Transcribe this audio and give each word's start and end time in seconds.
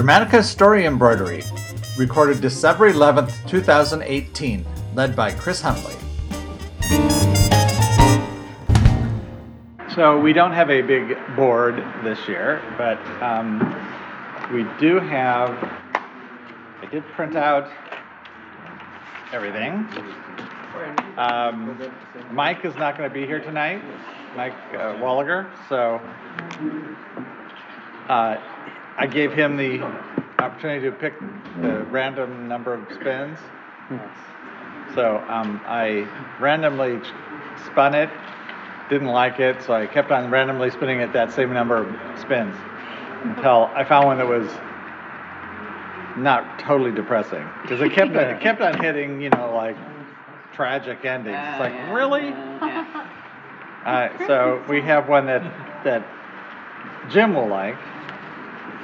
Dramatica 0.00 0.42
Story 0.42 0.86
Embroidery, 0.86 1.42
recorded 1.98 2.40
December 2.40 2.90
11th, 2.90 3.46
2018, 3.46 4.64
led 4.94 5.14
by 5.14 5.30
Chris 5.30 5.60
Huntley. 5.60 5.94
So 9.94 10.18
we 10.18 10.32
don't 10.32 10.52
have 10.52 10.70
a 10.70 10.80
big 10.80 11.18
board 11.36 11.84
this 12.02 12.18
year, 12.26 12.62
but 12.78 12.98
um, 13.22 13.58
we 14.50 14.64
do 14.80 15.00
have, 15.00 15.50
I 15.92 16.88
did 16.90 17.04
print 17.08 17.36
out 17.36 17.70
everything. 19.34 19.86
Um, 21.18 21.78
Mike 22.32 22.64
is 22.64 22.74
not 22.76 22.96
going 22.96 23.06
to 23.06 23.12
be 23.12 23.26
here 23.26 23.40
tonight, 23.40 23.82
Mike 24.34 24.54
uh, 24.72 24.94
Walliger, 24.94 25.50
so 25.68 26.00
uh, 28.08 28.38
I 29.00 29.06
gave 29.06 29.32
him 29.32 29.56
the 29.56 29.80
opportunity 30.38 30.84
to 30.84 30.92
pick 30.92 31.18
the 31.62 31.84
random 31.84 32.48
number 32.48 32.74
of 32.74 32.86
spins. 32.92 33.38
So 34.94 35.24
um, 35.26 35.58
I 35.64 36.06
randomly 36.38 37.00
spun 37.64 37.94
it, 37.94 38.10
didn't 38.90 39.08
like 39.08 39.40
it, 39.40 39.62
so 39.62 39.72
I 39.72 39.86
kept 39.86 40.10
on 40.10 40.30
randomly 40.30 40.70
spinning 40.70 41.00
it 41.00 41.14
that 41.14 41.32
same 41.32 41.54
number 41.54 41.78
of 41.78 42.20
spins 42.20 42.54
until 43.22 43.70
I 43.74 43.84
found 43.84 44.06
one 44.06 44.18
that 44.18 44.26
was 44.26 44.46
not 46.18 46.58
totally 46.58 46.92
depressing 46.92 47.48
because 47.62 47.80
it 47.80 47.94
kept 47.94 48.10
on, 48.10 48.24
it 48.24 48.42
kept 48.42 48.60
on 48.60 48.82
hitting, 48.82 49.22
you 49.22 49.30
know, 49.30 49.54
like 49.54 49.78
tragic 50.52 51.06
endings. 51.06 51.38
It's 51.40 51.58
like 51.60 51.72
really. 51.90 52.34
Uh, 53.86 54.10
so 54.26 54.62
we 54.68 54.82
have 54.82 55.08
one 55.08 55.24
that 55.24 55.42
that 55.84 56.06
Jim 57.08 57.34
will 57.34 57.48
like. 57.48 57.78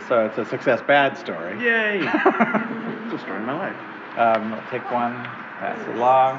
So 0.08 0.24
it's 0.24 0.38
a 0.38 0.44
success 0.44 0.80
bad 0.86 1.18
story. 1.18 1.58
Yay! 1.60 1.98
it's 2.04 3.14
a 3.14 3.18
story 3.18 3.40
of 3.40 3.46
my 3.46 3.58
life. 3.58 3.76
Um, 4.16 4.54
I'll 4.54 4.70
take 4.70 4.88
one, 4.92 5.12
pass 5.58 5.80
it 5.80 5.96
along. 5.96 6.38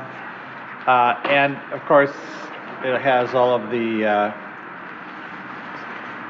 Uh, 0.87 1.19
and 1.27 1.57
of 1.73 1.83
course, 1.85 2.13
it 2.85 3.01
has 3.01 3.33
all 3.33 3.53
of 3.53 3.69
the, 3.69 4.05
uh, 4.05 4.33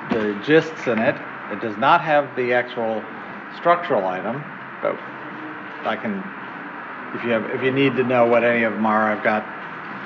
the 0.09 0.33
gists 0.47 0.87
in 0.87 0.97
it. 0.97 1.15
It 1.51 1.61
does 1.61 1.77
not 1.77 2.01
have 2.01 2.35
the 2.35 2.53
actual 2.53 3.03
structural 3.55 4.07
item, 4.07 4.43
but 4.81 4.97
I 5.85 5.95
can, 5.95 6.23
if 7.13 7.23
you 7.23 7.29
have, 7.29 7.45
if 7.51 7.61
you 7.61 7.71
need 7.71 7.95
to 7.97 8.03
know 8.03 8.25
what 8.25 8.43
any 8.43 8.63
of 8.63 8.73
them 8.73 8.85
are, 8.87 9.11
I've 9.11 9.23
got, 9.23 9.45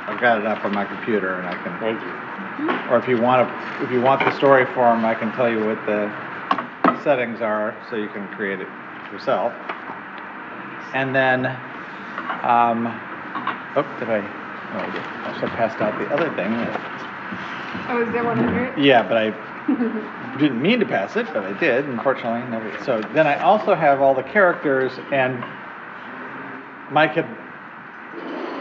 I've 0.10 0.20
got 0.20 0.40
it 0.40 0.46
up 0.46 0.66
on 0.66 0.74
my 0.74 0.84
computer 0.84 1.36
and 1.36 1.48
I 1.48 1.56
can. 1.64 1.80
Thank 1.80 2.02
you. 2.02 2.92
Or 2.92 2.98
if 2.98 3.08
you 3.08 3.22
want 3.22 3.48
to, 3.48 3.86
if 3.86 3.90
you 3.90 4.02
want 4.02 4.20
the 4.20 4.36
story 4.36 4.66
form, 4.74 5.06
I 5.06 5.16
can 5.16 5.32
tell 5.32 5.50
you 5.50 5.66
what 5.66 5.84
the 5.86 6.12
settings 7.04 7.42
are 7.42 7.76
so 7.90 7.96
you 7.96 8.10
can 8.10 8.28
create 8.30 8.60
it 8.60 8.68
yourself. 9.12 9.54
And 10.94 11.16
then, 11.16 11.46
um, 12.44 12.88
oh, 13.76 13.86
did 14.00 14.10
I, 14.10 14.20
oh, 14.74 14.80
I. 14.80 15.34
Also 15.34 15.48
passed 15.48 15.82
out 15.82 15.98
the 15.98 16.14
other 16.14 16.30
thing. 16.36 16.52
Oh, 17.90 18.04
is 18.06 18.12
there 18.12 18.24
100? 18.24 18.78
Yeah, 18.78 19.08
but 19.08 19.18
I 19.18 20.38
didn't 20.38 20.62
mean 20.62 20.80
to 20.80 20.86
pass 20.86 21.16
it, 21.16 21.28
but 21.28 21.44
I 21.44 21.54
did, 21.60 21.86
unfortunately. 21.86 22.50
Nobody, 22.50 22.84
so 22.84 23.02
then 23.14 23.28
I 23.28 23.40
also 23.42 23.74
have 23.76 24.02
all 24.02 24.14
the 24.14 24.24
characters, 24.24 24.92
and 25.12 25.44
Mike 26.92 27.14
had 27.14 27.26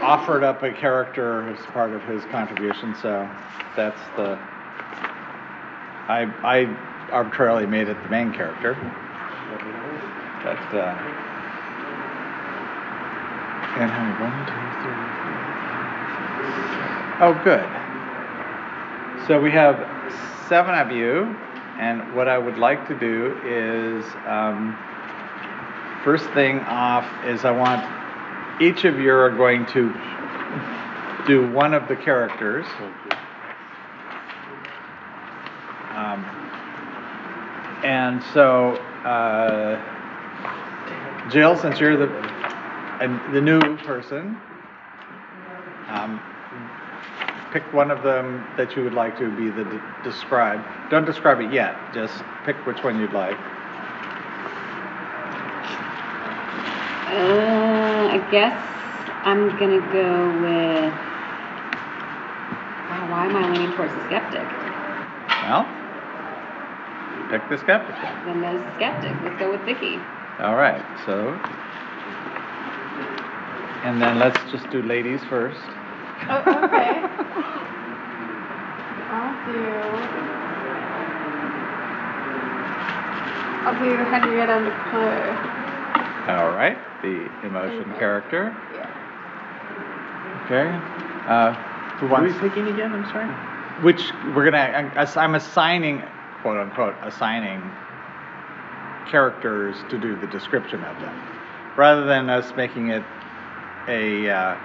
offered 0.01 0.43
up 0.43 0.63
a 0.63 0.71
character 0.71 1.49
as 1.49 1.65
part 1.67 1.91
of 1.91 2.01
his 2.03 2.23
contribution, 2.25 2.95
so 3.01 3.29
that's 3.75 3.99
the. 4.15 4.39
I, 6.07 6.23
I 6.43 6.90
arbitrarily 7.11 7.65
made 7.65 7.87
it 7.89 8.01
the 8.03 8.09
main 8.09 8.33
character. 8.33 8.73
But, 10.43 10.57
uh, 10.73 10.95
and 13.77 13.89
how 13.91 14.03
many? 14.03 14.15
One, 14.19 14.33
two, 14.47 14.53
three, 14.81 14.97
four, 15.21 15.37
five, 15.69 15.93
six, 16.47 16.57
seven. 16.71 17.21
Oh, 17.21 17.33
good. 17.43 17.67
So 19.27 19.39
we 19.39 19.51
have 19.51 19.77
seven 20.49 20.73
of 20.73 20.91
you, 20.91 21.35
and 21.77 22.15
what 22.15 22.27
I 22.27 22.37
would 22.37 22.57
like 22.57 22.87
to 22.87 22.95
do 22.97 23.37
is, 23.45 24.03
um, 24.25 24.75
first 26.03 26.25
thing 26.31 26.59
off 26.61 27.05
is 27.25 27.45
I 27.45 27.51
want 27.51 27.83
each 28.61 28.83
of 28.85 28.99
you 28.99 29.13
are 29.13 29.29
going 29.29 29.65
to 29.67 29.93
do 31.27 31.47
one 31.51 31.73
of 31.73 31.87
the 31.87 31.95
characters. 31.95 32.65
Um, 35.95 36.40
and 37.83 38.23
so, 38.33 38.75
uh, 39.05 39.79
Jill, 41.29 41.55
since 41.57 41.79
you're 41.79 41.97
the 41.97 42.07
and 43.01 43.19
the 43.33 43.41
new 43.41 43.59
person, 43.77 44.37
um, 45.87 46.21
pick 47.51 47.63
one 47.73 47.89
of 47.89 48.03
them 48.03 48.45
that 48.57 48.75
you 48.75 48.83
would 48.83 48.93
like 48.93 49.17
to 49.17 49.29
be 49.35 49.49
the 49.49 49.63
de- 49.63 49.81
describe. 50.03 50.63
Don't 50.89 51.05
describe 51.05 51.41
it 51.41 51.51
yet. 51.51 51.75
Just 51.93 52.23
pick 52.45 52.55
which 52.65 52.83
one 52.83 52.99
you'd 52.99 53.13
like. 53.13 53.37
Uh, 57.11 58.07
I 58.11 58.27
guess 58.31 58.57
I'm 59.25 59.49
gonna 59.57 59.81
go 59.91 60.29
with. 60.41 60.93
Wow, 62.89 63.11
why 63.11 63.25
am 63.25 63.35
I 63.35 63.49
leaning 63.51 63.75
towards 63.75 63.93
the 63.93 64.05
skeptic? 64.05 64.47
Well, 65.43 65.80
pick 67.31 67.47
the 67.49 67.57
skeptic. 67.57 67.95
then. 67.95 68.25
Then 68.25 68.41
there's 68.41 68.61
the 68.61 68.75
skeptic. 68.75 69.15
Let's 69.23 69.39
go 69.39 69.51
with 69.51 69.61
Vicky. 69.61 69.95
All 70.39 70.55
right. 70.55 70.83
So, 71.05 71.31
and 73.87 74.01
then 74.01 74.19
let's 74.19 74.39
just 74.51 74.69
do 74.69 74.81
ladies 74.83 75.21
first. 75.29 75.61
Oh, 76.29 76.43
okay. 76.65 77.01
I'll 79.11 79.35
do. 79.47 79.59
I'll 83.63 83.77
do 83.79 83.95
Henrietta 84.09 84.59
McClure. 84.59 85.31
All 86.37 86.51
right. 86.51 86.77
The 87.01 87.29
emotion 87.47 87.93
character. 87.97 88.55
Yeah. 88.73 88.89
Okay. 90.45 90.67
Uh, 91.27 91.53
who 91.97 92.07
Who 92.07 92.15
are 92.15 92.23
we 92.23 92.33
picking 92.33 92.67
again? 92.67 92.91
I'm 92.91 93.05
sorry. 93.11 93.27
Which 93.83 94.11
we're 94.35 94.45
gonna. 94.49 94.91
I'm 94.97 95.35
assigning, 95.35 96.03
quote 96.41 96.57
unquote, 96.57 96.95
assigning 97.03 97.61
characters 99.09 99.75
to 99.89 99.97
do 99.97 100.15
the 100.15 100.27
description 100.27 100.83
of 100.83 100.99
them, 101.01 101.15
rather 101.77 102.05
than 102.05 102.29
us 102.29 102.53
making 102.55 102.89
it 102.89 103.03
a. 103.87 104.29
Uh, 104.29 104.55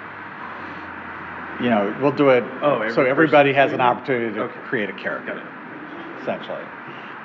you 1.63 1.71
know, 1.71 1.97
we'll 2.03 2.13
do 2.13 2.29
it 2.29 2.45
Oh, 2.61 2.75
every 2.81 2.93
so 2.93 3.03
everybody 3.05 3.51
person 3.51 3.63
has 3.63 3.73
an 3.73 3.81
opportunity 3.81 4.35
to 4.35 4.43
Okay. 4.43 4.61
create 4.67 4.91
a 4.91 4.93
character. 4.93 5.43
Essentially. 6.21 6.63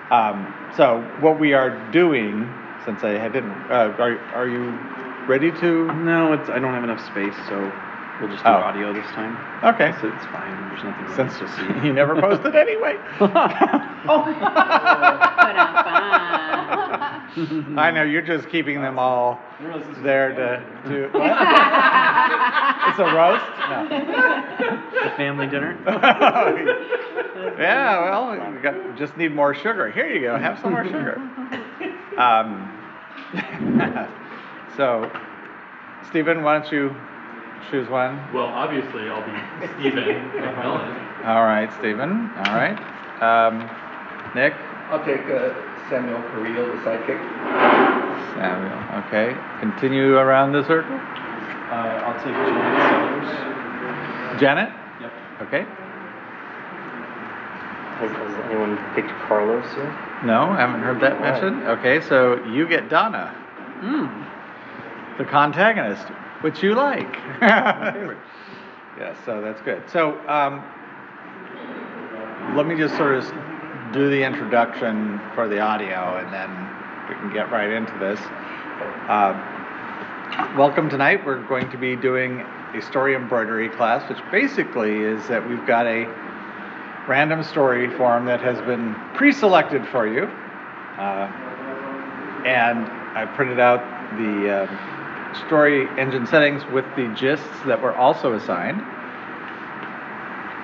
Um, 0.10 0.54
so 0.78 1.02
what 1.20 1.38
we 1.38 1.54
are 1.54 1.70
doing, 1.92 2.50
since 2.86 3.04
I 3.04 3.28
didn't, 3.28 3.52
uh, 3.70 3.94
are, 4.00 4.18
are 4.34 4.48
you 4.48 4.78
ready 5.28 5.52
to? 5.52 5.92
No, 5.94 6.32
it's 6.34 6.50
I 6.50 6.60
don't 6.60 6.74
have 6.74 6.84
enough 6.84 7.06
space, 7.06 7.36
so 7.50 7.72
we'll 8.22 8.30
just 8.30 8.44
do 8.44 8.50
Oh. 8.50 8.54
audio 8.54 8.94
this 8.94 9.06
time. 9.08 9.36
Okay. 9.64 9.92
So 10.00 10.08
it's 10.08 10.26
fine. 10.26 10.70
There's 10.70 10.84
nothing 10.84 11.08
Since 11.16 11.40
to 11.40 11.48
see. 11.50 11.64
you 11.88 11.94
never 11.94 12.16
posted 12.22 12.56
anyway. 12.56 12.96
Ba-dum-bum. 13.20 14.36
I 17.80 17.92
know, 17.92 18.04
you're 18.04 18.22
just 18.22 18.50
keeping 18.50 18.82
them 18.82 19.00
all 19.00 19.40
there 20.04 20.30
to, 20.34 20.62
to, 20.90 21.08
what? 21.18 21.32
It's 22.90 23.00
a 23.00 23.06
roast? 23.16 23.46
No. 23.70 23.88
The 25.04 25.10
family 25.16 25.48
dinner. 25.48 25.78
Yeah, 27.58 28.02
well, 28.04 28.52
we 28.54 28.60
got, 28.62 28.76
just 28.98 29.16
need 29.18 29.34
more 29.34 29.54
sugar. 29.56 29.90
Here 29.92 30.10
you 30.14 30.20
go, 30.22 30.38
have 30.38 30.60
some 30.60 30.72
more 30.72 30.84
sugar. 30.84 31.16
Um, 32.18 32.70
so, 34.76 35.10
Stephen, 36.10 36.44
why 36.44 36.60
don't 36.60 36.70
you 36.72 36.94
choose 37.70 37.88
one? 37.90 38.18
Well, 38.34 38.46
obviously, 38.48 39.10
I'll 39.10 39.26
be 39.26 39.68
Stephen 39.80 40.04
McMillan. 40.36 41.26
All 41.26 41.44
right, 41.44 41.72
Stephen. 41.80 42.30
All 42.46 42.56
right. 42.56 42.78
Um, 43.22 43.70
Nick? 44.36 44.54
I'll 44.90 45.04
take 45.06 45.22
uh, 45.30 45.54
Samuel 45.90 46.22
Carrillo, 46.32 46.66
the 46.76 46.82
sidekick. 46.82 47.20
Samuel. 48.36 49.06
Okay. 49.08 49.36
Continue 49.60 50.16
around 50.18 50.52
the 50.54 50.64
circle. 50.66 50.96
Uh, 50.96 52.04
I'll 52.04 52.16
take 52.24 52.34
Janet 52.34 53.30
Sellers. 53.30 54.40
Janet? 54.42 54.70
Yep. 55.02 55.12
Okay. 55.44 55.66
Has, 58.02 58.10
has 58.12 58.46
anyone 58.50 58.78
picked 58.96 59.12
Carlos 59.28 59.66
yet? 59.78 60.26
No, 60.26 60.44
I 60.50 60.58
haven't 60.60 60.82
heard 60.82 61.00
that 61.02 61.22
mentioned. 61.22 61.64
Okay, 61.80 62.02
so 62.02 62.44
you 62.46 62.68
get 62.68 62.90
Donna, 62.90 63.28
Hmm. 63.82 64.08
the 65.18 65.26
contagonist, 65.26 66.06
which 66.42 66.64
you 66.64 66.74
like. 66.74 67.14
yes, 67.42 69.16
so 69.26 69.42
that's 69.42 69.62
good. 69.62 69.84
So 69.90 70.20
um, 70.28 70.64
let 72.56 72.66
me 72.66 72.76
just 72.76 72.98
sort 72.98 73.16
of 73.16 73.24
do 73.94 74.10
the 74.10 74.24
introduction 74.24 75.22
for 75.36 75.48
the 75.48 75.60
audio 75.60 76.18
and 76.18 76.34
then 76.34 76.50
we 77.08 77.16
can 77.16 77.32
get 77.32 77.52
right 77.52 77.70
into 77.70 77.96
this. 78.00 78.20
Uh, 79.08 79.34
welcome 80.58 80.90
tonight. 80.90 81.24
We're 81.26 81.46
going 81.48 81.70
to 81.70 81.78
be 81.78 81.96
doing 81.96 82.42
a 82.74 82.82
story 82.82 83.16
embroidery 83.16 83.70
class, 83.70 84.08
which 84.10 84.20
basically 84.32 85.02
is 85.02 85.28
that 85.28 85.48
we've 85.48 85.66
got 85.68 85.86
a 85.86 86.06
random 87.08 87.44
story 87.44 87.90
form 87.98 88.26
that 88.26 88.40
has 88.40 88.58
been 88.62 88.96
pre-selected 89.14 89.86
for 89.88 90.08
you, 90.08 90.24
uh, 90.98 91.28
and 92.46 92.86
I 93.18 93.26
printed 93.36 93.60
out 93.60 93.82
the 94.18 94.64
uh, 94.64 95.01
story 95.46 95.88
engine 95.98 96.26
settings 96.28 96.64
with 96.72 96.86
the 96.96 97.08
gists 97.16 97.66
that 97.66 97.82
were 97.82 97.96
also 97.96 98.34
assigned. 98.34 98.82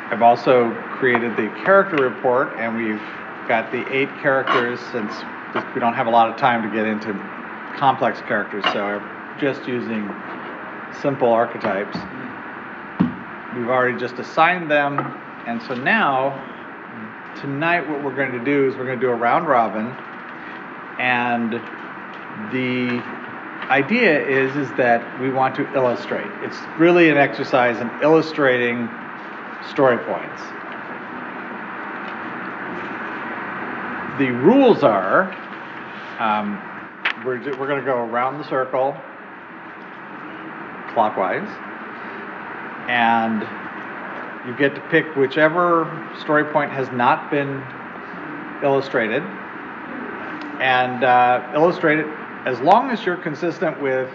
I've 0.09 0.21
also 0.21 0.71
created 0.91 1.35
the 1.35 1.49
character 1.63 1.97
report, 1.97 2.53
and 2.57 2.75
we've 2.77 3.01
got 3.47 3.71
the 3.71 3.85
eight 3.93 4.09
characters 4.21 4.79
since 4.91 5.13
we 5.73 5.79
don't 5.79 5.93
have 5.93 6.07
a 6.07 6.09
lot 6.09 6.29
of 6.29 6.37
time 6.37 6.63
to 6.63 6.75
get 6.75 6.85
into 6.85 7.13
complex 7.77 8.21
characters, 8.21 8.63
so 8.71 8.83
I'm 8.83 9.39
just 9.39 9.67
using 9.67 10.09
simple 11.01 11.31
archetypes. 11.31 11.97
We've 13.55 13.69
already 13.69 13.97
just 13.99 14.15
assigned 14.15 14.69
them, 14.69 14.99
and 15.45 15.61
so 15.63 15.73
now, 15.75 16.43
tonight, 17.41 17.87
what 17.89 18.03
we're 18.03 18.15
going 18.15 18.31
to 18.31 18.43
do 18.43 18.67
is 18.67 18.75
we're 18.75 18.85
going 18.85 18.99
to 18.99 19.05
do 19.05 19.11
a 19.11 19.15
round 19.15 19.47
robin, 19.47 19.87
and 20.99 21.53
the 22.51 23.03
idea 23.69 24.25
is 24.25 24.55
is 24.55 24.69
that 24.77 25.19
we 25.19 25.29
want 25.29 25.55
to 25.55 25.73
illustrate. 25.73 26.27
It's 26.41 26.57
really 26.77 27.09
an 27.09 27.17
exercise 27.17 27.79
in 27.79 27.89
illustrating 28.01 28.89
story 29.69 29.97
points. 29.97 30.41
The 34.19 34.31
rules 34.31 34.83
are 34.83 35.31
um, 36.19 36.61
we're, 37.25 37.39
we're 37.57 37.67
going 37.67 37.79
to 37.79 37.85
go 37.85 37.97
around 37.97 38.37
the 38.37 38.45
circle 38.45 38.95
clockwise, 40.93 41.47
and 42.87 43.41
you 44.47 44.57
get 44.57 44.73
to 44.75 44.81
pick 44.89 45.15
whichever 45.15 45.85
story 46.21 46.45
point 46.45 46.71
has 46.71 46.89
not 46.91 47.29
been 47.29 47.61
illustrated, 48.63 49.21
and 50.61 51.03
uh, 51.03 51.51
illustrate 51.53 51.99
it 51.99 52.07
as 52.47 52.61
long 52.61 52.89
as 52.91 53.05
you're 53.05 53.17
consistent 53.17 53.79
with 53.81 54.09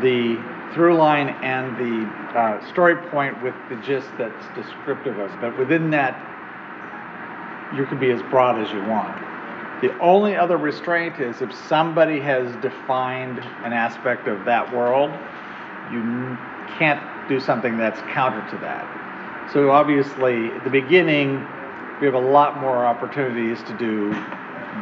the 0.00 0.42
through 0.72 0.96
line 0.96 1.28
and 1.28 1.76
the 1.76 2.08
uh, 2.38 2.66
story 2.70 2.96
point 3.10 3.40
with 3.42 3.54
the 3.68 3.76
gist 3.76 4.08
that's 4.16 4.46
descriptive 4.54 5.18
of 5.18 5.30
it. 5.30 5.38
But 5.38 5.58
within 5.58 5.90
that, 5.90 6.16
you 7.76 7.84
can 7.84 8.00
be 8.00 8.10
as 8.10 8.22
broad 8.30 8.58
as 8.58 8.72
you 8.72 8.82
want. 8.86 9.14
The 9.82 9.96
only 9.98 10.36
other 10.36 10.56
restraint 10.56 11.20
is 11.20 11.42
if 11.42 11.52
somebody 11.52 12.18
has 12.20 12.56
defined 12.62 13.40
an 13.62 13.74
aspect 13.74 14.26
of 14.26 14.46
that 14.46 14.74
world, 14.74 15.10
you 15.92 16.38
can't 16.78 17.02
do 17.28 17.40
something 17.40 17.76
that's 17.76 18.00
counter 18.14 18.40
to 18.52 18.56
that. 18.62 19.50
So 19.52 19.70
obviously, 19.70 20.46
at 20.52 20.64
the 20.64 20.70
beginning, 20.70 21.46
we 22.00 22.06
have 22.06 22.14
a 22.14 22.18
lot 22.18 22.58
more 22.58 22.86
opportunities 22.86 23.62
to 23.64 23.76
do 23.76 24.12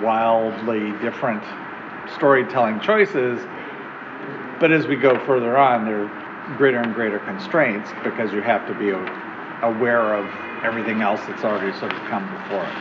wildly 0.00 0.92
different 1.02 1.42
storytelling 2.14 2.80
choices. 2.80 3.40
But 4.60 4.72
as 4.72 4.86
we 4.86 4.96
go 4.96 5.18
further 5.24 5.56
on, 5.56 5.84
there 5.84 6.04
are 6.04 6.56
greater 6.56 6.78
and 6.78 6.94
greater 6.94 7.18
constraints 7.20 7.90
because 8.02 8.32
you 8.32 8.42
have 8.42 8.66
to 8.66 8.74
be 8.74 8.90
aware 9.62 10.14
of 10.14 10.26
everything 10.64 11.02
else 11.02 11.20
that's 11.26 11.44
already 11.44 11.72
sort 11.78 11.92
of 11.92 11.98
come 12.08 12.28
before 12.42 12.64
it. 12.64 12.74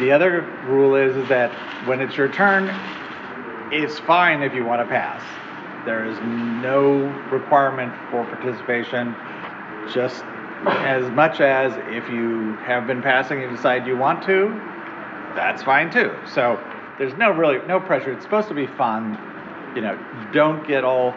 The 0.00 0.10
other 0.10 0.42
rule 0.66 0.96
is, 0.96 1.16
is 1.16 1.28
that 1.28 1.52
when 1.86 2.00
it's 2.00 2.16
your 2.16 2.28
turn, 2.28 2.68
it's 3.72 3.98
fine 4.00 4.42
if 4.42 4.52
you 4.52 4.64
want 4.64 4.82
to 4.82 4.86
pass. 4.86 5.22
There 5.86 6.04
is 6.04 6.18
no 6.20 7.06
requirement 7.30 7.92
for 8.10 8.24
participation, 8.24 9.14
just 9.92 10.24
as 10.66 11.10
much 11.10 11.40
as 11.40 11.72
if 11.88 12.08
you 12.10 12.54
have 12.64 12.86
been 12.86 13.02
passing 13.02 13.42
and 13.44 13.54
decide 13.54 13.86
you 13.86 13.96
want 13.96 14.24
to, 14.24 14.48
that's 15.34 15.62
fine 15.62 15.90
too. 15.90 16.14
So 16.26 16.58
there's 16.98 17.14
no 17.14 17.30
really 17.30 17.64
no 17.66 17.80
pressure. 17.80 18.12
It's 18.12 18.24
supposed 18.24 18.48
to 18.48 18.54
be 18.54 18.66
fun. 18.66 19.18
You 19.74 19.82
know, 19.82 19.98
don't 20.32 20.66
get 20.66 20.84
all. 20.84 21.14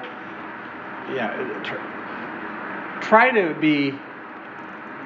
You 1.09 1.15
know, 1.15 1.61
tr- 1.63 3.01
try 3.01 3.31
to 3.31 3.53
be. 3.59 3.93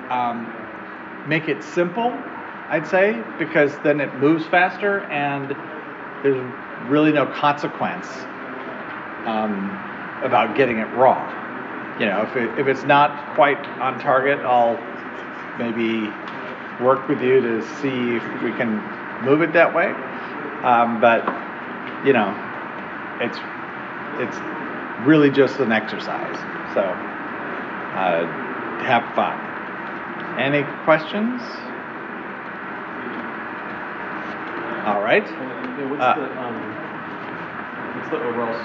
Um, 0.09 0.51
make 1.27 1.47
it 1.47 1.63
simple, 1.63 2.11
I'd 2.69 2.87
say, 2.87 3.21
because 3.37 3.77
then 3.79 3.99
it 3.99 4.13
moves 4.15 4.45
faster 4.45 5.01
and 5.01 5.55
there's 6.23 6.53
really 6.89 7.11
no 7.11 7.25
consequence 7.25 8.07
um, 9.25 9.69
about 10.23 10.55
getting 10.55 10.77
it 10.77 10.89
wrong. 10.95 11.29
You 11.99 12.07
know, 12.07 12.23
if, 12.23 12.35
it, 12.35 12.59
if 12.59 12.67
it's 12.67 12.83
not 12.83 13.35
quite 13.35 13.63
on 13.79 13.99
target, 13.99 14.39
I'll 14.39 14.79
maybe 15.59 16.11
work 16.83 17.07
with 17.07 17.21
you 17.21 17.41
to 17.41 17.61
see 17.77 18.15
if 18.15 18.43
we 18.43 18.51
can 18.53 18.81
move 19.23 19.41
it 19.41 19.53
that 19.53 19.73
way. 19.73 19.93
Um, 20.63 21.01
but 21.01 21.25
you 22.05 22.13
know, 22.13 22.35
it's 23.19 23.39
it's 24.19 24.37
really 25.05 25.29
just 25.29 25.59
an 25.59 25.71
exercise. 25.71 26.35
So 26.73 26.81
uh, 26.81 28.25
have 28.83 29.03
fun. 29.15 29.37
Any 30.37 30.63
questions? 30.85 31.41
All 34.85 35.01
right. 35.01 35.25
Yeah, 35.27 35.85
what's 35.85 36.01
Uh, 36.01 36.15
the, 36.15 36.41
um, 36.41 36.55
what's 37.97 38.09
the 38.09 38.17
overall 38.17 38.55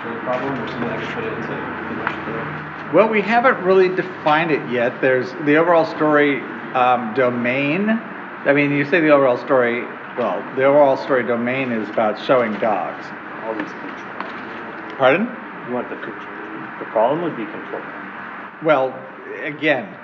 story 0.00 0.18
problem 0.24 0.60
or 0.60 0.68
something 0.68 0.88
I 0.88 0.96
could 0.98 1.14
put 1.14 1.24
it 1.24 1.32
into 1.32 1.54
much 2.02 2.14
the, 2.26 2.96
Well, 2.96 3.08
we 3.08 3.20
haven't 3.20 3.58
really 3.64 3.88
defined 3.88 4.50
it 4.50 4.68
yet. 4.68 5.00
There's 5.00 5.32
the 5.44 5.56
overall 5.56 5.84
story 5.84 6.40
um, 6.74 7.14
domain. 7.14 7.90
I 7.90 8.52
mean, 8.52 8.70
you 8.72 8.84
say 8.84 9.00
the 9.00 9.10
overall 9.10 9.38
story. 9.38 9.84
Well, 10.18 10.40
the 10.56 10.64
overall 10.64 10.96
story 10.96 11.22
domain 11.24 11.72
is 11.72 11.88
about 11.90 12.18
showing 12.24 12.52
dogs. 12.54 13.06
All 13.44 13.54
these 13.54 13.70
control. 13.70 14.96
Pardon? 14.96 15.28
You 15.68 15.74
want 15.74 15.88
the 15.90 15.96
control. 15.96 16.34
The 16.78 16.86
problem 16.86 17.22
would 17.22 17.36
be 17.36 17.44
control. 17.44 17.82
Well, 18.64 18.94
again, 19.42 19.94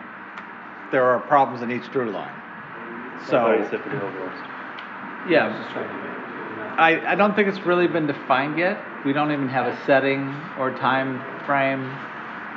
there 0.90 1.04
are 1.04 1.20
problems 1.20 1.62
in 1.62 1.70
each 1.72 1.84
through 1.92 2.10
line. 2.12 2.28
I 2.28 3.24
So, 3.24 3.30
thought 3.32 3.58
you 3.58 3.64
said 3.70 3.80
for 3.82 3.88
the 3.88 3.96
overall 3.96 4.36
story. 4.36 4.48
I 4.52 5.22
was 5.24 5.30
yeah, 5.30 5.58
just 5.58 5.70
trying 5.72 5.88
to 5.88 5.94
get. 5.94 6.12
I, 6.78 7.12
I 7.12 7.14
don't 7.14 7.34
think 7.34 7.48
it's 7.48 7.60
really 7.64 7.86
been 7.86 8.06
defined 8.06 8.58
yet. 8.58 8.78
We 9.06 9.12
don't 9.12 9.30
even 9.32 9.48
have 9.48 9.66
a 9.66 9.76
setting 9.86 10.34
or 10.58 10.70
time 10.76 11.20
frame. 11.46 11.88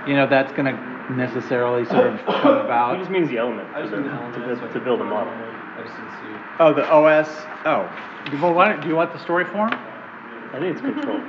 You 0.08 0.16
know, 0.16 0.28
that's 0.28 0.52
going 0.54 0.66
to 0.74 1.14
necessarily 1.14 1.86
sort 1.86 2.08
of 2.08 2.20
come 2.26 2.58
It 2.60 2.66
about. 2.66 2.98
just 3.00 3.12
means 3.12 3.30
the 3.30 3.38
element 3.38 3.70
I 3.74 3.82
to, 3.82 3.88
just 3.88 3.92
the, 3.92 3.98
the 4.04 4.04
to, 4.10 4.16
element, 4.16 4.46
build- 4.46 4.60
so 4.60 4.80
to 4.80 4.80
build 4.84 5.02
a 5.02 5.04
model. 5.06 5.30
on 5.32 5.40
there. 5.40 5.52
I 5.80 5.84
just 5.84 5.96
didn't 5.96 6.12
see. 6.20 6.36
Oh, 6.58 6.74
the 6.74 6.90
OS. 6.90 7.28
Oh, 7.66 7.92
well, 8.42 8.54
why 8.54 8.70
don't, 8.70 8.82
do 8.82 8.88
you 8.88 8.96
want 8.96 9.12
the 9.12 9.20
story 9.20 9.44
form? 9.44 9.74
I 9.74 10.60
think 10.60 10.72
it's 10.72 10.80
control. 10.80 11.22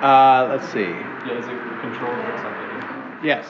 Uh, 0.00 0.48
let's 0.48 0.66
see. 0.72 0.80
Yeah, 0.80 1.38
is 1.38 1.44
it 1.44 1.80
control 1.82 2.12
or 2.12 2.38
something? 2.38 3.22
Yes. 3.22 3.46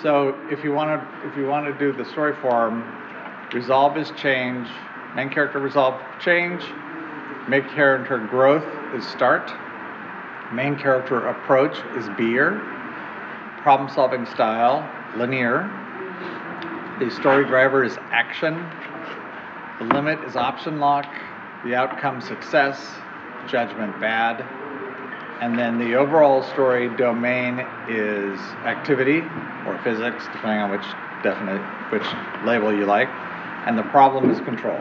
So 0.00 0.38
if 0.50 0.62
you 0.62 0.72
want 0.72 1.00
to, 1.00 1.28
if 1.28 1.36
you 1.36 1.46
want 1.46 1.66
to 1.66 1.76
do 1.76 1.92
the 1.92 2.08
story 2.08 2.36
form, 2.36 2.84
resolve 3.52 3.96
is 3.96 4.12
change, 4.12 4.68
main 5.16 5.30
character 5.30 5.58
resolve 5.58 6.00
change, 6.20 6.62
main 7.48 7.68
character 7.70 8.18
growth 8.18 8.64
is 8.94 9.04
start, 9.04 9.52
main 10.52 10.76
character 10.78 11.26
approach 11.26 11.76
is 11.96 12.08
Be-er, 12.10 12.60
problem 13.62 13.88
solving 13.88 14.26
style 14.26 14.88
linear, 15.16 15.70
the 16.98 17.10
story 17.10 17.44
driver 17.44 17.84
is 17.84 17.96
action, 18.10 18.54
the 19.78 19.94
limit 19.94 20.18
is 20.20 20.36
option 20.36 20.78
lock, 20.78 21.06
the 21.64 21.74
outcome 21.74 22.20
success, 22.20 22.94
judgment 23.46 23.98
bad, 24.00 24.44
and 25.40 25.58
then 25.58 25.78
the 25.78 25.94
overall 25.94 26.42
story 26.42 26.88
domain 26.96 27.60
is 27.88 28.38
activity 28.64 29.22
or 29.66 29.78
physics, 29.82 30.24
depending 30.32 30.60
on 30.60 30.70
which 30.70 30.84
definite 31.22 31.62
which 31.90 32.06
label 32.44 32.72
you 32.72 32.84
like, 32.84 33.08
and 33.66 33.78
the 33.78 33.82
problem 33.84 34.30
is 34.30 34.40
control. 34.42 34.80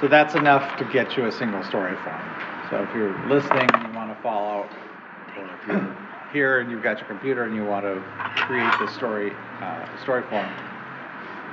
So 0.00 0.08
that's 0.08 0.34
enough 0.34 0.76
to 0.78 0.84
get 0.84 1.16
you 1.16 1.26
a 1.26 1.32
single 1.32 1.62
story 1.62 1.96
form. 2.02 2.20
So 2.70 2.82
if 2.82 2.94
you're 2.94 3.16
listening 3.28 3.70
and 3.72 3.86
you 3.86 3.94
want 3.94 4.14
to 4.14 4.20
follow, 4.22 4.68
or 5.38 5.46
if 5.60 5.66
you're 5.68 5.96
here 6.34 6.60
and 6.60 6.70
you've 6.70 6.82
got 6.82 6.98
your 6.98 7.06
computer 7.06 7.44
and 7.44 7.54
you 7.54 7.64
want 7.64 7.86
to 7.86 8.02
create 8.44 8.72
the 8.78 8.88
story 8.92 9.32
uh, 9.62 10.02
story 10.02 10.22
form, 10.28 10.50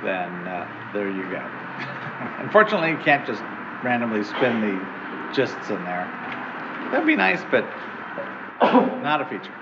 then 0.02 0.28
uh, 0.46 0.90
there 0.92 1.08
you 1.08 1.22
go. 1.30 1.40
Unfortunately, 2.44 2.90
you 2.90 2.98
can't 2.98 3.26
just 3.26 3.40
randomly 3.82 4.22
spin 4.24 4.60
the 4.60 5.32
gists 5.32 5.70
in 5.70 5.82
there. 5.84 6.04
That'd 6.90 7.06
be 7.06 7.16
nice, 7.16 7.40
but 7.50 7.64
not 9.02 9.22
a 9.22 9.24
feature. 9.24 9.54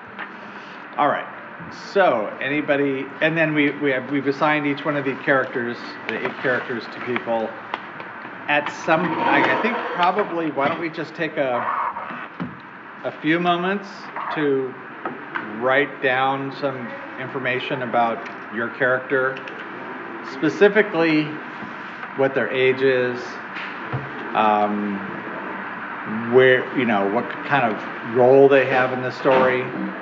All 0.96 1.08
right. 1.08 1.26
So, 1.92 2.26
anybody, 2.40 3.04
and 3.20 3.36
then 3.36 3.54
we, 3.54 3.70
we 3.78 3.90
have, 3.90 4.10
we've 4.10 4.26
assigned 4.26 4.66
each 4.66 4.84
one 4.84 4.96
of 4.96 5.04
the 5.04 5.14
characters, 5.16 5.76
the 6.08 6.26
eight 6.26 6.36
characters 6.38 6.84
to 6.84 7.00
people. 7.04 7.48
At 8.48 8.68
some, 8.84 9.02
I, 9.02 9.58
I 9.58 9.62
think 9.62 9.76
probably, 9.94 10.50
why 10.50 10.68
don't 10.68 10.80
we 10.80 10.88
just 10.88 11.14
take 11.14 11.36
a, 11.36 11.58
a 13.04 13.14
few 13.20 13.38
moments 13.38 13.88
to 14.34 14.74
write 15.60 16.02
down 16.02 16.54
some 16.56 16.88
information 17.20 17.82
about 17.82 18.18
your 18.54 18.68
character, 18.70 19.38
specifically 20.32 21.24
what 22.16 22.34
their 22.34 22.50
age 22.50 22.82
is, 22.82 23.20
um, 24.34 24.96
where, 26.32 26.64
you 26.78 26.84
know, 26.84 27.08
what 27.12 27.28
kind 27.46 27.64
of 27.64 28.16
role 28.16 28.48
they 28.48 28.66
have 28.66 28.92
in 28.92 29.02
the 29.02 29.10
story, 29.10 29.58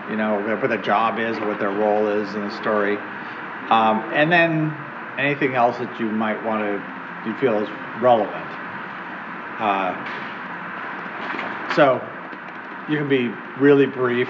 you 0.09 0.17
know, 0.17 0.41
what 0.61 0.69
their 0.69 0.83
job 0.83 1.19
is, 1.19 1.39
what 1.41 1.59
their 1.59 1.71
role 1.71 2.09
is 2.09 2.35
in 2.35 2.41
the 2.41 2.57
story. 2.61 2.97
Um, 3.69 4.01
and 4.15 4.33
then 4.33 4.75
anything 5.19 5.55
else 5.55 5.77
that 5.79 6.01
you 6.01 6.07
might 6.07 6.43
want 6.45 6.63
to, 6.63 7.29
you 7.29 7.37
feel 7.39 7.59
is 7.61 7.69
relevant. 8.01 8.47
Uh, 9.59 9.93
so 11.75 12.01
you 12.89 12.97
can 12.97 13.09
be 13.09 13.29
really 13.59 13.87
brief. 13.87 14.29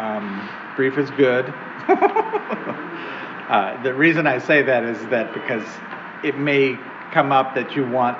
Um, 0.00 0.48
brief 0.76 0.96
is 0.96 1.10
good. 1.10 1.44
uh, 3.48 3.82
the 3.82 3.92
reason 3.92 4.26
I 4.26 4.38
say 4.38 4.62
that 4.62 4.82
is 4.82 4.98
that 5.08 5.34
because 5.34 5.66
it 6.24 6.38
may 6.38 6.78
come 7.12 7.32
up 7.32 7.54
that 7.54 7.76
you 7.76 7.86
want, 7.86 8.16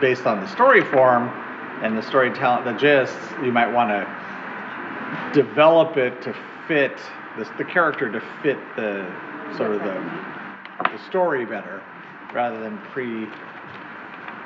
based 0.00 0.26
on 0.26 0.40
the 0.40 0.48
story 0.48 0.82
form 0.82 1.28
and 1.80 1.96
the 1.96 2.02
storytelling, 2.02 2.64
the 2.64 2.72
gist, 2.72 3.16
you 3.40 3.52
might 3.52 3.72
want 3.72 3.90
to 3.90 4.04
develop 5.32 5.96
it 5.96 6.20
to 6.22 6.34
fit 6.66 6.98
the, 7.38 7.48
the 7.56 7.64
character 7.64 8.10
to 8.10 8.20
fit 8.42 8.58
the 8.74 9.08
sort 9.56 9.70
of 9.70 9.84
the, 9.84 10.90
the 10.90 10.98
story 11.06 11.44
better 11.44 11.80
rather 12.34 12.58
than 12.58 12.78
pre 12.90 13.28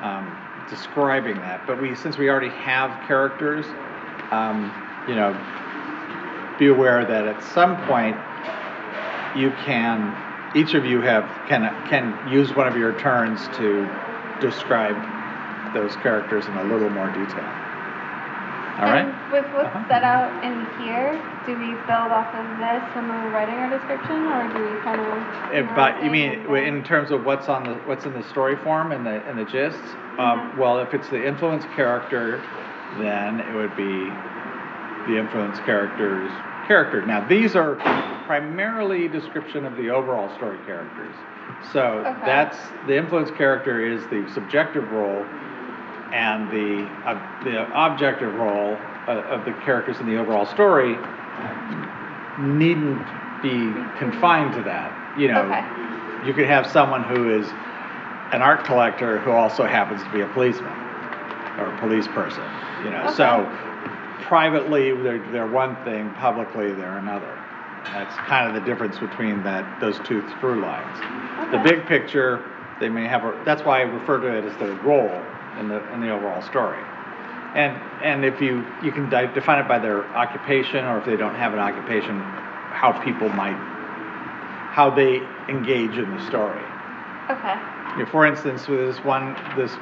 um, 0.02 0.37
describing 0.69 1.37
that. 1.37 1.67
But 1.67 1.81
we, 1.81 1.95
since 1.95 2.19
we 2.19 2.29
already 2.29 2.50
have 2.50 2.90
characters, 3.07 3.64
um, 4.31 4.71
you 5.09 5.14
know, 5.14 5.33
be 6.61 6.69
aware 6.69 7.05
that 7.05 7.26
at 7.26 7.43
some 7.43 7.75
point 7.87 8.17
you 9.35 9.50
can, 9.64 10.14
each 10.55 10.75
of 10.75 10.85
you 10.85 11.00
have 11.00 11.25
can 11.49 11.62
can 11.88 12.14
use 12.29 12.55
one 12.55 12.69
of 12.69 12.76
your 12.76 12.93
turns 13.00 13.49
to 13.57 13.88
describe 14.40 14.95
those 15.75 15.97
characters 15.97 16.45
in 16.47 16.55
a 16.57 16.64
little 16.64 16.90
more 16.90 17.09
detail. 17.09 17.49
All 18.79 18.87
right. 18.87 19.07
And 19.07 19.33
with 19.33 19.45
what's 19.52 19.67
Uh-huh. 19.69 19.85
set 19.88 20.02
out 20.05 20.33
in 20.45 20.67
here, 20.79 21.21
do 21.47 21.57
we 21.57 21.73
build 21.87 22.12
off 22.12 22.35
of 22.35 22.47
this 22.59 22.83
when 22.95 23.09
we're 23.09 23.31
writing 23.31 23.55
our 23.57 23.71
description, 23.71 24.26
or 24.26 24.49
do 24.49 24.62
we 24.62 24.81
kind 24.85 25.00
of? 25.00 25.55
Eh, 25.55 25.62
But 25.75 26.02
you 26.02 26.11
mean 26.11 26.33
in 26.57 26.83
terms 26.83 27.11
of 27.11 27.25
what's 27.25 27.49
on 27.49 27.64
the 27.64 27.75
what's 27.87 28.05
in 28.05 28.12
the 28.12 28.23
story 28.25 28.57
form 28.57 28.93
and 28.93 29.07
the 29.07 29.23
and 29.26 29.38
the 29.38 29.45
gist? 29.45 29.81
Um, 30.19 30.40
Mhm. 30.40 30.57
well, 30.59 30.79
if 30.81 30.93
it's 30.93 31.09
the 31.09 31.25
influence 31.26 31.64
character, 31.76 32.40
then 32.99 33.40
it 33.40 33.55
would 33.55 33.75
be 33.76 34.12
the 35.07 35.17
influence 35.17 35.59
character's 35.61 36.31
character. 36.71 37.05
Now 37.05 37.27
these 37.27 37.57
are 37.57 37.75
primarily 38.27 39.09
description 39.09 39.67
of 39.67 39.77
the 39.77 39.91
overall 39.91 40.33
story 40.37 40.57
characters. 40.67 41.12
So 41.73 42.05
Okay. 42.07 42.21
that's 42.25 42.57
the 42.87 42.97
influence 42.97 43.33
character 43.33 43.85
is 43.85 44.07
the 44.07 44.25
subjective 44.33 44.93
role, 44.93 45.27
and 46.12 46.49
the 46.49 46.89
uh, 47.07 47.19
the 47.43 47.67
objective 47.75 48.33
role 48.37 48.79
uh, 49.09 49.35
of 49.35 49.45
the 49.45 49.53
characters 49.65 49.99
in 49.99 50.07
the 50.07 50.17
overall 50.17 50.47
story 50.47 50.97
needn't 52.39 53.05
be 53.43 53.73
confined 53.99 54.55
to 54.55 54.62
that. 54.62 54.93
You 55.19 55.27
know, 55.27 55.43
Okay. 55.43 55.65
you 56.25 56.33
could 56.35 56.47
have 56.47 56.69
someone 56.69 57.03
who 57.03 57.35
is 57.37 57.49
an 58.31 58.43
art 58.43 58.62
collector 58.62 59.19
who 59.19 59.33
also 59.33 59.65
happens 59.65 60.05
to 60.05 60.11
be 60.11 60.21
a 60.21 60.29
policeman 60.29 60.73
or 61.59 61.67
a 61.67 61.77
police 61.79 62.07
person. 62.07 62.45
You 62.85 62.91
know, 62.93 63.11
so 63.11 63.27
Okay. 63.27 63.70
Privately 64.31 64.93
they're, 65.03 65.19
they're 65.33 65.51
one 65.51 65.75
thing, 65.83 66.09
publicly 66.15 66.73
they're 66.73 66.99
another. 66.99 67.37
That's 67.87 68.15
kind 68.29 68.47
of 68.47 68.55
the 68.55 68.65
difference 68.65 68.97
between 68.97 69.43
that 69.43 69.81
those 69.81 69.99
two 70.07 70.23
through 70.39 70.63
lines. 70.63 71.51
The 71.51 71.59
big 71.59 71.85
picture, 71.87 72.45
they 72.79 72.89
may 72.89 73.09
have 73.09 73.25
a. 73.25 73.43
That's 73.45 73.63
why 73.63 73.81
I 73.81 73.83
refer 73.83 74.21
to 74.21 74.39
it 74.39 74.45
as 74.45 74.57
their 74.59 74.73
role 74.85 75.11
in 75.59 75.67
the 75.67 75.83
in 75.93 76.01
the 76.01 76.11
overall 76.11 76.43
story. 76.43 76.79
And 77.57 77.77
and 78.05 78.25
if 78.25 78.41
you 78.41 78.65
you 78.85 78.93
can 78.93 79.11
define 79.11 79.65
it 79.65 79.67
by 79.67 79.81
their 79.81 80.05
occupation, 80.15 80.85
or 80.85 80.99
if 80.99 81.07
they 81.07 81.17
don't 81.17 81.35
have 81.35 81.53
an 81.53 81.59
occupation, 81.59 82.21
how 82.21 82.93
people 83.03 83.29
might 83.31 83.59
how 84.71 84.91
they 84.91 85.27
engage 85.49 85.99
in 85.99 86.09
the 86.15 86.25
story. 86.29 86.63
Okay. 87.31 87.59
You 87.97 88.05
know, 88.05 88.11
for 88.13 88.27
instance, 88.27 88.69
with 88.69 88.79
this 88.79 89.05
one 89.05 89.35
this 89.57 89.73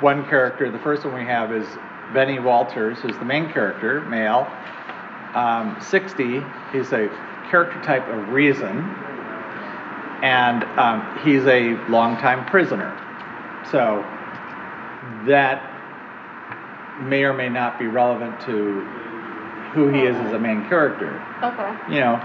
one 0.00 0.24
character, 0.24 0.72
the 0.72 0.80
first 0.80 1.04
one 1.04 1.14
we 1.14 1.24
have 1.24 1.52
is 1.52 1.68
Benny 2.12 2.38
Walters, 2.38 2.98
is 3.04 3.16
the 3.18 3.24
main 3.24 3.50
character, 3.52 4.00
male, 4.02 4.50
um, 5.34 5.76
60. 5.80 6.42
He's 6.72 6.92
a 6.92 7.08
character 7.50 7.80
type 7.82 8.06
of 8.08 8.28
reason, 8.28 8.78
and 10.22 10.64
um, 10.78 11.18
he's 11.24 11.44
a 11.46 11.74
longtime 11.88 12.44
prisoner. 12.46 12.96
So 13.70 14.04
that 15.26 15.68
may 17.00 17.24
or 17.24 17.32
may 17.32 17.48
not 17.48 17.78
be 17.78 17.86
relevant 17.86 18.40
to 18.42 18.80
who 19.72 19.88
he 19.88 20.02
is 20.02 20.16
as 20.16 20.32
a 20.34 20.38
main 20.38 20.68
character 20.68 21.20
Okay. 21.42 21.94
you 21.94 22.00
know, 22.00 22.20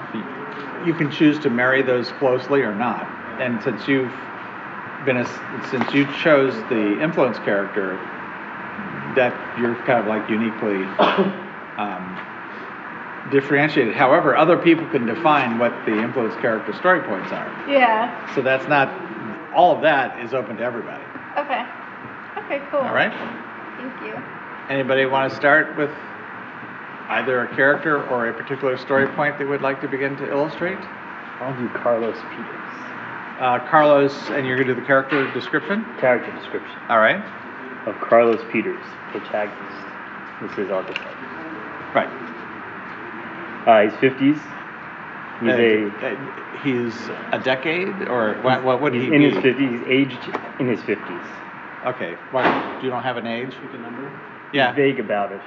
you 0.86 0.93
can 0.93 1.10
choose 1.10 1.39
to 1.39 1.50
marry 1.50 1.81
those 1.81 2.12
closely 2.13 2.62
or 2.62 2.75
not. 2.75 3.07
And 3.39 3.62
since 3.63 3.88
you've 3.88 4.13
been 5.05 5.17
a, 5.17 5.25
since 5.69 5.91
you 5.93 6.05
chose 6.22 6.53
the 6.69 7.01
influence 7.01 7.39
character, 7.39 7.98
that 9.17 9.33
you're 9.59 9.75
kind 9.83 10.00
of 10.00 10.07
like 10.07 10.29
uniquely 10.29 10.86
um, 11.77 13.29
differentiated. 13.31 13.95
However, 13.95 14.38
other 14.38 14.57
people 14.57 14.88
can 14.89 15.05
define 15.05 15.59
what 15.59 15.74
the 15.86 16.01
influence 16.01 16.36
character 16.36 16.74
story 16.74 17.01
points 17.01 17.31
are. 17.31 17.47
Yeah. 17.69 18.33
So 18.36 18.41
that's 18.41 18.67
not 18.67 18.88
all 19.53 19.75
of 19.75 19.81
that 19.81 20.24
is 20.24 20.33
open 20.33 20.57
to 20.57 20.63
everybody. 20.63 21.03
Okay. 21.38 21.65
Okay. 22.45 22.62
Cool. 22.71 22.79
All 22.79 22.93
right. 22.93 23.12
Thank 23.77 24.01
you. 24.05 24.21
Anybody 24.69 25.05
want 25.05 25.31
to 25.31 25.36
start 25.36 25.75
with 25.77 25.91
either 27.09 27.41
a 27.41 27.55
character 27.55 28.03
or 28.09 28.27
a 28.27 28.33
particular 28.33 28.77
story 28.77 29.07
point 29.15 29.38
they 29.38 29.45
would 29.45 29.62
like 29.62 29.81
to 29.81 29.88
begin 29.88 30.15
to 30.17 30.29
illustrate? 30.29 30.79
I'll 31.39 31.57
do 31.57 31.69
Carlos 31.69 32.17
Peters. 32.29 32.67
Uh, 33.39 33.59
Carlos, 33.69 34.13
and 34.31 34.47
you're 34.47 34.57
going 34.57 34.67
to 34.67 34.74
do 34.74 34.81
the 34.81 34.86
character 34.88 35.31
description? 35.31 35.86
Character 36.00 36.31
description 36.39 36.75
All 36.89 36.97
right. 36.97 37.24
Of 37.88 37.96
Carlos 38.01 38.41
Peters, 38.51 38.84
protagonist. 39.12 39.77
This 40.41 40.51
is 40.65 40.70
archetype. 40.72 41.15
Right. 41.96 42.10
Uh, 43.65 43.89
he's 43.89 43.98
50s. 44.00 44.39
He's 45.39 45.50
Uh, 45.50 45.53
a 45.53 45.88
uh, 45.88 46.63
he's 46.63 46.96
a 47.32 47.39
decade, 47.44 48.08
or 48.10 48.36
what? 48.41 48.63
What 48.63 48.82
would 48.82 48.94
he's 48.94 49.03
he 49.08 49.13
in 49.15 49.22
be? 49.22 49.29
his 49.29 49.38
50s. 49.44 49.60
He's 49.79 49.88
aged 49.88 50.38
in 50.60 50.67
his 50.67 50.79
50s. 50.82 51.27
Okay. 51.88 52.15
What? 52.32 52.84
You 52.84 52.89
don't 52.89 53.03
have 53.03 53.17
an 53.17 53.27
age? 53.27 53.51
Pick 53.62 53.74
a 53.74 53.77
number. 53.77 54.12
Yeah. 54.53 54.67
He's 54.74 54.75
vague 54.75 55.00
about 55.00 55.32
it. 55.32 55.41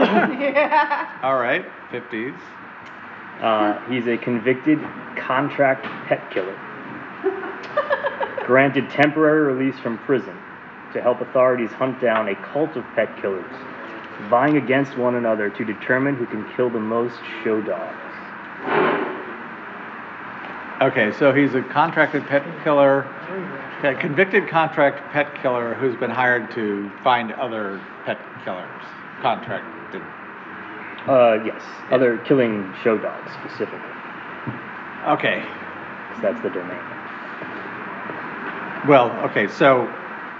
yeah. 0.00 1.18
All 1.22 1.36
right. 1.38 1.64
Fifties. 1.90 2.34
Uh, 3.40 3.78
he's 3.90 4.06
a 4.06 4.16
convicted 4.16 4.78
contract 5.16 5.84
pet 6.08 6.30
killer. 6.30 6.56
Granted 8.46 8.88
temporary 8.90 9.52
release 9.52 9.78
from 9.80 9.98
prison 9.98 10.36
to 10.94 11.02
help 11.02 11.20
authorities 11.20 11.70
hunt 11.72 12.00
down 12.00 12.28
a 12.28 12.34
cult 12.52 12.76
of 12.76 12.84
pet 12.94 13.14
killers, 13.20 13.52
vying 14.30 14.56
against 14.56 14.96
one 14.96 15.16
another 15.16 15.50
to 15.50 15.64
determine 15.64 16.14
who 16.16 16.26
can 16.26 16.44
kill 16.56 16.70
the 16.70 16.80
most 16.80 17.18
show 17.42 17.60
dogs. 17.60 17.98
Okay. 20.80 21.12
So 21.18 21.32
he's 21.32 21.54
a 21.54 21.62
contracted 21.62 22.26
pet 22.26 22.42
killer, 22.64 23.02
a 23.82 23.94
convicted 23.94 24.48
contract 24.48 25.12
pet 25.12 25.40
killer 25.42 25.74
who's 25.74 25.96
been 25.96 26.10
hired 26.10 26.50
to 26.52 26.90
find 27.02 27.32
other 27.32 27.80
pet 28.04 28.18
killers. 28.44 28.68
Contracted. 29.20 30.02
Uh, 31.06 31.38
yes, 31.44 31.60
other 31.90 32.16
killing 32.18 32.72
show 32.82 32.96
dogs 32.96 33.30
specifically, 33.32 33.78
Okay. 35.06 35.42
'cause 36.10 36.22
that's 36.22 36.40
the 36.40 36.48
domain. 36.48 36.78
Well, 38.88 39.10
okay, 39.24 39.46
so, 39.46 39.86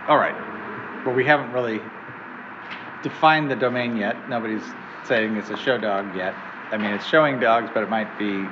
all 0.08 0.16
right. 0.16 0.34
Well, 1.04 1.14
we 1.14 1.24
haven't 1.24 1.52
really 1.52 1.80
defined 3.02 3.50
the 3.50 3.56
domain 3.56 3.96
yet. 3.96 4.28
Nobody's 4.28 4.64
saying 5.04 5.36
it's 5.36 5.50
a 5.50 5.56
show 5.56 5.78
dog 5.78 6.16
yet. 6.16 6.34
I 6.70 6.78
mean, 6.78 6.92
it's 6.92 7.06
showing 7.06 7.38
dogs, 7.38 7.70
but 7.74 7.82
it 7.82 7.90
might 7.90 8.18
be, 8.18 8.44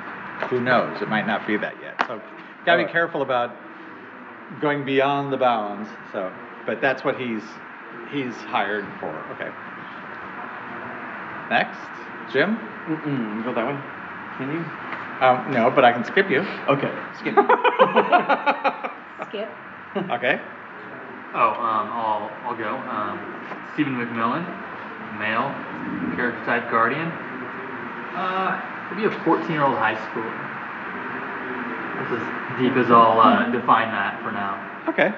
who 0.47 0.61
knows? 0.61 1.01
It 1.01 1.09
might 1.09 1.25
not 1.25 1.47
be 1.47 1.57
that 1.57 1.73
yet. 1.81 1.95
So, 2.07 2.21
gotta 2.65 2.77
be 2.77 2.83
Alright. 2.83 2.91
careful 2.91 3.21
about 3.23 3.55
going 4.61 4.85
beyond 4.85 5.33
the 5.33 5.37
bounds. 5.37 5.89
So, 6.11 6.31
but 6.65 6.79
that's 6.79 7.03
what 7.03 7.19
he's 7.19 7.41
he's 8.11 8.35
hired 8.35 8.85
for. 8.99 9.09
Okay. 9.33 9.49
Next, 11.49 11.79
Jim. 12.31 12.57
Mm-mm, 12.87 13.43
go 13.43 13.53
that 13.53 13.65
way. 13.65 13.79
Can 14.37 14.51
you? 14.51 14.63
Um, 15.25 15.51
no, 15.51 15.71
but 15.71 15.85
I 15.85 15.91
can 15.91 16.03
skip 16.05 16.29
you. 16.29 16.41
Okay, 16.67 16.91
skip. 17.19 17.35
Skip. 19.29 19.49
Okay. 20.11 20.41
Oh, 21.35 21.49
um, 21.49 21.89
I'll, 21.89 22.31
I'll 22.45 22.55
go. 22.55 22.77
Um, 22.77 23.17
Stephen 23.73 23.95
McMillan, 23.95 24.45
male, 25.17 25.49
character 26.15 26.45
type 26.45 26.69
guardian. 26.69 27.07
Uh, 28.13 28.61
maybe 28.91 29.05
a 29.05 29.11
14 29.25 29.49
year 29.49 29.63
old 29.63 29.77
high 29.77 29.95
schooler. 29.95 30.29
That's 31.97 32.21
as 32.21 32.59
deep 32.59 32.73
as 32.77 32.91
I'll 32.91 33.19
uh, 33.19 33.49
define 33.49 33.89
that 33.89 34.21
for 34.21 34.31
now. 34.31 34.61
Okay. 34.89 35.11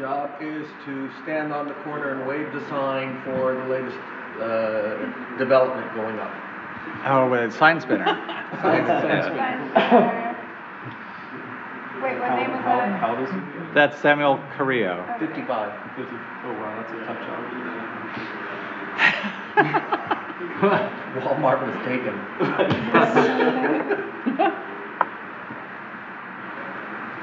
job 0.00 0.30
is 0.40 0.66
to 0.86 1.10
stand 1.22 1.52
on 1.52 1.68
the 1.68 1.74
corner 1.84 2.12
and 2.12 2.26
wave 2.26 2.50
the 2.54 2.66
sign 2.70 3.20
for 3.22 3.52
the 3.52 3.64
latest 3.68 3.98
uh, 4.40 4.96
development 5.36 5.94
going 5.94 6.18
up. 6.18 6.32
Oh, 7.04 7.28
with 7.30 7.52
sign 7.52 7.78
spinner. 7.82 8.06
Sign- 8.62 8.86
sign 8.86 9.68
spinner. 9.68 10.36
Wait, 12.02 12.18
what 12.18 12.28
How, 12.28 12.36
name 12.36 12.50
was 12.50 12.60
how, 12.62 12.78
that? 12.78 12.98
how 12.98 13.14
old 13.14 13.28
is 13.28 13.30
he? 13.30 13.36
That's 13.74 13.98
Samuel 13.98 14.40
Carrillo. 14.56 15.04
55. 15.18 15.70
Fifty. 15.96 16.16
Oh 16.16 16.52
wow, 16.56 16.72
that's 16.80 16.92
a 16.92 16.96
tough 17.04 17.20
job. 17.20 17.40
Walmart 21.20 21.60
was 21.60 21.76
taken. 21.84 22.16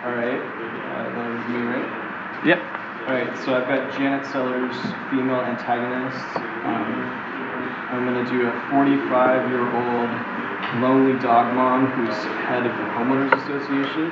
All 0.05 0.13
right, 0.13 0.39
uh, 0.39 1.10
that 1.10 1.27
was 1.34 1.48
me, 1.50 1.60
right? 1.65 2.06
Yep. 2.46 2.60
All 3.08 3.13
right, 3.13 3.38
so 3.46 3.56
I've 3.56 3.67
got 3.67 3.91
Janet 3.98 4.25
Sellers, 4.27 4.75
female 5.10 5.41
antagonist. 5.41 6.25
Um, 6.38 7.17
I'm 7.89 8.06
gonna 8.06 8.29
do 8.29 8.48
a 8.48 8.70
45 8.70 9.50
year 9.50 9.63
old 9.63 10.10
lonely 10.82 11.17
dog 11.20 11.56
mom 11.56 11.88
who's 11.88 12.15
head 12.46 12.65
of 12.65 12.74
the 12.74 12.84
homeowners 12.94 13.34
association 13.44 14.12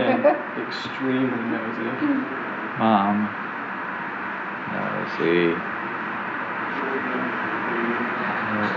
and 0.00 0.24
extremely 0.66 1.44
nosy. 1.52 1.84
Mom. 2.78 3.28
No, 4.72 4.80
let's 4.98 5.12
see. 5.18 5.54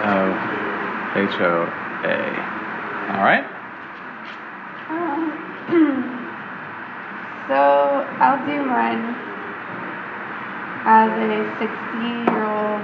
O 0.05 0.35
H 1.15 1.39
O 1.39 1.63
A. 2.03 2.17
All 3.15 3.23
right. 3.23 3.45
Um, 4.89 6.19
so 7.47 8.07
I'll 8.19 8.43
do 8.45 8.63
mine 8.63 9.15
as 10.85 11.09
a 11.11 11.59
60 11.59 12.31
year 12.31 12.43
old 12.45 12.81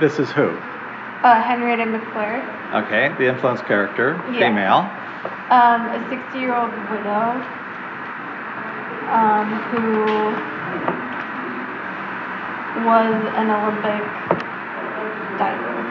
This 0.00 0.18
is 0.18 0.30
who? 0.30 0.48
uh, 1.22 1.42
Henrietta 1.42 1.86
McClure, 1.86 2.42
Okay, 2.74 3.14
the 3.18 3.26
influence 3.26 3.60
character, 3.62 4.20
Yeah. 4.32 4.50
female. 4.50 4.90
um, 5.50 5.86
a 5.88 6.08
60 6.10 6.38
year 6.38 6.54
old 6.54 6.72
widow 6.90 7.40
um, 9.10 9.46
who 9.70 9.82
was 12.84 13.14
an 13.36 13.50
Olympic 13.50 14.04
diver. 15.38 15.84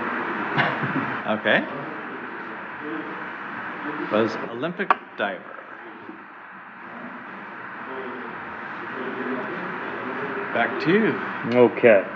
Okay. 1.27 1.65
Was 4.11 4.37
Olympic 4.51 4.91
diver. 5.17 5.54
Back 10.55 10.79
to 10.85 10.93
you. 10.93 11.11
Okay. 11.59 12.07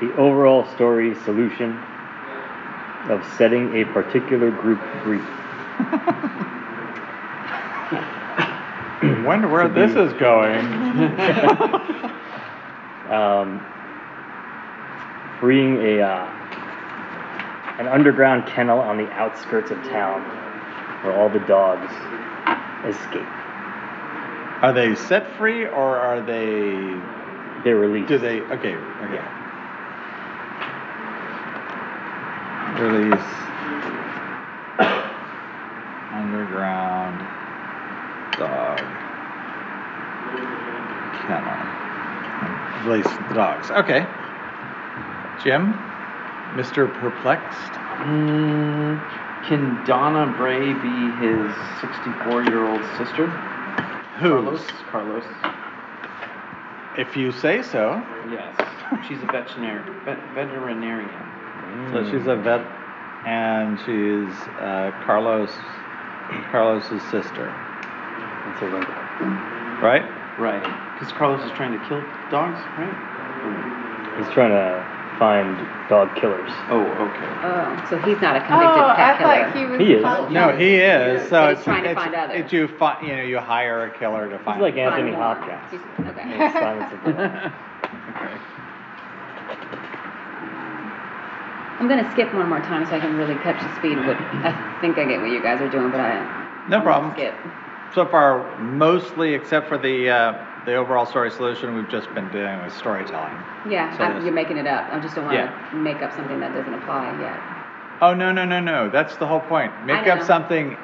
The 0.00 0.14
overall 0.16 0.66
story 0.74 1.14
solution 1.24 1.72
of 3.08 3.24
setting 3.38 3.80
a 3.80 3.86
particular 3.86 4.50
group 4.50 4.78
free. 5.02 5.16
Wonder 9.24 9.48
where 9.48 9.70
this 9.70 9.92
is 9.92 10.12
going. 10.20 10.58
um, 13.10 13.64
freeing 15.40 15.78
a 15.78 16.02
uh, 16.02 16.26
an 17.78 17.88
underground 17.88 18.46
kennel 18.46 18.80
on 18.80 18.98
the 18.98 19.10
outskirts 19.12 19.70
of 19.70 19.82
town 19.84 20.20
where 21.04 21.18
all 21.18 21.30
the 21.30 21.40
dogs 21.46 21.90
escape. 22.84 23.39
Are 24.62 24.74
they 24.74 24.94
set 24.94 25.36
free 25.38 25.64
or 25.64 25.96
are 25.96 26.20
they? 26.20 27.00
They're 27.64 27.76
released. 27.76 28.08
Do 28.08 28.18
they? 28.18 28.40
Okay. 28.42 28.74
Okay. 28.76 29.24
Release 32.80 33.40
underground 36.12 37.20
dog 38.36 38.78
kennel. 41.26 42.86
Release 42.86 43.06
the 43.28 43.34
dogs. 43.34 43.70
Okay. 43.70 44.06
Jim, 45.42 45.72
Mr. 46.52 46.92
Perplexed. 47.00 47.72
Mm, 48.04 49.00
can 49.46 49.82
Donna 49.86 50.32
Bray 50.36 50.74
be 50.74 51.10
his 51.16 51.50
64 51.80 52.44
year 52.44 52.66
old 52.66 52.84
sister? 52.98 53.26
Who's? 54.20 54.60
Carlos. 54.90 55.24
Carlos. 55.24 55.24
If 56.98 57.16
you 57.16 57.32
say 57.32 57.62
so. 57.62 58.02
Yes. 58.30 58.54
She's 59.08 59.22
a 59.22 59.26
veterinarian. 59.26 60.04
Vet- 60.04 60.18
veterinarian. 60.34 61.08
So 61.92 62.02
Hmm. 62.02 62.10
she's 62.10 62.26
a 62.26 62.36
vet, 62.36 62.60
and 63.26 63.78
she's 63.80 64.34
uh, 64.60 64.90
Carlos, 65.06 65.50
Carlos's 66.50 67.02
sister, 67.10 67.48
It's 68.52 68.62
a 68.62 68.66
wrinkle. 68.68 68.94
right? 69.82 70.04
Right. 70.38 70.62
Because 70.94 71.12
Carlos 71.14 71.42
is 71.44 71.52
trying 71.56 71.72
to 71.78 71.88
kill 71.88 72.02
dogs, 72.30 72.58
right? 72.76 72.94
He's 74.18 74.28
trying 74.34 74.50
to 74.50 74.84
find 75.20 75.54
dog 75.90 76.16
killers. 76.16 76.50
Oh, 76.70 76.80
okay. 76.80 77.30
Oh, 77.44 77.86
so 77.90 77.98
he's 77.98 78.20
not 78.22 78.36
a 78.36 78.40
convicted 78.40 78.82
oh, 78.82 78.94
pet 78.96 79.14
I 79.14 79.18
killer. 79.18 79.44
thought 79.44 79.56
he 79.56 79.64
was. 79.66 79.78
He 79.80 79.92
is. 79.92 80.02
fun- 80.02 80.32
No, 80.32 80.56
he 80.56 80.76
is. 80.76 81.22
So 81.28 81.30
But 81.30 81.48
he's 81.50 81.58
it's, 81.58 81.64
trying 81.64 81.84
to 81.84 81.90
it's, 81.90 82.00
find 82.00 82.14
others. 82.14 82.40
it's 82.40 82.52
you 82.52 82.66
find, 82.68 83.06
you 83.06 83.16
know, 83.16 83.22
you 83.22 83.38
hire 83.38 83.84
a 83.84 83.98
killer 83.98 84.28
to 84.30 84.38
find. 84.38 84.40
He's 84.40 84.44
find. 84.44 84.60
like 84.62 84.74
them. 84.74 84.92
Anthony 84.92 85.12
Find 85.12 85.22
more. 85.22 85.34
Hopkins. 85.36 85.70
He's- 85.70 86.08
Okay. 86.10 86.38
Like 86.38 86.52
Silence 86.54 86.92
of 86.94 87.04
the 87.04 87.10
Lambs. 87.20 87.52
Okay. 88.10 88.34
I'm 91.78 91.88
gonna 91.88 92.10
skip 92.12 92.32
one 92.34 92.48
more 92.48 92.60
time 92.60 92.84
so 92.86 92.92
I 92.96 93.00
can 93.00 93.16
really 93.16 93.34
catch 93.36 93.60
the 93.60 93.74
speed 93.78 93.96
of 93.98 94.06
what 94.06 94.16
I 94.16 94.78
think 94.80 94.98
I 94.98 95.04
get 95.06 95.20
what 95.20 95.30
you 95.30 95.42
guys 95.42 95.60
are 95.60 95.68
doing, 95.70 95.90
but 95.90 96.00
I. 96.00 96.14
No 96.68 96.78
I'm 96.78 96.82
gonna 96.82 96.82
problem. 96.84 97.12
Skip. 97.12 97.34
So 97.94 98.06
far, 98.06 98.58
mostly 98.58 99.34
except 99.34 99.68
for 99.68 99.78
the 99.78 100.10
uh, 100.10 100.44
the 100.66 100.74
overall 100.74 101.06
story 101.06 101.30
solution, 101.30 101.74
we've 101.74 101.88
just 101.88 102.12
been 102.14 102.28
doing 102.30 102.62
with 102.62 102.72
storytelling. 102.74 103.34
Yeah, 103.68 103.96
So 103.96 104.04
I- 104.04 104.20
you're 104.20 104.32
making 104.32 104.56
it 104.58 104.66
up. 104.66 104.86
I 104.92 104.98
just 104.98 105.14
don't 105.14 105.24
wanna 105.24 105.38
Yeah. 105.72 105.78
make 105.78 106.02
up 106.02 106.12
something 106.12 106.40
that 106.40 106.54
doesn't 106.54 106.74
apply 106.74 107.12
yet. 107.20 107.38
Oh 108.02 108.14
no 108.14 108.32
no 108.32 108.44
no 108.46 108.60
no! 108.60 108.88
That's 108.88 109.16
the 109.16 109.26
whole 109.26 109.40
point. 109.40 109.72
Make 109.84 110.06
up 110.08 110.22
something, 110.22 110.76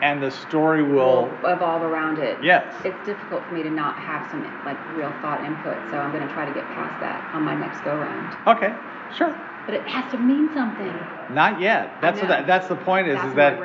and 0.00 0.22
the 0.22 0.30
story 0.30 0.82
will. 0.82 1.30
We'll 1.42 1.52
evolve 1.52 1.82
around 1.82 2.18
it. 2.18 2.38
Yes. 2.42 2.64
It's 2.82 2.96
difficult 3.04 3.44
for 3.46 3.54
me 3.54 3.62
to 3.62 3.70
not 3.70 3.96
have 3.96 4.26
some 4.30 4.42
like 4.64 4.78
real 4.96 5.12
thought 5.20 5.44
input, 5.44 5.76
so 5.90 5.98
I'm 5.98 6.12
gonna 6.12 6.32
try 6.32 6.46
to 6.46 6.52
get 6.52 6.66
past 6.74 6.98
that 7.00 7.22
on 7.34 7.42
my 7.42 7.54
next 7.54 7.80
go 7.84 7.94
round. 7.96 8.36
Okay, 8.46 8.72
sure. 9.14 9.34
But 9.66 9.74
it 9.74 9.82
has 9.88 10.10
to 10.12 10.18
mean 10.18 10.48
something. 10.54 10.94
Not 11.30 11.60
yet. 11.60 12.00
That's 12.00 12.20
what 12.20 12.28
that, 12.28 12.46
that's 12.46 12.68
the 12.68 12.76
point 12.76 13.08
is 13.08 13.16
That's 13.16 13.28
is 13.28 13.34
that 13.34 13.58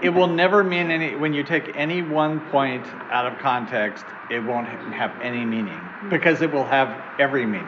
my 0.00 0.10
brain's 0.10 0.14
telling 0.14 0.16
me. 0.16 0.18
it 0.18 0.20
will 0.20 0.34
never 0.34 0.64
mean 0.64 0.90
any 0.90 1.16
when 1.16 1.32
you 1.32 1.42
take 1.42 1.72
any 1.76 2.02
one 2.02 2.40
point 2.50 2.86
out 3.10 3.26
of 3.26 3.38
context 3.38 4.04
it 4.30 4.40
won't 4.40 4.68
have 4.92 5.12
any 5.22 5.44
meaning 5.44 5.78
hmm. 5.78 6.08
because 6.08 6.42
it 6.42 6.52
will 6.52 6.64
have 6.64 6.88
every 7.18 7.46
meaning. 7.46 7.66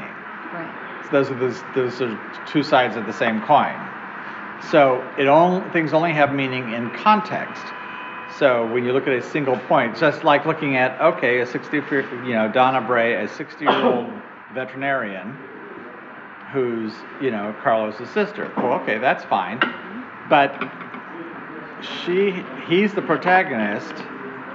Right. 0.52 1.02
so 1.04 1.10
those 1.10 1.30
are 1.30 1.38
those, 1.38 1.62
those 1.74 2.02
are 2.02 2.46
two 2.46 2.62
sides 2.62 2.96
of 2.96 3.06
the 3.06 3.12
same 3.12 3.40
coin. 3.42 3.74
So 4.70 5.02
it 5.18 5.26
only 5.26 5.68
things 5.70 5.92
only 5.92 6.12
have 6.12 6.34
meaning 6.34 6.72
in 6.72 6.90
context. 6.90 7.62
So 8.38 8.66
when 8.72 8.84
you 8.84 8.92
look 8.92 9.06
at 9.06 9.12
a 9.12 9.22
single 9.22 9.56
point 9.56 9.96
just 9.96 10.24
like 10.24 10.46
looking 10.46 10.76
at 10.76 11.00
okay 11.00 11.40
a 11.40 11.46
60 11.46 11.76
you 11.76 12.32
know 12.32 12.50
donna 12.52 12.80
bray 12.80 13.22
a 13.24 13.28
60 13.28 13.64
year 13.64 13.84
old 13.84 14.10
veterinarian 14.54 15.36
who's 16.52 16.92
you 17.20 17.30
know 17.30 17.54
carlos's 17.62 18.10
sister. 18.10 18.52
Well 18.56 18.80
okay 18.80 18.98
that's 18.98 19.24
fine. 19.24 19.58
Hmm. 19.62 20.28
But 20.28 20.89
she 21.82 22.44
he's 22.66 22.94
the 22.94 23.02
protagonist 23.02 23.92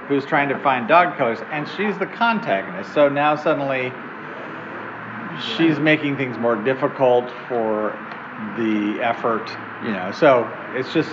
who's 0.08 0.24
trying 0.24 0.48
to 0.48 0.58
find 0.60 0.86
dog 0.88 1.16
killers 1.16 1.38
and 1.50 1.68
she's 1.76 1.98
the 1.98 2.06
contagonist 2.06 2.92
so 2.94 3.08
now 3.08 3.34
suddenly 3.34 3.92
she's 5.56 5.78
making 5.78 6.16
things 6.16 6.38
more 6.38 6.56
difficult 6.56 7.30
for 7.48 7.90
the 8.56 8.98
effort 9.02 9.48
you 9.84 9.90
know 9.90 10.10
so 10.12 10.50
it's 10.74 10.92
just 10.92 11.10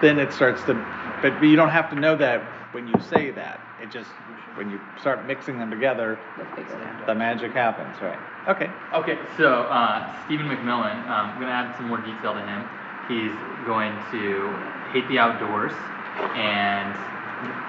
then 0.00 0.18
it 0.18 0.32
starts 0.32 0.62
to 0.64 0.74
but 1.22 1.42
you 1.42 1.56
don't 1.56 1.70
have 1.70 1.88
to 1.90 1.96
know 1.96 2.16
that 2.16 2.42
when 2.74 2.88
you 2.88 2.94
say 3.08 3.30
that. 3.30 3.60
It 3.80 3.90
just, 3.90 4.10
when 4.56 4.68
you 4.68 4.80
start 5.00 5.26
mixing 5.26 5.58
them 5.58 5.70
together, 5.70 6.18
the 7.06 7.14
magic 7.14 7.52
happens, 7.52 7.96
right? 8.02 8.18
Okay. 8.48 8.70
Okay, 8.92 9.18
so 9.36 9.62
uh, 9.62 10.12
Stephen 10.24 10.46
McMillan, 10.46 11.06
um, 11.08 11.30
I'm 11.30 11.40
to 11.40 11.46
add 11.46 11.76
some 11.76 11.88
more 11.88 11.98
detail 11.98 12.34
to 12.34 12.40
him. 12.40 12.66
He's 13.08 13.32
going 13.66 13.92
to 14.12 14.50
hate 14.92 15.06
the 15.08 15.18
outdoors, 15.18 15.72
and 16.34 16.94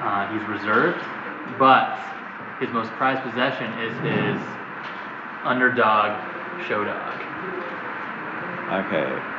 uh, 0.02 0.32
he's 0.32 0.48
reserved, 0.48 1.04
but 1.60 2.00
his 2.60 2.70
most 2.72 2.92
prized 2.92 3.22
possession 3.24 3.72
is 3.80 3.94
his 4.00 4.42
underdog 5.44 6.16
show 6.68 6.84
dog. 6.84 7.22
Okay. 8.86 9.36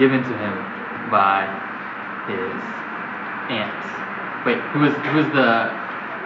given 0.00 0.22
to 0.22 0.32
him 0.38 0.56
by 1.10 1.44
his 2.24 2.56
aunt. 3.52 4.46
Wait, 4.46 4.56
who 4.72 4.80
was 4.80 4.94
who 5.04 5.16
was 5.18 5.26
the 5.36 5.68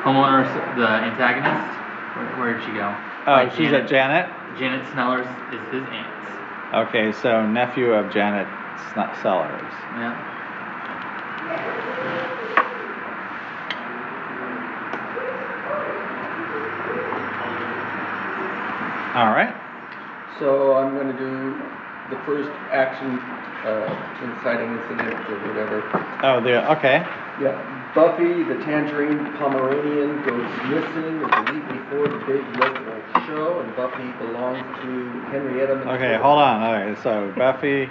homeowner, 0.07 0.47
the 0.77 0.87
antagonist? 0.87 1.75
Where, 2.15 2.27
where 2.39 2.55
did 2.55 2.65
she 2.65 2.71
go? 2.71 2.95
Oh, 3.27 3.47
By 3.47 3.49
she's 3.49 3.73
at 3.73 3.89
Janet? 3.89 4.29
Janet 4.59 4.85
Snellers 4.93 5.27
is 5.51 5.73
his 5.73 5.83
aunt. 5.89 6.89
Okay, 6.89 7.11
so 7.13 7.47
nephew 7.47 7.93
of 7.93 8.13
Janet 8.13 8.47
Sn- 8.93 9.23
Sellers. 9.23 9.63
Yeah. 9.97 10.13
All 19.15 19.31
right. 19.31 19.55
So 20.39 20.77
I'm 20.77 20.97
gonna 20.99 21.17
do 21.17 21.55
the 22.11 22.19
first 22.27 22.51
action, 22.73 23.17
uh, 23.65 23.89
inciting 24.21 24.75
incident 24.75 25.15
or 25.31 25.39
whatever. 25.49 25.81
Oh, 26.27 26.43
the, 26.43 26.71
okay. 26.77 27.07
Yeah, 27.41 27.55
Buffy, 27.95 28.43
the 28.43 28.59
Tangerine 28.67 29.33
Pomeranian, 29.39 30.21
goes 30.27 30.45
missing 30.69 31.19
the 31.23 31.31
week 31.55 31.65
before 31.73 32.09
the 32.09 32.19
big 32.27 32.43
local 32.59 33.04
show, 33.27 33.61
and 33.61 33.75
Buffy 33.77 34.11
belongs 34.19 34.65
to 34.83 35.21
Henrietta 35.31 35.75
McCoy. 35.77 35.97
Okay, 35.97 36.17
hold 36.17 36.39
on. 36.39 36.63
All 36.63 36.73
right, 36.73 37.03
so 37.03 37.33
Buffy, 37.37 37.89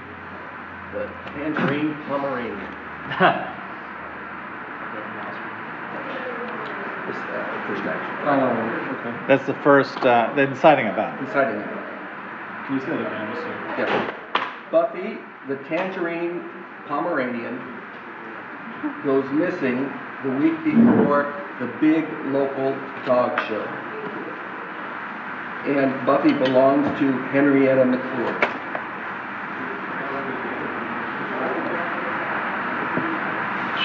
The 0.94 1.10
Tangerine 1.34 1.96
Pomeranian. 2.08 3.50
This, 7.04 7.18
uh, 7.18 7.64
first 7.68 7.84
action. 7.84 8.28
Oh, 8.30 9.10
okay. 9.10 9.28
that's 9.28 9.46
the 9.46 9.54
first, 9.56 9.98
uh, 10.06 10.32
the 10.38 10.44
inciting 10.44 10.88
event. 10.88 11.20
Inciting 11.20 11.60
event. 11.60 11.84
Can 12.66 12.76
you 12.76 12.80
say 12.80 12.88
that 12.88 13.02
again, 13.02 13.28
just 13.34 13.42
so? 13.42 13.50
Yeah. 13.78 14.16
Buffy, 14.72 15.18
the 15.50 15.58
Tangerine 15.68 16.50
Pomeranian, 16.88 17.60
goes 19.04 19.30
missing 19.32 19.92
the 20.24 20.30
week 20.32 20.56
before 20.64 21.36
the 21.60 21.68
big 21.82 22.08
local 22.32 22.72
dog 23.06 23.38
show. 23.50 23.83
And 25.66 26.06
Buffy 26.06 26.34
belongs 26.34 26.88
to 27.00 27.12
Henrietta 27.32 27.86
McClure. 27.86 28.38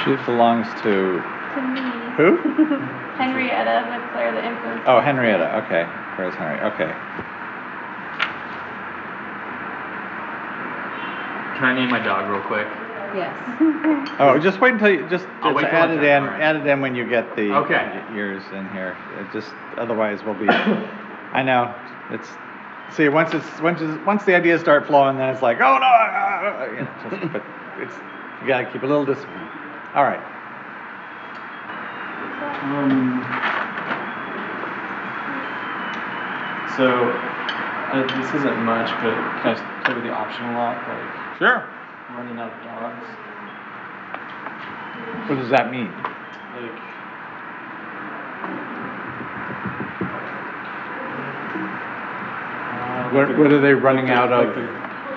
She 0.04 0.14
belongs 0.24 0.66
to 0.82 1.20
To 1.54 1.60
me. 1.60 1.90
who? 2.16 2.36
Henrietta 3.18 3.84
McClure, 3.90 4.32
the 4.32 4.40
influencer. 4.40 4.82
Oh, 4.86 5.00
Henrietta. 5.00 5.56
Okay. 5.64 5.84
Where's 6.16 6.34
Henry? 6.36 6.60
Okay. 6.60 6.92
Can 11.56 11.64
I 11.64 11.74
name 11.74 11.90
my 11.90 11.98
dog 11.98 12.30
real 12.30 12.42
quick? 12.42 12.66
Yes. 13.14 13.34
Oh, 14.20 14.36
just 14.36 14.60
wait 14.60 14.72
until 14.72 14.88
you 14.90 15.08
just, 15.08 15.24
I'll 15.42 15.52
just 15.52 15.62
wait 15.62 15.70
till 15.70 15.78
add 15.78 15.90
it 15.90 16.02
in. 16.02 16.24
done. 16.24 16.42
Add 16.42 16.56
it 16.56 16.66
in 16.66 16.80
when 16.80 16.96
you 16.96 17.08
get 17.08 17.36
the 17.36 17.52
Okay. 17.52 18.02
y- 18.08 18.16
yours 18.16 18.42
in 18.52 18.68
here. 18.70 18.96
It 19.16 19.32
just 19.32 19.54
otherwise 19.76 20.24
we'll 20.24 20.34
be. 20.34 20.48
I 21.32 21.42
know. 21.42 21.74
It's 22.10 22.28
see 22.96 23.08
once 23.08 23.34
it's 23.34 23.60
once 23.60 23.80
it's, 23.80 24.04
once 24.06 24.24
the 24.24 24.34
ideas 24.34 24.60
start 24.60 24.86
flowing, 24.86 25.18
then 25.18 25.28
it's 25.28 25.42
like 25.42 25.58
oh 25.60 25.78
no. 25.78 25.86
ah, 25.86 26.08
ah, 26.12 26.56
ah," 26.60 26.64
you 26.64 26.80
know, 26.82 26.88
just, 27.10 27.32
but 27.32 27.42
it's 27.78 27.94
you 28.40 28.48
gotta 28.48 28.64
keep 28.70 28.82
a 28.82 28.86
little 28.86 29.04
discipline. 29.04 29.48
All 29.94 30.04
right. 30.04 30.20
Um, 32.68 33.22
so, 36.76 37.10
uh, 37.90 38.06
this 38.20 38.34
isn't 38.34 38.58
much, 38.64 38.88
but 39.02 39.14
can 39.42 39.46
I 39.46 39.54
just 39.54 39.64
play 39.84 39.94
with 39.94 40.04
the 40.04 40.10
optional 40.10 40.54
lock, 40.54 40.76
like 40.86 41.38
Sure. 41.38 41.64
running 42.14 42.38
out 42.38 42.52
of 42.52 42.62
dogs? 42.62 43.06
What 45.28 45.36
does 45.36 45.50
that 45.50 45.70
mean? 45.70 45.92
Like, 46.54 46.70
What- 53.12 53.36
what 53.38 53.52
are 53.52 53.60
they 53.60 53.74
running 53.74 54.10
out 54.10 54.32
of? 54.32 54.54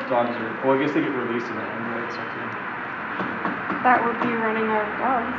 Dogs 0.10 0.36
are, 0.36 0.68
well, 0.68 0.78
I 0.78 0.82
guess 0.84 0.94
they 0.94 1.02
get 1.02 1.10
released 1.12 1.48
in 1.48 1.56
the 1.56 1.62
end, 1.62 1.96
right, 1.96 2.12
something. 2.12 2.50
That 3.84 4.04
would 4.06 4.20
be 4.22 4.34
running 4.36 4.68
out 4.70 4.86
of 4.86 4.98
dogs. 5.00 5.34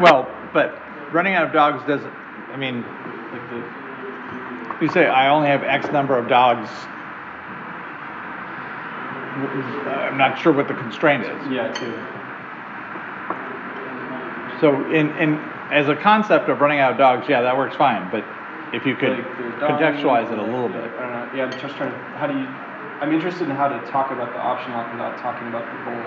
Well, 0.00 0.28
but 0.52 0.80
running 1.12 1.34
out 1.34 1.44
of 1.46 1.52
dogs 1.52 1.82
doesn't. 1.86 2.12
I 2.52 2.56
mean, 2.56 2.84
Like 3.32 3.50
the, 3.50 3.62
you 4.84 4.88
say 4.92 5.06
I 5.06 5.28
only 5.28 5.48
have 5.48 5.64
X 5.64 5.90
number 5.90 6.16
of 6.16 6.28
dogs. 6.28 6.70
I'm 9.88 10.16
not 10.16 10.38
sure 10.38 10.52
what 10.52 10.68
the 10.68 10.74
constraint 10.74 11.24
is. 11.24 11.46
yeah, 11.50 11.72
too. 11.72 11.92
So 14.60 14.84
in, 14.92 15.10
in, 15.16 15.40
as 15.72 15.88
a 15.88 15.96
concept 15.96 16.48
of 16.48 16.60
running 16.60 16.78
out 16.78 16.92
of 16.92 16.98
dogs, 16.98 17.26
yeah, 17.28 17.40
that 17.42 17.56
works 17.56 17.74
fine, 17.74 18.08
but 18.12 18.24
if 18.74 18.84
you 18.84 18.96
could 18.96 19.18
Like, 19.18 19.38
they're 19.38 19.50
dying, 19.60 19.78
contextualize 19.78 20.32
it 20.32 20.38
a 20.38 20.42
little 20.42 20.68
bit. 20.68 20.82
I 20.82 21.00
don't 21.00 21.12
know, 21.14 21.30
yeah, 21.34 21.46
I'm 21.46 21.54
just 21.62 21.76
trying 21.76 21.92
to, 21.92 21.98
how 22.18 22.26
do 22.26 22.34
you, 22.34 22.46
I'm 23.00 23.12
interested 23.14 23.48
in 23.48 23.54
how 23.54 23.68
to 23.68 23.78
talk 23.90 24.10
about 24.10 24.32
the 24.34 24.40
option 24.42 24.72
lock 24.72 24.90
without 24.92 25.16
talking 25.18 25.46
about 25.48 25.62
the 25.62 25.78
goal, 25.86 26.02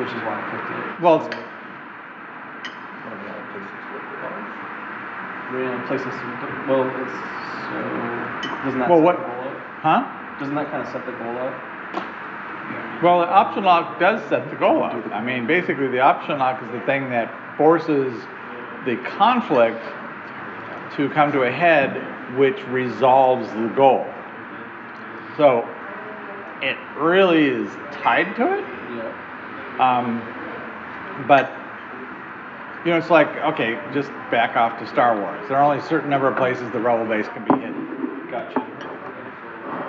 which 0.00 0.08
is 0.08 0.20
why 0.24 0.40
I 0.40 0.42
picked 0.50 0.70
it. 0.72 1.00
Well, 1.02 1.26
it's- 1.26 1.40
places, 5.86 6.06
to- 6.06 6.64
well, 6.66 6.82
it's, 6.88 7.12
so, 7.68 7.76
doesn't 8.64 8.80
that 8.80 8.88
Well, 8.88 8.98
set 8.98 9.04
what- 9.04 9.16
the 9.18 9.22
goal 9.22 9.44
up? 9.44 9.56
Huh? 9.82 10.04
Doesn't 10.40 10.54
that 10.54 10.70
kind 10.70 10.82
of 10.82 10.88
set 10.88 11.06
the 11.06 11.12
goal 11.12 11.38
up? 11.38 11.54
Well, 13.02 13.20
the 13.20 13.28
option 13.28 13.64
lock 13.64 14.00
does 14.00 14.24
set 14.28 14.48
the 14.50 14.56
goal 14.56 14.82
up. 14.82 14.96
I 15.12 15.20
mean, 15.20 15.46
basically, 15.46 15.88
the 15.88 16.00
option 16.00 16.38
lock 16.38 16.62
is 16.62 16.70
the 16.70 16.80
thing 16.80 17.10
that 17.10 17.30
forces 17.56 18.14
the 18.86 18.96
conflict 18.96 19.82
to 20.96 21.08
come 21.10 21.32
to 21.32 21.42
a 21.42 21.50
head, 21.50 22.36
which 22.36 22.62
resolves 22.66 23.48
the 23.48 23.68
goal. 23.74 24.06
So, 25.36 25.68
it 26.62 26.76
really 26.96 27.44
is 27.44 27.68
tied 27.92 28.34
to 28.36 28.58
it. 28.58 28.64
Yeah. 28.96 29.18
Um, 29.78 30.22
but 31.26 31.50
you 32.84 32.90
know, 32.90 32.98
it's 32.98 33.10
like 33.10 33.28
okay, 33.28 33.78
just 33.92 34.10
back 34.30 34.56
off 34.56 34.78
to 34.78 34.86
Star 34.86 35.18
Wars. 35.20 35.48
There 35.48 35.56
are 35.56 35.62
only 35.62 35.78
a 35.78 35.88
certain 35.88 36.10
number 36.10 36.28
of 36.28 36.36
places 36.36 36.70
the 36.72 36.80
rebel 36.80 37.06
base 37.06 37.26
can 37.28 37.44
be 37.44 37.58
hidden. 37.60 38.28
Gotcha. 38.30 38.60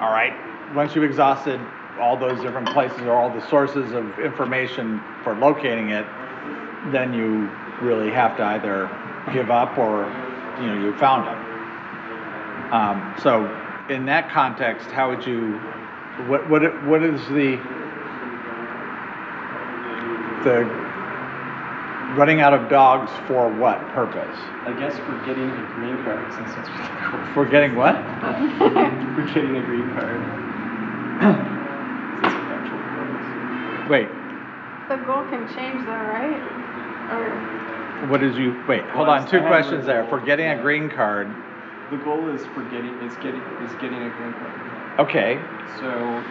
All 0.01 0.11
right. 0.11 0.33
Once 0.73 0.95
you've 0.95 1.03
exhausted 1.03 1.59
all 1.99 2.17
those 2.17 2.41
different 2.41 2.69
places 2.69 3.01
or 3.01 3.13
all 3.13 3.29
the 3.29 3.47
sources 3.49 3.93
of 3.93 4.19
information 4.19 5.01
for 5.23 5.35
locating 5.35 5.89
it, 5.89 6.05
then 6.91 7.13
you 7.13 7.49
really 7.81 8.11
have 8.11 8.35
to 8.37 8.43
either 8.43 8.89
give 9.33 9.49
up 9.49 9.77
or 9.77 10.05
you 10.61 10.67
know 10.67 10.73
you 10.85 10.97
found 10.97 11.27
them. 11.27 12.73
Um, 12.73 13.15
so 13.21 13.45
in 13.89 14.05
that 14.05 14.29
context, 14.29 14.87
how 14.91 15.09
would 15.09 15.25
you? 15.25 15.57
What 16.27 16.49
what 16.49 16.61
what 16.85 17.03
is 17.03 17.19
the 17.27 17.57
the 20.43 20.63
running 22.15 22.39
out 22.41 22.53
of 22.53 22.69
dogs 22.69 23.11
for 23.27 23.49
what 23.49 23.79
purpose? 23.89 24.37
I 24.65 24.73
guess 24.73 24.95
we're 25.07 25.25
getting 25.25 25.49
a 25.49 25.65
green 25.75 25.97
card 26.03 26.31
since 26.33 26.49
it's 26.57 26.69
really 26.69 27.01
cool. 27.11 27.33
For 27.33 27.45
getting 27.45 27.75
what? 27.75 27.95
We're 27.95 29.27
getting 29.33 29.57
a 29.57 29.63
green 29.65 29.91
card. 29.93 30.21
Since 32.23 32.33
it's 32.33 32.49
actual 32.55 32.79
goals. 32.95 33.89
Wait, 33.89 34.09
The 34.89 34.97
goal 35.05 35.23
can 35.29 35.47
change 35.55 35.85
though, 35.85 35.91
right? 35.91 36.41
Or, 37.11 37.64
what 38.09 38.21
is 38.23 38.37
you? 38.37 38.61
Wait, 38.67 38.83
hold 38.89 39.07
on. 39.09 39.27
Two 39.27 39.39
questions 39.41 39.85
there. 39.85 40.05
For 40.07 40.19
getting 40.19 40.47
a 40.47 40.61
green 40.61 40.89
card, 40.89 41.27
The 41.91 41.97
goal 41.97 42.29
is 42.29 42.45
for 42.47 42.63
getting, 42.65 42.93
is 43.01 43.15
getting, 43.17 43.41
is 43.63 43.71
getting 43.81 44.01
a 44.01 44.09
green 44.09 44.33
card. 44.33 44.99
okay. 44.99 45.39
So. 45.79 46.23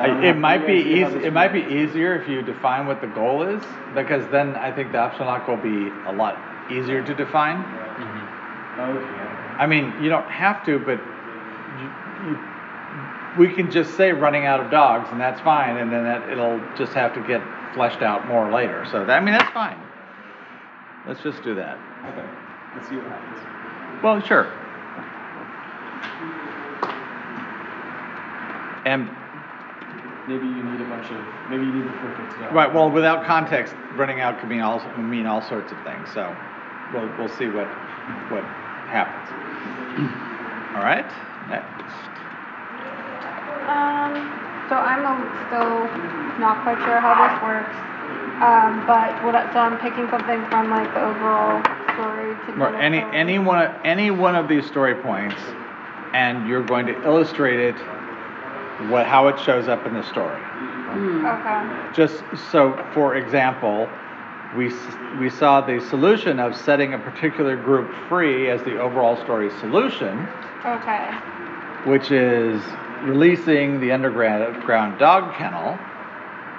I 0.00 0.06
don't 0.06 0.16
I- 0.18 0.20
know, 0.20 0.28
It 0.28 0.36
might 0.36 0.66
be 0.66 0.74
guys 0.76 0.84
see 0.84 1.00
how 1.00 1.08
easy, 1.08 1.18
this 1.18 1.26
it 1.26 1.32
might 1.32 1.52
be 1.52 1.60
works? 1.62 1.72
easier 1.72 2.14
if 2.14 2.28
you 2.28 2.42
define 2.42 2.86
what 2.86 3.00
the 3.00 3.08
goal 3.08 3.42
is, 3.42 3.62
because 3.94 4.26
then 4.28 4.54
I 4.54 4.70
think 4.70 4.92
the 4.92 4.98
option 4.98 5.26
lock 5.26 5.48
will 5.48 5.56
be 5.56 5.90
a 6.06 6.12
lot 6.12 6.38
easier 6.70 7.02
to 7.02 7.14
define. 7.14 7.56
Mm-hmm. 7.64 8.80
Okay. 8.80 9.54
I 9.58 9.66
mean, 9.66 9.92
you 10.00 10.08
don't 10.08 10.28
have 10.30 10.64
to, 10.66 10.78
but 10.78 11.00
you, 11.80 12.30
you, 12.30 12.38
we 13.38 13.52
can 13.52 13.70
just 13.72 13.96
say 13.96 14.12
running 14.12 14.46
out 14.46 14.60
of 14.60 14.70
dogs, 14.70 15.08
and 15.10 15.20
that's 15.20 15.40
fine, 15.40 15.78
and 15.78 15.90
then 15.92 16.04
that, 16.04 16.28
it'll 16.28 16.60
just 16.76 16.92
have 16.92 17.12
to 17.14 17.20
get 17.22 17.40
fleshed 17.74 18.02
out 18.02 18.26
more 18.26 18.52
later. 18.52 18.86
So 18.90 19.04
that, 19.04 19.22
I 19.22 19.24
mean, 19.24 19.34
that's 19.34 19.52
fine. 19.52 19.78
Let's 21.06 21.22
just 21.22 21.42
do 21.42 21.54
that. 21.54 21.78
Okay. 22.06 22.28
Let's 22.74 22.88
see 22.88 22.96
what 22.96 23.06
happens. 23.06 24.02
Well, 24.02 24.20
sure. 24.20 24.52
And 28.84 29.08
Maybe 30.28 30.44
you 30.44 30.62
need 30.62 30.80
a 30.82 30.84
bunch 30.84 31.10
of. 31.10 31.24
Maybe 31.48 31.64
you 31.64 31.72
need 31.72 31.86
the 31.86 31.96
perfect. 31.96 32.34
Uh, 32.42 32.54
right, 32.54 32.72
well, 32.72 32.90
without 32.90 33.24
context, 33.24 33.74
running 33.96 34.20
out 34.20 34.38
could 34.38 34.50
mean 34.50 34.60
all 34.60 34.78
mean 34.98 35.24
all 35.24 35.40
sorts 35.40 35.72
of 35.72 35.82
things. 35.84 36.06
So 36.12 36.36
we'll 36.92 37.08
we'll 37.16 37.30
see 37.30 37.48
what 37.48 37.66
what 38.28 38.44
happens. 38.92 39.24
All 40.76 40.84
right. 40.84 41.08
Next. 41.48 42.12
Um, 43.68 44.47
so 44.68 44.76
I'm 44.76 45.04
a- 45.04 45.46
still 45.48 45.84
not 46.38 46.62
quite 46.62 46.78
sure 46.84 47.00
how 47.00 47.14
this 47.16 47.42
works. 47.42 47.76
Um, 48.42 48.84
but 48.86 49.10
what, 49.24 49.34
I- 49.34 49.52
so 49.52 49.58
I'm 49.58 49.78
picking 49.78 50.08
something 50.10 50.44
from 50.46 50.70
like 50.70 50.92
the 50.94 51.02
overall 51.04 51.60
story 51.94 52.36
to 52.46 52.62
Or 52.62 52.74
any 52.76 53.00
fill 53.00 53.10
any 53.12 53.38
one 53.38 53.62
of, 53.66 53.74
any 53.84 54.10
one 54.10 54.36
of 54.36 54.46
these 54.48 54.64
story 54.66 54.94
points, 54.94 55.34
and 56.12 56.46
you're 56.46 56.62
going 56.62 56.86
to 56.86 57.02
illustrate 57.04 57.58
it, 57.58 57.74
what 58.88 59.06
how 59.06 59.26
it 59.28 59.38
shows 59.40 59.66
up 59.68 59.84
in 59.86 59.94
the 59.94 60.02
story. 60.04 60.40
Hmm. 60.40 61.26
Okay, 61.26 61.92
Just 61.92 62.22
so, 62.50 62.72
for 62.94 63.16
example, 63.16 63.88
we 64.56 64.68
s- 64.68 64.96
we 65.18 65.28
saw 65.28 65.60
the 65.60 65.80
solution 65.80 66.38
of 66.38 66.54
setting 66.56 66.94
a 66.94 66.98
particular 66.98 67.56
group 67.56 67.92
free 68.08 68.48
as 68.48 68.62
the 68.62 68.78
overall 68.78 69.16
story 69.16 69.50
solution, 69.60 70.26
okay, 70.64 71.10
which 71.84 72.10
is 72.12 72.62
releasing 73.04 73.80
the 73.80 73.92
underground 73.92 74.98
dog 74.98 75.34
kennel. 75.34 75.78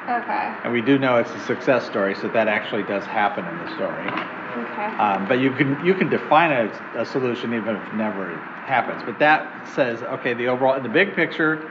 okay, 0.09 0.53
And 0.63 0.71
we 0.73 0.81
do 0.81 0.97
know 0.97 1.17
it's 1.17 1.31
a 1.31 1.39
success 1.41 1.85
story, 1.85 2.15
so 2.15 2.27
that 2.29 2.47
actually 2.47 2.83
does 2.83 3.05
happen 3.05 3.45
in 3.45 3.57
the 3.59 3.75
story. 3.75 4.07
okay. 4.07 4.85
Um, 4.97 5.27
but 5.27 5.39
you 5.39 5.51
can 5.51 5.83
you 5.85 5.93
can 5.93 6.09
define 6.09 6.51
a, 6.51 6.99
a 7.01 7.05
solution 7.05 7.53
even 7.53 7.75
if 7.75 7.87
it 7.87 7.95
never 7.95 8.35
happens. 8.65 9.01
But 9.03 9.19
that 9.19 9.67
says 9.67 10.01
okay, 10.03 10.33
the 10.33 10.47
overall 10.47 10.75
in 10.75 10.83
the 10.83 10.89
big 10.89 11.15
picture, 11.15 11.69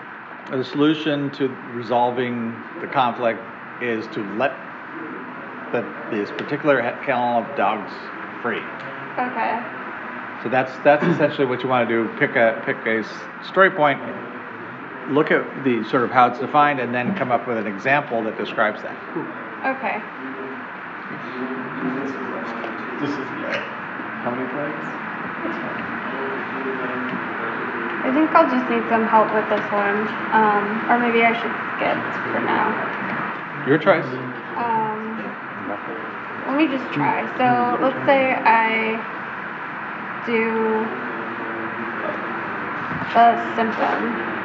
the 0.51 0.65
solution 0.65 1.31
to 1.33 1.49
resolving 1.73 2.55
the 2.81 2.87
conflict 2.87 3.41
is 3.83 4.07
to 4.09 4.25
let 4.37 4.53
the, 5.73 5.83
this 6.11 6.31
particular 6.31 6.81
kennel 7.05 7.45
of 7.45 7.57
dogs 7.57 7.93
free. 8.43 8.63
Okay, 9.19 9.61
So 10.43 10.49
that's 10.49 10.73
that's 10.85 11.05
essentially 11.05 11.47
what 11.47 11.63
you 11.63 11.69
want 11.69 11.89
to 11.89 11.95
do. 12.05 12.09
Pick 12.19 12.37
a 12.37 12.63
pick 12.65 12.77
a 12.87 13.05
story 13.45 13.71
point, 13.71 14.01
look 15.11 15.31
at 15.31 15.65
the 15.65 15.85
sort 15.85 16.05
of 16.05 16.11
how 16.11 16.29
it's 16.29 16.39
defined, 16.39 16.81
and 16.81 16.95
then 16.95 17.15
come 17.17 17.31
up 17.31 17.47
with 17.47 17.59
an 17.59 17.67
example 17.67 18.23
that 18.25 18.37
describes 18.37 18.83
that. 18.83 18.97
okay. 19.65 20.03
This 23.01 23.11
is. 23.11 23.19
Uh, 23.19 23.55
how 24.23 24.31
many 24.35 24.49
flags? 24.51 24.85
I 28.05 28.13
think 28.13 28.31
I'll 28.35 28.51
just 28.51 28.69
need 28.71 28.83
some 28.89 29.07
help 29.07 29.33
with 29.35 29.49
this 29.49 29.65
one. 29.71 30.09
Um, 30.33 30.65
or 30.91 30.99
maybe 30.99 31.25
I 31.25 31.33
should 31.33 31.55
skip 31.77 31.99
for 32.33 32.41
now. 32.41 32.73
Your 33.67 33.79
choice. 33.79 34.05
Um, 34.57 35.19
let 36.49 36.57
me 36.57 36.67
just 36.67 36.91
try. 36.93 37.23
So 37.37 37.79
let's 37.83 38.01
say 38.07 38.33
I 38.35 38.97
do 40.27 40.85
a 43.15 43.55
symptom. 43.57 44.38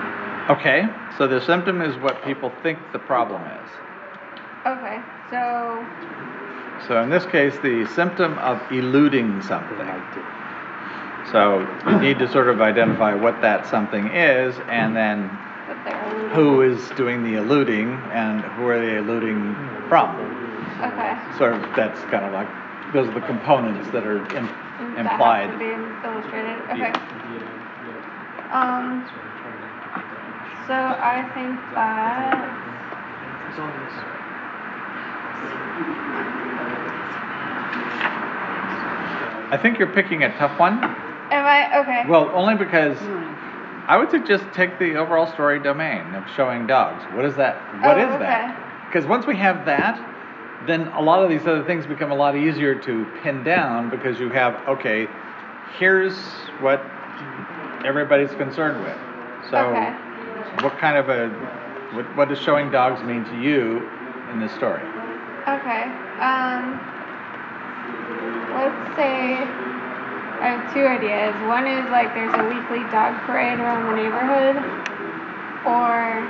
Okay, 0.49 0.87
so 1.17 1.27
the 1.27 1.39
symptom 1.41 1.81
is 1.81 1.95
what 1.97 2.23
people 2.25 2.51
think 2.61 2.77
the 2.91 2.99
problem 2.99 3.41
is. 3.43 3.69
Okay, 4.65 4.99
so 5.29 5.85
So 6.87 7.01
in 7.01 7.09
this 7.09 7.25
case, 7.27 7.57
the 7.63 7.85
symptom 7.95 8.37
of 8.39 8.59
eluding 8.71 9.41
something. 9.43 9.87
So 11.31 11.65
you 11.87 11.97
need 11.99 12.19
to 12.19 12.27
sort 12.27 12.49
of 12.49 12.61
identify 12.61 13.15
what 13.15 13.41
that 13.41 13.65
something 13.67 14.07
is 14.07 14.55
and 14.67 14.93
then 14.95 15.29
that 15.85 16.31
who 16.33 16.61
is 16.61 16.89
doing 16.91 17.23
the 17.23 17.35
eluding 17.35 17.93
and 18.11 18.41
who 18.41 18.67
are 18.67 18.79
they 18.85 18.97
eluding 18.97 19.55
from. 19.87 20.09
Okay. 20.83 21.17
Sort 21.37 21.53
of, 21.53 21.61
that's 21.75 21.99
kind 22.11 22.25
of 22.25 22.33
like, 22.33 22.47
those 22.91 23.07
are 23.07 23.13
the 23.13 23.25
components 23.25 23.89
that 23.91 24.05
are 24.05 24.17
im- 24.35 24.45
That 24.95 24.99
implied. 24.99 25.49
has 25.49 25.53
to 25.53 25.57
be 25.59 25.71
illustrated. 26.03 26.59
Okay. 26.71 26.91
Um. 28.51 29.07
So 30.67 30.73
I 30.73 31.29
think 31.35 31.59
that 31.75 32.63
I 39.51 39.57
think 39.61 39.77
you're 39.77 39.93
picking 39.93 40.23
a 40.23 40.35
tough 40.37 40.59
one. 40.59 40.83
am 40.83 41.45
I 41.45 41.79
okay? 41.79 42.09
Well, 42.09 42.29
only 42.33 42.55
because. 42.55 42.97
I 43.85 43.97
would 43.97 44.09
suggest 44.09 44.45
take 44.53 44.79
the 44.79 44.95
overall 44.95 45.27
story 45.27 45.59
domain 45.59 46.15
of 46.15 46.23
showing 46.37 46.65
dogs. 46.65 47.03
What 47.13 47.25
is 47.25 47.35
that? 47.35 47.57
What 47.83 47.97
Oh, 47.97 48.07
is 48.07 48.15
okay. 48.15 48.19
that? 48.19 48.87
Because 48.87 49.05
once 49.05 49.27
we 49.27 49.35
have 49.35 49.65
that, 49.65 49.99
then 50.65 50.87
a 50.87 51.01
lot 51.01 51.21
of 51.21 51.29
these 51.29 51.45
other 51.45 51.63
things 51.65 51.85
become 51.85 52.09
a 52.09 52.15
lot 52.15 52.37
easier 52.37 52.75
to 52.75 53.05
pin 53.21 53.43
down 53.43 53.89
because 53.89 54.21
you 54.21 54.29
have, 54.29 54.55
okay, 54.69 55.09
here's 55.77 56.17
what 56.61 56.81
everybody's 57.83 58.33
concerned 58.35 58.81
with. 58.81 58.97
So, 59.51 59.57
Okay. 59.57 59.93
What 60.63 60.77
kind 60.77 60.97
of 60.97 61.09
a, 61.09 61.29
what, 61.95 62.05
what 62.15 62.29
does 62.29 62.39
showing 62.39 62.71
dogs 62.71 63.03
mean 63.03 63.23
to 63.25 63.41
you 63.41 63.87
in 64.31 64.39
this 64.39 64.51
story? 64.53 64.81
Okay. 65.47 65.83
Um. 66.19 66.79
Let's 68.53 68.95
say 68.95 69.33
I 70.43 70.47
have 70.53 70.73
two 70.73 70.85
ideas. 70.85 71.33
One 71.47 71.65
is 71.65 71.89
like 71.89 72.13
there's 72.13 72.33
a 72.33 72.45
weekly 72.47 72.85
dog 72.91 73.17
parade 73.25 73.59
around 73.59 73.89
the 73.89 73.95
neighborhood, 73.97 74.61
or 75.65 76.21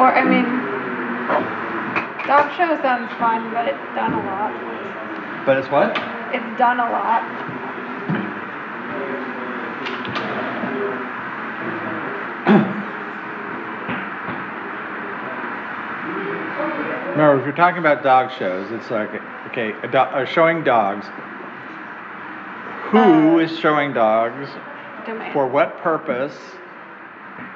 or 0.00 0.08
I 0.10 0.24
mean, 0.24 0.48
dog 2.26 2.50
show 2.56 2.80
sounds 2.82 3.12
fun, 3.20 3.52
but 3.52 3.68
it's 3.68 3.88
done 3.94 4.12
a 4.12 4.22
lot. 4.26 4.52
But 5.46 5.58
it's 5.58 5.70
what? 5.70 5.96
It's 6.34 6.58
done 6.58 6.80
a 6.80 6.90
lot. 6.90 7.22
Remember, 17.10 17.38
if 17.40 17.44
you're 17.44 17.54
talking 17.56 17.78
about 17.80 18.02
dog 18.02 18.30
shows, 18.38 18.70
it's 18.70 18.90
like, 18.90 19.10
okay, 19.48 19.72
a 19.82 19.88
do- 19.88 19.98
uh, 19.98 20.24
showing 20.24 20.62
dogs. 20.64 21.06
Who 22.90 23.38
Uh, 23.38 23.42
is 23.42 23.58
showing 23.58 23.92
dogs? 23.92 24.48
Domain. 25.06 25.32
For 25.32 25.46
what 25.46 25.78
purpose? 25.78 26.38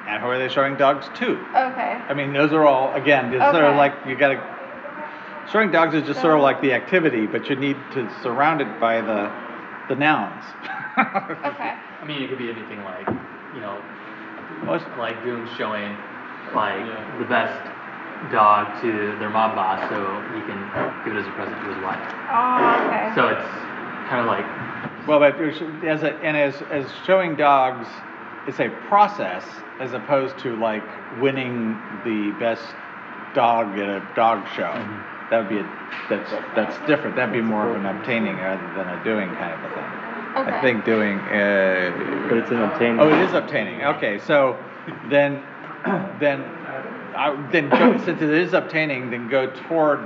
And 0.07 0.21
who 0.21 0.27
are 0.29 0.37
they 0.37 0.49
showing 0.49 0.75
dogs 0.75 1.09
to? 1.15 1.31
Okay. 1.55 1.97
I 2.09 2.13
mean, 2.13 2.31
those 2.33 2.53
are 2.53 2.65
all, 2.65 2.93
again, 2.93 3.33
it's 3.33 3.43
sort 3.43 3.55
of 3.63 3.69
Okay. 3.71 3.77
like 3.77 3.93
you 4.05 4.15
gotta, 4.15 4.39
showing 5.51 5.71
dogs 5.71 5.95
is 5.95 6.03
just 6.03 6.21
sort 6.21 6.35
of 6.35 6.41
like 6.41 6.61
the 6.61 6.73
activity, 6.73 7.25
but 7.25 7.49
you 7.49 7.55
need 7.55 7.77
to 7.93 8.07
surround 8.21 8.61
it 8.61 8.79
by 8.79 9.01
the, 9.01 9.31
the 9.89 9.95
nouns. 9.95 10.43
Okay. 10.97 11.73
I 12.01 12.05
mean, 12.05 12.21
it 12.21 12.29
could 12.29 12.37
be 12.37 12.49
anything 12.49 12.81
like, 12.85 13.05
you 13.53 13.59
know, 13.59 13.81
Well, 14.63 14.75
it's- 14.75 14.97
like 14.97 15.23
Goons 15.23 15.49
showing 15.57 15.95
like 16.53 16.85
the 17.19 17.25
best 17.25 17.59
dog 18.31 18.81
to 18.81 19.17
their 19.19 19.29
mob 19.29 19.55
boss 19.55 19.89
so 19.89 19.97
he 20.33 20.41
can 20.47 20.59
give 21.03 21.15
it 21.15 21.19
as 21.19 21.27
a 21.27 21.31
present 21.31 21.59
to 21.61 21.73
his 21.73 21.83
wife. 21.83 21.99
Oh, 22.31 22.87
okay. 22.87 23.11
So 23.15 23.27
it's 23.27 23.47
kind 24.09 24.21
of 24.21 24.27
like, 24.27 24.45
Well, 25.07 25.19
but 25.19 25.37
there's, 25.37 25.61
as 25.83 26.03
a, 26.03 26.13
and 26.23 26.37
as, 26.37 26.61
as 26.71 26.85
showing 27.05 27.35
dogs, 27.35 27.87
it's 28.47 28.59
a 28.59 28.69
process 28.87 29.43
as 29.79 29.93
opposed 29.93 30.37
to 30.39 30.55
like 30.55 30.83
winning 31.19 31.77
the 32.05 32.33
best 32.39 32.63
dog 33.33 33.77
at 33.77 33.89
a 33.89 34.07
dog 34.15 34.47
show. 34.55 34.71
Mm-hmm. 34.71 35.29
That 35.31 35.39
would 35.39 35.49
be 35.49 35.57
a, 35.57 35.67
that's, 36.09 36.31
that's 36.55 36.87
different. 36.87 37.15
That'd 37.15 37.33
be 37.33 37.41
more 37.41 37.69
of 37.69 37.75
an 37.75 37.85
obtaining 37.85 38.35
rather 38.37 38.65
than 38.77 38.87
a 38.87 39.03
doing 39.03 39.27
kind 39.35 39.53
of 39.53 39.71
a 39.71 39.73
thing. 39.75 39.94
I 40.35 40.61
think 40.61 40.83
doing, 40.85 41.17
uh. 41.19 42.25
But 42.29 42.37
it's 42.39 42.51
an 42.51 42.61
obtaining. 42.61 42.99
Oh, 42.99 43.09
it 43.09 43.21
is 43.21 43.33
obtaining. 43.33 43.83
Okay, 43.83 44.19
so 44.19 44.57
then, 45.09 45.41
then, 46.19 46.41
I, 47.15 47.35
then 47.51 47.69
go, 47.69 47.97
since 48.05 48.21
it 48.21 48.29
is 48.29 48.53
obtaining, 48.53 49.09
then 49.11 49.29
go 49.29 49.49
toward 49.67 49.99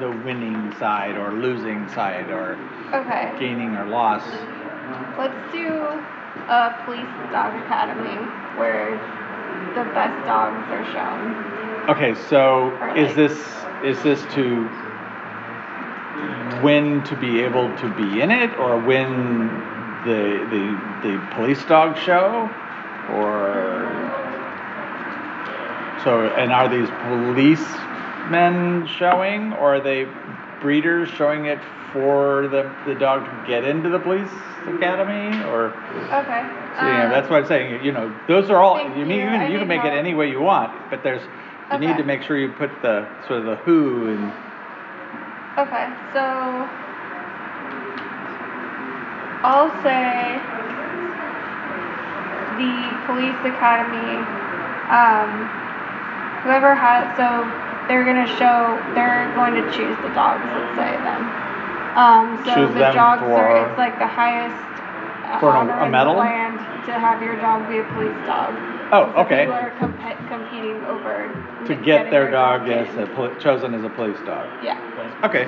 the 0.00 0.10
winning 0.24 0.72
side 0.78 1.16
or 1.16 1.32
losing 1.32 1.88
side 1.88 2.30
or 2.30 2.58
Okay. 2.92 3.32
gaining 3.40 3.74
or 3.76 3.86
loss. 3.86 4.22
Let's 5.18 5.52
do 5.52 5.66
a 5.72 6.82
police 6.84 7.06
dog 7.32 7.54
academy 7.64 8.14
where 8.58 8.92
the 9.74 9.84
best 9.92 10.26
dogs 10.26 10.62
are 10.70 10.84
shown. 10.92 11.90
Okay, 11.90 12.14
so 12.28 12.70
Or 12.80 12.96
is 12.96 13.08
like- 13.08 13.16
this 13.16 13.56
is 13.84 14.02
this 14.02 14.22
to 14.34 14.68
win 16.62 17.02
to 17.04 17.16
be 17.16 17.40
able 17.40 17.74
to 17.78 17.88
be 17.96 18.20
in 18.20 18.30
it, 18.30 18.56
or 18.58 18.78
when 18.78 19.48
the 20.04 20.46
the 20.50 21.08
the 21.08 21.26
police 21.34 21.64
dog 21.64 21.96
show, 21.98 22.48
or 23.10 23.84
so? 26.04 26.26
And 26.36 26.52
are 26.52 26.68
these 26.68 26.88
policemen 27.02 28.86
showing, 28.86 29.52
or 29.54 29.76
are 29.76 29.80
they 29.80 30.06
breeders 30.60 31.08
showing 31.10 31.46
it 31.46 31.60
for 31.92 32.48
the 32.48 32.70
the 32.86 32.94
dog 32.94 33.24
to 33.24 33.44
get 33.48 33.64
into 33.64 33.88
the 33.88 33.98
police 33.98 34.30
academy, 34.66 35.42
or? 35.44 35.74
Okay. 36.12 36.42
So, 36.78 36.86
you 36.86 36.92
know, 36.92 37.04
um, 37.04 37.10
that's 37.10 37.30
what 37.30 37.42
I'm 37.42 37.46
saying. 37.46 37.84
You 37.84 37.92
know, 37.92 38.14
those 38.28 38.50
are 38.50 38.60
all. 38.62 38.78
You 38.96 39.06
mean 39.06 39.18
you. 39.18 39.26
can, 39.26 39.52
you 39.52 39.58
can 39.58 39.68
make 39.68 39.84
it 39.84 39.92
any 39.92 40.14
way 40.14 40.30
you 40.30 40.40
want, 40.40 40.72
but 40.90 41.02
there's 41.02 41.22
you 41.72 41.78
need 41.78 41.96
to 41.96 42.04
make 42.04 42.22
sure 42.22 42.38
you 42.38 42.52
put 42.52 42.70
the 42.82 43.08
sort 43.26 43.40
of 43.40 43.46
the 43.46 43.56
who 43.56 44.08
and 44.08 44.32
Okay, 45.56 45.88
so 46.12 46.68
I'll 49.40 49.72
say 49.82 50.36
the 52.60 52.76
police 53.08 53.40
academy, 53.40 54.20
um, 54.92 55.48
whoever 56.44 56.74
has, 56.76 57.08
so 57.16 57.48
they're 57.88 58.04
gonna 58.04 58.28
show, 58.36 58.76
they're 58.92 59.32
going 59.32 59.54
to 59.56 59.64
choose 59.72 59.96
the 60.04 60.12
dogs, 60.12 60.44
let's 60.52 60.76
say 60.76 60.92
then. 61.00 61.22
Um, 61.96 62.36
so 62.44 62.52
Choose 62.52 62.74
the 62.76 62.92
dogs 62.92 63.22
are, 63.24 63.64
it's 63.64 63.78
like 63.78 63.96
the 63.98 64.06
highest 64.06 64.60
For 65.40 65.56
honor 65.56 65.72
a 65.80 65.86
in 65.86 65.90
medal? 65.90 66.12
the 66.14 66.20
land 66.20 66.58
to 66.84 66.92
have 66.92 67.22
your 67.22 67.36
dog 67.40 67.64
be 67.72 67.78
a 67.78 67.84
police 67.96 68.12
dog. 68.28 68.52
Oh, 68.92 69.08
So 69.16 69.24
okay. 69.24 69.48
People 69.48 69.56
are 69.56 69.72
compe- 69.80 70.28
competing 70.28 70.84
over. 70.84 71.45
To 71.66 71.74
get 71.76 72.10
their 72.10 72.30
dog 72.30 72.68
in. 72.68 72.78
as 72.78 72.96
a 72.96 73.06
poli- 73.14 73.34
chosen 73.40 73.74
as 73.74 73.84
a 73.84 73.88
police 73.90 74.18
dog. 74.26 74.46
Yeah. 74.62 74.78
Okay. 75.24 75.44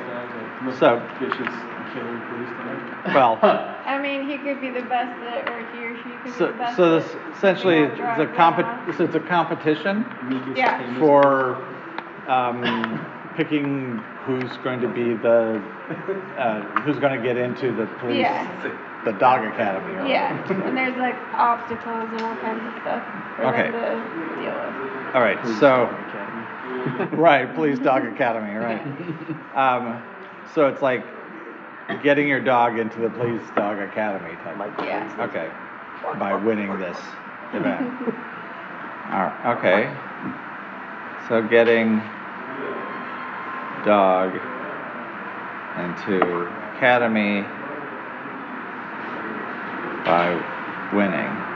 So- 0.78 1.00
Vicious 1.20 1.54
killer 1.94 2.20
police 2.28 2.50
dog. 2.58 3.14
Well, 3.14 3.38
I 3.86 3.98
mean, 4.00 4.28
he 4.28 4.36
could 4.38 4.60
be 4.60 4.70
the 4.70 4.82
best 4.82 5.18
at, 5.22 5.48
or 5.48 5.66
he 5.72 5.84
or 5.84 5.96
she 5.96 6.02
could 6.02 6.24
be 6.24 6.30
the 6.30 6.52
best 6.58 6.76
so 6.76 6.96
at 6.98 7.02
this 7.02 7.16
essentially 7.36 7.88
figuring 7.88 8.10
it's 8.10 8.20
a 8.20 8.24
drive 8.26 8.54
compet 8.54 8.96
so 8.96 9.04
it's 9.04 9.14
a 9.14 9.20
competition 9.20 10.04
Meekest, 10.24 10.56
Yeah. 10.56 10.78
tamest 10.78 10.98
for 11.00 11.56
um, 12.28 13.06
picking 13.36 13.98
who's 14.26 14.56
going 14.58 14.80
to 14.80 14.88
be 14.88 15.14
the 15.14 15.62
uh, 16.36 16.60
who's 16.82 16.98
going 16.98 17.16
to 17.18 17.24
get 17.26 17.38
into 17.38 17.72
the 17.72 17.86
police 18.00 18.18
Yeah. 18.18 18.44
the 19.06 19.12
dog 19.12 19.44
academy. 19.46 19.94
Or 19.94 20.06
Yeah, 20.06 20.36
and 20.66 20.76
there's 20.76 20.96
like 20.98 21.16
obstacles 21.32 22.10
and 22.12 22.20
all 22.20 22.36
kinds 22.36 22.60
of 22.66 22.82
stuff 22.82 23.02
for 23.36 23.44
Okay. 23.46 23.70
them 23.70 24.02
to 24.02 24.42
deal 24.42 24.52
with. 24.52 24.97
All 25.14 25.22
right. 25.22 25.40
Police 25.40 25.58
So. 25.58 25.86
dog 25.86 26.08
right, 27.12 27.52
Police 27.54 27.78
Dog 27.78 28.04
Academy, 28.04 28.54
right. 28.54 28.82
Um, 29.54 30.00
so 30.54 30.68
it's 30.68 30.82
like 30.82 31.04
getting 32.02 32.28
your 32.28 32.40
dog 32.40 32.78
into 32.78 33.00
the 33.00 33.10
Police 33.10 33.42
Dog 33.56 33.78
Academy 33.78 34.36
type. 34.44 34.56
Yeah. 34.78 35.26
Okay, 35.28 35.50
by 36.18 36.34
winning 36.34 36.78
this 36.78 36.98
event. 37.52 37.90
All 39.10 39.24
right, 39.24 39.56
okay. 39.56 39.90
So 41.28 41.42
getting 41.42 41.98
dog 43.84 44.34
into 45.78 46.46
academy 46.76 47.42
by 50.04 50.34
winning. 50.94 51.48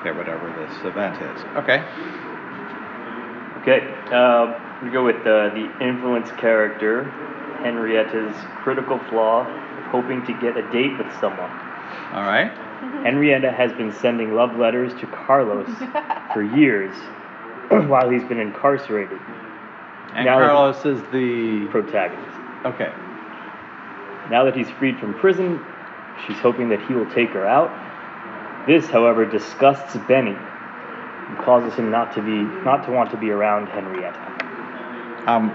Okay, 0.00 0.12
whatever 0.16 0.48
this 0.56 0.84
event 0.84 1.20
is. 1.20 1.44
Okay. 1.56 1.84
Okay, 3.64 3.80
uh, 4.12 4.60
we 4.84 4.90
go 4.90 5.02
with 5.06 5.16
uh, 5.20 5.48
the 5.54 5.72
influence 5.80 6.30
character, 6.32 7.04
Henrietta's 7.62 8.36
critical 8.62 8.98
flaw, 9.08 9.44
hoping 9.88 10.20
to 10.26 10.34
get 10.38 10.54
a 10.58 10.70
date 10.70 10.98
with 10.98 11.10
someone. 11.18 11.48
All 12.12 12.24
right. 12.28 12.52
Henrietta 13.04 13.50
has 13.50 13.72
been 13.72 13.90
sending 13.90 14.34
love 14.34 14.54
letters 14.58 14.92
to 15.00 15.06
Carlos 15.06 15.66
for 16.34 16.42
years 16.42 16.94
while 17.88 18.10
he's 18.10 18.24
been 18.24 18.38
incarcerated. 18.38 19.18
And 20.12 20.26
Now 20.26 20.40
Carlos 20.40 20.84
is 20.84 21.00
the 21.10 21.66
Protagonist. 21.70 22.36
okay. 22.66 22.92
Now 24.30 24.44
that 24.44 24.54
he's 24.54 24.68
freed 24.72 24.98
from 24.98 25.14
prison, 25.14 25.58
she's 26.26 26.36
hoping 26.36 26.68
that 26.68 26.82
he 26.86 26.92
will 26.92 27.10
take 27.12 27.30
her 27.30 27.46
out. 27.46 27.70
This, 28.66 28.88
however, 28.90 29.24
disgusts 29.24 29.96
Benny 30.06 30.36
and 30.36 30.53
causes 31.38 31.74
him 31.74 31.90
not 31.90 32.14
to 32.14 32.22
be 32.22 32.42
not 32.64 32.84
to 32.86 32.90
want 32.92 33.10
to 33.10 33.16
be 33.16 33.30
around 33.30 33.66
Henrietta. 33.68 34.20
Um, 35.26 35.50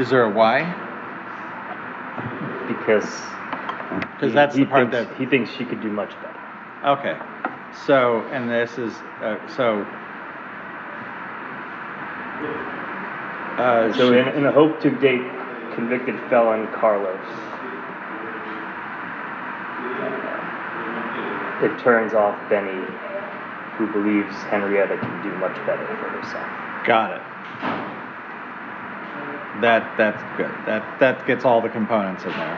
is 0.00 0.08
there 0.10 0.22
a 0.24 0.30
why? 0.30 0.60
Because 2.68 3.04
Because 4.14 4.32
that's 4.32 4.56
he 4.56 4.64
the 4.64 4.70
part 4.70 4.90
thinks, 4.90 5.08
that. 5.10 5.16
he 5.18 5.26
thinks 5.26 5.50
she 5.50 5.64
could 5.64 5.80
do 5.82 5.90
much 5.90 6.10
better. 6.22 6.40
Okay. 6.98 7.18
So, 7.86 8.22
and 8.32 8.48
this 8.50 8.78
is 8.78 8.92
uh, 9.22 9.36
so. 9.48 9.82
Uh, 13.58 13.92
So, 13.94 14.10
she- 14.12 14.18
in, 14.18 14.28
in 14.28 14.46
a 14.46 14.52
hope 14.52 14.80
to 14.80 14.90
date 14.90 15.22
convicted 15.74 16.18
felon 16.30 16.66
Carlos, 16.68 17.20
it 21.62 21.78
turns 21.78 22.14
off 22.14 22.36
Benny, 22.48 22.84
who 23.76 23.86
believes 23.92 24.34
Henrietta 24.44 24.98
can 24.98 25.22
do 25.22 25.32
much 25.38 25.54
better 25.66 25.86
for 25.86 26.08
herself. 26.10 26.86
got 26.86 27.12
it. 27.12 27.22
That 29.60 29.96
that's 29.96 30.22
good. 30.36 30.50
That 30.66 30.98
that 30.98 31.26
gets 31.26 31.44
all 31.44 31.60
the 31.60 31.68
components 31.68 32.24
in 32.24 32.30
there. 32.30 32.56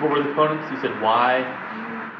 What 0.00 0.10
were 0.12 0.18
the 0.22 0.28
components? 0.28 0.70
You 0.70 0.80
said 0.80 1.02
why? 1.02 1.44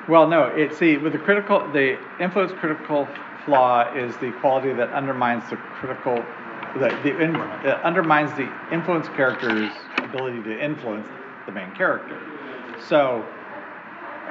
Well, 0.09 0.29
no, 0.29 0.47
it 0.47 0.75
see 0.75 0.97
with 0.99 1.13
the 1.13 1.19
critical 1.19 1.71
the 1.73 1.99
influence 2.19 2.53
critical 2.53 3.09
flaw 3.45 3.95
is 3.95 4.17
the 4.19 4.33
quality 4.41 4.73
that 4.73 4.91
undermines 4.93 5.49
the 5.49 5.57
critical 5.57 6.25
the, 6.75 6.89
the 7.03 7.19
in, 7.23 7.37
uh, 7.37 7.81
undermines 7.85 8.33
the 8.37 8.51
influence 8.73 9.09
character's 9.09 9.73
ability 10.03 10.43
to 10.43 10.63
influence 10.63 11.07
the 11.47 11.53
main 11.53 11.71
character. 11.73 12.19
So 12.89 13.27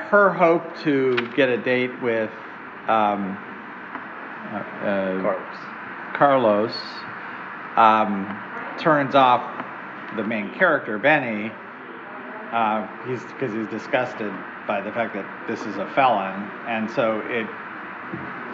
her 0.09 0.33
hope 0.33 0.77
to 0.79 1.15
get 1.35 1.49
a 1.49 1.57
date 1.57 2.01
with 2.01 2.31
um, 2.87 3.37
uh, 4.51 4.57
uh, 4.57 5.21
Carlos. 5.21 5.57
Carlos 6.15 6.75
um, 7.75 8.77
turns 8.79 9.13
off 9.13 9.65
the 10.15 10.23
main 10.23 10.51
character, 10.53 10.97
Benny. 10.97 11.51
Uh, 12.51 12.87
he's 13.05 13.23
because 13.23 13.53
he's 13.53 13.67
disgusted 13.67 14.33
by 14.65 14.81
the 14.81 14.91
fact 14.91 15.13
that 15.13 15.25
this 15.47 15.61
is 15.61 15.77
a 15.77 15.87
felon, 15.93 16.49
and 16.67 16.89
so 16.89 17.21
it 17.25 17.47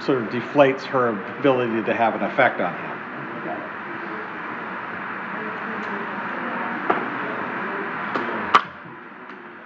sort 0.04 0.22
of 0.22 0.30
deflates 0.30 0.82
her 0.82 1.10
ability 1.40 1.82
to 1.84 1.94
have 1.94 2.16
an 2.16 2.24
effect 2.24 2.60
on 2.60 2.74
him. 2.74 2.95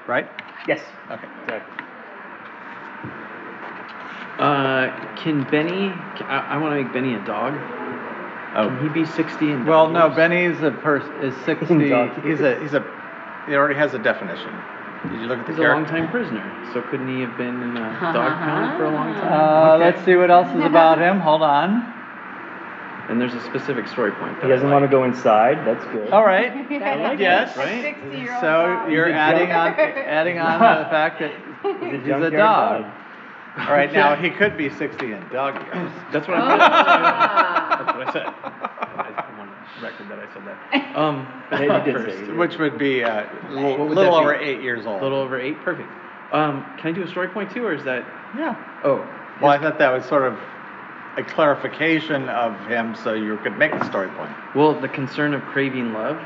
Right? 0.10 0.26
Yes. 0.68 0.82
Okay. 1.12 1.28
Exactly. 1.44 1.86
Uh, 4.40 4.90
can 5.16 5.44
Benny? 5.52 5.94
I, 6.26 6.56
I 6.56 6.58
want 6.58 6.74
to 6.74 6.82
make 6.84 6.92
Benny 6.92 7.14
a 7.14 7.24
dog. 7.26 7.54
Oh. 8.58 8.66
Can 8.74 8.82
he 8.82 8.90
be 8.90 9.06
60 9.06 9.52
and 9.52 9.68
Well, 9.68 9.88
no. 9.92 10.10
Benny 10.10 10.46
is 10.46 10.64
a 10.64 10.72
person 10.72 11.12
is 11.22 11.36
sixty. 11.46 11.94
He's 12.26 12.42
a 12.42 12.60
he's 12.60 12.74
a. 12.74 12.82
He 13.46 13.54
already 13.54 13.76
has 13.76 13.94
a 13.94 14.00
definition. 14.00 14.50
Did 15.12 15.22
you 15.22 15.28
look 15.28 15.38
at 15.40 15.46
the 15.46 15.52
He's 15.54 15.60
a 15.60 15.62
character? 15.62 15.94
long-time 15.94 16.10
prisoner, 16.10 16.72
so 16.74 16.82
couldn't 16.90 17.08
he 17.08 17.22
have 17.22 17.38
been 17.38 17.62
in 17.62 17.78
a 17.78 17.90
dog 18.14 18.34
pound 18.42 18.78
for 18.78 18.86
a 18.86 18.92
long 18.92 19.14
time? 19.14 19.32
Uh, 19.32 19.76
Okay. 19.76 19.86
Let's 19.86 20.04
see 20.06 20.16
what 20.16 20.32
else 20.32 20.50
is 20.58 20.66
about 20.66 20.98
him. 20.98 21.20
Hold 21.20 21.44
on. 21.44 21.99
And 23.10 23.20
there's 23.20 23.34
a 23.34 23.44
specific 23.46 23.88
story 23.88 24.12
point. 24.12 24.36
He 24.36 24.42
that 24.42 24.46
I 24.46 24.50
doesn't 24.50 24.70
want 24.70 24.84
to 24.84 24.88
go 24.88 25.04
inside. 25.04 25.66
That's 25.66 25.84
good. 25.86 26.10
All 26.12 26.24
right. 26.26 26.54
Yeah. 26.72 27.14
Yes. 27.14 27.58
Right? 27.58 27.82
Sixty-year-old 27.82 28.42
So 28.42 28.68
dog. 28.68 28.92
you're 28.92 29.08
He's 29.08 29.16
a 29.16 29.18
adding 29.18 29.52
on, 29.52 29.74
adding 29.74 30.38
on 30.40 30.60
to 30.78 30.84
the 30.84 30.90
fact 30.90 31.20
that 31.20 31.32
He's 31.64 31.76
a 31.82 31.98
he's 31.98 32.04
a 32.06 32.08
junkyard 32.08 32.34
dog. 32.34 32.82
dog. 32.84 33.68
All 33.68 33.74
right, 33.76 33.92
now 33.92 34.16
he 34.22 34.30
could 34.30 34.56
be 34.58 34.70
60 34.70 35.12
in 35.12 35.28
dog 35.30 35.56
years. 35.56 35.92
That's 36.14 36.28
what 36.28 36.38
I 36.38 36.48
meant. 36.48 36.60
That's 37.86 37.98
what 37.98 38.08
I 38.08 38.14
said. 38.14 38.26
I 38.28 39.38
want 39.38 39.50
to 39.52 39.86
record 39.86 40.10
that 40.10 40.20
I 40.20 40.34
said 40.34 40.46
that. 40.46 40.96
Um, 40.96 41.28
Yeah, 41.52 41.80
you 41.80 41.94
did 41.94 42.06
say 42.06 42.12
first. 42.18 42.30
it. 42.30 42.38
Which 42.38 42.58
would 42.60 42.78
be 42.78 43.04
uh, 43.04 43.24
a 43.24 43.52
little, 43.52 43.88
would 43.88 43.98
little 43.98 44.14
that 44.14 44.20
be? 44.20 44.26
over 44.26 44.36
eight 44.36 44.62
years 44.62 44.86
old. 44.86 45.02
A 45.02 45.04
little 45.04 45.20
over 45.20 45.40
eight, 45.40 45.60
perfect. 45.62 45.90
Um, 46.32 46.64
can 46.78 46.90
I 46.90 46.92
do 46.92 47.02
a 47.04 47.08
story 47.08 47.28
point 47.30 47.52
too, 47.52 47.66
or 47.66 47.74
is 47.74 47.84
that? 47.86 48.06
Yeah. 48.38 48.56
Oh, 48.84 48.98
Well, 49.42 49.52
I 49.52 49.58
thought 49.58 49.80
that 49.80 49.92
was 49.92 50.06
sort 50.06 50.24
of 50.32 50.38
a 51.18 51.24
clarification 51.24 52.30
of 52.30 52.58
him 52.68 52.96
so 52.96 53.14
you 53.14 53.38
could 53.38 53.58
make 53.58 53.72
the 53.72 53.84
story 53.90 54.08
point. 54.10 54.32
well, 54.56 54.80
the 54.80 54.88
concern 54.88 55.34
of 55.34 55.42
craving 55.44 55.94
love. 55.94 56.18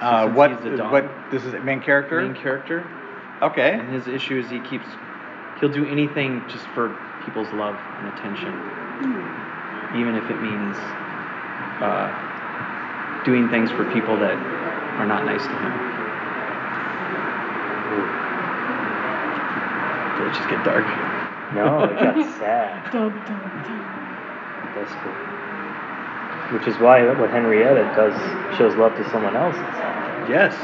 Uh, 0.00 0.24
since 0.26 0.36
what, 0.36 0.50
he's 0.50 0.72
a 0.72 0.76
dog, 0.76 0.92
what, 0.92 1.10
this 1.30 1.44
is 1.44 1.52
the 1.52 1.60
main 1.60 1.80
character? 1.80 2.20
main 2.20 2.34
character, 2.34 2.84
Okay. 3.42 3.72
and 3.74 3.88
his 3.92 4.08
issue 4.08 4.38
is 4.38 4.50
he 4.50 4.58
keeps, 4.60 4.86
he'll 5.60 5.68
do 5.72 5.86
anything 5.86 6.42
just 6.48 6.66
for 6.74 6.96
people's 7.24 7.48
love 7.52 7.76
and 8.00 8.08
attention, 8.08 8.52
even 9.96 10.16
if 10.16 10.28
it 10.30 10.40
means 10.42 10.76
uh, 11.80 12.10
doing 13.24 13.48
things 13.50 13.70
for 13.70 13.84
people 13.92 14.16
that 14.18 14.34
are 14.98 15.06
not 15.06 15.24
nice 15.24 15.42
to 15.42 15.52
him. 15.62 15.72
Did 20.18 20.26
it 20.28 20.34
just 20.34 20.48
get 20.48 20.64
dark? 20.64 20.84
No, 21.54 21.84
it 21.84 21.94
got 21.94 22.38
sad. 22.38 22.90
That's 24.74 24.92
cool. 25.02 26.58
Which 26.58 26.66
is 26.68 26.76
why 26.80 27.02
what 27.18 27.30
Henrietta 27.30 27.82
does 27.96 28.14
shows 28.58 28.74
love 28.76 28.94
to 28.96 29.10
someone 29.10 29.34
else. 29.36 29.54
is. 29.54 30.30
Yes. 30.30 30.54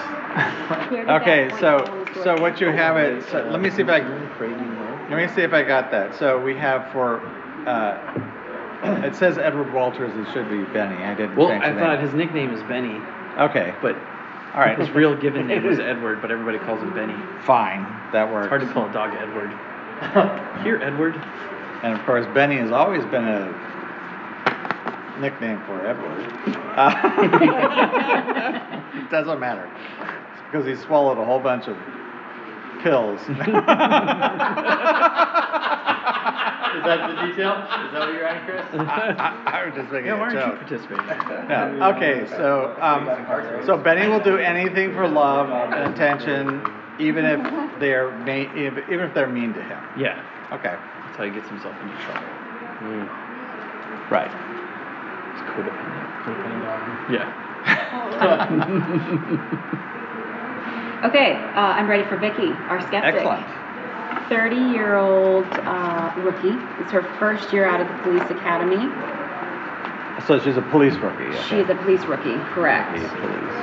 Where 0.91 1.01
did 1.01 1.09
that 1.09 1.23
Okay, 1.23 1.51
so, 1.59 2.07
so 2.23 2.41
what 2.41 2.61
you 2.61 2.69
have 2.69 2.97
it, 2.97 3.25
so 3.29 3.43
let 3.51 3.61
me 3.61 3.71
see 3.71 3.83
if 3.83 3.89
I, 3.89 4.01
Craving 4.37 4.77
let 5.11 5.17
me 5.17 5.27
see 5.35 5.43
if 5.43 5.53
I 5.53 5.63
got 5.63 5.91
that. 5.91 6.15
So 6.15 6.41
we 6.41 6.57
have 6.57 6.91
for, 6.93 7.21
uh, 7.67 7.99
it 9.05 9.17
says 9.17 9.39
Edward 9.39 9.73
Walters, 9.73 10.13
it 10.15 10.33
should 10.33 10.49
be 10.49 10.63
Benny, 10.73 11.03
I 11.03 11.15
didn't 11.15 11.37
Well, 11.37 11.49
change 11.49 11.65
I 11.65 11.75
thought 11.75 11.97
name. 11.99 12.05
his 12.07 12.15
nickname 12.15 12.53
is 12.53 12.63
Benny, 12.65 13.01
Okay, 13.39 13.75
but 13.83 13.97
all 14.55 14.61
right, 14.61 14.79
his 14.79 14.91
real 14.91 15.17
given 15.17 15.49
name 15.49 15.65
was 15.65 15.81
Edward, 15.81 16.21
but 16.23 16.31
everybody 16.31 16.59
calls 16.59 16.81
him 16.81 16.93
Benny. 16.95 17.17
fine, 17.45 17.83
that 18.13 18.25
It's 18.29 18.33
works. 18.33 18.49
hard 18.49 18.61
to 18.61 18.67
call 18.73 18.89
a 18.89 18.93
dog 18.93 19.15
Edward. 19.15 19.51
Here, 20.63 20.81
Edward. 20.83 21.15
And 21.83 21.93
of 21.99 22.05
course, 22.07 22.27
Benny 22.35 22.57
has 22.59 22.71
always 22.71 23.05
been 23.07 23.25
a 23.27 23.53
nickname 25.19 25.61
for 25.67 25.81
Edward. 25.87 26.27
Uh, 26.77 28.67
It 28.93 29.09
doesn't 29.11 29.39
matter, 29.41 29.69
It's 30.33 30.43
because 30.51 30.67
he 30.67 30.75
swallowed 30.87 31.19
a 31.19 31.25
whole 31.25 31.39
bunch 31.41 31.67
of 31.69 31.77
pills. 32.83 33.21
Is 36.71 36.85
that 36.85 37.09
the 37.09 37.27
detail? 37.27 37.53
Is 37.59 37.93
that 37.93 37.99
what 38.01 38.13
you're 38.15 38.27
at, 38.27 38.45
Chris? 38.47 38.65
I, 38.73 39.43
I, 39.47 39.61
I 39.61 39.67
was 39.67 39.75
just 39.75 39.91
making 39.91 40.07
Yeah, 40.07 40.19
why 40.19 40.33
a 40.33 40.37
aren't 40.39 40.53
you 40.53 40.59
participating? 40.59 41.07
No, 41.49 41.93
okay, 41.97 42.27
so, 42.29 42.77
um, 42.81 43.07
so 43.67 43.77
Benny 43.77 44.07
will 44.09 44.21
do 44.23 44.37
anything 44.39 44.93
for 44.95 45.09
love 45.09 45.51
and 45.51 45.93
attention, 45.93 46.63
even 47.01 47.25
if 47.25 47.41
they're 47.81 48.11
ma- 48.19 48.55
even 48.57 49.01
if 49.01 49.13
they're 49.15 49.27
mean 49.29 49.53
to 49.55 49.63
him. 49.63 49.83
Yeah, 49.99 50.23
Okay, 50.53 50.75
that's 51.05 51.17
how 51.17 51.25
he 51.25 51.31
gets 51.31 51.49
himself 51.49 51.75
into 51.83 51.97
trouble. 52.05 52.29
Mm. 52.83 53.09
right. 54.11 54.31
He's 55.57 55.65
codependent. 55.65 57.11
Yeah. 57.11 57.27
Okay, 61.03 61.33
uh, 61.57 61.61
I'm 61.61 61.89
ready 61.89 62.05
for 62.09 62.17
Vicky, 62.19 62.53
our 62.69 62.81
skeptic. 62.87 63.25
Excellent. 63.25 63.47
30 64.29 64.57
year 64.57 64.97
old 64.97 65.47
uh, 65.47 66.13
rookie. 66.19 66.55
It's 66.83 66.93
her 66.93 67.03
first 67.19 67.53
year 67.53 67.65
out 67.65 67.81
of 67.81 67.89
the 67.89 67.95
police 68.05 68.31
academy. 68.31 68.85
So 70.27 70.39
she's 70.39 70.57
a 70.59 70.63
police 70.63 70.95
rookie. 70.97 71.33
She 71.49 71.57
is 71.57 71.71
a 71.71 71.75
police 71.75 72.05
rookie, 72.05 72.37
correct. 72.53 72.93
Rookie 72.93 73.09
police. 73.17 73.57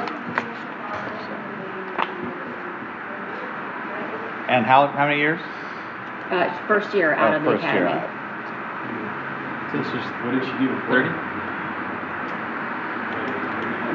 And 4.49 4.65
how 4.65 4.87
how 4.87 5.05
many 5.07 5.19
years? 5.19 5.39
Uh, 6.31 6.49
first 6.67 6.93
year 6.95 7.13
out 7.13 7.33
Oh, 7.33 7.37
of 7.37 7.43
the 7.43 7.51
first 7.51 7.63
year 7.63 7.85
academy. 7.85 8.01
out. 8.01 8.09
So 9.71 9.83
she's, 9.83 10.07
what 10.25 10.31
did 10.33 10.43
she 10.43 10.51
do 10.57 10.67
30? 10.89 11.26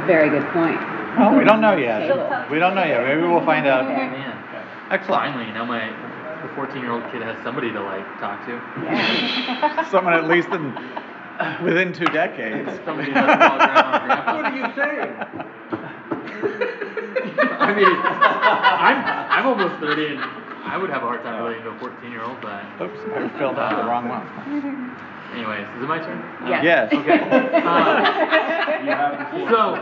Very 0.07 0.31
good 0.31 0.47
point. 0.53 0.79
Oh, 1.19 1.37
we 1.37 1.45
don't 1.45 1.61
know 1.61 1.77
yet. 1.77 2.03
We 2.51 2.59
don't 2.59 2.75
know 2.75 2.85
yet. 2.85 3.05
Maybe 3.05 3.23
we'll 3.23 3.45
find 3.45 3.67
out. 3.67 3.85
Man. 3.87 4.33
Excellent. 4.91 5.23
Finally, 5.23 5.47
you 5.47 5.55
know, 5.55 5.65
my 5.65 5.89
the 6.43 6.49
14 6.55 6.83
year 6.83 6.93
old 6.93 7.05
kid 7.13 7.23
has 7.23 7.37
somebody 7.45 7.73
to 7.73 7.81
like 7.81 8.05
talk 8.19 8.45
to. 8.47 8.53
Yeah. 8.85 9.89
Someone 9.91 10.15
at 10.15 10.29
least 10.29 10.49
in 10.49 10.75
within 11.65 11.93
two 11.93 12.07
decades. 12.07 12.69
Somebody 12.85 13.09
who 13.09 13.15
doesn't 13.15 13.39
call 13.39 13.59
grandma 13.59 14.05
grandpa. 14.05 14.37
What 14.37 14.45
are 14.45 14.57
you 14.57 14.69
saying? 14.75 15.13
I 17.61 17.75
mean, 17.75 17.87
I'm 17.87 18.99
I'm 19.31 19.47
almost 19.47 19.81
30 19.81 20.07
and 20.07 20.21
I 20.65 20.77
would 20.77 20.91
have 20.91 21.03
a 21.03 21.07
hard 21.07 21.23
time 21.23 21.43
relating 21.43 21.65
to 21.65 21.71
a 21.71 21.79
14 21.79 22.11
year 22.11 22.23
old, 22.23 22.41
but 22.41 22.65
Oops, 22.81 22.99
I 23.15 23.29
filled 23.39 23.59
out 23.59 23.77
the 23.77 23.89
wrong 23.89 24.09
one. 24.09 24.97
Anyways, 25.33 25.67
is 25.77 25.83
it 25.83 25.87
my 25.89 25.99
turn? 25.99 26.21
Yes. 26.47 26.63
Yes. 26.65 26.93
Okay. 26.93 27.19
You 28.85 28.91
have. 28.91 29.31
So, 29.51 29.75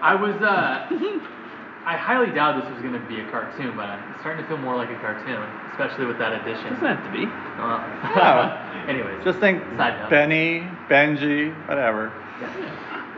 I 0.00 0.14
was, 0.14 0.34
uh, 0.42 0.86
I 1.86 1.96
highly 1.96 2.30
doubt 2.32 2.60
this 2.62 2.70
was 2.72 2.80
going 2.80 2.94
to 2.94 3.06
be 3.08 3.20
a 3.20 3.30
cartoon, 3.30 3.76
but 3.76 3.86
I'm 3.86 4.00
starting 4.20 4.42
to 4.42 4.48
feel 4.48 4.56
more 4.58 4.76
like 4.76 4.90
a 4.90 4.96
cartoon, 5.00 5.42
especially 5.72 6.06
with 6.06 6.18
that 6.18 6.32
addition. 6.40 6.72
Doesn't 6.72 6.86
have 6.86 7.04
to 7.04 7.12
be. 7.12 7.26
Well, 7.60 7.80
No. 8.16 8.86
anyways. 8.88 9.22
Just 9.24 9.38
think 9.38 9.62
Side 9.76 9.98
note. 10.00 10.10
Benny, 10.10 10.66
Benji, 10.88 11.52
whatever. 11.68 12.12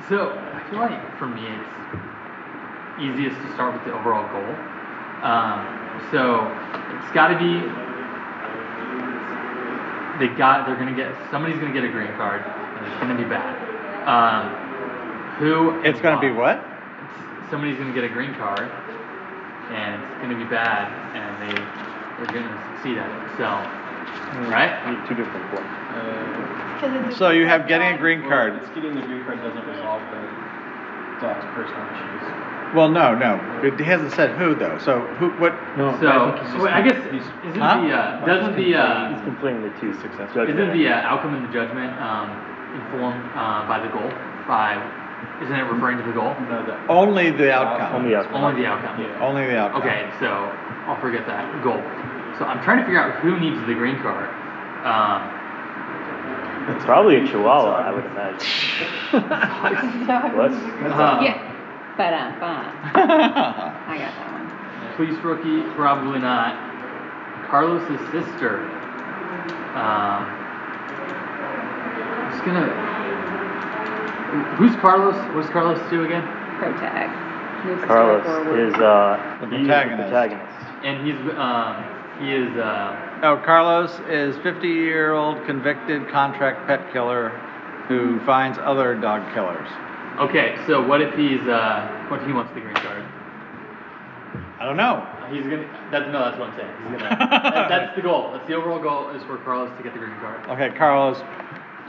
So, 0.09 0.31
I 0.55 0.63
feel 0.71 0.79
like 0.81 1.19
for 1.19 1.27
me, 1.27 1.47
it's 1.47 3.03
easiest 3.03 3.41
to 3.43 3.53
start 3.55 3.75
with 3.75 3.85
the 3.85 3.93
overall 3.93 4.27
goal. 4.31 4.55
Um, 5.23 5.63
so, 6.11 6.47
it's 6.99 7.13
got 7.15 7.29
to 7.29 7.39
be. 7.39 7.86
They 10.19 10.29
got. 10.29 10.67
They're 10.67 10.77
gonna 10.77 10.97
get. 10.97 11.13
Somebody's 11.31 11.59
gonna 11.59 11.73
get 11.73 11.85
a 11.85 11.89
green 11.89 12.13
card, 12.17 12.43
and 12.43 12.87
it's 12.87 12.97
gonna 13.01 13.17
be 13.17 13.25
bad. 13.25 13.53
Um, 14.09 14.49
who? 15.39 15.81
It's 15.83 16.01
gonna 16.01 16.21
be 16.21 16.31
what? 16.31 16.65
Somebody's 17.51 17.79
gonna 17.79 17.93
get 17.93 18.05
a 18.05 18.09
green 18.09 18.35
card, 18.35 18.71
and 19.71 20.03
it's 20.03 20.23
gonna 20.23 20.37
be 20.39 20.49
bad, 20.49 20.89
and 21.15 21.37
they 21.43 21.55
they're 22.17 22.33
gonna 22.33 22.73
succeed 22.75 22.99
at 22.99 23.11
it. 23.11 23.37
So, 23.37 23.45
right? 24.49 24.73
Two 25.09 25.15
different 25.15 25.53
ones. 25.53 25.67
Uh, 25.95 27.11
So 27.11 27.31
you 27.31 27.47
have 27.47 27.69
getting 27.69 27.95
a 27.95 27.99
green 27.99 28.21
well, 28.23 28.31
card. 28.31 28.55
It's 28.57 28.71
getting 28.71 28.95
the 28.95 29.03
green 29.03 29.25
card 29.25 29.43
doesn't 29.43 29.67
resolve 29.67 30.03
the 30.11 30.23
dog's 31.21 31.45
personal 31.55 31.85
issues. 31.93 32.46
Well, 32.75 32.89
no, 32.89 33.15
no. 33.15 33.39
It 33.63 33.79
hasn't 33.81 34.13
said 34.13 34.37
who 34.37 34.55
though. 34.55 34.79
So 34.79 35.01
who? 35.19 35.31
What? 35.41 35.53
No, 35.77 35.97
So, 36.01 36.09
I 36.09 36.33
think 36.33 36.43
he's 36.43 36.53
just 36.53 36.65
wait, 36.65 36.73
I 36.75 36.83
guess 36.83 36.99
he's- 37.13 37.31
isn't 37.49 37.61
Huh? 37.61 37.81
the 37.81 37.93
uh, 37.95 38.27
doesn't 38.27 38.57
the 38.57 38.75
uh, 38.75 39.09
He's 39.15 39.21
conflating 39.29 39.63
the 39.63 39.81
two 39.81 39.93
Successful. 39.95 40.27
judgment. 40.45 40.59
Isn't 40.61 40.73
the 40.77 40.89
uh, 40.89 41.09
outcome 41.11 41.35
and 41.35 41.49
the 41.49 41.53
judgment 41.53 41.93
um, 42.01 42.29
informed 42.75 43.23
uh, 43.35 43.67
by 43.69 43.79
the 43.81 43.89
goal? 43.89 44.11
By 44.49 44.77
isn't 45.43 45.55
it 45.55 45.63
referring 45.71 45.97
to 45.99 46.05
the 46.05 46.13
goal? 46.13 46.35
No, 46.51 46.65
the, 46.67 46.77
Only 46.89 47.31
the 47.31 47.53
outcome. 47.53 47.97
Only 47.97 48.11
the 48.11 48.17
outcome. 48.17 48.45
Only 48.45 48.61
the 48.63 48.67
outcome. 48.69 49.01
Yeah. 49.01 49.25
Only 49.27 49.47
the 49.47 49.59
outcome. 49.59 49.83
Okay, 49.83 50.11
so 50.21 50.29
I'll 50.87 51.01
forget 51.01 51.27
that 51.27 51.63
goal. 51.65 51.81
So 52.39 52.45
I'm 52.45 52.63
trying 52.63 52.79
to 52.79 52.85
figure 52.85 53.01
out 53.01 53.21
who 53.21 53.39
needs 53.41 53.59
the 53.67 53.75
green 53.75 53.97
card. 54.03 54.29
Um, 54.85 55.33
It's 56.77 56.85
probably 56.85 57.17
a 57.17 57.27
chihuahua, 57.27 57.89
I 57.89 57.91
would 57.95 58.05
imagine. 58.05 58.43
What? 60.37 60.53
uh, 60.53 61.21
Yeah. 61.23 61.56
But 61.97 62.13
fine. 62.41 62.73
I 62.95 63.97
got 63.99 64.13
that 64.15 64.33
one. 64.33 64.97
Police 64.97 65.19
rookie, 65.25 65.63
probably 65.75 66.19
not. 66.19 66.55
Carlos's 67.49 68.01
sister. 68.13 68.61
Um, 69.77 70.25
I'm 72.21 72.33
just 72.33 72.45
gonna. 72.45 72.69
Who's 74.57 74.77
Carlos? 74.81 75.15
What 75.35 75.43
does 75.43 75.51
Carlos 75.51 75.79
do 75.91 76.05
again? 76.05 76.23
Pro 76.59 76.73
tag. 76.75 77.09
Moves 77.65 77.81
the 77.81 77.87
Carlos 77.87 78.25
is 78.59 78.75
uh, 78.75 79.39
The 79.41 79.47
he's 79.57 79.67
protagonist. 79.67 80.11
protagonist. 80.11 80.53
And 80.85 81.07
he's 81.07 81.17
um, 81.37 81.85
he 82.21 82.33
is 82.35 82.57
uh, 82.59 83.21
Oh, 83.23 83.41
Carlos 83.45 83.91
is 84.11 84.37
50-year-old 84.37 85.47
convicted 85.47 86.09
contract 86.11 86.67
pet 86.67 86.93
killer 86.93 87.31
who 87.89 88.21
finds 88.27 88.59
other 88.59 88.95
dog 88.95 89.23
killers. 89.33 89.69
Okay. 90.21 90.57
So 90.67 90.87
what 90.87 91.01
if 91.01 91.15
he's 91.15 91.41
uh, 91.43 92.07
what 92.09 92.21
if 92.21 92.27
he 92.27 92.33
wants 92.33 92.53
the 92.55 92.61
green 92.61 92.75
card? 92.77 93.05
I 94.59 94.65
don't 94.65 94.77
know. 94.77 95.07
He's 95.31 95.43
gonna. 95.45 95.69
That's 95.91 96.07
no, 96.11 96.25
that's 96.25 96.39
what 96.39 96.51
I'm 96.51 96.57
saying. 96.57 96.73
He's 96.83 97.03
gonna. 97.03 97.17
that, 97.19 97.69
that's 97.69 97.97
the 97.97 98.03
goal. 98.03 98.33
That's 98.33 98.47
the 98.47 98.55
overall 98.55 98.81
goal 98.81 99.11
is 99.11 99.23
for 99.25 99.37
Carlos 99.39 99.77
to 99.77 99.83
get 99.83 99.93
the 99.93 99.99
green 99.99 100.17
card. 100.21 100.49
Okay, 100.49 100.77
Carlos. 100.77 101.19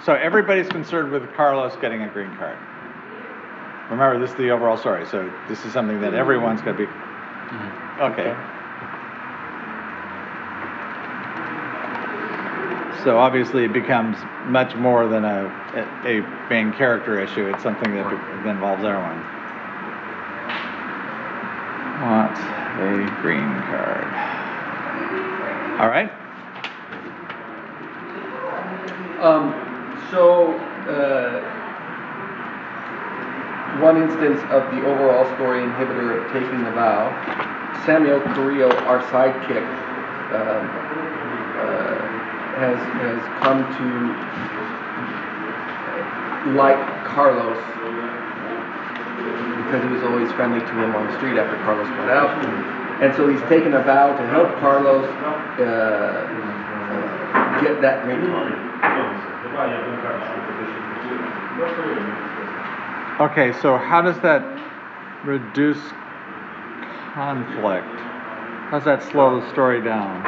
So 0.04 0.14
everybody's 0.14 0.68
concerned 0.68 1.12
with 1.12 1.34
Carlos 1.34 1.76
getting 1.82 2.04
a 2.04 2.10
green 2.10 2.36
card. 2.36 2.58
Remember, 3.90 4.20
this 4.20 4.32
is 4.32 4.38
the 4.38 4.50
overall 4.52 4.78
story. 4.78 5.06
So 5.06 5.32
this 5.48 5.66
is 5.66 5.74
something 5.74 6.02
that 6.02 6.14
everyone's 6.14 6.62
going 6.62 6.78
to 6.78 6.86
be. 6.86 6.92
Okay. 8.04 8.36
So 13.04 13.18
obviously, 13.18 13.64
it 13.64 13.74
becomes 13.74 14.18
much 14.48 14.76
more 14.76 15.08
than 15.08 15.26
a, 15.26 15.46
a, 16.06 16.20
a 16.20 16.50
main 16.50 16.72
character 16.74 17.20
issue. 17.20 17.48
It's 17.48 17.64
something 17.64 17.94
that, 17.94 18.10
that 18.44 18.50
involves 18.50 18.84
everyone. 18.84 19.22
Want 22.02 22.38
a 22.38 23.22
green 23.22 23.50
card. 23.68 24.08
All 25.82 25.90
right. 25.90 26.12
Um, 29.22 29.54
so, 30.12 30.54
uh, 30.88 31.42
one 33.82 33.98
instance 34.02 34.40
of 34.52 34.64
the 34.72 34.86
overall 34.86 35.26
story 35.36 35.62
inhibitor 35.62 36.24
of 36.24 36.32
taking 36.32 36.64
the 36.64 36.72
vow, 36.72 37.12
Samuel 37.86 38.22
Carrillo, 38.22 38.70
our 38.86 39.02
sidekick, 39.10 39.66
um, 40.34 40.66
uh, 41.60 42.07
has, 42.58 42.78
has 43.06 43.22
come 43.42 43.62
to 43.62 43.86
like 46.56 46.80
Carlos 47.06 47.58
because 49.68 49.84
he 49.84 49.90
was 49.92 50.04
always 50.04 50.32
friendly 50.34 50.60
to 50.62 50.74
him 50.80 50.96
on 50.96 51.06
the 51.08 51.16
street 51.18 51.38
after 51.38 51.58
Carlos 51.64 51.88
got 51.90 52.10
out. 52.10 52.32
And 53.04 53.14
so 53.16 53.28
he's 53.28 53.42
taken 53.50 53.74
a 53.74 53.84
vow 53.84 54.16
to 54.16 54.28
help 54.28 54.48
Carlos 54.60 55.06
uh, 55.60 56.24
get 57.62 57.82
that 57.82 58.04
green 58.06 58.26
card. 58.28 58.54
Okay, 63.20 63.52
so 63.62 63.78
how 63.78 64.02
does 64.02 64.20
that 64.22 64.42
reduce 65.26 65.82
conflict? 67.14 67.88
How 68.70 68.80
does 68.80 68.86
that 68.86 69.04
slow 69.04 69.42
the 69.42 69.50
story 69.52 69.82
down? 69.82 70.24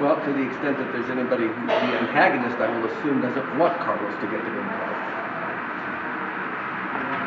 Well, 0.00 0.18
to 0.24 0.32
the 0.32 0.42
extent 0.42 0.78
that 0.78 0.92
there's 0.92 1.08
anybody 1.08 1.46
the 1.46 1.92
antagonist, 2.02 2.58
I 2.58 2.66
will 2.66 2.90
assume 2.90 3.20
doesn't 3.22 3.58
want 3.58 3.78
Carlos 3.78 4.14
to 4.20 4.26
get 4.26 4.42
the 4.42 4.50
green 4.50 4.66
card. 4.66 4.96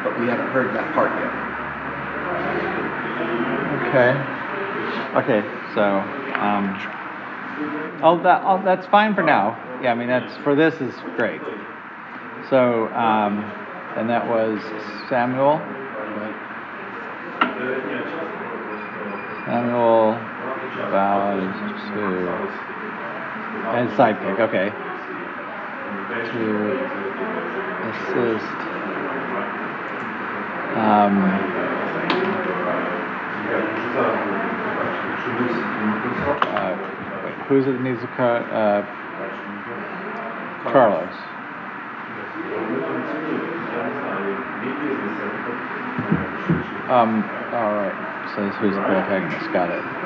But 0.03 0.19
we 0.19 0.27
haven't 0.27 0.51
heard 0.51 0.75
that 0.75 0.93
part 0.93 1.11
yet. 1.15 1.31
Okay. 3.87 4.11
Okay, 5.15 5.41
so, 5.73 5.99
um, 6.35 6.75
oh, 8.03 8.21
that, 8.21 8.43
oh, 8.43 8.61
that's 8.63 8.85
fine 8.87 9.15
for 9.15 9.23
now. 9.23 9.57
Yeah, 9.81 9.91
I 9.91 9.95
mean, 9.95 10.09
that's, 10.09 10.35
for 10.43 10.53
this 10.53 10.75
is 10.81 10.93
great. 11.15 11.41
So, 12.49 12.87
um, 12.89 13.39
and 13.95 14.09
that 14.09 14.27
was 14.27 14.61
Samuel. 15.09 15.57
Samuel 19.45 20.19
to, 21.93 22.27
and 23.75 23.89
sidekick, 23.91 24.39
okay. 24.39 24.71
To 26.31 26.87
assist, 27.89 28.43
um, 30.75 31.17
uh, 36.47 36.75
wait, 37.23 37.35
who's 37.47 37.65
it 37.67 37.71
that 37.73 37.81
needs 37.81 38.01
to 38.01 38.07
cut, 38.07 38.41
uh, 38.51 38.83
Carlos. 40.63 41.13
Um, 46.89 47.23
all 47.51 47.73
right, 47.73 47.95
so 48.35 48.49
who's 48.49 48.75
the 48.75 48.81
protagonist, 48.81 49.51
got 49.51 49.69
it. 49.71 49.96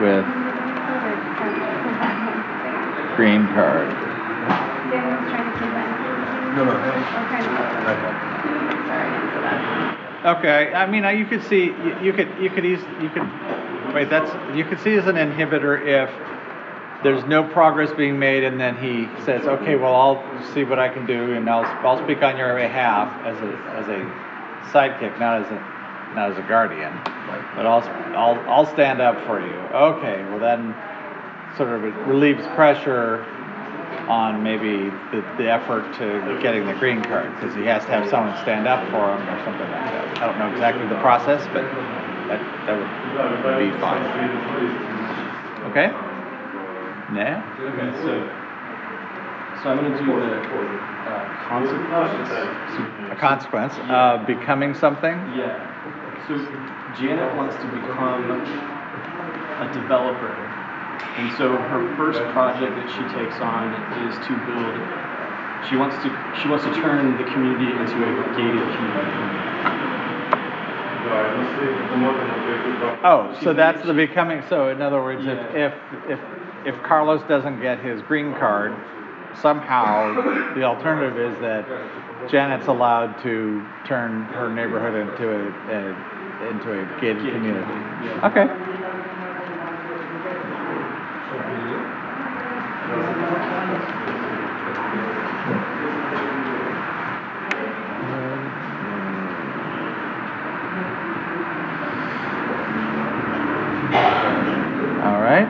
With 0.00 0.24
green 3.16 3.46
card. 3.48 3.86
Okay, 10.24 10.72
I 10.72 10.86
mean, 10.86 11.04
you 11.18 11.26
could 11.26 11.42
see, 11.44 11.66
you, 12.02 12.12
could, 12.14 12.28
you 12.40 12.48
could 12.48 12.64
eas, 12.64 12.80
you 13.02 13.10
could, 13.10 13.28
wait, 13.94 14.08
that's, 14.08 14.30
you 14.56 14.64
could 14.64 14.80
see 14.80 14.94
as 14.94 15.06
an 15.06 15.16
inhibitor 15.16 15.84
if 15.84 16.10
there's 17.02 17.24
no 17.24 17.42
progress 17.42 17.92
being 17.92 18.18
made 18.18 18.44
and 18.44 18.58
then 18.58 18.76
he 18.76 19.06
says, 19.24 19.46
okay, 19.46 19.76
well, 19.76 19.94
I'll 19.94 20.44
see 20.54 20.64
what 20.64 20.78
I 20.78 20.88
can 20.88 21.04
do 21.04 21.34
and 21.34 21.48
I'll, 21.48 21.64
I'll 21.86 22.02
speak 22.04 22.22
on 22.22 22.38
your 22.38 22.54
behalf 22.54 23.08
as 23.26 23.36
a, 23.42 23.52
as 23.76 23.88
a 23.88 24.70
sidekick, 24.72 25.18
not 25.18 25.42
as 25.42 25.50
a, 25.52 25.79
not 26.14 26.32
as 26.32 26.38
a 26.38 26.42
guardian. 26.42 26.92
But 27.54 27.66
I'll, 27.66 27.82
I'll, 28.16 28.38
I'll 28.48 28.66
stand 28.66 29.00
up 29.00 29.24
for 29.26 29.40
you. 29.40 29.52
Okay, 29.74 30.22
well 30.30 30.38
then, 30.38 30.74
sort 31.56 31.70
of 31.70 31.84
it 31.84 31.94
relieves 32.06 32.46
pressure 32.54 33.24
on 34.08 34.42
maybe 34.42 34.90
the, 35.12 35.22
the 35.38 35.50
effort 35.50 35.82
to 35.94 36.38
getting 36.42 36.66
the 36.66 36.74
green 36.74 37.02
card, 37.02 37.32
because 37.34 37.54
he 37.54 37.62
has 37.62 37.84
to 37.84 37.90
have 37.90 38.08
someone 38.10 38.36
stand 38.42 38.66
up 38.66 38.82
for 38.90 39.06
him 39.06 39.22
or 39.28 39.44
something 39.44 39.70
like 39.70 39.86
that. 39.94 40.18
I 40.18 40.26
don't 40.26 40.38
know 40.38 40.50
exactly 40.50 40.86
the 40.88 40.98
process, 41.00 41.46
but 41.52 41.62
that, 42.26 42.40
that 42.66 42.74
would 42.74 43.58
be 43.58 43.70
fine. 43.78 44.02
Okay? 45.70 45.94
Now? 47.14 47.42
Okay, 47.58 47.90
so, 48.02 48.18
so 49.62 49.70
I'm 49.70 49.78
gonna 49.78 49.98
do 49.98 50.06
the, 50.06 50.42
uh, 51.10 51.46
consequences. 51.46 52.30
A 53.10 53.16
consequence 53.16 53.74
of 53.88 54.26
becoming 54.26 54.74
something? 54.74 55.14
Yeah, 55.34 55.69
so 56.26 56.36
Janet 56.98 57.36
wants 57.36 57.56
to 57.56 57.66
become 57.70 58.30
a 58.30 59.68
developer. 59.72 60.32
And 61.16 61.32
so 61.36 61.56
her 61.56 61.96
first 61.96 62.20
project 62.32 62.76
that 62.76 62.88
she 62.88 63.02
takes 63.16 63.40
on 63.40 63.72
is 64.08 64.14
to 64.28 64.32
build, 64.46 64.74
she 65.68 65.76
wants 65.76 65.96
to, 66.04 66.08
she 66.40 66.48
wants 66.48 66.64
to 66.64 66.72
turn 66.80 67.16
the 67.18 67.24
community 67.24 67.68
into 67.72 67.96
a 67.98 68.12
gated 68.36 68.68
community. 68.76 69.30
Oh, 73.02 73.36
so 73.42 73.52
that's 73.52 73.82
the 73.84 73.94
becoming, 73.94 74.42
so 74.48 74.68
in 74.68 74.80
other 74.82 75.02
words, 75.02 75.22
if, 75.22 75.38
Yeah. 75.54 75.66
if, 75.66 75.74
if, 76.10 76.20
if 76.74 76.82
Carlos 76.82 77.22
doesn't 77.28 77.60
get 77.60 77.80
his 77.80 78.02
green 78.02 78.34
card, 78.34 78.74
somehow 79.34 80.54
the 80.54 80.62
alternative 80.62 81.18
is 81.18 81.38
that 81.40 81.64
Janet's 82.28 82.68
allowed 82.68 83.22
to 83.22 83.64
turn 83.86 84.24
her 84.24 84.50
neighborhood 84.52 84.94
into 84.94 85.30
a, 85.30 85.48
a 85.70 86.48
into 86.50 86.72
a 86.72 87.00
gated 87.00 87.22
community. 87.32 87.72
Okay. 88.24 88.48
All 105.02 105.20
right. 105.20 105.48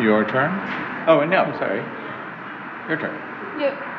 Your 0.00 0.24
turn. 0.24 0.50
Oh, 1.08 1.24
no, 1.24 1.54
sorry. 1.58 2.03
Your 2.88 2.98
turn. 2.98 3.18
Yep. 3.58 3.94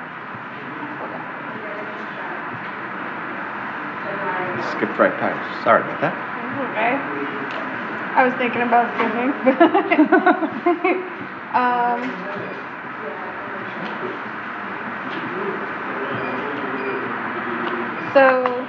Skipped 4.78 5.00
right 5.00 5.18
past. 5.18 5.64
Sorry 5.64 5.82
about 5.82 6.02
that. 6.02 6.14
Okay. 6.70 7.00
I 8.16 8.26
was 8.26 8.34
thinking 8.36 8.62
about 8.62 8.94
skipping. 8.96 9.34
um, 11.56 12.02
so 18.14 18.66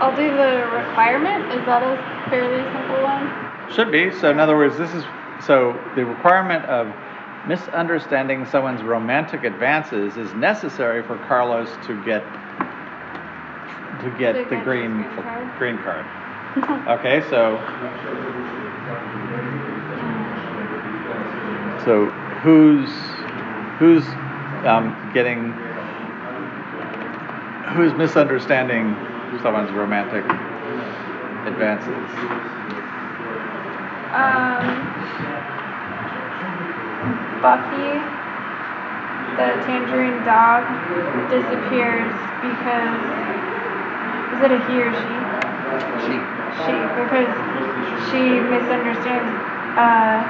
I'll 0.00 0.14
do 0.14 0.36
the 0.36 0.66
requirement. 0.72 1.52
Is 1.52 1.64
that 1.66 1.82
a 1.82 1.96
fairly 2.30 2.62
simple 2.72 3.02
one? 3.02 3.74
Should 3.74 3.90
be. 3.92 4.10
So, 4.12 4.30
in 4.30 4.38
other 4.40 4.56
words, 4.56 4.76
this 4.78 4.92
is 4.94 5.04
so 5.44 5.72
the 5.94 6.04
requirement 6.04 6.64
of 6.66 6.92
misunderstanding 7.46 8.44
someone's 8.46 8.82
romantic 8.82 9.44
advances 9.44 10.16
is 10.16 10.32
necessary 10.34 11.02
for 11.02 11.16
Carlos 11.26 11.70
to 11.86 12.02
get 12.04 12.22
to 14.02 14.10
get 14.18 14.48
the 14.48 14.56
green 14.56 15.02
green 15.02 15.14
card? 15.22 15.58
green 15.58 15.78
card. 15.78 16.06
Okay, 16.88 17.20
so 17.28 17.58
so 21.84 22.06
who's 22.42 22.90
who's 23.78 24.04
um, 24.66 25.10
getting 25.14 25.52
who's 27.74 27.92
misunderstanding 27.94 28.96
someone's 29.42 29.70
romantic 29.72 30.24
advances? 31.46 32.57
Um, 34.08 34.64
Buffy, 37.42 38.00
the 39.36 39.48
tangerine 39.68 40.24
dog, 40.24 40.64
disappears 41.30 42.10
because 42.42 43.00
is 44.32 44.40
it 44.42 44.50
a 44.52 44.58
he 44.66 44.82
or 44.82 44.92
she? 44.96 45.14
She. 46.08 46.16
She, 46.64 46.74
because 46.96 47.30
she 48.10 48.40
misunderstands 48.48 49.30
uh, 49.76 50.24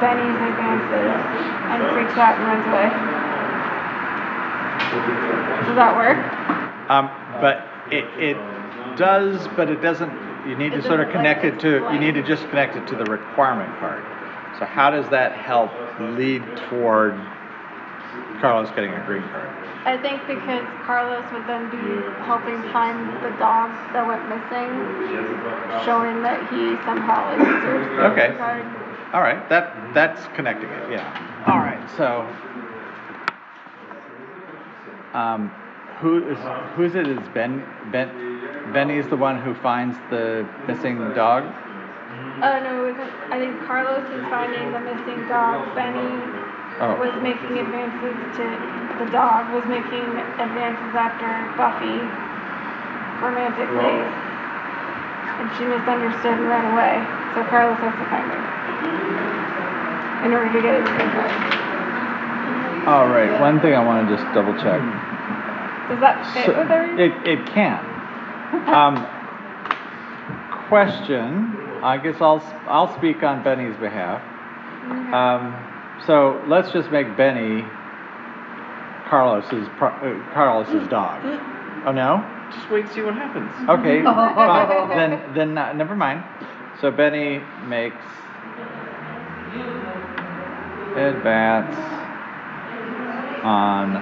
Benny's 0.00 0.36
advances 0.50 1.14
and 1.70 1.80
freaks 1.94 2.18
out 2.18 2.36
and 2.36 2.44
runs 2.50 2.66
away. 2.68 2.90
Does 5.66 5.76
that 5.76 5.96
work? 5.96 6.18
Um, 6.90 7.08
but 7.40 7.66
it, 7.90 8.04
it 8.20 8.36
does, 8.98 9.48
but 9.56 9.70
it 9.70 9.80
doesn't, 9.80 10.12
you 10.46 10.56
need 10.56 10.70
to 10.72 10.82
sort 10.82 11.00
of 11.00 11.10
connect 11.10 11.44
it 11.44 11.58
to, 11.60 11.88
you 11.92 11.98
need 11.98 12.14
to 12.14 12.22
just 12.22 12.48
connect 12.50 12.76
it 12.76 12.86
to 12.88 12.96
the 12.96 13.04
requirement 13.04 13.70
card. 13.78 14.04
So 14.58 14.64
how 14.66 14.90
does 14.90 15.08
that 15.10 15.32
help 15.32 15.70
lead 16.00 16.42
toward 16.68 17.14
Carlos 18.40 18.70
getting 18.70 18.92
a 18.92 19.04
green 19.06 19.22
card? 19.30 19.50
I 19.84 19.98
think 19.98 20.26
because 20.26 20.64
Carlos 20.84 21.24
would 21.32 21.46
then 21.46 21.68
be 21.70 22.00
helping 22.24 22.62
find 22.72 23.08
the 23.22 23.30
dog 23.38 23.70
that 23.92 24.06
went 24.06 24.22
missing, 24.28 24.70
showing 25.84 26.22
that 26.22 26.40
he 26.52 26.76
somehow 26.84 27.30
is 27.32 27.38
deserves 27.38 27.88
the 27.88 28.06
Okay. 28.12 28.26
green 28.28 28.38
card. 28.38 28.66
All 29.12 29.20
right, 29.20 29.48
that, 29.48 29.94
that's 29.94 30.26
connecting 30.34 30.68
it, 30.70 30.90
yeah. 30.90 31.44
All 31.46 31.58
right, 31.58 31.78
so 31.96 32.26
um, 35.12 35.50
who 36.00 36.28
is 36.28 36.38
who's 36.74 36.94
it? 36.94 37.06
Is 37.06 37.18
Ben 37.34 37.64
Ben 37.92 38.08
Benny's 38.72 39.06
the 39.08 39.16
one 39.16 39.40
who 39.40 39.54
finds 39.54 39.96
the 40.10 40.46
missing 40.66 40.98
dog? 41.14 41.44
Oh 42.42 42.60
no, 42.62 42.84
it 42.84 42.92
wasn't. 42.92 43.10
I 43.30 43.38
think 43.38 43.54
Carlos 43.66 44.04
is 44.10 44.24
finding 44.28 44.72
the 44.72 44.80
missing 44.80 45.28
dog. 45.28 45.74
Benny 45.74 46.42
Oh. 46.80 46.98
was 46.98 47.14
making 47.22 47.54
advances 47.62 48.18
to 48.34 48.42
the 48.98 49.06
dog 49.14 49.46
was 49.54 49.62
making 49.70 50.02
advances 50.42 50.90
after 50.90 51.30
Buffy 51.54 52.02
romantically, 53.22 53.94
and 55.38 55.46
she 55.54 55.62
misunderstood 55.70 56.34
and 56.34 56.48
ran 56.50 56.66
away. 56.74 56.98
So 57.34 57.46
Carlos 57.46 57.78
has 57.78 57.94
to 57.94 58.04
find 58.10 58.26
her 58.26 58.42
in 60.26 60.34
order 60.34 60.50
to 60.50 60.60
get 60.62 60.74
his 60.82 60.90
revenge. 60.90 61.54
All 62.90 63.06
right. 63.06 63.38
One 63.40 63.60
thing 63.60 63.74
I 63.74 63.84
want 63.84 64.08
to 64.08 64.16
just 64.16 64.26
double 64.34 64.54
check. 64.58 64.82
Does 65.88 66.00
that 66.00 66.32
fit 66.34 66.46
So- 66.46 66.58
with 66.58 66.70
everything? 66.70 66.98
It, 67.26 67.38
it 67.40 67.46
can. 67.46 67.78
Um, 68.72 69.06
question, 70.68 71.56
I 71.82 71.98
guess 71.98 72.20
I'll, 72.20 72.38
s- 72.38 72.54
I'll 72.66 72.94
speak 72.96 73.22
on 73.22 73.42
Benny's 73.42 73.76
behalf. 73.76 74.22
Um, 75.12 75.54
so 76.06 76.42
let's 76.46 76.70
just 76.72 76.90
make 76.90 77.16
Benny 77.16 77.64
Carlos's, 79.08 79.68
pro- 79.76 79.88
uh, 79.90 80.32
Carlos's 80.32 80.88
dog. 80.88 81.20
Oh, 81.86 81.92
no? 81.92 82.24
Just 82.52 82.70
wait 82.70 82.84
and 82.84 82.94
see 82.94 83.02
what 83.02 83.14
happens. 83.14 83.50
Okay, 83.68 84.02
fine. 84.04 84.88
Then, 84.88 85.34
then, 85.34 85.54
not- 85.54 85.76
never 85.76 85.94
mind. 85.96 86.22
So 86.80 86.90
Benny 86.90 87.40
makes 87.66 87.96
advance 90.96 91.74
on 93.44 93.94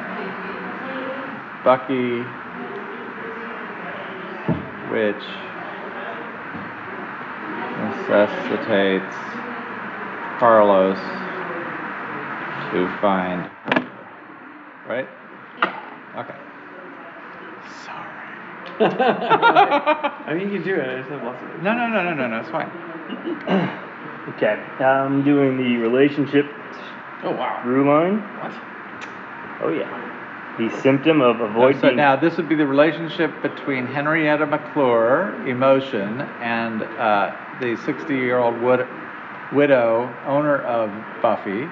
Bucky, 1.64 2.22
which 4.90 5.24
necessitates 7.78 9.14
Carlos 10.38 10.98
to 12.72 12.98
find 13.00 13.42
her. 13.42 13.88
Right? 14.88 15.08
Yeah. 15.58 16.20
Okay. 16.20 16.34
Sorry. 17.84 18.08
I 20.26 20.34
mean, 20.34 20.50
you 20.50 20.58
can 20.58 20.64
do 20.64 20.74
it. 20.74 20.88
I 20.88 20.98
just 20.98 21.10
have 21.10 21.22
lots 21.22 21.42
of 21.42 21.50
it. 21.50 21.62
No, 21.62 21.74
no, 21.74 21.86
no, 21.88 22.02
no, 22.02 22.14
no, 22.14 22.26
no, 22.26 22.40
it's 22.40 22.50
fine. 22.50 23.78
Okay, 24.36 24.54
I'm 24.78 25.24
doing 25.24 25.56
the 25.56 25.76
relationship 25.78 26.46
Oh 27.24 27.32
wow. 27.32 27.60
through 27.62 27.88
line. 27.90 28.20
What? 28.38 28.52
Oh 29.62 29.70
yeah. 29.70 30.21
The 30.59 30.68
symptom 30.82 31.20
of 31.22 31.40
avoid 31.40 31.76
So 31.76 31.82
being 31.82 31.96
now 31.96 32.14
this 32.16 32.36
would 32.36 32.48
be 32.48 32.55
the 32.55 32.66
relationship 32.66 33.30
between 33.42 33.86
Henrietta 33.86 34.44
McClure, 34.46 35.34
emotion, 35.46 36.20
and 36.40 36.82
uh, 36.82 37.34
the 37.61 37.74
60-year-old 37.76 38.61
wid- 38.61 38.86
widow, 39.53 40.14
owner 40.26 40.59
of 40.59 40.90
Buffy, 41.22 41.66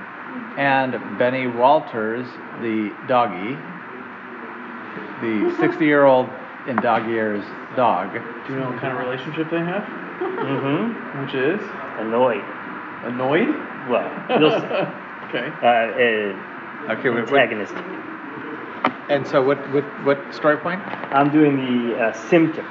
and 0.57 0.93
Benny 1.19 1.47
Walters, 1.47 2.27
the 2.63 2.91
doggy, 3.07 3.55
the 5.21 5.53
60-year-old 5.61 6.29
in 6.67 6.77
dog 6.77 7.07
years 7.09 7.45
dog. 7.77 8.13
Do 8.47 8.53
you 8.53 8.61
know 8.61 8.71
what 8.71 8.81
kind 8.81 8.93
of 8.97 8.99
relationship 9.07 9.51
they 9.51 9.59
have? 9.61 9.83
Mm 10.21 10.61
hmm 10.61 11.23
Which 11.25 11.35
is 11.35 11.61
annoyed. 11.99 12.45
annoyed. 13.05 13.49
Well, 13.89 14.09
you'll 14.41 14.51
see. 14.61 14.67
okay. 15.29 15.49
Uh, 15.63 15.67
uh, 15.67 16.57
Okay, 16.93 17.11
wait, 17.11 17.31
wait. 17.31 17.43
antagonistic. 17.43 17.77
And 19.11 19.27
so 19.27 19.43
what, 19.43 19.59
what, 19.73 19.83
what 20.05 20.35
story 20.35 20.57
point? 20.57 20.81
I'm 21.13 21.33
doing 21.33 21.57
the 21.57 21.97
uh, 21.99 22.13
symptom 22.29 22.65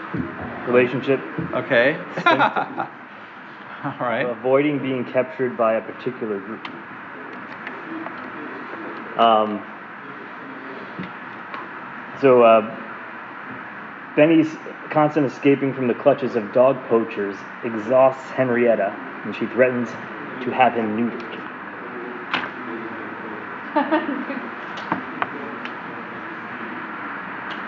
relationship 0.65 1.19
Okay. 1.53 1.99
Symptom. 2.15 2.31
All 3.83 3.95
right. 3.99 4.25
avoiding 4.25 4.79
being 4.79 5.03
captured 5.03 5.57
by 5.57 5.75
a 5.75 5.81
particular 5.81 6.39
group. 6.39 6.65
Um, 9.17 9.65
so, 12.21 12.43
uh, 12.43 12.75
Benny's 14.15 14.55
constant 14.89 15.25
escaping 15.25 15.73
from 15.73 15.87
the 15.87 15.93
clutches 15.93 16.35
of 16.35 16.53
dog 16.53 16.81
poachers 16.87 17.35
exhausts 17.63 18.29
Henrietta, 18.31 18.93
and 19.25 19.35
she 19.35 19.45
threatens 19.47 19.89
to 20.43 20.51
have 20.51 20.73
him 20.73 20.97
neutered. 20.97 21.35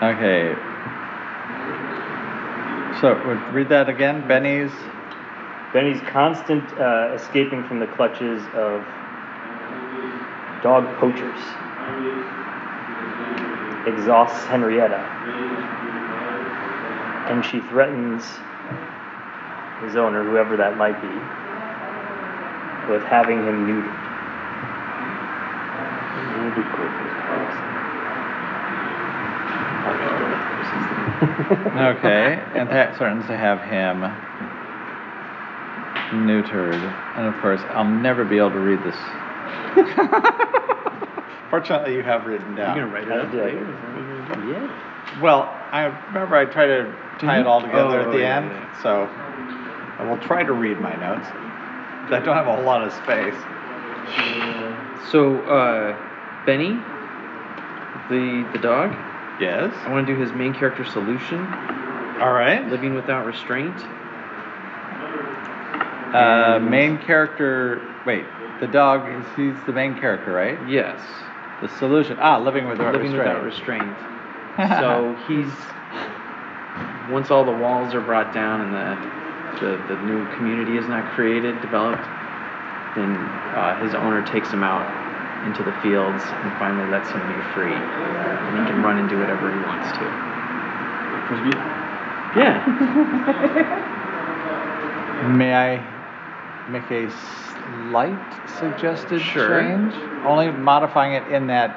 Okay. 0.02 0.56
So 3.00 3.14
read 3.52 3.68
that 3.68 3.88
again. 3.88 4.26
Benny's. 4.26 4.72
Benny's 5.72 6.00
constant 6.10 6.64
uh, 6.76 7.12
escaping 7.14 7.62
from 7.68 7.78
the 7.78 7.86
clutches 7.86 8.42
of 8.54 8.84
dog 10.60 10.84
poachers 10.98 11.38
exhausts 13.86 14.44
Henrietta, 14.46 14.98
and 17.30 17.44
she 17.44 17.60
threatens 17.60 18.24
his 19.82 19.94
owner, 19.94 20.24
whoever 20.24 20.56
that 20.56 20.76
might 20.76 21.00
be, 21.00 21.14
with 22.92 23.04
having 23.04 23.38
him 23.38 23.66
neutered. 23.68 24.02
Okay, 31.22 32.42
and 32.54 32.68
that 32.70 32.96
threatens 32.96 33.26
to 33.26 33.36
have 33.36 33.60
him 33.60 34.00
neutered. 36.26 36.82
And 37.16 37.26
of 37.32 37.40
course, 37.40 37.60
I'll 37.70 37.84
never 37.84 38.24
be 38.24 38.38
able 38.38 38.50
to 38.50 38.58
read 38.58 38.82
this. 38.82 38.96
Fortunately, 41.50 41.94
you 41.94 42.02
have 42.02 42.26
written 42.26 42.54
down. 42.54 42.76
You're 42.76 42.86
gonna 42.88 42.94
write 42.94 43.08
it 43.08 43.12
up 43.12 43.32
later? 43.32 43.60
Is 43.60 43.66
that 43.66 43.94
what 43.94 44.04
you're 44.04 44.26
gonna 44.26 44.46
do? 44.46 44.52
Yeah. 44.52 45.18
Well, 45.20 45.42
I 45.70 45.82
remember 46.12 46.36
I 46.36 46.46
tried 46.46 46.66
to 46.68 46.94
tie 47.18 47.40
it 47.40 47.46
all 47.46 47.60
together 47.60 48.00
Oh, 48.00 48.06
at 48.08 48.12
the 48.12 48.20
yeah, 48.20 48.36
end, 48.38 48.50
yeah. 48.50 48.82
so 48.82 49.02
I 49.98 50.04
will 50.08 50.16
try 50.18 50.42
to 50.42 50.52
read 50.52 50.80
my 50.80 50.94
notes. 50.96 51.26
I 52.10 52.18
don't 52.24 52.36
have 52.36 52.46
a 52.46 52.54
whole 52.56 52.64
lot 52.64 52.82
of 52.82 52.92
space. 52.92 53.34
So, 55.10 55.38
uh, 55.42 55.94
Benny, 56.46 56.78
the 58.08 58.44
the 58.52 58.58
dog. 58.58 58.94
Yes. 59.40 59.74
I 59.84 59.90
want 59.90 60.06
to 60.06 60.14
do 60.14 60.20
his 60.20 60.32
main 60.32 60.54
character 60.54 60.84
solution, 60.84 61.38
All 62.20 62.32
right. 62.32 62.66
living 62.68 62.94
without 62.94 63.26
restraint. 63.26 63.74
Uh, 66.14 66.58
main 66.60 66.98
character. 66.98 67.80
Wait, 68.04 68.24
the 68.60 68.66
dog 68.66 69.08
is 69.08 69.24
he's 69.34 69.54
the 69.64 69.72
main 69.72 69.98
character, 69.98 70.30
right? 70.32 70.58
Yes, 70.68 71.00
The 71.62 71.68
solution. 71.78 72.18
Ah, 72.20 72.38
living 72.38 72.66
without 72.68 72.92
living 72.92 73.12
without 73.12 73.42
restraint. 73.42 73.82
restraint. 74.58 74.78
so 74.80 75.16
he's 75.26 75.50
once 77.10 77.30
all 77.30 77.44
the 77.44 77.50
walls 77.52 77.94
are 77.94 78.00
brought 78.02 78.34
down 78.34 78.60
and 78.60 78.72
the 78.74 79.22
the, 79.60 79.94
the 79.94 80.02
new 80.02 80.26
community 80.36 80.76
is 80.76 80.86
not 80.88 81.12
created, 81.14 81.60
developed, 81.60 82.02
then 82.96 83.14
uh, 83.54 83.78
his 83.82 83.94
owner 83.94 84.24
takes 84.26 84.50
him 84.50 84.62
out 84.64 84.84
into 85.44 85.62
the 85.62 85.72
fields 85.82 86.22
and 86.24 86.52
finally 86.58 86.88
lets 86.90 87.08
him 87.10 87.20
be 87.28 87.40
free, 87.54 87.74
and 87.74 88.58
he 88.58 88.64
can 88.72 88.82
run 88.82 88.98
and 88.98 89.08
do 89.08 89.18
whatever 89.18 89.52
he 89.52 89.58
wants 89.60 89.92
to. 89.98 90.04
Yeah. 92.38 92.64
May 95.36 95.54
I 95.54 95.84
make 96.70 96.90
a 96.90 97.08
slight 97.90 98.18
suggested 98.58 99.20
Sure. 99.20 99.62
change? 99.62 99.94
Only 100.24 100.50
modifying 100.50 101.14
it 101.14 101.26
in 101.28 101.46
that 101.48 101.76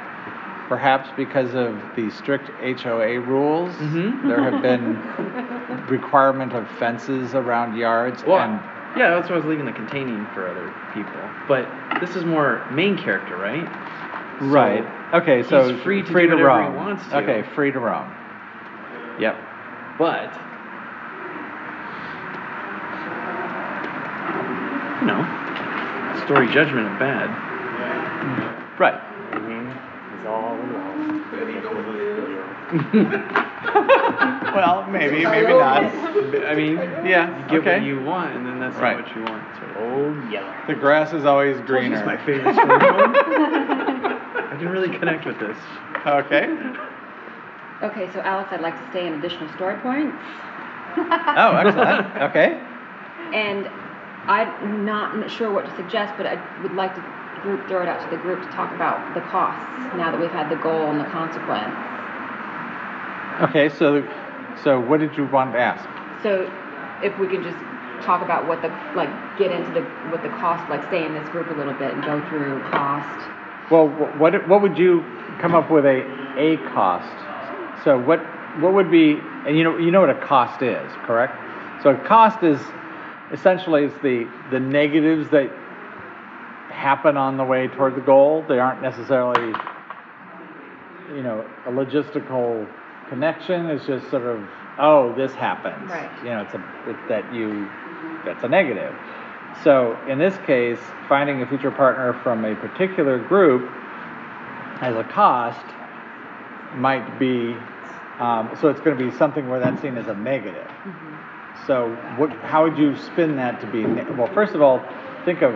perhaps 0.69 1.09
because 1.15 1.53
of 1.53 1.75
the 1.95 2.09
strict 2.09 2.49
HOA 2.61 3.19
rules, 3.19 3.73
Mhm. 3.75 4.27
there 4.27 4.41
have 4.41 4.61
been 4.61 4.97
requirement 5.89 6.53
of 6.53 6.67
fences 6.79 7.35
around 7.35 7.75
yards 7.75 8.23
Well, 8.25 8.39
and 8.39 8.59
yeah, 8.97 9.15
that's 9.15 9.29
why 9.29 9.35
I 9.35 9.37
was 9.37 9.45
leaving 9.45 9.65
the 9.65 9.73
containing 9.73 10.25
for 10.33 10.47
other 10.47 10.73
people. 10.93 11.21
But 11.47 11.67
this 11.99 12.15
is 12.15 12.23
more 12.25 12.65
main 12.71 12.97
character, 12.97 13.37
right? 13.37 13.65
So 14.39 14.45
right. 14.47 15.13
Okay, 15.13 15.43
so 15.43 15.69
he's 15.73 15.81
free 15.83 16.01
to 16.01 16.11
free 16.11 16.23
do 16.27 16.35
to 16.37 16.43
whatever 16.43 16.71
he 16.71 16.77
wants 16.77 17.07
to. 17.09 17.17
Okay, 17.17 17.43
free 17.55 17.71
to 17.71 17.79
roam. 17.79 18.13
Yep. 19.19 19.35
But 19.97 20.33
you 25.01 25.07
know, 25.07 25.23
story 26.25 26.47
judgment 26.53 26.87
of 26.87 26.99
bad. 26.99 27.29
Right. 28.79 28.99
He's 29.31 30.25
all 30.25 30.55
alone. 30.55 31.05
Well, 34.55 34.87
maybe, 34.89 35.23
maybe 35.25 35.53
not. 35.53 35.83
I 35.83 36.55
mean, 36.55 36.77
Yeah. 37.05 37.37
you 37.45 37.49
get 37.49 37.59
okay. 37.59 37.77
what 37.79 37.85
you 37.85 38.01
want, 38.01 38.35
and 38.35 38.45
then 38.45 38.54
that's 38.75 38.81
Right. 38.83 38.97
not 38.97 39.07
what 39.07 39.15
you 39.15 39.23
want. 39.23 39.55
Sort 39.57 39.69
of. 39.71 39.77
Old 39.77 40.31
Yeller. 40.31 40.55
The 40.67 40.75
grass 40.75 41.13
is 41.13 41.25
always 41.25 41.57
This 41.57 41.65
greener. 41.65 41.97
is 41.99 42.05
my 42.05 42.17
favorite 42.17 42.53
story. 42.55 42.67
I 42.69 44.55
can 44.57 44.69
really 44.69 44.89
connect 44.97 45.25
with 45.25 45.39
this. 45.39 45.57
Okay. 46.05 46.49
Okay, 47.83 48.09
so 48.13 48.19
Alex, 48.21 48.51
I'd 48.51 48.61
like 48.61 48.79
to 48.81 48.89
stay 48.91 49.07
in 49.07 49.13
additional 49.13 49.51
story 49.53 49.75
points. 49.79 50.15
Oh, 50.97 51.55
excellent. 51.57 52.07
Okay. 52.29 52.61
And 53.33 53.67
I'm 54.27 54.85
not 54.85 55.29
sure 55.29 55.51
what 55.51 55.65
to 55.65 55.75
suggest, 55.75 56.13
but 56.17 56.25
I 56.25 56.39
would 56.61 56.73
like 56.73 56.93
to 56.95 57.03
group, 57.41 57.67
throw 57.67 57.81
it 57.81 57.87
out 57.87 58.01
to 58.03 58.09
the 58.15 58.21
group 58.21 58.41
to 58.41 58.47
talk 58.49 58.73
about 58.73 59.13
the 59.13 59.21
costs 59.21 59.63
now 59.97 60.11
that 60.11 60.19
we've 60.19 60.31
had 60.31 60.49
the 60.49 60.55
goal 60.55 60.89
and 60.89 60.99
the 60.99 61.05
consequence. 61.05 61.73
Okay, 63.49 63.69
so, 63.69 64.07
so 64.63 64.79
what 64.79 64.99
did 64.99 65.15
you 65.17 65.25
want 65.25 65.51
to 65.53 65.59
ask? 65.59 65.83
So 66.23 66.49
if 67.03 67.17
we 67.19 67.27
could 67.27 67.43
just 67.43 67.57
talk 68.03 68.21
about 68.21 68.47
what 68.47 68.61
the, 68.61 68.69
like, 68.95 69.09
get 69.37 69.51
into 69.51 69.71
the, 69.71 69.81
what 70.11 70.21
the 70.23 70.29
cost, 70.29 70.67
like 70.69 70.83
stay 70.87 71.05
in 71.05 71.13
this 71.13 71.27
group 71.29 71.49
a 71.49 71.53
little 71.53 71.73
bit 71.73 71.93
and 71.93 72.03
go 72.03 72.19
through 72.29 72.61
cost. 72.71 73.29
Well, 73.71 73.87
what, 74.17 74.47
what 74.47 74.61
would 74.61 74.77
you 74.77 75.03
come 75.39 75.55
up 75.55 75.69
with 75.71 75.85
a, 75.85 76.01
a 76.37 76.57
cost? 76.73 77.83
So 77.83 77.99
what, 77.99 78.19
what 78.59 78.73
would 78.73 78.91
be, 78.91 79.19
and 79.45 79.57
you 79.57 79.63
know, 79.63 79.77
you 79.77 79.91
know 79.91 80.01
what 80.01 80.09
a 80.09 80.19
cost 80.19 80.61
is, 80.61 80.91
correct? 81.03 81.35
So 81.83 81.89
a 81.89 81.97
cost 82.07 82.43
is 82.43 82.59
essentially 83.31 83.85
it's 83.85 83.97
the, 84.01 84.29
the 84.51 84.59
negatives 84.59 85.29
that 85.29 85.51
happen 86.69 87.17
on 87.17 87.37
the 87.37 87.43
way 87.43 87.67
toward 87.67 87.95
the 87.95 88.01
goal. 88.01 88.43
They 88.47 88.59
aren't 88.59 88.81
necessarily, 88.81 89.53
you 91.13 91.23
know, 91.23 91.45
a 91.65 91.71
logistical 91.71 92.67
connection. 93.09 93.67
It's 93.67 93.85
just 93.85 94.09
sort 94.09 94.23
of, 94.23 94.47
oh, 94.79 95.13
this 95.15 95.33
happens. 95.33 95.89
Right. 95.89 96.09
You 96.23 96.29
know, 96.29 96.41
it's 96.41 96.53
a, 96.53 96.63
it's 96.87 97.09
that 97.09 97.33
you, 97.33 97.69
that's 98.25 98.43
a 98.43 98.47
negative. 98.47 98.95
So 99.63 99.97
in 100.07 100.19
this 100.19 100.37
case, 100.45 100.79
finding 101.07 101.41
a 101.41 101.47
future 101.47 101.71
partner 101.71 102.13
from 102.23 102.45
a 102.45 102.55
particular 102.55 103.19
group 103.19 103.71
as 104.81 104.95
a 104.95 105.03
cost 105.03 105.65
might 106.75 107.17
be, 107.17 107.55
um, 108.19 108.49
so 108.59 108.67
it's 108.69 108.81
going 108.81 108.97
to 108.97 109.11
be 109.11 109.15
something 109.17 109.47
where 109.47 109.59
that's 109.59 109.81
seen 109.81 109.97
as 109.97 110.07
a 110.07 110.15
negative. 110.15 110.69
So 111.67 111.89
what, 112.17 112.31
how 112.41 112.63
would 112.63 112.77
you 112.77 112.97
spin 112.97 113.37
that 113.37 113.61
to 113.61 113.67
be? 113.67 113.85
Well, 113.85 114.31
first 114.33 114.53
of 114.53 114.61
all, 114.61 114.83
think 115.23 115.41
of 115.41 115.55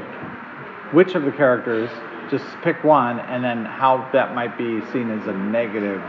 which 0.94 1.14
of 1.14 1.24
the 1.24 1.32
characters, 1.32 1.90
just 2.32 2.46
pick 2.64 2.84
one, 2.84 3.20
and 3.20 3.44
then 3.44 3.66
how 3.66 4.10
that 4.14 4.34
might 4.34 4.58
be 4.58 4.82
seen 4.92 5.12
as 5.12 5.28
a 5.28 5.34
negative 5.34 6.02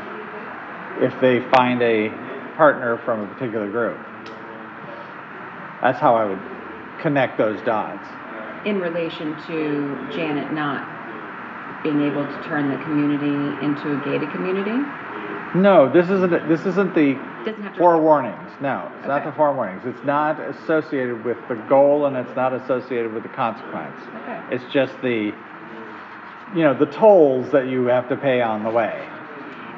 if 1.01 1.19
they 1.21 1.41
find 1.51 1.83
a 1.83 2.09
partner 2.57 2.99
from 3.05 3.21
a 3.21 3.27
particular 3.35 3.71
group. 3.71 3.99
That's 5.83 5.99
how 5.99 6.15
I 6.15 6.25
would 6.25 6.39
connect 7.01 7.39
those 7.39 7.61
dots. 7.63 8.07
In 8.67 8.79
relation 8.81 9.35
to 9.47 10.09
Janet 10.13 10.53
not 10.53 10.85
being 11.83 12.03
able 12.03 12.27
to 12.27 12.43
turn 12.45 12.71
the 12.71 12.77
community 12.85 13.65
into 13.65 13.97
a 13.99 14.05
gated 14.05 14.31
community? 14.33 14.77
No, 15.55 15.91
this 15.93 16.09
isn't, 16.11 16.31
this 16.49 16.65
isn't 16.67 16.95
the 16.95 17.15
Doesn't 17.45 17.63
have 17.63 17.73
to. 17.73 17.79
four. 17.79 17.97
No, 18.61 18.93
it's 18.99 19.09
not 19.09 19.25
the 19.25 19.33
four 19.33 19.55
warnings. 19.55 19.83
It's 19.87 20.05
not 20.05 20.39
associated 20.39 21.25
with 21.25 21.39
the 21.49 21.55
goal 21.69 22.05
and 22.07 22.17
it's 22.17 22.37
not 22.37 22.53
associated 22.53 23.15
with 23.15 23.23
the 23.23 23.31
consequence. 23.31 23.97
Okay. 24.23 24.43
It's 24.53 24.65
just 24.73 24.93
the, 25.01 25.33
you 26.55 26.63
know, 26.63 26.75
the 26.79 26.87
tolls 26.87 27.51
that 27.53 27.67
you 27.69 27.87
have 27.87 28.09
to 28.11 28.17
pay 28.17 28.43
on 28.43 28.63
the 28.63 28.71
way, 28.71 29.09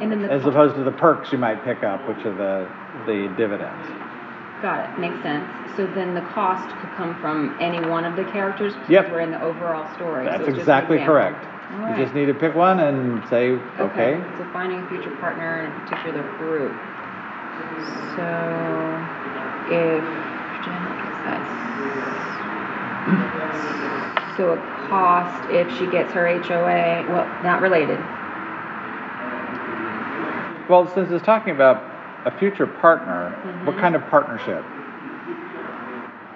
And 0.01 0.11
then 0.11 0.23
the. 0.23 0.33
as 0.33 0.45
opposed 0.45 0.75
to 0.75 0.83
the 0.83 0.91
perks 0.93 1.31
you 1.31 1.39
might 1.39 1.64
pick 1.64 1.85
up, 1.85 2.07
which 2.09 2.18
are 2.27 2.35
the, 2.35 2.68
the 3.07 3.33
dividends. 3.37 3.87
Got 4.63 4.89
it, 4.89 4.99
makes 5.01 5.21
sense. 5.23 5.45
So 5.77 5.89
then 5.89 6.15
the 6.15 6.21
cost 6.21 6.71
could 6.79 6.91
come 6.95 7.19
from 7.21 7.57
any 7.59 7.81
one 7.89 8.05
of 8.05 8.15
the 8.15 8.23
characters? 8.31 8.75
because 8.75 8.89
Yep. 8.89 9.11
We're 9.11 9.21
in 9.21 9.33
the 9.33 9.43
overall 9.43 9.93
story. 9.95 10.25
so 10.25 10.31
That's 10.31 10.41
it's 10.43 10.47
just 10.47 10.55
an 10.55 10.61
exactly 10.61 10.97
example. 10.99 11.15
correct. 11.15 11.47
All 11.83 11.91
You 11.91 11.97
just 11.97 12.15
need 12.15 12.27
to 12.27 12.35
pick 12.35 12.55
one 12.55 12.79
and 12.79 13.27
say, 13.29 13.59
okay. 13.81 14.23
So 14.39 14.45
finding 14.53 14.79
a 14.85 14.89
future 14.89 15.11
partner 15.17 15.65
in 15.65 15.73
a 15.73 15.75
particular 15.81 16.23
group. 16.39 16.71
So 18.15 18.23
if 19.67 20.05
Janet 20.63 20.95
gets 21.03 21.19
that. 21.27 21.43
So 24.37 24.53
a 24.53 24.57
cost 24.89 25.51
if 25.51 25.67
she 25.77 25.87
gets 25.87 26.13
her 26.13 26.29
HOA, 26.29 27.05
well, 27.11 27.27
not 27.43 27.63
related. 27.63 27.99
Well, 30.69 30.87
since 30.95 31.11
it's 31.11 31.25
talking 31.25 31.53
about 31.55 31.91
a 32.25 32.31
future 32.39 32.66
partner, 32.66 33.31
what 33.64 33.77
Mhm. 33.77 33.81
kind 33.81 33.95
of 33.95 34.07
partnership? 34.09 34.64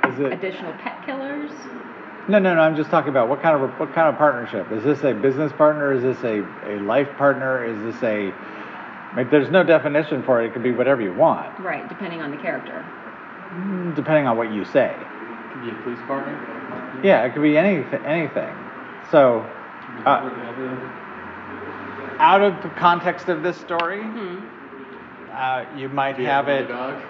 Is 0.08 0.18
it? 0.20 0.32
Additional 0.32 0.72
pet 0.82 1.02
killers? 1.04 1.50
No, 2.28 2.38
no, 2.38 2.54
no. 2.54 2.60
I'm 2.60 2.74
just 2.76 2.90
talking 2.90 3.10
about 3.10 3.28
what 3.28 3.40
kind 3.42 3.54
of 3.60 3.70
what 3.78 3.92
kind 3.94 4.08
of 4.08 4.16
partnership? 4.18 4.70
Is 4.72 4.82
this 4.82 5.04
a 5.04 5.12
business 5.14 5.52
partner? 5.52 5.92
Is 5.92 6.02
this 6.02 6.22
a, 6.24 6.44
a 6.66 6.80
life 6.80 7.08
partner? 7.16 7.64
Is 7.64 7.80
this 7.82 8.02
a? 8.02 8.32
Like, 9.16 9.30
there's 9.30 9.50
no 9.50 9.62
definition 9.62 10.22
for 10.24 10.42
it. 10.42 10.46
It 10.46 10.52
could 10.52 10.62
be 10.62 10.72
whatever 10.72 11.00
you 11.00 11.12
want, 11.14 11.58
Right, 11.60 11.88
depending 11.88 12.20
on 12.22 12.30
the 12.30 12.36
character. 12.36 12.84
mm, 13.54 13.94
depending 13.94 14.26
on 14.26 14.36
what 14.36 14.52
you 14.52 14.64
say. 14.64 14.94
It 14.94 15.52
Could 15.52 15.62
be 15.62 15.70
a 15.70 15.74
police 15.82 15.98
partner. 16.06 16.36
Yeah, 17.02 17.22
it 17.24 17.32
could 17.32 17.42
be 17.42 17.56
anything. 17.56 18.04
Anything. 18.04 18.52
So, 19.10 19.46
uh, 20.04 20.28
out 22.18 22.42
of 22.42 22.60
the 22.62 22.68
context 22.70 23.28
of 23.28 23.42
this 23.42 23.56
story, 23.56 24.02
Hmm. 24.02 24.36
Uh, 25.36 25.64
you 25.76 25.88
might 25.88 26.16
Be 26.16 26.24
a 26.24 26.28
have 26.28 26.48
it. 26.48 26.68
dog. 26.68 27.00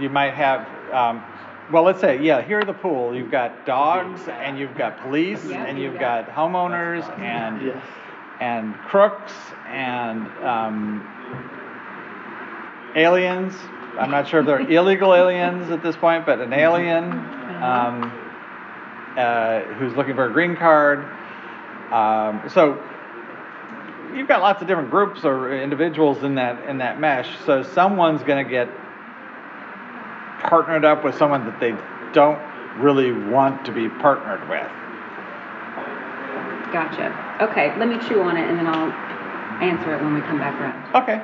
You 0.00 0.08
might 0.08 0.34
have. 0.34 0.66
Um, 0.92 1.22
well, 1.70 1.82
let's 1.82 2.00
say, 2.00 2.18
yeah, 2.22 2.40
here 2.40 2.60
at 2.60 2.66
the 2.66 2.72
pool, 2.72 3.14
you've 3.14 3.30
got 3.30 3.66
dogs 3.66 4.22
and 4.28 4.58
you've 4.58 4.74
got 4.76 5.00
police 5.02 5.44
Yeah, 5.44 5.64
and 5.64 5.78
you've 5.78 5.92
you've 5.92 6.00
got- 6.00 6.26
got 6.26 6.34
homeowners 6.34 7.06
and 7.18 7.60
Yes. 7.60 7.82
and 8.40 8.74
crooks 8.88 9.32
and 9.66 10.26
um, 10.42 11.06
aliens. 12.96 13.54
I'm 13.98 14.10
not 14.10 14.28
sure 14.28 14.40
if 14.40 14.46
they're 14.46 14.60
illegal 14.70 15.14
aliens 15.14 15.70
at 15.70 15.82
this 15.82 15.96
point, 15.96 16.24
but 16.24 16.40
an 16.40 16.52
alien 16.52 17.04
um, 17.62 18.12
uh, 19.16 19.60
who's 19.74 19.94
looking 19.94 20.14
for 20.14 20.26
a 20.26 20.32
green 20.32 20.56
card. 20.56 21.00
Um, 21.92 22.48
so 22.48 22.82
you've 24.14 24.28
got 24.28 24.40
lots 24.40 24.60
of 24.62 24.68
different 24.68 24.90
groups 24.90 25.24
or 25.24 25.52
individuals 25.52 26.22
in 26.24 26.34
that 26.36 26.64
in 26.68 26.78
that 26.78 26.98
mesh. 27.00 27.28
So 27.46 27.62
someone's 27.62 28.22
going 28.22 28.44
to 28.44 28.50
get 28.50 28.68
partnered 30.40 30.84
up 30.84 31.04
with 31.04 31.16
someone 31.16 31.44
that 31.46 31.58
they 31.60 31.74
don't 32.12 32.38
really 32.78 33.12
want 33.12 33.64
to 33.66 33.72
be 33.72 33.88
partnered 33.88 34.48
with. 34.48 34.66
Gotcha. 36.72 37.12
Okay, 37.50 37.76
let 37.78 37.88
me 37.88 37.98
chew 38.08 38.20
on 38.22 38.36
it 38.36 38.48
and 38.48 38.58
then 38.58 38.66
I'll 38.66 38.92
answer 39.62 39.94
it 39.94 40.02
when 40.02 40.14
we 40.14 40.20
come 40.20 40.38
back 40.38 40.54
around. 40.60 40.78
Okay. 40.94 41.20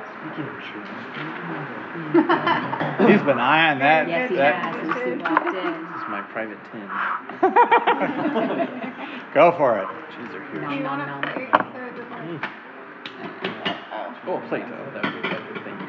He's 3.11 3.21
been 3.23 3.39
eyeing 3.39 3.79
that. 3.79 4.07
Yes, 4.07 4.29
he 4.29 4.35
that- 4.35 4.55
has, 4.55 4.75
since 4.75 4.95
he 5.05 5.23
walked 5.23 5.47
in. 5.47 5.53
This 5.93 6.01
is 6.01 6.09
my 6.09 6.21
private 6.33 6.59
tin. 6.71 6.89
Go 9.33 9.51
for 9.57 9.77
it. 9.79 9.87
Cheese 10.11 10.35
are 10.35 10.43
huge. 10.51 10.61
Nom, 10.61 10.83
nom, 10.83 11.21
nom. 11.21 12.41
Oh, 14.27 14.41
Play-Doh. 14.49 14.91
That 14.93 15.03
would 15.05 15.15
be 15.15 15.21
better. 15.29 15.53
Thank 15.63 15.79
you. 15.81 15.87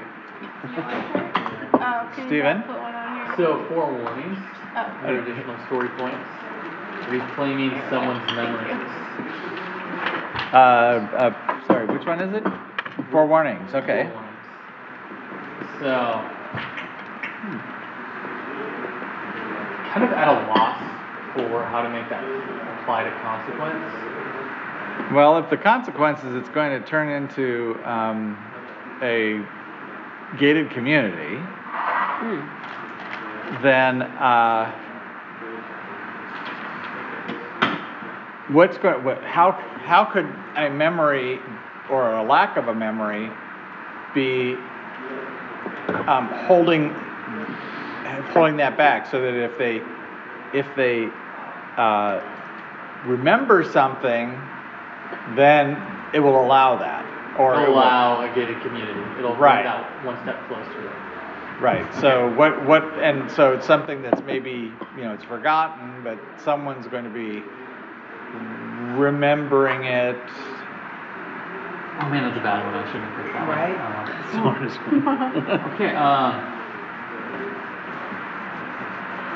Oh, 1.78 2.10
can 2.14 2.22
you 2.24 2.28
Steven? 2.28 2.62
put 2.62 2.78
one 2.78 2.94
on 2.94 3.26
here? 3.26 3.36
So 3.36 3.64
four 3.68 3.86
warnings. 3.92 4.38
Oh. 4.76 5.06
Or 5.08 5.18
additional 5.20 5.56
story 5.66 5.88
points. 5.96 6.28
Reclaiming 7.08 7.72
someone's 7.88 8.26
memories. 8.34 8.76
Uh, 10.52 11.06
uh, 11.16 11.66
sorry, 11.66 11.86
which 11.86 12.06
one 12.06 12.20
is 12.20 12.34
it? 12.34 12.44
Four 13.10 13.26
warnings. 13.26 13.74
Okay. 13.74 14.04
Four 14.04 14.14
warnings. 14.14 14.32
So, 15.80 15.92
hmm, 17.44 17.58
kind 19.92 20.04
of 20.04 20.12
at 20.12 20.28
a 20.28 20.36
loss 20.48 20.80
for 21.36 21.64
how 21.68 21.82
to 21.82 21.90
make 21.90 22.08
that 22.08 22.24
apply 22.80 23.04
to 23.04 23.10
consequence. 23.20 24.15
Well, 25.12 25.38
if 25.38 25.48
the 25.50 25.56
consequence 25.56 26.22
is 26.24 26.34
it's 26.34 26.48
going 26.48 26.80
to 26.80 26.86
turn 26.86 27.08
into 27.10 27.78
um, 27.84 28.36
a 29.02 29.40
gated 30.38 30.70
community, 30.70 31.36
Hmm. 32.18 33.62
then 33.62 34.02
uh, 34.02 34.72
what's 38.48 38.78
going? 38.78 39.04
What, 39.04 39.22
how 39.22 39.52
how 39.84 40.04
could 40.06 40.26
a 40.56 40.70
memory 40.70 41.40
or 41.90 42.14
a 42.14 42.22
lack 42.22 42.56
of 42.56 42.68
a 42.68 42.74
memory 42.74 43.30
be 44.14 44.54
um, 46.08 46.28
holding 46.46 46.90
holding 48.32 48.56
that 48.56 48.76
back 48.76 49.10
so 49.10 49.20
that 49.20 49.34
if 49.34 49.56
they 49.58 49.82
if 50.52 50.66
they 50.74 51.08
uh, 51.76 52.20
remember 53.04 53.62
something, 53.62 54.40
then 55.34 55.76
it 56.14 56.20
will 56.20 56.40
allow 56.40 56.76
that 56.76 57.04
or 57.38 57.54
it 57.54 57.62
It'll 57.64 57.74
allow 57.74 58.22
a 58.22 58.34
gated 58.34 58.60
community. 58.62 59.00
It'll 59.18 59.30
bring 59.32 59.40
Right. 59.42 59.64
that 59.64 60.04
one 60.04 60.16
step 60.22 60.46
closer. 60.48 60.92
Right. 61.60 61.86
So 61.96 62.28
what 62.36 62.64
what 62.66 62.82
and 63.00 63.30
so 63.30 63.52
it's 63.54 63.66
something 63.66 64.02
that's 64.02 64.22
maybe 64.22 64.72
you 64.96 65.02
know 65.04 65.12
it's 65.12 65.24
forgotten, 65.24 66.02
but 66.04 66.18
someone's 66.38 66.86
going 66.86 67.04
to 67.04 67.10
be 67.10 67.42
remembering 68.98 69.84
it 69.84 70.16
Oh 71.98 72.10
man, 72.10 72.24
that's 72.24 72.36
a 72.38 72.42
bad 72.42 72.62
one. 72.62 72.74
I 72.74 72.86
shouldn't 72.92 73.04
have 73.04 73.24
picked 73.24 73.32
that 73.32 73.48
one. 73.48 73.56
Right? 73.56 73.74
Uh, 73.74 74.32
Smartest 74.32 74.76
one. 74.76 75.72
okay. 75.72 75.94
Um. 75.96 76.52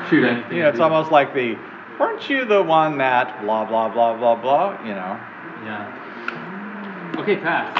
Shoot. 0.09 0.25
Anything. 0.25 0.57
You 0.57 0.63
know, 0.63 0.69
it's 0.69 0.77
do- 0.77 0.83
almost 0.83 1.11
like 1.11 1.33
the, 1.33 1.57
weren't 1.99 2.29
you 2.29 2.45
the 2.45 2.61
one 2.61 2.97
that 2.99 3.41
blah, 3.41 3.65
blah, 3.65 3.89
blah, 3.89 4.15
blah, 4.15 4.35
blah, 4.35 4.83
you 4.85 4.93
know? 4.93 5.19
Yeah. 5.63 7.17
Okay, 7.19 7.37
pass. 7.37 7.77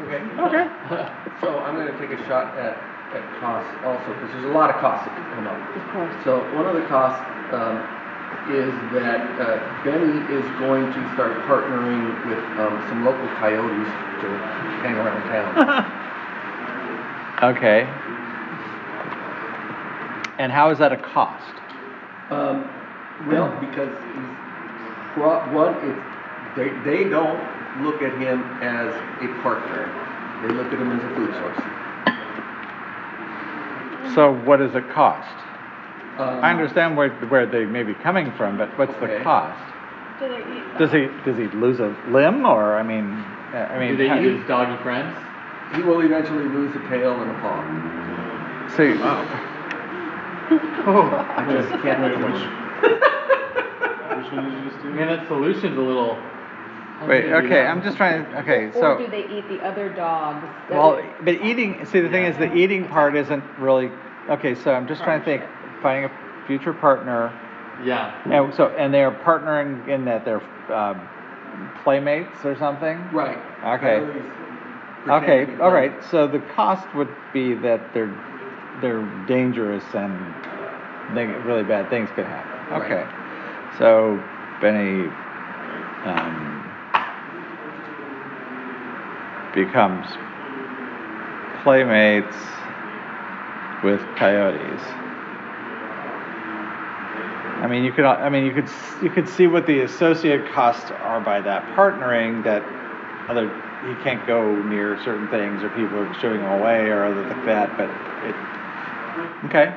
Okay. 0.00 0.20
Okay. 0.38 0.66
So 1.40 1.58
I'm 1.60 1.74
gonna 1.74 1.96
take 1.98 2.10
a 2.10 2.20
shot 2.28 2.52
at, 2.58 2.76
at 3.16 3.24
costs 3.40 3.72
also, 3.82 4.12
because 4.12 4.28
there's 4.32 4.44
a 4.44 4.52
lot 4.52 4.68
of 4.68 4.76
costs 4.76 5.08
that 5.08 5.16
could 5.16 5.24
come 5.32 5.46
up. 5.46 5.56
Of 5.56 5.84
course. 5.88 6.12
So 6.22 6.44
one 6.54 6.66
of 6.66 6.74
the 6.76 6.84
costs 6.84 7.24
um, 7.56 7.80
is 8.52 8.68
that 8.92 9.24
uh, 9.40 9.56
Benny 9.82 10.20
is 10.36 10.44
going 10.60 10.84
to 10.84 11.00
start 11.14 11.32
partnering 11.48 12.12
with 12.28 12.44
um, 12.60 12.76
some 12.92 13.06
local 13.06 13.24
coyotes 13.40 13.88
to 14.20 14.28
hang 14.84 14.96
around 14.96 15.22
town. 15.32 15.96
Okay. 17.42 17.88
And 20.38 20.52
how 20.52 20.68
is 20.68 20.78
that 20.78 20.92
a 20.92 20.96
cost? 20.98 21.56
Um, 22.28 22.68
well, 23.26 23.48
because 23.60 23.88
he's, 24.12 24.36
pro- 25.14 25.48
one, 25.48 25.74
it's, 25.80 26.09
they, 26.56 26.70
they 26.84 27.08
don't 27.08 27.40
look 27.82 28.02
at 28.02 28.12
him 28.18 28.42
as 28.62 28.92
a 29.22 29.28
partner. 29.42 29.88
They 30.42 30.52
look 30.54 30.72
at 30.72 30.78
him 30.78 30.90
as 30.92 31.04
a 31.04 31.14
food 31.14 31.32
source. 31.34 31.60
So 34.14 34.32
what 34.44 34.56
does 34.58 34.74
it 34.74 34.88
cost? 34.90 35.36
Um, 36.18 36.42
I 36.44 36.50
understand 36.50 36.96
where, 36.96 37.10
where 37.28 37.46
they 37.46 37.64
may 37.64 37.82
be 37.82 37.94
coming 37.94 38.32
from, 38.36 38.58
but 38.58 38.76
what's 38.78 38.94
the 39.00 39.20
cost? 39.22 39.58
Do 40.18 40.28
they 40.28 40.40
eat? 40.40 40.78
Does 40.78 40.92
he, 40.92 41.08
does 41.24 41.38
he 41.38 41.46
lose 41.56 41.80
a 41.80 41.96
limb 42.08 42.44
or, 42.44 42.76
I 42.76 42.82
mean, 42.82 43.12
uh, 43.54 43.68
I 43.70 43.78
mean. 43.78 43.90
Do 43.92 43.96
they 43.96 44.08
how- 44.08 44.16
use 44.18 44.46
doggy 44.48 44.82
friends? 44.82 45.16
He 45.74 45.82
will 45.82 46.00
eventually 46.00 46.44
lose 46.44 46.74
a 46.74 46.80
tail 46.88 47.20
and 47.22 47.30
a 47.30 47.34
paw. 47.40 47.62
See, 48.76 48.90
I 50.50 51.46
just 51.48 51.70
can't. 51.82 52.02
Wait, 52.02 52.18
which, 52.18 52.42
which 54.18 54.32
one 54.32 54.44
did 54.50 54.54
you 54.58 54.70
just 54.70 54.82
do? 54.82 54.90
Man, 54.90 55.06
that 55.08 55.28
solution's 55.28 55.78
a 55.78 55.80
little. 55.80 56.18
Wait, 57.06 57.32
okay, 57.32 57.66
I'm 57.66 57.82
just 57.82 57.96
trying, 57.96 58.24
to 58.24 58.40
okay, 58.40 58.70
so. 58.72 58.92
Or 58.92 58.98
do 58.98 59.10
they 59.10 59.26
eat 59.28 59.48
the 59.48 59.60
other 59.60 59.88
dogs? 59.88 60.46
well, 60.70 61.02
but 61.22 61.34
eating, 61.42 61.84
see, 61.86 62.00
the 62.00 62.08
thing 62.08 62.24
is, 62.24 62.36
the 62.36 62.54
eating 62.54 62.86
part 62.88 63.16
isn't 63.16 63.44
really, 63.58 63.90
okay, 64.28 64.54
so 64.54 64.72
I'm 64.72 64.86
just 64.86 65.02
trying 65.02 65.20
to 65.20 65.24
think, 65.24 65.42
finding 65.82 66.10
a 66.10 66.46
future 66.46 66.74
partner. 66.74 67.32
Yeah. 67.84 68.20
And 68.24 68.54
so, 68.54 68.68
and 68.68 68.92
they're 68.92 69.10
partnering 69.10 69.88
in 69.88 70.04
that 70.04 70.24
they're, 70.24 70.42
um, 70.72 71.08
playmates 71.82 72.44
or 72.44 72.56
something? 72.56 72.98
Right. 73.12 73.38
Okay. 73.64 74.06
Okay, 75.08 75.56
all 75.58 75.72
right, 75.72 75.92
so 76.10 76.26
the 76.26 76.40
cost 76.40 76.86
would 76.94 77.08
be 77.32 77.54
that 77.54 77.94
they're, 77.94 78.14
they're 78.82 79.02
dangerous 79.26 79.84
and 79.94 80.12
they, 81.16 81.24
really 81.24 81.62
bad 81.62 81.88
things 81.88 82.10
could 82.14 82.26
happen. 82.26 82.80
Right. 82.80 82.92
Okay, 82.92 83.78
so 83.78 84.22
Benny, 84.60 85.08
um, 86.04 86.59
becomes 89.54 90.06
playmates 91.62 92.36
with 93.82 94.00
coyotes. 94.16 94.80
I 97.60 97.66
mean, 97.66 97.84
you 97.84 97.92
could, 97.92 98.04
I 98.06 98.28
mean, 98.30 98.44
you 98.44 98.52
could, 98.52 98.70
you 99.02 99.10
could 99.10 99.28
see 99.28 99.46
what 99.46 99.66
the 99.66 99.80
associated 99.80 100.50
costs 100.52 100.90
are 100.90 101.20
by 101.20 101.40
that 101.42 101.64
partnering, 101.76 102.42
that 102.44 102.62
other, 103.28 103.50
he 103.86 103.94
can't 104.02 104.26
go 104.26 104.54
near 104.62 104.98
certain 105.02 105.28
things, 105.28 105.62
or 105.62 105.68
people 105.70 105.98
are 105.98 106.14
shooing 106.20 106.40
him 106.40 106.48
away, 106.50 106.88
or 106.88 107.04
other 107.04 107.22
like 107.22 107.44
that, 107.44 107.76
but 107.76 107.90
it, 108.26 108.34
okay. 109.46 109.74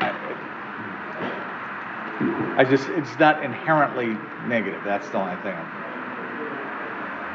I- 0.00 0.14
I 2.56 2.64
just, 2.64 2.88
it's 2.90 3.18
not 3.18 3.42
inherently 3.42 4.16
negative, 4.46 4.82
that's 4.84 5.08
the 5.10 5.18
only 5.18 5.36
thing. 5.42 5.56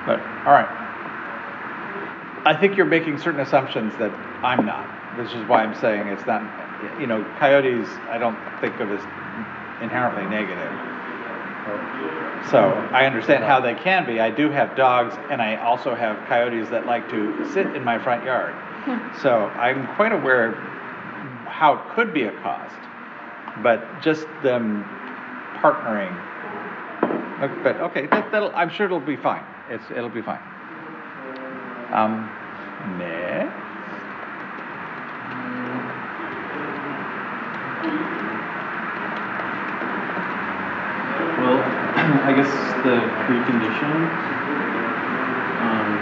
But, 0.06 0.20
all 0.46 0.54
right. 0.54 0.68
I 2.46 2.56
think 2.60 2.76
you're 2.76 2.86
making 2.86 3.18
certain 3.20 3.40
assumptions 3.40 3.94
that 3.98 4.12
I'm 4.44 4.66
not, 4.66 4.86
This 5.16 5.34
is 5.34 5.48
why 5.48 5.64
I'm 5.64 5.76
saying 5.76 6.08
it's 6.08 6.26
not, 6.26 6.42
you 7.00 7.08
know, 7.08 7.24
coyotes, 7.40 7.88
I 8.10 8.18
don't 8.18 8.38
think 8.60 8.80
of 8.82 8.92
as 8.92 9.00
inherently 9.82 10.26
negative. 10.26 10.72
So 12.52 12.60
I 12.92 13.06
understand 13.06 13.46
how 13.46 13.62
they 13.62 13.74
can 13.74 14.06
be. 14.06 14.20
I 14.20 14.30
do 14.30 14.50
have 14.50 14.76
dogs 14.76 15.16
and 15.32 15.42
I 15.42 15.56
also 15.56 15.96
have 15.96 16.18
coyotes 16.28 16.70
that 16.72 16.86
like 16.86 17.10
to 17.10 17.50
sit 17.54 17.68
in 17.76 17.84
my 17.84 17.98
front 18.00 18.24
yard. 18.26 18.54
So 19.22 19.46
I'm 19.56 19.88
quite 19.96 20.12
aware 20.12 20.56
how 21.48 21.76
it 21.76 21.96
could 21.96 22.14
be 22.14 22.24
a 22.24 22.32
cost, 22.42 22.76
but 23.64 24.02
just 24.02 24.28
them 24.44 24.84
partnering. 25.62 26.12
But- 27.40 27.64
But, 27.64 27.78
okay, 27.82 28.08
that, 28.08 28.32
that'll, 28.34 28.52
I'm 28.54 28.70
sure 28.70 28.86
it'll 28.86 29.00
be 29.00 29.16
fine. 29.16 29.44
It's, 29.70 29.90
it'll 29.92 30.10
be 30.10 30.22
fine. 30.22 30.40
Um, 31.92 32.30
next. 32.98 33.54
Well, 41.40 41.62
I 42.26 42.34
guess 42.34 42.52
the 42.84 43.10
precondition. 43.26 44.10
Um, 45.62 46.00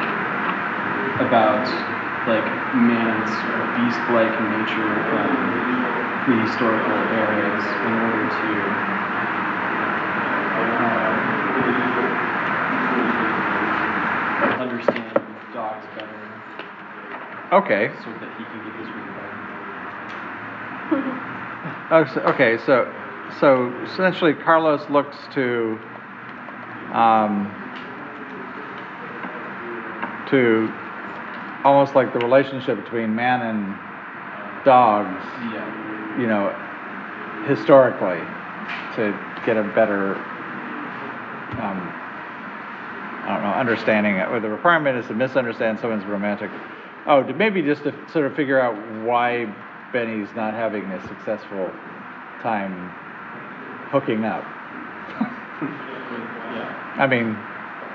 about 1.21 1.69
like 2.27 2.73
man's 2.75 3.31
beast-like 3.77 4.41
nature 4.43 5.05
from 5.11 6.23
prehistorical 6.25 7.13
areas 7.13 7.65
in 7.85 7.99
order 7.99 8.29
to 8.31 8.71
uh, 10.57 11.43
understand 14.59 15.19
dogs 15.53 15.87
better 15.95 16.29
Okay. 17.53 17.93
so 18.03 18.11
that 18.13 18.31
he 18.39 18.45
can 18.47 18.65
get 18.65 18.75
his 18.75 18.89
reward. 18.97 19.35
Oh, 21.91 22.05
so- 22.07 22.21
Okay, 22.23 22.57
so, 22.57 22.93
so 23.41 23.73
essentially 23.85 24.35
Carlos 24.35 24.89
looks 24.91 25.17
to, 25.35 25.79
um, 26.93 27.51
to 30.29 30.73
almost 31.65 31.95
like 31.95 32.13
the 32.13 32.19
relationship 32.21 32.83
between 32.83 33.15
man 33.15 33.43
and 33.43 34.65
dogs, 34.65 35.25
Yeah. 35.53 36.19
you 36.19 36.27
know, 36.27 36.53
historically, 37.47 38.21
to 38.97 39.15
get 39.45 39.57
a 39.57 39.63
better, 39.63 40.15
um, 41.61 41.93
I 43.25 43.29
don't 43.29 43.43
know, 43.43 43.55
understanding, 43.55 44.17
it. 44.17 44.29
or 44.29 44.41
the 44.41 44.49
requirement 44.49 44.97
is 44.99 45.07
to 45.09 45.15
misunderstand 45.15 45.79
someone's 45.81 46.05
romantic, 46.05 46.51
oh, 47.07 47.23
to 47.23 47.33
maybe 47.35 47.63
just 47.63 47.85
to 47.85 47.93
sort 48.09 48.27
of 48.27 48.35
figure 48.35 48.61
out 48.61 48.75
why 49.05 49.47
Benny's 49.93 50.29
not 50.35 50.55
having 50.55 50.85
a 50.85 51.07
successful 51.09 51.71
time 52.43 52.91
hooking 53.93 54.25
up. 54.25 54.43
Yeah. 55.21 56.95
I 56.99 57.07
mean, 57.07 57.37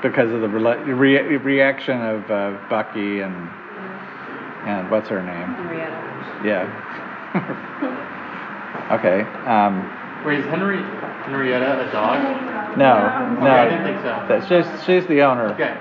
because 0.01 0.31
of 0.31 0.41
the 0.41 0.47
rela- 0.47 0.85
re- 0.85 1.37
reaction 1.37 2.01
of 2.01 2.31
uh, 2.31 2.57
Bucky 2.69 3.21
and 3.21 3.49
and 4.65 4.91
what's 4.91 5.09
her 5.09 5.23
name? 5.23 5.53
Henrietta. 5.55 6.41
Yeah. 6.45 6.67
okay. 8.99 9.21
Um, 9.49 9.81
Wait, 10.25 10.39
is 10.39 10.45
Henry 10.47 10.77
Henrietta 11.23 11.87
a 11.87 11.91
dog? 11.91 12.77
no, 12.77 12.99
no. 13.39 13.47
Okay, 13.47 13.49
I 13.49 13.69
didn't 13.69 13.83
think 13.83 14.01
so. 14.01 14.25
That's 14.27 14.47
just 14.49 14.85
she's 14.85 15.05
the 15.07 15.21
owner. 15.21 15.53
Okay. 15.53 15.75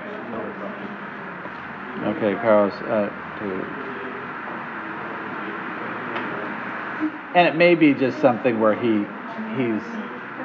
Okay, 2.05 2.35
Carlos. 2.35 2.73
Uh, 2.83 3.09
to... 3.39 3.65
And 7.35 7.47
it 7.47 7.55
may 7.55 7.75
be 7.75 7.93
just 7.93 8.21
something 8.21 8.59
where 8.59 8.75
he 8.75 9.05
he's, 9.55 9.81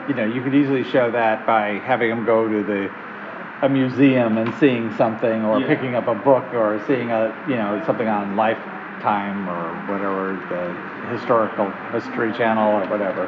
you 0.09 0.15
know, 0.15 0.25
you 0.25 0.43
could 0.43 0.55
easily 0.55 0.85
show 0.85 1.11
that 1.11 1.47
by 1.47 1.79
having 1.85 2.11
him 2.11 2.25
go 2.25 2.49
to 2.49 2.63
the 2.63 2.91
a 3.63 3.69
museum 3.69 4.39
and 4.39 4.53
seeing 4.57 4.93
something, 4.97 5.45
or 5.45 5.61
Yeah. 5.61 5.67
picking 5.69 5.95
up 5.95 6.09
a 6.09 6.15
book, 6.17 6.53
or 6.53 6.81
seeing 6.87 7.13
a 7.13 7.33
you 7.47 7.55
know 7.55 7.81
something 7.87 8.09
on 8.09 8.35
Lifetime 8.35 9.49
or 9.49 9.71
whatever, 9.87 10.37
the 10.49 10.75
historical 11.17 11.71
history 11.93 12.33
channel 12.33 12.83
or 12.83 12.87
whatever. 12.87 13.27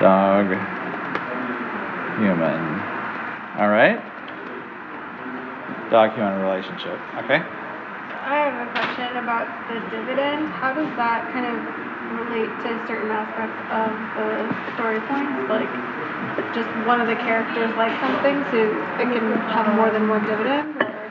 Dog, 0.00 0.46
human. 2.20 2.80
All 3.58 3.68
right. 3.68 4.00
Dog 5.90 6.12
human 6.14 6.40
relationship. 6.40 6.96
Okay. 7.24 7.42
I 8.28 8.48
have 8.48 8.56
a 8.60 8.70
question 8.76 9.16
about 9.16 9.48
the 9.72 9.80
dividend. 9.90 10.48
How 10.52 10.74
does 10.74 10.88
that 11.00 11.24
kind 11.32 11.46
of 11.48 11.56
relate 12.20 12.50
to 12.64 12.68
certain 12.86 13.10
aspects 13.10 13.56
of 13.72 13.88
the 14.20 14.28
story 14.76 15.00
points? 15.08 15.48
Like, 15.48 15.68
just 16.54 16.68
one 16.86 17.00
of 17.00 17.06
the 17.08 17.16
characters 17.16 17.72
like 17.76 17.92
something, 18.00 18.36
so 18.52 18.58
it 19.00 19.08
can 19.12 19.32
have 19.52 19.74
more 19.76 19.90
than 19.90 20.08
one 20.08 20.24
dividend, 20.26 20.76
or 20.82 21.10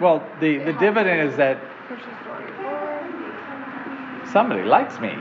Well, 0.00 0.26
the, 0.40 0.58
the 0.58 0.72
dividend 0.74 1.30
is 1.30 1.36
that 1.36 1.58
push 1.88 2.00
the 2.00 2.14
story 2.24 2.50
forward? 2.60 4.28
somebody 4.32 4.62
likes 4.64 4.98
me. 5.00 5.16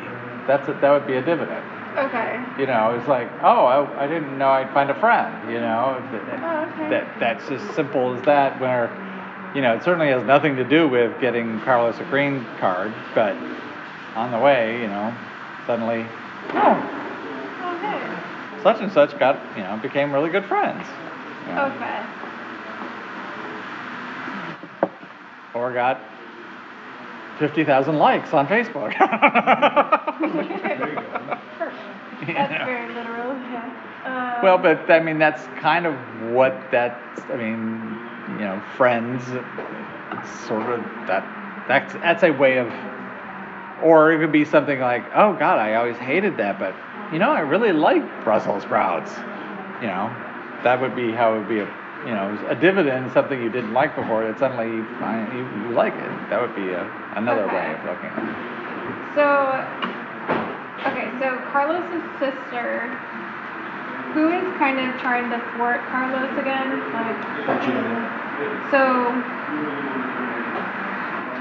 That's 0.48 0.68
a, 0.68 0.74
that 0.74 0.90
would 0.92 1.08
be 1.08 1.16
a 1.16 1.22
dividend. 1.22 1.64
Okay. 1.98 2.40
You 2.60 2.66
know, 2.68 2.96
it's 2.98 3.08
like, 3.08 3.30
oh, 3.44 3.66
I, 3.66 4.04
I 4.06 4.08
didn't 4.08 4.38
know 4.38 4.50
I'd 4.50 4.72
find 4.74 4.90
a 4.90 5.00
friend. 5.00 5.52
You 5.52 5.60
know, 5.60 6.02
that, 6.12 6.40
Oh, 6.44 6.70
okay. 6.74 6.90
that 6.90 7.20
that's 7.20 7.50
as 7.52 7.62
simple 7.76 8.16
as 8.16 8.22
that. 8.24 8.60
Where, 8.60 8.90
you 9.56 9.62
know, 9.62 9.74
it 9.76 9.84
certainly 9.84 10.10
has 10.10 10.24
nothing 10.24 10.56
to 10.58 10.64
do 10.64 10.88
with 10.88 11.20
getting 11.22 11.60
Carlos 11.62 12.00
a 12.00 12.04
green 12.06 12.46
card, 12.60 12.94
but 13.16 13.36
on 14.16 14.32
the 14.32 14.40
way, 14.40 14.82
you 14.82 14.88
know, 14.88 15.14
suddenly, 15.66 16.06
oh, 16.52 17.76
Okay. 17.78 18.64
such 18.64 18.82
and 18.82 18.92
such 18.92 19.18
got, 19.20 19.40
you 19.56 19.64
know, 19.64 19.78
became 19.78 20.12
really 20.14 20.30
good 20.30 20.46
friends. 20.46 20.86
you 21.48 21.56
know, 21.56 21.66
Okay. 21.66 22.04
Or 25.56 25.74
got 25.74 26.00
fifty 27.40 27.64
thousand 27.66 27.98
likes 27.98 28.34
on 28.34 28.48
Facebook. 28.48 28.94
You 32.28 32.34
That's 32.34 32.52
know. 32.52 32.66
very 32.66 32.94
literal, 32.94 33.34
yeah. 33.50 34.36
Um, 34.38 34.44
Well, 34.44 34.58
but 34.58 34.92
I 34.92 35.00
mean, 35.00 35.18
that's 35.20 35.48
kind 35.60 35.86
of 35.88 35.96
what 36.32 36.54
that's. 36.70 37.22
I 37.32 37.38
mean, 37.38 37.98
you 38.34 38.46
know, 38.46 38.62
friends, 38.78 39.24
sort 40.48 40.70
of 40.70 40.82
that. 41.08 41.24
That's 41.68 41.94
that's 41.94 42.24
a 42.24 42.32
way 42.32 42.58
of, 42.58 42.68
or 43.84 44.12
it 44.12 44.20
could 44.20 44.32
be 44.32 44.44
something 44.44 44.80
like, 44.80 45.06
oh 45.14 45.34
God, 45.34 45.60
I 45.60 45.76
always 45.76 45.98
hated 45.98 46.38
that, 46.38 46.58
but 46.58 46.74
you 47.14 47.20
know, 47.20 47.32
I 47.32 47.42
really 47.42 47.72
like 47.72 48.24
Brussels 48.24 48.64
sprouts. 48.64 49.12
You 49.82 49.88
know, 49.88 50.10
that 50.64 50.82
would 50.82 50.96
be 50.96 51.12
how 51.12 51.36
it 51.36 51.40
would 51.40 51.50
be 51.50 51.60
a, 51.60 51.68
you 52.06 52.12
know, 52.12 52.38
a 52.50 52.56
dividend, 52.56 53.12
something 53.12 53.42
you 53.42 53.50
didn't 53.50 53.74
like 53.74 53.96
before, 53.96 54.26
that 54.26 54.40
suddenly 54.40 54.68
you 54.68 54.86
find 55.00 55.32
you, 55.34 55.46
you 55.62 55.76
like 55.76 55.94
it. 55.94 56.30
That 56.30 56.42
would 56.42 56.56
be 56.56 56.70
a, 56.70 56.84
another 57.16 57.48
way 57.48 57.74
of 57.74 57.86
looking 57.86 58.10
at 58.10 58.30
it. 58.30 58.36
So, 59.14 59.26
okay, 60.90 61.10
so 61.20 61.38
Carlos's 61.52 62.04
sister, 62.20 62.90
who 64.14 64.30
is 64.30 64.58
kind 64.58 64.80
of 64.80 65.00
trying 65.02 65.30
to 65.30 65.40
thwart 65.56 65.82
Carlos 65.90 66.32
again? 66.38 66.80
Like, 66.94 67.18
so, 68.72 69.14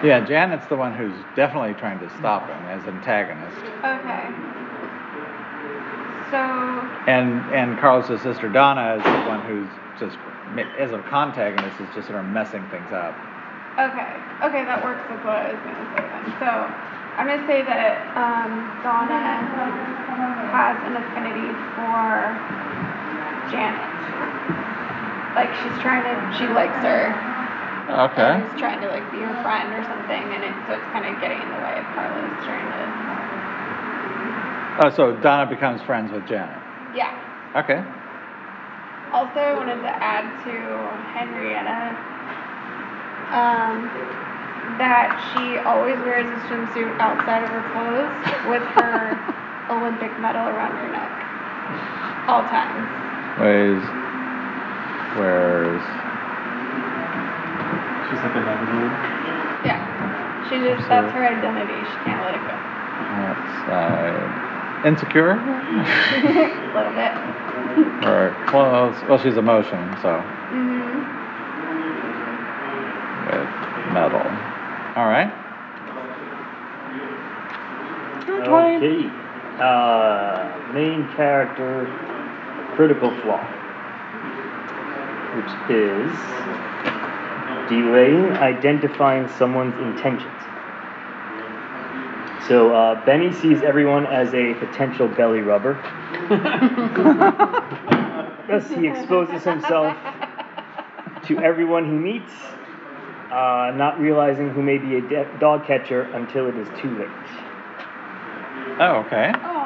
Yeah, 0.06 0.20
Janet's 0.24 0.66
the 0.66 0.76
one 0.76 0.94
who's 0.94 1.14
definitely 1.34 1.74
trying 1.74 1.98
to 2.00 2.08
stop 2.18 2.46
him 2.48 2.62
as 2.66 2.86
antagonist. 2.86 3.56
okay. 3.84 4.28
So, 6.30 6.38
And 7.08 7.40
and 7.56 7.78
Carlos's 7.78 8.20
sister 8.20 8.48
Donna 8.48 8.96
is 8.96 9.02
the 9.02 9.28
one 9.28 9.40
who's 9.48 9.68
just 9.98 10.16
as 10.78 10.92
a 10.92 11.02
antagonist 11.12 11.80
is 11.80 11.88
just 11.94 12.08
sort 12.08 12.20
of 12.20 12.26
messing 12.26 12.62
things 12.70 12.92
up. 12.92 13.16
okay, 13.78 14.12
okay, 14.44 14.64
that 14.64 14.84
works 14.84 15.02
with 15.10 15.24
what 15.24 15.36
I 15.36 15.52
was 15.52 15.60
gonna 15.64 15.86
say 15.96 16.02
then. 16.04 16.24
So, 16.38 16.87
I'm 17.18 17.26
gonna 17.26 17.46
say 17.50 17.66
that 17.66 18.14
um, 18.14 18.62
Donna 18.86 19.18
has 20.54 20.78
an 20.86 20.94
affinity 20.94 21.50
for 21.74 22.30
Janet. 23.50 23.90
Like 25.34 25.50
she's 25.58 25.74
trying 25.82 26.06
to, 26.06 26.14
she 26.38 26.46
likes 26.54 26.78
her. 26.86 27.10
Okay. 28.14 28.38
She's 28.38 28.62
trying 28.62 28.78
to 28.86 28.88
like 28.94 29.02
be 29.10 29.18
her 29.18 29.34
friend 29.42 29.66
or 29.74 29.82
something, 29.90 30.22
and 30.30 30.46
it, 30.46 30.54
so 30.70 30.78
it's 30.78 30.88
kind 30.94 31.10
of 31.10 31.18
getting 31.18 31.42
in 31.42 31.50
the 31.50 31.60
way 31.66 31.74
of 31.74 31.86
Carlos 31.98 32.30
trying 32.46 32.70
to. 32.70 32.86
Oh, 34.86 34.90
so 34.94 35.18
Donna 35.18 35.50
becomes 35.50 35.82
friends 35.82 36.12
with 36.14 36.22
Janet. 36.30 36.54
Yeah. 36.94 37.10
Okay. 37.58 37.82
Also, 39.10 39.42
I 39.42 39.58
wanted 39.58 39.82
to 39.82 39.90
add 39.90 40.22
to 40.46 40.54
Henrietta 41.18 41.98
um, 43.34 43.90
that 44.76 45.20
she 45.32 45.58
always 45.58 45.98
wears 46.00 46.26
a 46.26 46.46
swimsuit 46.46 46.98
outside 47.00 47.42
of 47.42 47.50
her 47.50 47.62
clothes 47.72 48.22
with 48.46 48.62
her 48.74 49.12
Olympic 49.70 50.18
medal 50.18 50.48
around 50.48 50.76
her 50.76 50.88
neck, 50.88 51.26
all 52.28 52.44
times. 52.48 52.88
Ways. 53.38 53.82
Where's 55.16 55.82
She's 58.08 58.22
like 58.22 58.34
a 58.36 58.40
navigator. 58.40 58.88
Yeah. 59.64 59.84
She 60.48 60.58
just 60.60 60.88
that's 60.88 61.12
her 61.12 61.26
identity. 61.26 61.84
She 61.84 62.04
can't 62.04 62.24
let 62.24 62.34
it 62.34 62.46
go. 62.46 62.54
outside? 63.14 64.30
Insecure? 64.84 65.32
a 65.32 66.74
little 66.74 66.92
bit. 66.92 68.04
or 68.06 68.36
clothes? 68.46 69.02
Well, 69.06 69.18
she's 69.18 69.36
emotion, 69.36 69.96
so 70.00 70.22
hmm 70.50 71.04
with 73.26 73.48
metal. 73.92 74.47
All 74.98 75.06
right. 75.06 75.32
Okay. 78.28 79.06
Uh, 79.60 80.72
main 80.74 81.06
character, 81.14 81.86
critical 82.74 83.12
flaw, 83.20 83.38
which 85.36 85.52
is 85.70 86.10
delaying 87.68 88.32
identifying 88.38 89.28
someone's 89.28 89.78
intentions. 89.78 90.34
So 92.48 92.74
uh, 92.74 93.04
Benny 93.04 93.32
sees 93.32 93.62
everyone 93.62 94.04
as 94.06 94.34
a 94.34 94.54
potential 94.54 95.06
belly 95.06 95.42
rubber. 95.42 95.74
Thus, 98.48 98.68
he 98.72 98.88
exposes 98.88 99.44
himself 99.44 99.96
to 101.26 101.38
everyone 101.38 101.84
he 101.84 101.92
meets, 101.92 102.32
uh, 103.38 103.70
not 103.76 103.98
realizing 104.00 104.50
who 104.50 104.62
may 104.62 104.78
be 104.78 104.96
a 104.96 105.00
de- 105.00 105.38
dog 105.38 105.64
catcher 105.66 106.02
until 106.14 106.48
it 106.48 106.56
is 106.56 106.68
too 106.80 106.90
late. 106.98 107.08
Oh, 108.80 109.02
okay. 109.06 109.32
Oh. 109.34 109.64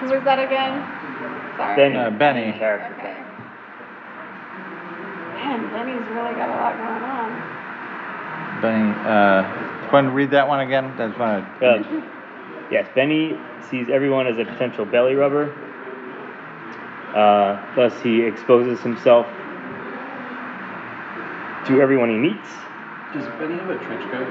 Who 0.00 0.06
was 0.14 0.24
that 0.24 0.38
again? 0.38 0.82
Sorry. 1.56 1.76
Benny, 1.76 1.96
Uh, 1.96 2.10
Benny. 2.10 2.40
main 2.50 2.58
character. 2.58 2.94
Okay. 2.98 3.16
Man, 5.34 5.70
Benny's 5.72 6.06
really 6.08 6.34
got 6.34 6.48
a 6.48 6.56
lot 6.56 6.76
going 6.76 7.02
on. 7.04 8.60
Benny. 8.62 8.90
Uh, 9.06 9.42
go 9.90 9.98
ahead 9.98 10.04
and 10.06 10.14
read 10.14 10.30
that 10.30 10.48
one 10.48 10.60
again. 10.60 10.92
That's 10.96 11.10
just 11.12 11.20
want 11.20 11.44
to. 11.60 11.66
Uh, 11.66 12.02
yes, 12.70 12.86
Benny 12.94 13.38
sees 13.70 13.88
everyone 13.90 14.26
as 14.26 14.38
a 14.38 14.44
potential 14.44 14.84
belly 14.84 15.14
rubber. 15.14 15.52
Uh, 17.14 17.60
thus, 17.76 18.00
he 18.02 18.22
exposes 18.22 18.80
himself 18.80 19.26
to 21.66 21.80
everyone 21.80 22.10
he 22.10 22.16
meets. 22.16 22.48
Does 23.12 23.26
Benny 23.38 23.54
have 23.54 23.70
a 23.70 23.78
trench 23.78 24.10
coat? 24.10 24.26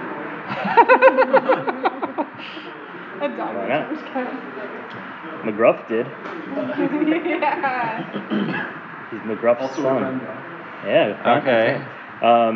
A 3.22 3.28
dog 3.38 3.56
Why 3.56 3.68
not? 3.70 3.88
trench 3.88 4.06
coat. 4.14 4.28
McGruff 5.46 5.88
did. 5.88 6.06
yeah. 7.26 8.04
He's 9.12 9.22
McGruff's 9.22 9.62
Also 9.62 9.82
son. 9.84 10.20
friend. 10.20 10.22
Yeah. 10.86 11.38
Okay. 11.40 11.82
Um, 12.26 12.56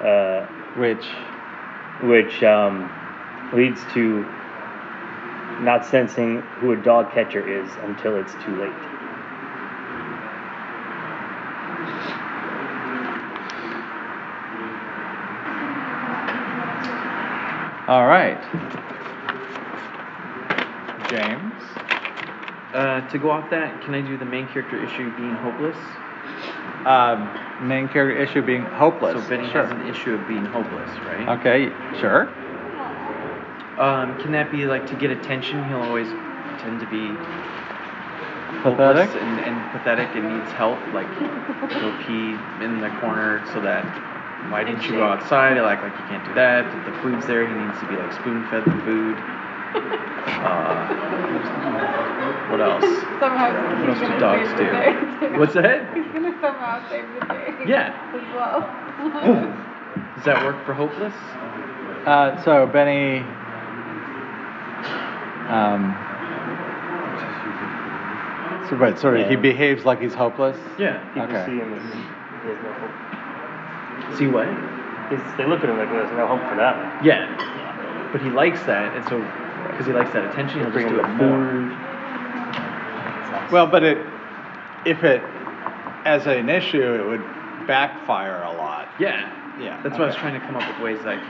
uh, 0.00 0.46
Which. 0.78 1.06
which 2.02 2.42
um, 2.42 2.90
leads 3.52 3.84
to 3.94 4.24
not 5.60 5.84
sensing 5.86 6.40
who 6.60 6.72
a 6.72 6.76
dog 6.76 7.12
catcher 7.12 7.46
is 7.46 7.70
until 7.84 8.16
it's 8.16 8.32
too 8.44 8.56
late. 8.56 8.72
All 17.92 18.06
right. 18.06 18.40
James. 21.10 21.52
Uh, 22.72 23.06
to 23.10 23.18
go 23.18 23.30
off 23.30 23.50
that, 23.50 23.82
can 23.82 23.92
I 23.92 24.00
do 24.00 24.16
the 24.16 24.24
main 24.24 24.48
character 24.48 24.82
issue 24.82 25.14
being 25.14 25.34
hopeless? 25.34 25.76
Um, 26.86 27.68
main 27.68 27.88
character 27.88 28.16
issue 28.16 28.40
being 28.40 28.64
hopeless. 28.64 29.22
So 29.22 29.28
Benny 29.28 29.52
sure. 29.52 29.66
has 29.66 29.70
an 29.72 29.86
issue 29.86 30.14
of 30.14 30.26
being 30.26 30.46
hopeless, 30.46 30.88
right? 31.04 31.38
Okay, 31.38 31.68
sure. 32.00 32.28
Um, 33.78 34.18
can 34.22 34.32
that 34.32 34.50
be 34.50 34.64
like 34.64 34.86
to 34.86 34.94
get 34.94 35.10
attention? 35.10 35.62
He'll 35.68 35.82
always 35.82 36.08
tend 36.62 36.80
to 36.80 36.86
be 36.86 37.12
Pathetic? 38.62 39.10
hopeless 39.10 39.22
and, 39.22 39.40
and 39.40 39.70
pathetic 39.72 40.08
and 40.16 40.38
needs 40.38 40.50
help. 40.52 40.80
Like 40.94 41.12
he'll 41.76 41.98
pee 42.08 42.40
in 42.64 42.80
the 42.80 42.88
corner 43.02 43.44
so 43.52 43.60
that 43.60 43.84
why 44.50 44.64
didn't 44.64 44.82
you 44.84 44.92
go 44.92 45.04
outside? 45.04 45.54
He'll 45.56 45.66
act 45.66 45.82
like 45.82 45.92
you 45.92 46.06
can't 46.08 46.24
do 46.26 46.34
that. 46.34 46.64
The 46.86 46.92
food's 47.02 47.26
there, 47.26 47.46
he 47.46 47.54
needs 47.54 47.78
to 47.80 47.86
be 47.86 47.96
like 47.96 48.12
spoon 48.12 48.46
fed 48.50 48.64
the 48.64 48.76
food. 48.84 49.16
Uh, 50.22 50.86
what 52.50 52.60
else? 52.60 52.84
Somehow 53.18 53.52
What 53.80 53.88
else 53.88 53.98
do 53.98 54.18
dogs 54.18 54.48
do? 54.58 55.38
What's 55.38 55.54
that? 55.54 55.94
He's 55.96 56.06
gonna 56.12 56.36
somehow 56.40 56.88
save 56.88 57.06
the 57.14 57.26
day. 57.26 57.54
Yeah. 57.66 57.94
As 58.14 58.22
well. 58.34 58.60
Does 60.16 60.24
that 60.24 60.44
work 60.44 60.64
for 60.66 60.74
hopeless? 60.74 61.14
Uh, 62.06 62.42
so 62.42 62.66
Benny, 62.66 63.20
um, 65.48 65.94
so 68.68 68.76
what, 68.76 68.98
sort 68.98 69.20
of, 69.20 69.28
he 69.28 69.36
behaves 69.36 69.84
like 69.84 70.00
he's 70.00 70.14
hopeless? 70.14 70.58
Yeah. 70.78 70.98
People 71.14 71.36
Okay. 71.36 73.11
See 74.16 74.24
him 74.26 74.34
as 74.34 74.46
he 74.46 74.46
has 74.46 74.48
no 74.48 74.48
hope. 74.48 74.50
See 74.50 74.56
what? 75.06 75.10
He's- 75.10 75.36
They 75.36 75.46
look 75.46 75.62
at 75.62 75.68
him 75.70 75.78
like 75.78 75.90
there's 75.90 76.10
no 76.16 76.26
hope 76.26 76.42
for 76.48 76.56
that. 76.56 77.04
Yeah. 77.04 77.26
But 78.12 78.20
he 78.22 78.30
likes 78.30 78.62
that, 78.64 78.94
and 78.96 79.04
so 79.08 79.18
because 79.70 79.86
he 79.86 79.92
likes 79.92 80.12
that 80.12 80.24
attention, 80.30 80.60
he'll 80.60 80.70
just 80.70 80.88
do 80.88 81.00
him 81.00 81.04
it 81.04 81.08
more. 81.16 81.78
Well, 83.50 83.66
but 83.66 83.82
it, 83.82 83.98
if 84.84 85.02
it, 85.04 85.22
as 86.04 86.26
an 86.26 86.48
issue, 86.48 86.94
it 86.94 87.06
would 87.06 87.22
backfire 87.66 88.42
a 88.42 88.52
lot. 88.52 88.88
Yeah. 88.98 89.30
Yeah. 89.60 89.80
That's 89.82 89.96
why 89.98 90.04
I 90.04 90.06
was 90.08 90.16
trying 90.16 90.38
to 90.40 90.46
come 90.46 90.56
up 90.56 90.66
with 90.68 90.80
ways 90.82 90.98
like 91.04 91.20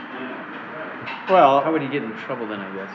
Well, 1.29 1.61
how 1.61 1.71
would 1.71 1.81
he 1.81 1.87
get 1.89 2.03
in 2.03 2.13
trouble 2.19 2.47
then? 2.47 2.59
I 2.61 2.75
guess. 2.75 2.91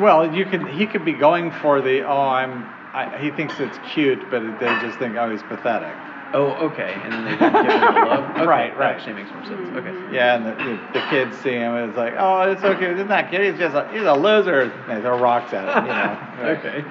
Well, 0.00 0.34
you 0.34 0.44
could. 0.46 0.66
He 0.68 0.86
could 0.86 1.04
be 1.04 1.12
going 1.12 1.50
for 1.50 1.80
the. 1.82 2.02
Oh, 2.02 2.20
I'm. 2.28 2.64
I, 2.92 3.18
he 3.18 3.30
thinks 3.30 3.60
it's 3.60 3.78
cute, 3.92 4.30
but 4.30 4.40
they 4.58 4.66
just 4.80 4.98
think, 4.98 5.16
oh, 5.16 5.30
he's 5.30 5.42
pathetic. 5.44 5.94
Oh, 6.32 6.52
okay. 6.70 6.94
And 7.02 7.12
then 7.12 7.24
they 7.24 7.30
give 7.32 7.40
him 7.40 7.52
the 7.52 7.58
love. 8.06 8.30
Okay, 8.36 8.46
Right, 8.46 8.70
that 8.70 8.78
right. 8.78 8.94
Actually 8.94 9.14
makes 9.14 9.30
more 9.34 9.44
sense. 9.44 9.76
Okay. 9.76 9.88
Mm-hmm. 9.90 10.14
Yeah, 10.14 10.36
and 10.36 10.46
the, 10.46 10.52
the, 10.64 11.00
the 11.00 11.06
kids 11.10 11.36
see 11.38 11.50
him 11.52 11.74
and 11.74 11.88
it's 11.90 11.98
like, 11.98 12.14
oh, 12.18 12.42
it's 12.50 12.62
okay. 12.62 12.92
Isn't 12.94 13.08
that 13.08 13.30
kid? 13.30 13.50
He's 13.50 13.58
just 13.58 13.74
a, 13.74 13.88
he's 13.92 14.02
a 14.02 14.14
loser. 14.14 14.62
And 14.62 14.98
they 14.98 15.00
throw 15.02 15.18
rocks 15.18 15.52
at 15.52 15.66
him. 15.66 15.86
You 15.86 15.92
know. 15.92 16.26
Okay. 16.58 16.84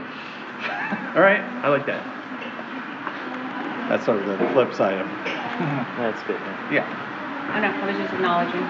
All 1.15 1.21
right. 1.21 1.41
I 1.63 1.69
like 1.69 1.85
that. 1.87 2.03
That's 3.89 4.05
sort 4.05 4.19
of 4.19 4.27
the 4.27 4.37
flip 4.53 4.73
side 4.73 4.99
of. 4.99 5.07
That's 5.07 6.21
good. 6.27 6.35
yeah. 6.39 6.71
Yeah. 6.83 7.05
I 7.49 7.59
know, 7.59 7.69
I 7.71 7.85
was 7.87 7.97
just 7.97 8.13
acknowledging. 8.13 8.61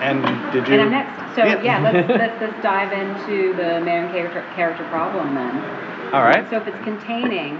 And 0.00 0.22
did 0.52 0.66
you? 0.66 0.74
And 0.74 0.82
I'm 0.82 0.90
next. 0.90 1.36
So, 1.36 1.44
Yeah. 1.44 1.60
yeah, 1.62 1.80
let's, 1.80 2.08
let's, 2.22 2.40
let's 2.40 2.62
dive 2.62 2.92
into 2.92 3.52
the 3.54 3.80
main 3.84 4.08
character, 4.10 4.40
character 4.54 4.84
problem 4.88 5.34
then. 5.34 5.58
All 6.14 6.22
right. 6.22 6.48
So 6.48 6.56
if 6.56 6.66
it's 6.66 6.82
containing 6.84 7.58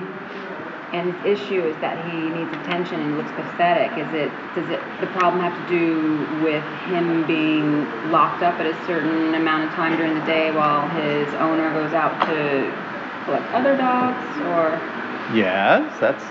and 0.93 1.15
his 1.15 1.39
issue 1.39 1.63
is 1.65 1.77
that 1.81 2.01
he 2.11 2.31
needs 2.31 2.51
attention 2.63 3.01
and 3.01 3.17
looks 3.19 3.31
pathetic, 3.33 3.93
is 3.99 4.09
it, 4.15 4.31
does 4.55 4.69
it, 4.71 4.81
the 5.01 5.07
problem 5.19 5.43
have 5.43 5.53
to 5.53 5.67
do 5.69 6.43
with 6.43 6.65
him 6.89 7.27
being 7.27 7.85
locked 8.11 8.43
up 8.43 8.59
at 8.59 8.67
a 8.67 8.75
certain 8.87 9.35
amount 9.35 9.65
of 9.69 9.71
time 9.75 9.97
during 9.97 10.15
the 10.19 10.25
day 10.25 10.51
while 10.51 10.89
his 10.89 11.29
owner 11.35 11.71
goes 11.73 11.93
out 11.93 12.13
to 12.27 13.25
collect 13.25 13.53
other 13.53 13.77
dogs 13.77 14.25
or? 14.49 14.81
Yes, 15.37 15.93
that's 16.01 16.25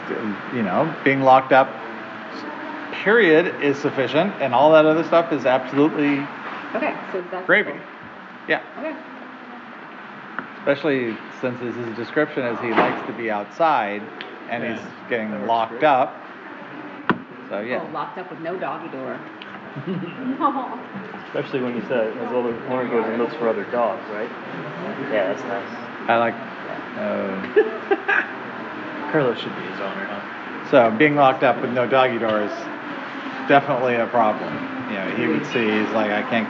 you 0.55 0.64
know 0.64 0.93
being 1.03 1.22
locked 1.22 1.51
up. 1.51 1.70
Period 3.03 3.62
is 3.62 3.78
sufficient, 3.78 4.34
and 4.41 4.55
all 4.55 4.72
that 4.72 4.86
other 4.86 5.03
stuff 5.03 5.32
is 5.32 5.45
absolutely 5.45 6.26
Okay, 6.76 6.97
so 7.12 7.24
that's. 7.30 7.45
gravy. 7.45 7.74
Yeah. 8.49 8.64
Okay. 8.80 8.95
especially 10.60 11.16
since 11.41 11.60
this 11.60 11.76
his 11.76 11.95
description 11.95 12.43
is 12.43 12.60
he 12.60 12.72
likes 12.72 13.05
to 13.08 13.14
be 13.14 13.30
outside 13.30 14.01
and 14.50 14.64
he's 14.64 14.78
Yeah. 14.78 15.10
getting 15.10 15.32
works 15.32 15.48
locked 15.48 15.72
great. 15.72 15.84
up. 15.84 16.16
So 17.50 17.58
Oh, 17.58 17.62
yeah. 17.62 17.82
locked 17.93 18.18
up 18.18 18.30
with 18.30 18.39
no 18.39 18.58
doggy 18.58 18.89
door. 18.89 19.18
No. 20.39 20.80
Especially 21.28 21.62
when 21.62 21.76
you 21.76 21.84
said 21.88 22.14
his 22.16 22.32
older 22.32 22.56
owner 22.70 22.88
goes 22.89 23.06
and 23.06 23.18
looks 23.20 23.36
for 23.36 23.48
other 23.50 23.66
dogs, 23.66 24.02
right? 24.12 24.30
Yeah, 25.12 25.28
that's 25.34 25.43
nice. 25.43 25.70
I 26.08 26.18
like 26.18 26.34
uh, 26.98 29.10
Carlos 29.12 29.38
should 29.39 29.56
be 29.56 29.62
his 29.64 29.80
owner, 29.80 30.06
huh? 30.06 30.70
so 30.72 30.91
being 30.98 31.16
locked 31.16 31.43
up 31.43 31.62
with 31.62 31.72
no 31.72 31.86
doggy 31.88 32.18
door 32.18 32.41
is 32.41 32.52
definitely 33.48 33.95
a 33.95 34.08
problem. 34.08 34.54
You 34.89 34.95
know, 34.95 35.10
he 35.16 35.28
would 35.28 35.45
see 35.45 35.70
he's 35.70 35.89
like 35.91 36.12
I 36.12 36.24
can't 36.30 36.50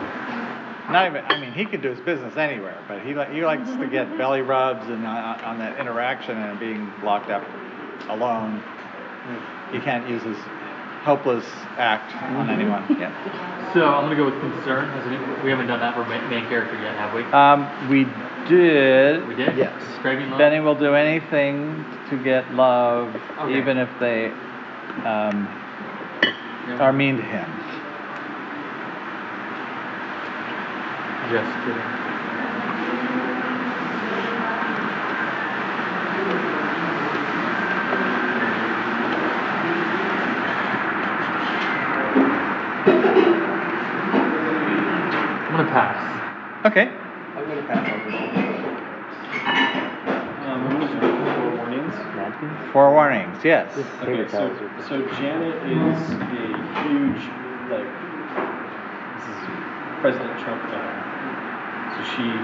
not 0.91 1.05
even 1.07 1.25
I 1.25 1.37
mean 1.39 1.51
he 1.51 1.65
could 1.65 1.81
do 1.81 1.89
his 1.89 1.99
business 1.99 2.37
anywhere, 2.37 2.77
but 2.87 3.01
he 3.01 3.13
li- 3.13 3.27
he 3.31 3.43
likes 3.43 3.69
to 3.69 3.87
get 3.87 4.15
belly 4.21 4.41
rubs 4.41 4.87
and 4.87 5.05
uh, 5.05 5.37
on 5.43 5.59
that 5.59 5.77
interaction 5.79 6.37
and 6.37 6.57
being 6.59 6.89
locked 7.03 7.29
up 7.29 7.43
alone. 8.09 8.61
He 9.71 9.79
can't 9.79 10.07
use 10.09 10.23
his 10.23 10.37
helpless 11.03 11.45
act 11.77 12.13
on 12.35 12.49
anyone. 12.49 12.83
Yeah. 12.99 13.11
So 13.73 13.85
I'm 13.85 14.03
gonna 14.05 14.15
go 14.15 14.25
with 14.25 14.39
concern. 14.39 14.89
Has 14.89 15.05
any, 15.07 15.17
we 15.43 15.49
haven't 15.49 15.67
done 15.67 15.79
that 15.81 15.93
for 15.93 16.05
main, 16.05 16.27
main 16.29 16.47
character 16.47 16.75
yet, 16.81 16.95
have 16.95 17.13
we? 17.13 17.23
Um, 17.31 17.89
we 17.89 18.05
did. 18.47 19.27
we 19.27 19.35
did. 19.35 19.57
Yes. 19.57 19.73
Craving 20.01 20.29
love. 20.29 20.39
Benny 20.39 20.59
will 20.61 20.75
do 20.79 20.95
anything 20.95 21.83
to 22.09 22.17
get 22.23 22.53
love, 22.53 23.13
Okay. 23.39 23.57
even 23.57 23.77
if 23.77 23.89
they 23.99 24.27
um, 25.03 25.47
Yeah. 26.67 26.77
are 26.79 26.93
mean 26.93 27.17
to 27.17 27.23
him. 27.23 27.45
Just 31.29 31.51
kidding. 31.65 32.06
Okay. 46.67 46.91
I'm 46.91 47.47
gonna 47.47 47.63
pass 47.63 47.79
on 47.79 47.95
this 48.03 48.11
one. 48.11 48.27
Um, 50.51 50.67
I'm 50.67 50.83
four 52.73 52.91
warnings. 52.91 53.39
Yes. 53.39 53.71
Okay, 54.03 54.27
so, 54.27 54.51
so 54.83 54.99
Janet 55.15 55.55
is 55.63 55.95
a 56.27 56.43
huge, 56.83 57.23
like, 57.71 57.87
this 57.87 59.25
is 59.31 59.39
President 60.03 60.35
Trump 60.43 60.59
fan. 60.67 60.91
So 61.95 62.03
she 62.03 62.35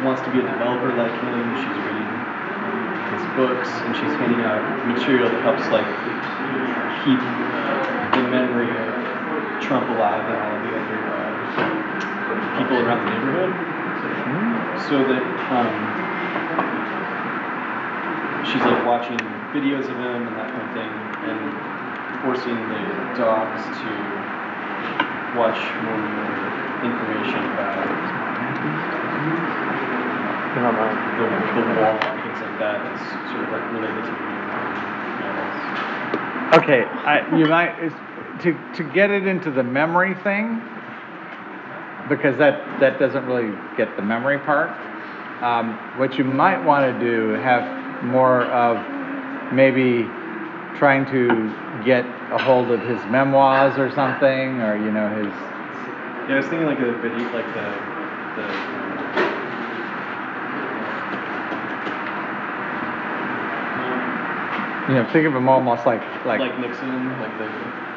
wants 0.00 0.24
to 0.24 0.32
be 0.32 0.40
a 0.40 0.48
developer 0.48 0.88
like 0.96 1.12
him, 1.12 1.44
she's 1.60 1.78
reading 1.84 2.08
his 3.12 3.20
books, 3.36 3.68
and 3.84 3.92
she's 3.92 4.16
handing 4.24 4.40
out 4.40 4.64
material 4.88 5.28
that 5.28 5.44
helps, 5.44 5.68
like, 5.68 5.84
keep 7.04 7.20
the 7.20 8.24
memory 8.32 8.72
of 8.72 8.88
Trump 9.60 9.84
alive 9.92 10.24
and 10.24 10.40
all 10.40 10.56
the 10.64 10.72
other 10.80 10.96
uh, 11.12 11.87
people 12.58 12.82
around 12.82 13.06
the 13.06 13.14
neighborhood. 13.14 13.54
So 14.90 15.06
that, 15.06 15.22
um, 15.54 15.70
she's 18.44 18.62
like 18.66 18.82
watching 18.84 19.18
videos 19.54 19.86
of 19.86 19.96
him 19.96 20.26
and 20.26 20.34
that 20.36 20.50
kind 20.50 20.66
of 20.66 20.72
thing, 20.74 20.90
and 21.30 21.38
forcing 22.22 22.58
the 22.58 22.82
dogs 23.14 23.62
to 23.62 23.90
watch 25.38 25.60
more 25.86 25.94
and 25.94 26.10
more 26.18 26.34
information 26.82 27.38
about 27.54 27.78
They're 30.54 30.66
not 30.66 30.74
mine. 30.74 30.98
the, 31.14 31.30
the 31.62 31.80
wall 31.80 31.94
and 31.94 32.18
things 32.26 32.40
like 32.42 32.58
that. 32.58 32.82
That's 32.82 33.06
sort 33.30 33.44
of 33.44 33.50
like 33.54 33.62
related 33.70 34.02
to 34.02 34.10
the 34.10 34.26
animals. 35.22 36.58
Okay, 36.58 36.82
I, 37.06 37.22
you 37.36 37.46
might 37.46 37.76
to 38.42 38.56
to 38.74 38.82
get 38.82 39.10
it 39.10 39.26
into 39.26 39.50
the 39.50 39.62
memory 39.62 40.14
thing 40.14 40.62
because 42.08 42.36
that 42.38 42.80
that 42.80 42.98
doesn't 42.98 43.26
really 43.26 43.56
get 43.76 43.94
the 43.96 44.02
memory 44.02 44.38
part. 44.38 44.70
Um, 45.42 45.74
what 45.96 46.18
you 46.18 46.24
might 46.24 46.62
want 46.64 46.92
to 46.92 46.98
do 46.98 47.30
have 47.30 48.04
more 48.04 48.42
of 48.46 48.76
maybe 49.52 50.08
trying 50.78 51.04
to 51.06 51.52
get 51.84 52.04
a 52.32 52.38
hold 52.38 52.70
of 52.70 52.80
his 52.80 52.98
memoirs 53.06 53.78
or 53.78 53.90
something, 53.94 54.60
or 54.60 54.76
you 54.76 54.90
know 54.90 55.08
his 55.08 55.32
Yeah, 56.28 56.34
I 56.34 56.36
was 56.36 56.46
thinking 56.46 56.66
like 56.66 56.80
a 56.80 56.92
video, 56.98 57.24
like 57.32 57.46
the 57.54 57.66
the. 58.36 58.88
you 64.88 64.94
know 64.94 65.08
think 65.12 65.26
of 65.26 65.34
him 65.34 65.48
almost 65.48 65.84
like 65.86 66.02
like 66.24 66.40
Like, 66.40 66.58
Nixon, 66.58 67.20
like 67.20 67.36
the. 67.38 67.87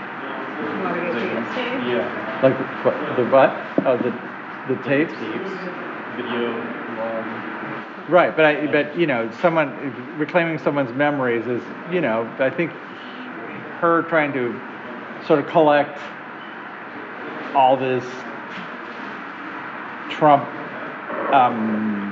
Watergate 0.84 1.14
the- 1.14 1.56
tapes. 1.56 1.86
Yeah. 1.88 2.40
like 2.44 2.58
the, 2.58 2.64
what, 2.84 3.16
the 3.18 3.26
what? 3.30 3.50
Oh, 3.86 3.98
the 3.98 4.12
the 4.74 4.82
tapes. 4.84 5.12
Tapes, 5.14 5.50
video, 6.16 6.52
log. 6.98 8.10
Right, 8.10 8.36
but 8.36 8.46
I, 8.46 8.68
but 8.68 8.98
you 8.98 9.08
know, 9.08 9.32
someone 9.42 10.18
reclaiming 10.18 10.60
someone's 10.60 10.94
memories 10.94 11.48
is, 11.48 11.62
you 11.92 12.02
know, 12.02 12.32
I 12.40 12.50
think 12.50 12.72
her 13.80 14.04
trying 14.04 14.34
to 14.34 14.60
sort 15.26 15.40
of 15.40 15.48
collect 15.48 16.00
all 17.56 17.78
this 17.78 18.06
Trump 20.10 20.48
um, 21.34 22.12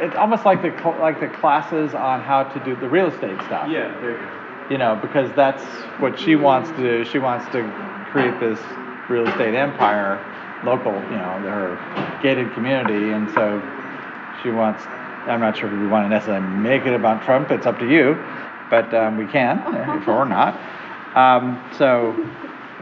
it's 0.00 0.16
almost 0.16 0.44
like 0.44 0.62
the, 0.62 0.70
like 1.00 1.20
the 1.20 1.28
classes 1.28 1.94
on 1.94 2.20
how 2.20 2.44
to 2.44 2.64
do 2.64 2.76
the 2.76 2.88
real 2.88 3.06
estate 3.06 3.40
stuff. 3.46 3.68
Yeah, 3.70 3.98
there 4.00 4.12
you 4.12 4.18
go. 4.18 4.45
You 4.70 4.78
know, 4.78 4.98
because 5.00 5.30
that's 5.36 5.62
what 6.00 6.18
she 6.18 6.34
wants 6.34 6.70
to 6.70 6.76
do. 6.76 7.04
She 7.04 7.18
wants 7.18 7.46
to 7.52 7.62
create 8.10 8.38
this 8.40 8.58
real 9.08 9.26
estate 9.28 9.54
empire, 9.54 10.18
local, 10.64 10.92
you 10.92 11.16
know, 11.16 11.38
her 11.46 12.18
gated 12.22 12.52
community, 12.54 13.12
and 13.12 13.30
so 13.30 13.62
she 14.42 14.50
wants. 14.50 14.82
I'm 15.26 15.40
not 15.40 15.56
sure 15.56 15.72
if 15.72 15.78
we 15.78 15.86
want 15.86 16.04
to 16.04 16.08
necessarily 16.08 16.46
make 16.46 16.86
it 16.86 16.94
about 16.94 17.24
Trump. 17.24 17.50
It's 17.50 17.66
up 17.66 17.78
to 17.78 17.88
you, 17.88 18.14
but 18.70 18.92
um, 18.94 19.16
we 19.16 19.26
can 19.26 19.58
if 20.00 20.08
or 20.08 20.24
not. 20.24 20.58
Um, 21.16 21.62
so 21.76 22.14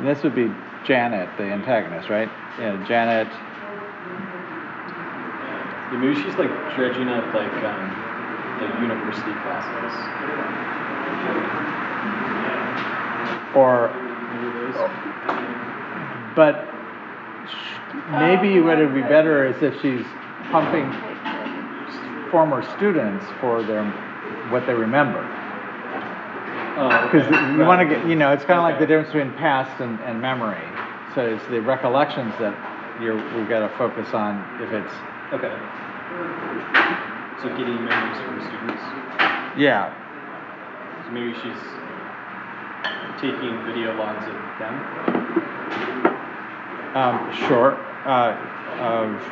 this 0.01 0.23
would 0.23 0.35
be 0.35 0.53
Janet, 0.85 1.29
the 1.37 1.45
antagonist, 1.45 2.11
right? 2.11 2.29
Yeah, 2.59 2.77
Janet. 2.87 3.29
Yeah, 5.93 5.99
maybe 5.99 6.15
she's 6.17 6.37
like 6.37 6.51
dredging 6.75 7.09
up 7.09 7.33
like 7.33 7.53
um, 7.65 7.91
the 8.61 8.67
university 8.83 9.33
classes. 9.43 11.64
Or 13.55 13.91
Maybe 14.35 14.75
but 16.35 16.67
maybe 18.11 18.59
um, 18.59 18.65
what 18.65 18.79
would 18.79 18.95
be 18.95 19.03
better 19.03 19.47
is 19.47 19.63
if 19.63 19.81
she's 19.81 20.05
pumping 20.51 20.91
former 22.31 22.63
students 22.77 23.25
for 23.41 23.63
their 23.63 23.85
what 24.51 24.67
they 24.67 24.75
remember 24.75 25.23
Oh, 26.77 26.91
because 27.07 27.25
okay. 27.31 27.53
you 27.53 27.61
want 27.61 27.81
to 27.81 27.87
get 27.87 28.05
you 28.09 28.17
know 28.17 28.33
it's 28.33 28.45
kind 28.45 28.59
of 28.59 28.65
like 28.65 28.81
the 28.81 28.87
difference 28.87 29.13
between 29.13 29.33
past 29.39 29.81
and, 29.81 30.01
and 30.01 30.21
memory 30.21 30.59
so 31.15 31.25
it's 31.25 31.47
the 31.47 31.61
recollections 31.61 32.35
that 32.41 32.51
you're 33.01 33.15
we've 33.39 33.49
got 33.49 33.61
to 33.61 33.69
focus 33.79 34.13
on 34.13 34.43
if 34.61 34.73
it's 34.73 34.95
Okay. 35.33 35.55
So 37.43 37.49
getting 37.59 37.79
memories 37.85 38.19
from 38.27 38.39
students. 38.43 38.83
yeah 39.59 39.91
So 41.07 41.11
maybe 41.13 41.35
she's 41.43 41.59
taking 43.25 43.57
video 43.65 43.97
logs 43.97 44.27
of 44.29 44.37
them. 44.61 44.75
um, 46.95 47.17
short 47.49 47.79
uh, 48.05 48.37
of 48.85 49.09
Can 49.09 49.25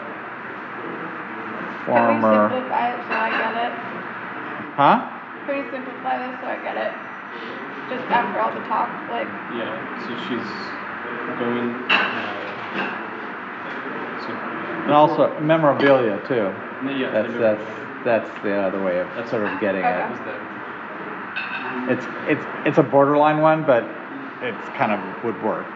we 1.77 1.85
former 1.85 2.49
simplify 2.49 2.89
it 2.89 3.01
so 3.05 3.13
I 3.13 3.31
get 3.37 3.55
it? 3.69 3.73
huh 4.81 4.97
Can 5.45 5.53
we 5.61 5.71
simplify 5.71 6.17
this 6.25 6.41
so 6.41 6.47
I 6.49 6.57
get 6.65 6.77
it? 6.81 6.93
Just 7.93 8.09
after 8.09 8.41
all 8.41 8.49
the 8.57 8.65
talk, 8.65 8.89
like, 9.11 9.29
Yeah. 9.53 9.77
So 10.09 10.17
she's 10.25 10.49
going. 11.37 11.77
Uh, 11.93 12.41
so. 14.25 14.33
and 14.89 14.93
also 14.93 15.39
memorabilia 15.41 16.17
too 16.27 16.49
Yeah. 16.97 17.11
that's 17.13 17.33
the- 17.33 17.39
that's 17.39 17.65
that's 18.05 18.31
the 18.43 18.55
other 18.57 18.83
way 18.83 18.99
of 18.99 19.07
That's 19.15 19.31
sort 19.31 19.45
of 19.45 19.61
getting 19.61 19.85
Okay. 19.85 20.01
it 20.01 20.13
Is 20.13 20.19
that 20.21 20.52
It's 21.91 22.07
it's 22.29 22.45
it's 22.67 22.79
a 22.79 22.83
borderline 22.83 23.41
one, 23.41 23.65
but 23.65 23.85
it's 24.43 24.69
kind 24.77 24.93
of 24.93 25.25
would 25.25 25.41
work. 25.43 25.67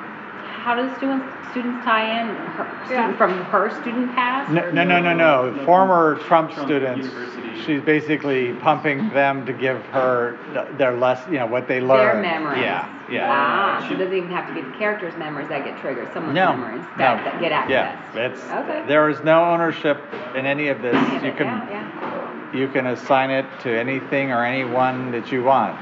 How 0.65 0.75
does 0.75 0.95
students, 0.97 1.25
students 1.53 1.85
tie 1.85 2.21
in, 2.21 2.27
her, 2.27 2.67
Yeah. 2.93 3.17
from 3.17 3.45
her 3.45 3.71
student 3.81 4.13
past? 4.17 4.51
No, 4.51 4.69
no, 4.73 4.83
no, 4.83 4.99
no, 5.01 5.15
no. 5.15 5.65
Former 5.65 6.17
Trump, 6.27 6.51
Trump 6.51 6.67
students. 6.69 7.07
University. 7.07 7.63
She's 7.63 7.81
basically 7.83 8.53
pumping 8.55 9.09
them 9.11 9.47
to 9.47 9.53
give 9.53 9.81
her 9.87 10.37
th- 10.53 10.77
their 10.77 10.93
less, 10.97 11.25
you 11.31 11.39
know, 11.39 11.47
what 11.47 11.69
they 11.69 11.81
learned. 11.81 12.01
Their 12.01 12.13
learned. 12.15 12.23
memories. 12.45 12.63
Yeah, 12.63 12.89
yeah. 13.09 13.29
Ah, 13.33 13.79
so 13.81 13.87
She- 13.89 13.95
it 13.95 13.99
doesn't 13.99 14.15
even 14.17 14.31
have 14.31 14.49
to 14.49 14.55
be 14.55 14.61
the 14.63 14.77
character's 14.77 15.17
memories 15.17 15.49
that 15.51 15.65
get 15.65 15.79
triggered, 15.81 16.13
someone's 16.13 16.35
no, 16.35 16.53
memories 16.53 16.83
no. 16.83 16.99
that, 16.99 17.25
that 17.25 17.41
get 17.41 17.53
accessed. 17.53 17.69
Yeah, 17.71 18.21
it's 18.27 18.45
Okay. 18.51 18.83
there 18.89 19.09
is 19.09 19.23
no 19.23 19.45
ownership 19.45 20.03
in 20.35 20.47
any 20.47 20.67
of 20.69 20.83
this. 20.83 20.97
Any 20.97 21.17
of 21.17 21.23
You 21.23 21.29
it, 21.31 21.37
can 21.37 21.47
yeah, 21.47 21.69
yeah. 21.71 22.26
You 22.57 22.69
can 22.69 22.87
assign 22.87 23.31
it 23.31 23.47
to 23.63 23.79
anything 23.79 24.33
or 24.33 24.45
anyone 24.45 25.13
that 25.13 25.31
you 25.31 25.45
want. 25.45 25.79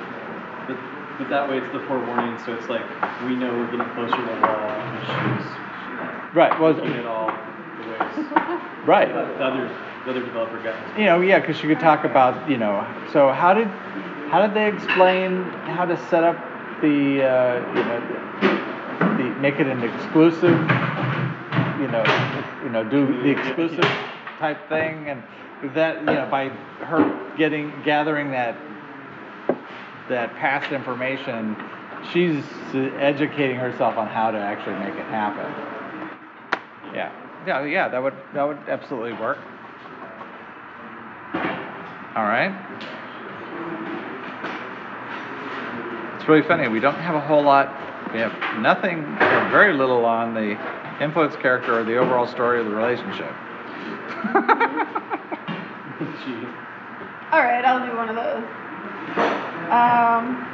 But, 0.66 0.76
but 1.18 1.30
that 1.30 1.48
way 1.48 1.58
it's 1.58 1.72
the 1.72 1.80
forewarning, 1.86 2.38
so 2.44 2.54
it's 2.54 2.68
like 2.68 2.84
we 3.22 3.36
know 3.36 3.52
we're 3.52 3.70
getting 3.70 3.88
closer 3.94 4.16
to 4.16 4.22
the 4.22 4.40
wall, 4.40 4.70
and 4.70 5.42
she's 5.42 5.54
Right. 6.34 6.58
Well, 6.58 6.72
looking 6.72 6.94
at 6.94 7.06
all 7.06 7.28
the 7.28 7.88
ways. 7.88 8.26
right. 8.86 9.06
The 9.06 9.44
other, 9.44 9.68
the 10.04 10.10
other 10.10 10.20
developer 10.20 10.60
got. 10.64 10.98
you 10.98 11.04
know, 11.04 11.20
yeah, 11.20 11.38
because 11.38 11.62
you 11.62 11.68
could 11.68 11.78
talk 11.78 12.04
about, 12.04 12.50
you 12.50 12.56
know, 12.56 12.84
so 13.12 13.30
how 13.30 13.54
did, 13.54 13.68
how 14.30 14.44
did 14.44 14.52
they 14.52 14.66
explain 14.66 15.44
how 15.70 15.84
to 15.84 15.96
set 16.08 16.24
up 16.24 16.36
the, 16.80 17.22
uh, 17.22 17.68
you 17.68 17.84
know, 17.84 18.00
the, 18.42 19.22
the 19.22 19.40
make 19.40 19.60
it 19.60 19.68
an 19.68 19.84
exclusive, 19.84 20.58
you 21.78 21.86
know, 21.86 22.02
you 22.64 22.70
know, 22.70 22.82
do 22.82 23.06
the 23.22 23.30
exclusive 23.30 23.86
type 24.40 24.68
thing, 24.68 25.08
and 25.08 25.22
that, 25.74 26.00
you 26.00 26.06
know, 26.06 26.28
by 26.30 26.48
her 26.84 27.36
getting 27.36 27.72
gathering 27.84 28.30
that 28.30 28.56
that 30.08 30.34
past 30.36 30.70
information, 30.70 31.56
she's 32.12 32.44
educating 32.98 33.56
herself 33.56 33.96
on 33.96 34.06
how 34.06 34.30
to 34.30 34.38
actually 34.38 34.76
make 34.76 34.94
it 34.94 35.06
happen. 35.06 35.46
Yeah, 36.94 37.10
yeah, 37.46 37.64
yeah, 37.64 37.88
that 37.88 38.02
would 38.02 38.14
that 38.34 38.42
would 38.42 38.58
absolutely 38.68 39.14
work. 39.14 39.38
All 42.14 42.24
right. 42.24 42.54
It's 46.16 46.28
really 46.28 46.42
funny. 46.42 46.68
We 46.68 46.80
don't 46.80 46.94
have 46.94 47.16
a 47.16 47.20
whole 47.20 47.42
lot. 47.42 47.68
We 48.12 48.20
have 48.20 48.32
nothing 48.60 49.00
or 49.00 49.48
very 49.50 49.76
little 49.76 50.04
on 50.04 50.32
the 50.32 50.56
influence 51.02 51.34
character 51.36 51.80
or 51.80 51.84
the 51.84 51.96
overall 51.96 52.26
story 52.26 52.60
of 52.60 52.66
the 52.66 52.72
relationship. 52.72 53.34
Gee. 56.24 56.46
alright, 57.32 57.64
I'll 57.64 57.80
do 57.84 57.96
one 57.96 58.08
of 58.08 58.16
those. 58.16 58.44
Um. 59.72 60.44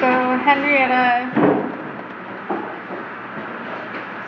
So 0.00 0.08
Henrietta. 0.42 1.30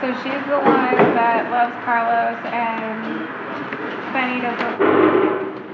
So 0.00 0.06
she's 0.22 0.44
the 0.46 0.60
one 0.60 0.94
that 1.16 1.50
loves 1.50 1.74
Carlos 1.82 2.38
and 2.52 3.26
Benny 4.12 4.38
doesn't. 4.44 4.78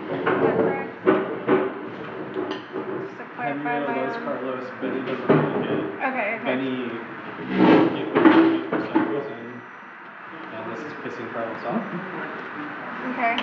Is 0.08 0.40
that 0.40 0.56
correct? 0.56 0.94
Just 3.04 3.18
to 3.18 3.24
clarify 3.34 3.74
Henrietta 3.74 3.92
my 3.92 4.00
loves 4.00 4.16
own. 4.16 4.22
Carlos, 4.24 4.64
Benny 4.80 5.00
doesn't 5.04 5.28
really 5.28 5.66
get 5.66 5.76
it. 5.76 5.90
Okay, 6.00 6.28
okay. 6.36 6.44
Benny 6.44 6.88
gave 7.48 8.06
him 8.06 8.70
50% 8.70 9.08
reason, 9.10 9.62
and 10.54 10.62
this 10.72 10.80
is 10.84 10.92
pissing 11.02 11.28
Carlos 11.32 11.64
off. 11.64 11.84
Okay. 13.12 13.34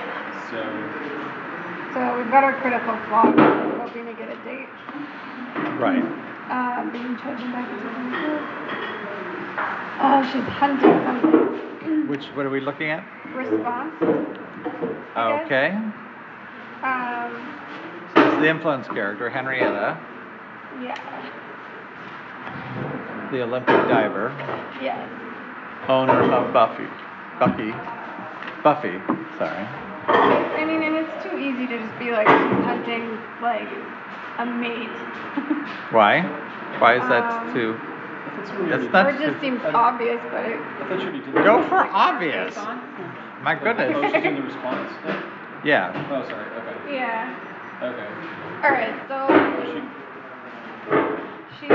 So, 0.49 0.59
So 1.93 2.17
we've 2.17 2.31
got 2.31 2.43
our 2.43 2.53
critical 2.61 2.95
flaw. 3.07 3.31
We're 3.35 3.79
hoping 3.79 4.05
to 4.05 4.13
get 4.13 4.29
a 4.29 4.35
date. 4.43 4.69
Right. 5.79 6.03
Uh, 6.49 6.89
being 6.91 7.17
chosen 7.17 7.51
by 7.51 7.61
the 7.61 7.75
Uh, 9.99 10.31
she's 10.31 10.43
hunting 10.53 10.95
something. 11.03 12.07
Which 12.07 12.25
what 12.35 12.45
are 12.45 12.49
we 12.49 12.61
looking 12.61 12.89
at? 12.91 13.03
Response. 13.35 13.93
Okay. 15.17 15.69
Um, 16.83 17.31
So 18.13 18.23
this 18.23 18.33
is 18.33 18.39
the 18.39 18.47
influence 18.49 18.87
character, 18.87 19.29
Henrietta, 19.29 19.97
yeah. 20.81 20.95
The 23.31 23.43
Olympic 23.43 23.75
diver, 23.87 24.31
Yes. 24.81 25.07
owner 25.87 26.31
of 26.33 26.53
Buffy. 26.53 26.87
Bucky. 27.39 27.71
Buffy. 28.63 28.99
Sorry. 29.37 29.65
I 30.07 30.63
mean, 30.65 30.81
and 30.83 30.95
it's 30.95 31.23
too 31.23 31.37
easy 31.37 31.67
to 31.67 31.77
just 31.79 31.99
be 31.99 32.11
like 32.11 32.27
hunting 32.27 33.17
like 33.41 33.67
a 34.39 34.45
mate. 34.45 34.89
Why? 35.91 36.21
Why 36.79 36.95
is 36.95 37.01
that 37.09 37.23
Um, 37.47 37.53
too? 37.53 37.77
that's 38.37 38.49
what 38.51 38.61
we 38.63 38.69
That's 38.69 38.83
already- 38.83 38.91
not- 38.93 39.05
or 39.05 39.09
it 39.09 39.19
just 39.31 39.41
seems 39.41 39.61
obvious, 39.65 40.21
but 40.31 40.45
it, 40.45 40.59
I 40.59 40.87
thought 40.87 40.99
you 40.99 41.07
already 41.07 41.19
did 41.19 41.33
that. 41.35 41.43
Go 41.43 41.63
for 41.67 41.85
obvious. 41.91 42.55
My 43.41 43.55
Oh, 43.55 43.63
goodness. 43.63 44.11
she's 44.13 44.23
in 44.23 44.35
the 44.35 44.41
response? 44.49 44.89
now? 45.05 45.23
Yeah. 45.63 46.07
Oh, 46.11 46.23
sorry, 46.29 46.45
okay, 46.57 46.95
yeah. 46.95 47.35
okay. 47.81 48.07
All 48.63 48.71
right, 48.71 48.95
so 49.07 49.17
She, 51.59 51.67
she. 51.67 51.73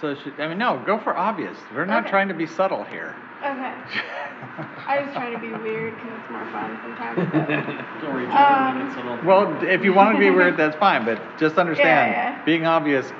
So 0.00 0.14
she, 0.14 0.32
I 0.38 0.48
mean, 0.48 0.58
no, 0.58 0.80
go 0.86 0.98
for 0.98 1.16
obvious. 1.16 1.56
We're 1.74 1.84
not 1.84 2.02
Okay. 2.04 2.10
trying 2.10 2.28
to 2.28 2.34
be 2.34 2.46
subtle 2.46 2.84
here. 2.84 3.16
Okay. 3.40 3.48
I 4.86 5.00
was 5.02 5.12
trying 5.12 5.32
to 5.32 5.38
be 5.40 5.52
weird 5.52 5.94
because 5.96 6.10
it's 6.20 6.30
more 6.30 6.44
fun 6.52 6.78
sometimes. 6.82 7.16
but- 7.32 7.48
don't 8.00 8.14
worry, 8.14 8.26
Joe, 8.26 8.32
Um, 8.32 8.78
make 8.78 8.90
it 8.90 8.94
subtle. 8.94 9.18
Well, 9.24 9.64
if 9.64 9.82
you 9.84 9.92
want 9.92 10.14
to 10.14 10.18
be 10.18 10.30
weird, 10.38 10.56
that's 10.56 10.76
fine, 10.76 11.04
but 11.04 11.20
just 11.38 11.56
understand, 11.58 12.12
Yeah, 12.12 12.30
yeah. 12.38 12.44
being 12.44 12.66
obvious 12.66 13.12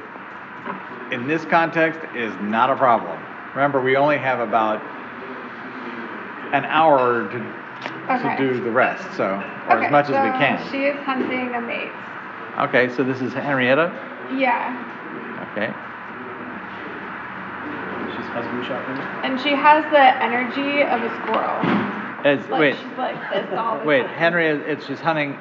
in 1.11 1.27
this 1.27 1.45
context 1.47 2.01
is 2.15 2.33
not 2.43 2.71
a 2.71 2.77
problem. 2.77 3.19
Remember, 3.55 3.81
we 3.81 3.97
only 3.97 4.19
have 4.19 4.41
about 4.41 4.81
an 6.55 6.65
hour 6.67 7.29
to, 7.29 7.55
Okay. 8.11 8.37
to 8.37 8.55
do 8.55 8.61
the 8.65 8.71
rest, 8.71 9.05
so, 9.17 9.25
or 9.69 9.77
okay, 9.77 9.87
as 9.87 9.93
much 9.93 10.05
as 10.07 10.11
we 10.11 10.31
so 10.33 10.39
can. 10.39 10.71
She 10.71 10.85
is 10.85 10.97
hunting 11.05 11.55
a 11.55 11.61
mate. 11.61 11.91
Okay, 12.59 12.89
so 12.95 13.05
this 13.05 13.21
is 13.21 13.33
Henrietta. 13.35 13.93
Yeah. 14.37 14.73
Okay. 15.53 15.73
She's 18.17 18.27
husband 18.33 18.65
shopping. 18.67 18.97
And 19.25 19.41
she 19.41 19.51
has 19.51 19.85
the 19.93 20.23
energy 20.23 20.83
of 20.83 21.03
a 21.03 21.11
squirrel. 21.23 21.59
Is, 22.25 22.49
Like 22.49 22.61
wait, 22.61 22.77
she's 22.77 22.99
like 22.99 23.17
this 23.33 23.47
all 23.59 23.79
the 23.79 23.85
wait, 23.85 24.03
time. 24.03 24.15
Henry, 24.19 24.49
it's 24.49 24.87
she's 24.87 24.99
hunting, 25.01 25.39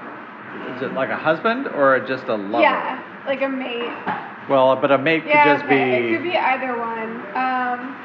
is 0.76 0.82
it 0.84 0.94
like 0.94 1.10
a 1.10 1.16
husband 1.18 1.68
or 1.68 2.00
just 2.02 2.26
a 2.26 2.36
lover? 2.36 2.62
Yeah, 2.64 3.02
like 3.26 3.42
a 3.42 3.50
mate. 3.50 3.90
Well, 4.50 4.76
but 4.76 4.92
a 4.92 4.98
mate 4.98 5.24
could 5.24 5.34
just 5.34 5.66
okay, 5.66 6.02
be, 6.02 6.08
it 6.08 6.18
could 6.18 6.24
be 6.24 6.38
either 6.38 6.78
one. 6.78 7.18
Um, 7.36 7.96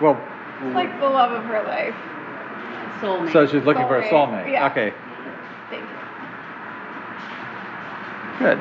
well, 0.00 0.16
it's 0.64 0.74
like 0.74 0.98
the 0.98 1.08
love 1.08 1.32
of 1.32 1.44
her 1.44 1.62
life. 1.64 1.94
Soulmate. 3.00 3.32
so 3.32 3.46
she's 3.46 3.64
looking 3.64 3.86
for 3.86 3.98
a 3.98 4.08
Soulmate, 4.08 4.44
soulmate. 4.46 4.52
yeah. 4.52 4.66
Okay, 4.70 4.92
Thank 5.70 5.82
you. 5.82 5.96
good. 8.38 8.58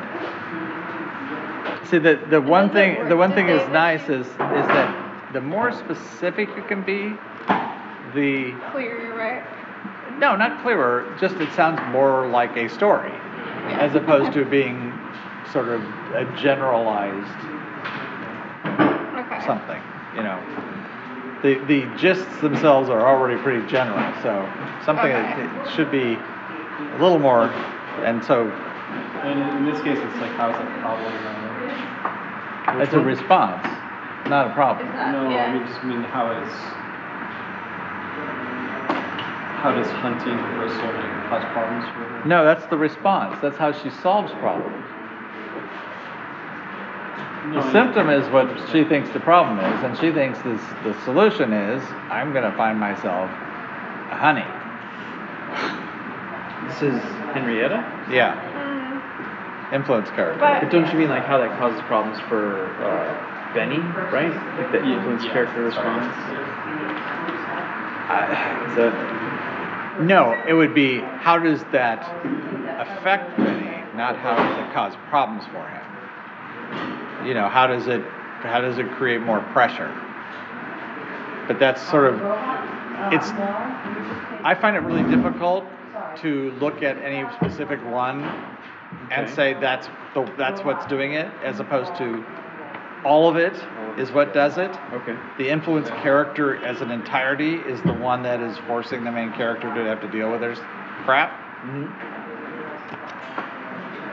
See, 1.90 1.98
the, 1.98 2.20
the 2.30 2.40
one 2.42 2.70
thing, 2.70 3.08
the 3.10 3.18
one 3.18 3.34
thing 3.34 3.50
is 3.50 3.68
nice 3.70 4.04
is, 4.04 4.28
is 4.28 4.36
that 4.38 5.09
the 5.34 5.42
more 5.42 5.72
specific 5.72 6.50
you 6.56 6.64
can 6.64 6.82
be, 6.84 7.16
the, 8.14 8.54
Clear, 8.72 9.16
right? 9.16 9.44
no, 10.20 10.36
not 10.36 10.62
clearer, 10.62 11.16
just 11.20 11.36
it 11.36 11.52
sounds 11.54 11.80
more 11.94 12.28
like 12.28 12.56
a 12.58 12.68
story. 12.70 13.12
As 13.78 13.96
opposed 13.96 14.34
to 14.34 14.44
being 14.46 14.92
sort 15.52 15.70
of 15.70 15.82
a 16.16 16.26
generalized 16.38 17.28
Okay. 19.16 19.46
something, 19.46 19.82
you 20.16 20.24
know. 20.24 20.42
The, 21.44 21.56
the 21.66 21.84
gists 21.98 22.42
themselves 22.42 22.90
are 22.90 23.08
already 23.08 23.40
pretty 23.42 23.66
general, 23.68 24.00
so 24.22 24.50
something 24.84 25.10
that 25.10 25.38
Okay. 25.38 25.44
it 25.66 25.76
should 25.76 25.92
be 25.92 26.18
a 26.18 27.02
little 27.02 27.20
more, 27.20 27.46
and 28.04 28.24
so 28.26 28.50
And 29.24 29.40
in 29.60 29.72
this 29.72 29.82
case, 29.84 29.98
it's 30.00 30.20
like, 30.20 30.32
how's 30.32 30.56
that 30.56 30.82
problem? 30.82 31.14
uh, 32.68 32.84
it's 32.84 32.94
a 32.94 33.00
response, 33.00 33.66
not 34.30 34.48
a 34.52 34.54
problem. 34.54 34.88
Is 34.88 34.94
that, 34.94 35.12
No, 35.12 35.30
yeah. 35.30 35.46
I 35.46 35.54
mean, 35.54 35.68
just 35.68 35.84
mean 35.84 36.04
how 36.04 36.32
is, 36.32 36.50
how 39.62 39.74
does 39.76 39.90
hunting 40.00 40.38
for 40.38 40.66
a 40.66 40.70
soulmate 40.70 41.30
cause 41.30 41.44
problems 41.52 41.86
for 41.90 42.04
her? 42.06 42.26
No, 42.26 42.46
that's 42.46 42.66
the 42.68 42.78
response. 42.78 43.38
That's 43.42 43.58
how 43.58 43.72
she 43.72 43.90
solves 43.90 44.32
problems. 44.34 44.86
No, 47.48 47.62
The 47.62 47.68
I- 47.68 47.72
symptom 47.72 48.10
is 48.10 48.28
what 48.32 48.48
she 48.72 48.84
thinks 48.84 49.10
the 49.12 49.20
problem 49.20 49.60
is, 49.60 49.84
and 49.84 49.98
she 49.98 50.12
thinks 50.12 50.40
this, 50.44 50.62
the 50.84 50.94
solution 51.04 51.52
is 51.54 51.82
I'm 52.10 52.32
going 52.32 52.50
to 52.50 52.56
find 52.56 52.80
myself 52.80 53.30
a 54.12 54.16
honey. 54.16 54.46
This 56.68 56.82
is 56.84 57.02
Henrietta? 57.34 57.84
Yeah, 58.12 58.36
Mm, 58.56 59.74
influence 59.74 60.10
character. 60.12 60.40
But- 60.40 60.62
But 60.62 60.70
don't 60.72 60.92
you 60.92 61.00
mean 61.00 61.10
like 61.10 61.26
how 61.26 61.38
that 61.40 61.58
causes 61.58 61.82
problems 61.88 62.20
for 62.30 62.68
uh, 62.84 63.29
Benny, 63.54 63.80
right? 64.12 64.34
Like 64.58 64.72
the 64.72 64.84
influence 64.84 65.24
Yeah, 65.24 65.34
character 65.34 65.72
sorry. 65.72 65.90
response? 65.98 66.16
Is 68.70 68.76
that 68.76 70.02
No, 70.02 70.42
it 70.48 70.54
would 70.54 70.74
be 70.74 71.00
how 71.00 71.38
does 71.38 71.64
that 71.72 72.00
affect 72.80 73.36
Benny, 73.38 73.84
not 73.96 74.16
how 74.18 74.36
does 74.36 74.58
it 74.58 74.74
cause 74.74 74.94
problems 75.10 75.46
for 75.48 75.68
him. 75.68 77.28
You 77.28 77.34
know, 77.34 77.50
how 77.50 77.68
does 77.68 77.88
it 77.88 78.04
how 78.42 78.62
does 78.62 78.78
it 78.78 78.90
create 78.94 79.22
more 79.22 79.42
pressure? 79.54 79.92
But 81.48 81.60
that's 81.60 81.82
sort 81.82 82.06
of 82.14 82.16
it's 83.12 83.32
I 84.44 84.56
find 84.60 84.76
it 84.76 84.80
really 84.82 85.04
difficult 85.10 85.66
to 86.22 86.52
look 86.60 86.82
at 86.82 86.98
any 86.98 87.30
specific 87.36 87.80
one 87.86 88.24
and 89.12 89.30
say 89.30 89.54
that's 89.56 89.88
the 90.14 90.24
that's 90.38 90.62
what's 90.62 90.86
doing 90.86 91.14
it 91.14 91.30
as 91.44 91.60
opposed 91.60 91.96
to 91.98 92.24
all 93.06 93.30
of 93.30 93.36
it 93.38 93.54
is 93.98 94.12
what 94.12 94.34
does 94.34 94.58
it. 94.58 94.72
okay? 94.94 95.18
The 95.38 95.50
influence 95.50 95.90
character 95.90 96.64
as 96.64 96.82
an 96.82 96.92
entirety 96.92 97.56
is 97.56 97.82
the 97.82 97.94
one 97.94 98.24
that 98.24 98.40
is 98.40 98.58
forcing 98.60 99.04
the 99.04 99.12
main 99.12 99.34
character 99.34 99.74
to 99.74 99.84
have 99.84 100.02
to 100.02 100.08
deal 100.08 100.32
with 100.32 100.42
their 100.42 100.56
crap. 101.06 101.32
Mm-hmm. 101.64 102.20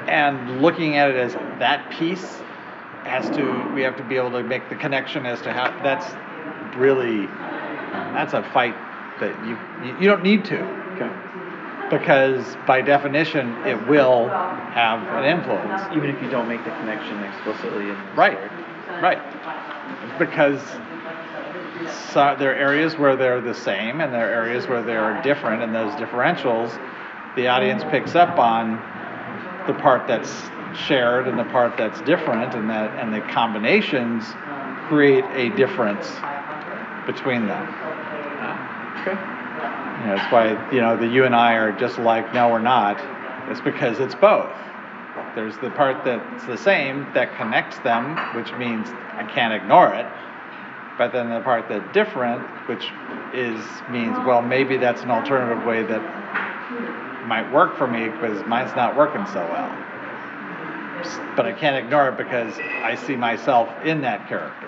And 0.09 0.63
looking 0.63 0.97
at 0.97 1.11
it 1.11 1.17
as 1.17 1.35
that 1.59 1.91
piece 1.91 2.41
has 3.05 3.29
to, 3.37 3.73
we 3.75 3.83
have 3.83 3.97
to 3.97 4.05
be 4.05 4.17
able 4.17 4.33
to 4.33 4.43
make 4.43 4.69
the 4.69 4.77
connection 4.77 5.27
as 5.27 5.41
to 5.43 5.53
how, 5.53 5.71
that's 5.83 6.07
really, 6.77 7.27
that's 8.15 8.33
a 8.35 8.43
fight 8.53 8.75
that 9.21 9.35
you, 9.47 9.57
you, 10.01 10.09
don't 10.09 10.23
need 10.23 10.45
to. 10.45 10.61
Okay. 10.95 11.11
Because 11.91 12.57
by 12.67 12.83
definition, 12.83 13.53
it 13.67 13.87
will 13.87 14.29
have 14.29 15.03
an 15.23 15.25
influence. 15.25 15.83
Even 15.95 16.11
if 16.11 16.21
you 16.21 16.29
don't 16.29 16.49
make 16.49 16.65
the 16.65 16.71
connection 16.71 17.23
explicitly 17.23 17.89
in 17.89 17.97
the 17.97 18.13
Right, 18.15 18.37
story. 18.37 18.65
Right. 19.03 20.19
Because 20.19 20.61
so, 22.11 22.35
there 22.39 22.53
are 22.53 22.57
areas 22.57 22.97
where 22.97 23.17
they're 23.17 23.41
the 23.41 23.55
same 23.55 24.01
and 24.01 24.13
there 24.13 24.29
are 24.29 24.45
areas 24.45 24.67
where 24.67 24.83
they're 24.83 25.21
different, 25.23 25.63
and 25.63 25.75
those 25.75 25.93
differentials, 25.95 26.71
the 27.37 27.49
audience 27.49 27.85
picks 27.91 28.15
up 28.15 28.39
on 28.39 28.77
the 29.67 29.75
part 29.75 30.07
that's 30.07 30.51
shared 30.75 31.29
and 31.29 31.39
the 31.39 31.45
part 31.45 31.77
that's 31.77 32.01
different, 32.03 32.55
and 32.55 32.71
that 32.71 32.99
and 32.99 33.13
the 33.13 33.21
combinations 33.33 34.25
create 34.89 35.25
a 35.33 35.55
difference 35.57 36.09
between 37.07 37.47
them. 37.47 37.67
Ah, 38.41 39.01
okay. 39.03 40.03
You 40.03 40.09
know, 40.09 40.17
that's 40.17 40.33
why 40.33 40.73
you 40.73 40.81
know 40.81 40.97
the 40.97 41.07
you 41.07 41.25
and 41.25 41.35
I 41.35 41.55
are 41.55 41.73
just 41.73 41.99
like 41.99 42.33
no, 42.33 42.49
we're 42.49 42.61
not. 42.61 42.99
It's 43.51 43.61
because 43.61 44.01
it's 44.01 44.15
both. 44.15 44.51
There's 45.37 45.57
the 45.59 45.69
part 45.69 46.03
that's 46.03 46.47
the 46.47 46.57
same 46.57 47.07
that 47.13 47.37
connects 47.37 47.79
them, 47.81 48.17
which 48.35 48.51
means 48.55 48.89
I 49.13 49.31
can't 49.31 49.53
ignore 49.53 49.93
it. 49.93 50.07
But 50.97 51.13
then 51.13 51.29
the 51.29 51.41
part 51.41 51.69
that's 51.69 51.93
different, 51.93 52.41
which 52.67 52.91
is 53.35 53.63
means 53.91 54.17
well 54.27 54.41
maybe 54.41 54.79
that's 54.79 55.03
an 55.03 55.11
alternative 55.11 55.63
way 55.67 55.83
that 55.83 57.27
might 57.27 57.53
work 57.53 57.77
for 57.77 57.87
me 57.87 58.09
because 58.09 58.43
mine's 58.47 58.75
not 58.75 58.97
working 58.97 59.27
so 59.27 59.41
well. 59.53 59.71
But 61.37 61.45
I 61.45 61.53
can't 61.53 61.77
ignore 61.77 62.09
it 62.09 62.17
because 62.17 62.57
I 62.59 62.95
see 62.95 63.15
myself 63.15 63.69
in 63.85 64.01
that 64.01 64.27
character. 64.29 64.67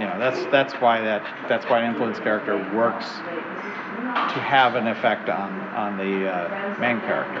You 0.00 0.06
know, 0.06 0.18
that's 0.18 0.44
that's 0.50 0.74
why 0.74 1.00
that 1.02 1.22
that's 1.48 1.64
why 1.66 1.82
an 1.82 1.92
influence 1.92 2.18
character 2.18 2.56
works 2.74 3.06
to 3.06 4.40
have 4.40 4.74
an 4.74 4.88
effect 4.88 5.28
on 5.28 5.52
on 5.76 5.96
the 5.96 6.28
uh, 6.28 6.78
main 6.80 7.00
character. 7.02 7.40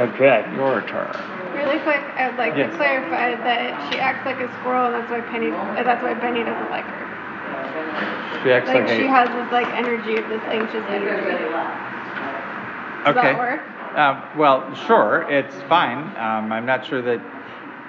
Okay. 0.00 0.44
Your 0.54 0.82
turn. 0.82 1.14
Really 1.54 1.78
quick, 1.80 2.00
I'd 2.16 2.36
like 2.38 2.56
Yes. 2.56 2.70
to 2.70 2.76
clarify 2.76 3.36
that 3.36 3.92
she 3.92 3.98
acts 4.00 4.24
like 4.26 4.40
a 4.40 4.48
squirrel, 4.60 4.86
and 4.86 4.94
that's 4.94 5.10
why 5.10 5.20
Penny, 5.20 5.50
uh, 5.52 5.82
that's 5.84 6.02
why 6.02 6.14
Benny 6.14 6.42
doesn't 6.42 6.70
like 6.70 6.84
her. 6.84 8.42
She 8.42 8.50
acts 8.50 8.68
like, 8.68 8.84
Like 8.84 8.96
she 8.96 9.04
a, 9.04 9.08
has 9.08 9.28
this 9.28 9.52
like 9.52 9.68
energy 9.74 10.16
of 10.16 10.28
this 10.28 10.42
anxious 10.48 10.82
energy. 10.88 11.44
Does 13.04 13.16
okay. 13.16 13.32
that 13.34 13.38
work? 13.38 13.60
Um, 13.96 14.22
well, 14.38 14.74
sure, 14.86 15.26
it's 15.28 15.54
fine. 15.68 15.98
Um, 16.16 16.50
I'm 16.50 16.64
not 16.64 16.86
sure 16.86 17.02
that 17.02 17.20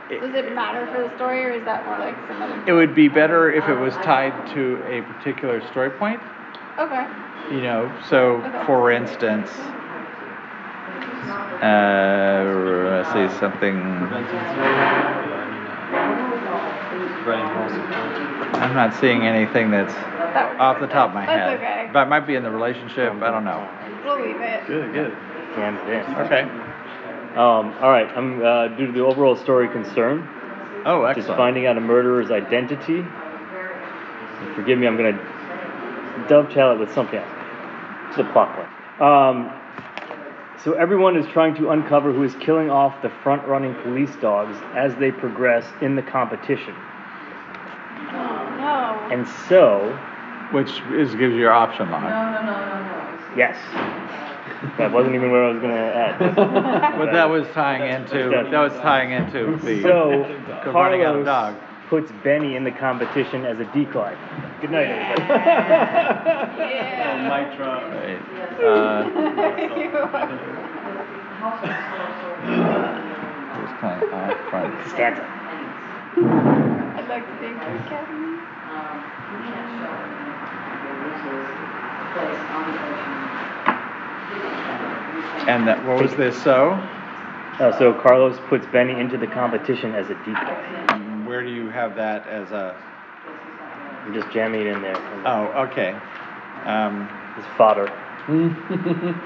Does 0.10 0.36
it 0.36 0.54
matter 0.54 0.86
for 0.94 1.02
the 1.02 1.16
story, 1.16 1.44
or 1.46 1.52
is 1.52 1.64
that 1.66 1.86
more 1.86 1.98
like 1.98 2.16
some 2.28 2.42
other? 2.42 2.64
it 2.68 2.74
would 2.74 2.94
be 2.94 3.08
better 3.08 3.52
if 3.52 3.68
it 3.70 3.76
was 3.76 3.94
tied 3.96 4.34
to 4.54 4.84
a 4.88 5.02
particular 5.14 5.66
story 5.72 5.90
point. 5.92 6.20
Okay. 6.78 7.08
You 7.52 7.62
know, 7.62 7.92
so 8.10 8.42
for 8.66 8.92
instance, 8.92 9.50
uh, 11.64 13.04
let's 13.04 13.10
see 13.14 13.40
something. 13.40 13.78
I'm 18.56 18.76
not 18.76 18.94
seeing 19.00 19.24
anything 19.24 19.72
that's 19.72 19.94
off 20.60 20.80
the 20.80 20.88
top 20.88 21.10
of 21.10 21.16
my 21.16 21.26
That's 21.26 21.40
head. 21.40 21.58
okay. 21.60 21.90
But 21.92 22.08
it 22.08 22.10
might 22.10 22.22
be 22.28 22.36
in 22.36 22.44
the 22.44 22.52
relationship. 22.52 23.14
I 23.14 23.32
don't 23.32 23.46
know. 23.46 23.68
We'll 24.04 24.22
leave 24.26 24.40
it. 24.42 24.68
Good, 24.68 24.94
good. 24.94 25.14
Hands 25.56 25.80
in. 25.90 26.16
Okay. 26.26 26.42
Um, 27.34 27.74
all 27.82 27.90
right. 27.90 28.08
I'm 28.16 28.44
uh, 28.44 28.68
due 28.70 28.88
to 28.88 28.92
the 28.92 29.02
overall 29.02 29.36
story 29.36 29.68
concern, 29.70 30.28
Oh, 30.86 31.04
excellent. 31.04 31.28
just 31.28 31.38
finding 31.38 31.66
out 31.66 31.78
a 31.78 31.82
murderer's 31.82 32.32
identity. 32.32 33.00
And 33.00 34.56
forgive 34.56 34.78
me, 34.78 34.88
I'm 34.88 34.98
going 34.98 35.16
to 35.16 36.26
dovetail 36.28 36.72
it 36.74 36.80
with 36.80 36.94
something 36.94 37.20
else. 37.20 37.30
The 38.18 38.28
a 38.28 38.32
plot 38.34 38.56
point. 38.56 39.02
Um, 39.02 39.52
so 40.64 40.74
everyone 40.74 41.18
is 41.18 41.26
trying 41.28 41.56
to 41.56 41.72
uncover 41.72 42.14
who 42.14 42.24
is 42.24 42.34
killing 42.36 42.70
off 42.70 43.02
the 43.02 43.10
front-running 43.22 43.76
police 43.84 44.16
dogs 44.22 44.58
as 44.76 44.96
they 44.96 45.12
progress 45.12 45.66
in 45.82 45.96
the 45.96 46.02
competition. 46.02 46.74
Oh 48.12 48.56
no. 48.58 49.08
And 49.12 49.28
so, 49.50 50.00
Which 50.52 50.70
is 50.92 51.12
gives 51.16 51.34
you 51.34 51.40
your 51.42 51.52
option 51.52 51.92
line. 51.92 52.04
No, 52.04 52.42
no, 52.42 52.46
no, 52.46 52.70
no, 52.70 52.84
no. 52.84 53.36
Yes, 53.36 53.58
that 54.78 54.92
wasn't 54.92 55.16
even 55.16 55.32
where 55.32 55.44
I 55.44 55.52
was 55.52 55.62
going 55.62 55.74
to 55.74 55.80
add. 55.80 56.36
But 56.98 57.12
that 57.12 57.30
was 57.30 57.48
tying 57.50 57.92
into 57.92 58.30
that 58.30 58.60
was 58.60 58.74
tying 58.74 59.12
into 59.12 59.58
the 59.58 59.82
So 59.82 60.26
the 60.64 60.72
running 60.72 61.04
out 61.04 61.16
of 61.16 61.26
Carlos 61.26 61.26
dog. 61.26 61.73
Puts 61.94 62.12
Benny 62.24 62.56
in 62.56 62.64
the 62.64 62.72
competition 62.72 63.46
as 63.46 63.60
a 63.60 63.66
decoy. 63.66 64.18
Good 64.62 64.72
night, 64.72 64.88
everybody. 64.88 65.44
Yeah. 66.58 67.30
Mic 67.30 67.56
drop. 67.56 67.84
Right. 67.84 68.18
Uh, 68.58 69.06
it 73.54 73.62
was 73.62 73.74
kind 73.80 74.02
of 74.02 74.12
off 74.12 74.34
front. 74.50 74.74
Stanza. 74.90 75.22
I'd 76.98 77.08
like 77.08 77.28
to 77.28 77.34
thank 77.38 77.60
the 77.60 77.66
Academy. 77.86 78.42
And 85.48 85.68
that, 85.68 85.86
what 85.86 86.02
was 86.02 86.16
this, 86.16 86.42
so? 86.42 86.72
Uh, 87.60 87.72
so 87.78 87.94
Carlos 87.94 88.40
puts 88.50 88.66
Benny 88.66 89.00
into 89.00 89.16
the 89.16 89.28
competition 89.28 89.94
as 89.94 90.10
a 90.10 90.16
decoy. 90.26 91.03
Where 91.26 91.44
do 91.44 91.50
you 91.50 91.70
have 91.70 91.96
that 91.96 92.28
as 92.28 92.52
a, 92.52 92.76
I'm 94.06 94.14
just 94.14 94.30
jamming 94.32 94.62
it 94.62 94.68
in 94.68 94.82
there. 94.82 94.98
oh, 95.26 95.68
okay. 95.70 95.90
Um, 96.66 97.08
As 97.38 97.44
fodder. 97.58 97.88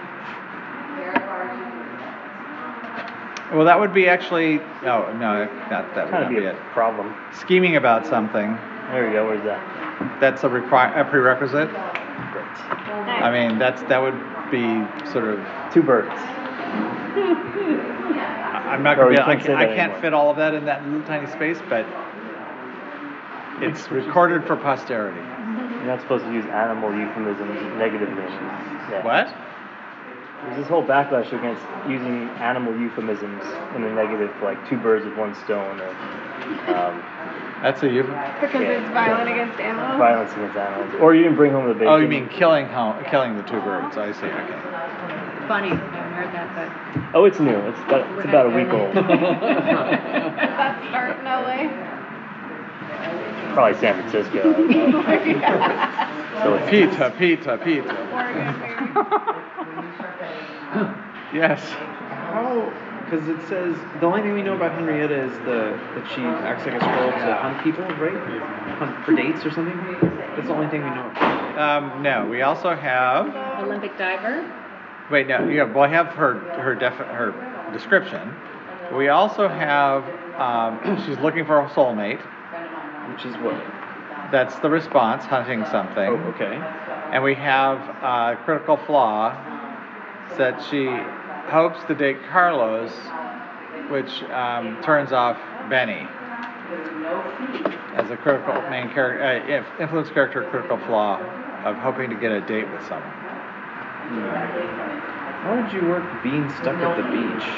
well, 3.54 3.66
that 3.66 3.80
would 3.80 3.94
be 3.94 4.10
actually, 4.10 4.60
oh, 4.84 5.14
no, 5.18 5.46
that, 5.70 5.94
that 5.96 6.06
would 6.06 6.12
Kind 6.12 6.12
not 6.12 6.24
of 6.24 6.30
be 6.30 6.36
be 6.40 6.46
a 6.46 6.52
it. 6.52 6.62
problem. 6.74 7.14
Scheming 7.34 7.76
about 7.78 8.06
something, 8.06 8.58
There 8.92 9.08
we 9.08 9.14
go. 9.14 9.26
Where's 9.28 9.44
that? 9.44 10.20
that's 10.20 10.44
a 10.44 10.50
require, 10.50 10.94
a 11.00 11.06
prerequisite? 11.06 11.70
Great. 11.70 12.46
I 13.24 13.32
mean, 13.32 13.58
that's, 13.58 13.82
that 13.84 14.02
would 14.02 14.18
be 14.52 14.84
sort 15.12 15.26
of, 15.26 15.40
Two 15.74 15.84
birds. 15.84 16.10
I'm 18.68 18.84
not 18.84 19.00
Or 19.00 19.06
gonna 19.06 19.16
be, 19.16 19.22
I 19.22 19.26
can't 19.36 19.46
can't, 19.46 19.58
I 19.60 19.66
can't 19.68 19.80
anymore. 19.80 20.02
fit 20.02 20.14
all 20.14 20.30
of 20.30 20.38
that 20.38 20.54
in 20.54 20.66
that 20.66 20.86
little 20.86 21.04
tiny 21.04 21.28
space, 21.28 21.58
but 21.70 21.86
it's 23.62 23.90
recorded 23.90 24.46
for 24.46 24.56
posterity. 24.56 25.20
You're 25.20 25.86
not 25.96 26.02
supposed 26.02 26.26
to 26.26 26.34
use 26.34 26.46
animal 26.46 26.94
euphemisms 26.94 27.60
negatively. 27.78 28.24
Yeah. 28.24 29.04
What? 29.04 29.34
There's 30.46 30.58
this 30.60 30.68
whole 30.68 30.84
backlash 30.84 31.28
against 31.34 31.62
using 31.90 32.30
animal 32.40 32.78
euphemisms 32.78 33.44
in 33.76 33.82
the 33.82 33.90
negative, 33.90 34.32
like 34.44 34.58
two 34.70 34.78
birds 34.78 35.04
with 35.06 35.18
one 35.18 35.34
stone, 35.36 35.80
or 35.82 35.90
um, 36.76 37.04
That's 37.64 37.82
a 37.84 37.90
euphemism. 37.90 38.34
Because 38.42 38.62
Yeah. 38.62 38.80
it's 38.84 38.90
violent 38.92 39.30
against 39.30 39.60
animals. 39.60 39.98
violence 39.98 40.32
against 40.34 40.56
animals. 40.58 41.02
Or 41.02 41.16
you 41.16 41.24
didn't 41.24 41.38
bring 41.38 41.52
home 41.54 41.68
the 41.68 41.74
bacon. 41.74 41.88
oh, 41.88 41.98
you 41.98 42.08
mean 42.08 42.30
killing 42.30 42.68
killing 43.10 43.36
the 43.36 43.44
two 43.44 43.60
birds, 43.62 43.98
I 43.98 44.12
see, 44.12 44.28
okay. 44.28 45.27
Funny, 45.48 45.72
I 45.72 45.76
haven't 45.76 46.14
heard 46.14 46.34
that, 46.34 47.16
Oh, 47.16 47.24
it's 47.24 47.40
new. 47.40 47.56
It's 47.56 47.80
about, 47.80 48.18
it's 48.18 48.28
about 48.28 48.48
a 48.48 48.50
week 48.50 48.68
old. 48.68 48.94
That's 48.96 50.88
start 50.90 51.20
in 51.20 51.24
LA. 51.24 51.70
Probably 53.54 53.80
San 53.80 53.96
Francisco. 53.96 54.40
I 54.40 54.54
don't 54.54 54.92
know. 54.92 56.44
so 56.44 56.54
it's, 56.56 56.70
Pizza, 56.70 57.14
pizza, 57.18 57.58
pizza. 57.64 57.94
Yes. 61.34 61.64
How? 61.72 62.74
Because 63.06 63.30
it 63.30 63.40
says 63.48 63.74
the 64.02 64.06
only 64.06 64.22
thing 64.22 64.34
we 64.34 64.44
know 64.44 64.56
about 64.56 64.74
Henrietta 64.74 65.16
is 65.16 65.32
the 65.46 65.80
that 65.96 66.12
she 66.14 66.22
acts 66.24 66.66
like 66.66 66.76
a 66.76 66.80
squirrel 66.82 67.12
to 67.12 67.36
hunt 67.36 67.64
people, 67.64 67.86
right? 67.96 68.18
Hunt 68.80 69.06
for 69.06 69.16
dates 69.16 69.46
or 69.46 69.52
something. 69.52 69.78
That's 70.36 70.48
the 70.48 70.54
only 70.54 70.68
thing 70.68 70.84
we 70.84 70.90
know. 70.90 71.08
Um, 71.58 72.04
no, 72.04 72.28
we 72.30 72.42
also 72.42 72.76
have, 72.76 73.34
Olympic 73.64 73.98
diver? 73.98 74.44
Wait, 75.12 75.28
no, 75.28 75.48
yeah, 75.48 75.64
well, 75.64 75.84
I 75.84 75.88
have 75.90 76.08
her, 76.08 76.40
her 76.62 76.76
defi- 76.76 77.04
her 77.04 77.70
description. 77.74 78.34
We 78.96 79.10
also 79.10 79.48
have, 79.48 80.04
um, 80.40 81.04
she's 81.06 81.18
looking 81.20 81.46
for 81.46 81.60
a 81.60 81.70
soulmate. 81.70 82.22
Which 83.12 83.26
is 83.26 83.36
what? 83.38 83.56
That's 84.32 84.60
the 84.60 84.70
response, 84.70 85.24
hunting 85.24 85.66
something. 85.72 85.98
Oh, 86.10 86.34
okay. 86.36 86.56
And 87.14 87.24
we 87.24 87.36
have 87.36 87.80
a 88.04 88.38
critical 88.44 88.76
flaw 88.76 89.32
that 90.38 90.62
she 90.70 90.88
hopes 91.50 91.80
to 91.86 91.96
date 91.96 92.18
Carlos, 92.30 92.92
which 93.90 94.24
um, 94.24 94.82
turns 94.84 95.14
off 95.14 95.38
Benny 95.70 96.06
as 97.96 98.12
a 98.12 98.18
critical 98.18 98.54
main 98.70 98.90
character, 98.92 99.24
uh, 99.24 99.82
influence 99.82 100.10
character 100.10 100.46
critical 100.52 100.78
flaw 100.80 101.18
of 101.64 101.78
hoping 101.78 102.10
to 102.10 102.16
get 102.16 102.32
a 102.32 102.42
date 102.42 102.70
with 102.70 102.86
someone. 102.88 103.27
How 104.18 105.56
would 105.56 105.72
you 105.74 105.88
work 105.88 106.04
being 106.24 106.50
stuck 106.56 106.76
at 106.78 106.96
the 106.98 107.04
beach? 107.12 107.44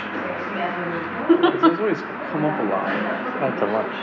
'Cause 1.40 1.62
those 1.62 1.80
always 1.80 2.02
come 2.32 2.46
up 2.46 2.60
a 2.60 2.64
lot. 2.70 2.90
out 3.42 3.58
to 3.60 3.66
lunch. 3.66 3.94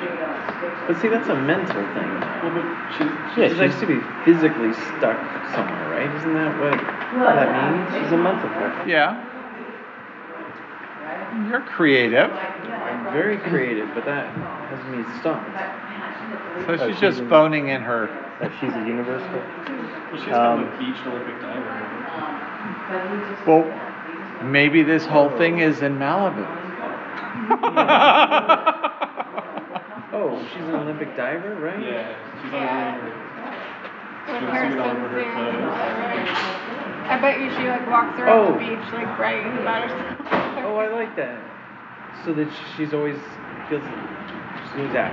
But 0.87 0.97
see, 0.99 1.09
that's 1.09 1.29
a 1.29 1.35
mental 1.35 1.75
thing. 1.75 2.11
Well, 2.43 2.51
but 2.55 2.65
she's, 2.97 3.11
Yeah, 3.37 3.49
She's 3.49 3.59
likes 3.59 3.81
to 3.81 3.87
be 3.87 4.01
physically 4.25 4.73
stuck 4.97 5.19
somewhere, 5.55 5.91
right? 5.91 6.11
Isn't 6.17 6.35
that 6.35 6.53
what 6.59 7.35
that 7.35 7.51
means? 7.53 8.03
She's 8.03 8.13
a 8.13 8.17
mental 8.17 8.49
person. 8.51 8.89
Yeah. 8.89 9.23
You're 11.49 11.61
creative. 11.61 12.31
I'm 12.31 13.13
very 13.13 13.37
creative, 13.39 13.89
but 13.95 14.05
that 14.07 14.27
has 14.27 14.81
me 14.91 15.05
stumped. 15.21 15.51
So 16.67 16.73
Oh, 16.73 16.77
she's 16.77 16.87
she's 16.95 17.01
just 17.01 17.21
in- 17.21 17.29
phoning 17.29 17.69
in 17.69 17.83
her. 17.83 18.09
That 18.41 18.51
she's 18.61 18.73
a 18.75 18.79
universal. 18.87 19.29
well, 19.33 20.23
she's 20.23 20.33
Um, 20.33 20.65
got 20.65 20.75
a 20.75 20.79
beach 20.79 20.97
Olympic 21.07 21.41
diver. 21.43 21.96
Well, 23.47 23.65
maybe 24.45 24.83
this 24.83 25.05
whole 25.07 25.31
thing 25.39 25.59
is 25.61 25.83
in 25.83 25.99
Malibu. 25.99 26.45
Oh, 30.13 30.41
she's 30.49 30.63
an 30.63 30.75
Olympic 30.77 31.15
diver, 31.17 31.55
right? 31.57 31.79
Yeah, 31.83 32.15
she's 32.43 32.53
Yeah. 32.53 32.97
yeah. 32.97 34.33
With 34.33 34.49
her 34.49 34.67
her 34.67 34.71
swimsuit. 34.73 35.29
I 37.11 37.19
bet 37.21 37.39
you 37.41 37.51
she 37.51 37.69
like 37.69 37.87
walks 37.91 38.19
around 38.19 38.39
Oh. 38.39 38.53
the 38.53 38.59
beach 38.59 38.93
like 38.95 39.17
bragging 39.17 39.59
about 39.59 39.91
herself. 39.91 40.65
Oh, 40.65 40.77
I 40.77 40.89
like 40.89 41.15
that. 41.17 41.39
So 42.25 42.33
that 42.35 42.49
she's 42.77 42.95
always 42.95 43.19
feels 43.69 43.83
she's 43.85 44.79
always 44.79 44.95
at. 44.95 45.13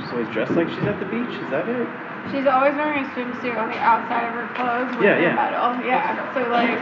She's 0.00 0.12
always 0.12 0.28
dressed 0.28 0.52
like 0.52 0.68
she's 0.68 0.84
at 0.86 1.00
the 1.00 1.06
beach. 1.06 1.34
Is 1.42 1.50
that 1.50 1.68
it? 1.68 1.88
She's 2.28 2.46
always 2.46 2.76
wearing 2.76 3.04
a 3.04 3.08
swimsuit 3.16 3.56
on 3.56 3.70
the 3.72 3.80
outside 3.80 4.28
of 4.28 4.34
her 4.36 4.46
clothes 4.54 4.92
with 4.94 5.04
Yeah, 5.04 5.18
yeah. 5.18 5.34
medal. 5.34 5.80
Yeah. 5.82 6.20
So 6.36 6.44
like 6.52 6.76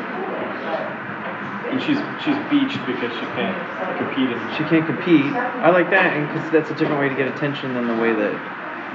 And 1.70 1.80
she's 1.80 2.00
she's 2.24 2.36
beached 2.50 2.80
because 2.84 3.12
she 3.14 3.26
can't 3.38 3.56
compete 3.96 4.28
in 4.34 4.38
She 4.58 4.64
can't 4.66 4.84
compete. 4.84 5.24
I 5.62 5.70
like 5.70 5.90
that, 5.90 6.16
and 6.16 6.26
because 6.28 6.50
that's 6.50 6.70
a 6.70 6.74
different 6.74 7.00
way 7.00 7.08
to 7.08 7.14
get 7.14 7.28
attention 7.28 7.74
than 7.74 7.86
the 7.88 7.96
way 7.96 8.12
that 8.12 8.34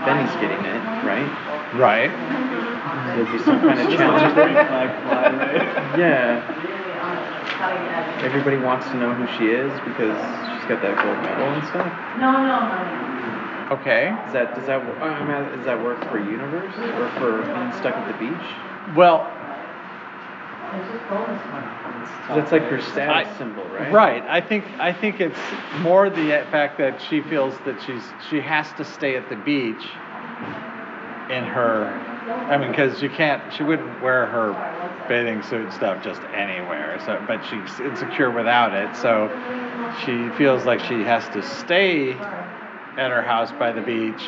Benny's 0.05 0.33
getting 0.43 0.59
it, 0.65 0.81
right? 1.07 1.25
Right. 1.79 2.11
Mm-hmm. 2.11 3.17
There'd 3.17 3.31
be 3.31 3.39
some 3.43 3.59
kind 3.61 3.79
of 3.79 3.89
challenge. 3.97 4.21
let 4.21 4.35
your 4.35 4.45
green 4.45 4.67
flag 4.67 4.89
fly, 5.03 5.31
right? 5.31 5.97
Yeah. 5.97 6.43
Everybody 8.23 8.57
wants 8.57 8.85
to 8.87 8.95
know 8.95 9.13
who 9.13 9.25
she 9.37 9.49
is 9.51 9.71
because 9.87 10.15
she's 10.59 10.67
got 10.69 10.81
that 10.81 10.95
gold 11.01 11.17
medal 11.23 11.47
and 11.49 11.63
stuff. 11.67 11.87
Okay. 13.71 14.15
Is 14.27 14.33
that 14.33 14.55
does 14.55 14.65
that 14.67 14.81
I 15.01 15.19
mean, 15.25 15.57
does 15.57 15.65
that 15.65 15.81
work 15.81 15.99
for 16.09 16.19
Universe 16.19 16.73
or 16.77 17.09
for 17.19 17.41
being 17.41 17.71
stuck 17.79 17.95
at 17.95 18.11
the 18.11 18.17
beach? 18.17 18.95
Well. 18.95 19.29
That's 22.29 22.51
like 22.51 22.63
her 22.63 22.81
status 22.81 23.27
I- 23.27 23.37
symbol, 23.37 23.63
right? 23.65 23.91
Right. 23.91 24.23
I 24.23 24.41
think 24.41 24.65
I 24.79 24.91
think 24.91 25.19
it's 25.19 25.39
more 25.81 26.09
the 26.09 26.45
fact 26.51 26.77
that 26.79 27.01
she 27.01 27.21
feels 27.21 27.53
that 27.65 27.81
she's 27.85 28.03
she 28.29 28.41
has 28.41 28.71
to 28.73 28.85
stay 28.85 29.15
at 29.15 29.29
the 29.29 29.35
beach 29.35 29.83
in 31.29 31.43
her. 31.43 31.85
I 32.49 32.57
mean, 32.57 32.69
because 32.71 33.01
you 33.01 33.09
can't. 33.09 33.53
She 33.53 33.63
wouldn't 33.63 34.01
wear 34.01 34.25
her 34.27 34.53
bathing 35.07 35.43
suit 35.43 35.71
stuff 35.73 36.03
just 36.03 36.21
anywhere. 36.33 36.99
So, 37.05 37.21
but 37.27 37.41
she's 37.45 37.79
insecure 37.79 38.31
without 38.31 38.73
it. 38.73 38.95
So 38.95 39.29
she 40.05 40.29
feels 40.37 40.65
like 40.65 40.79
she 40.79 41.01
has 41.03 41.27
to 41.29 41.41
stay 41.43 42.13
at 42.97 43.11
her 43.11 43.21
house 43.21 43.51
by 43.53 43.71
the 43.71 43.81
beach 43.81 44.21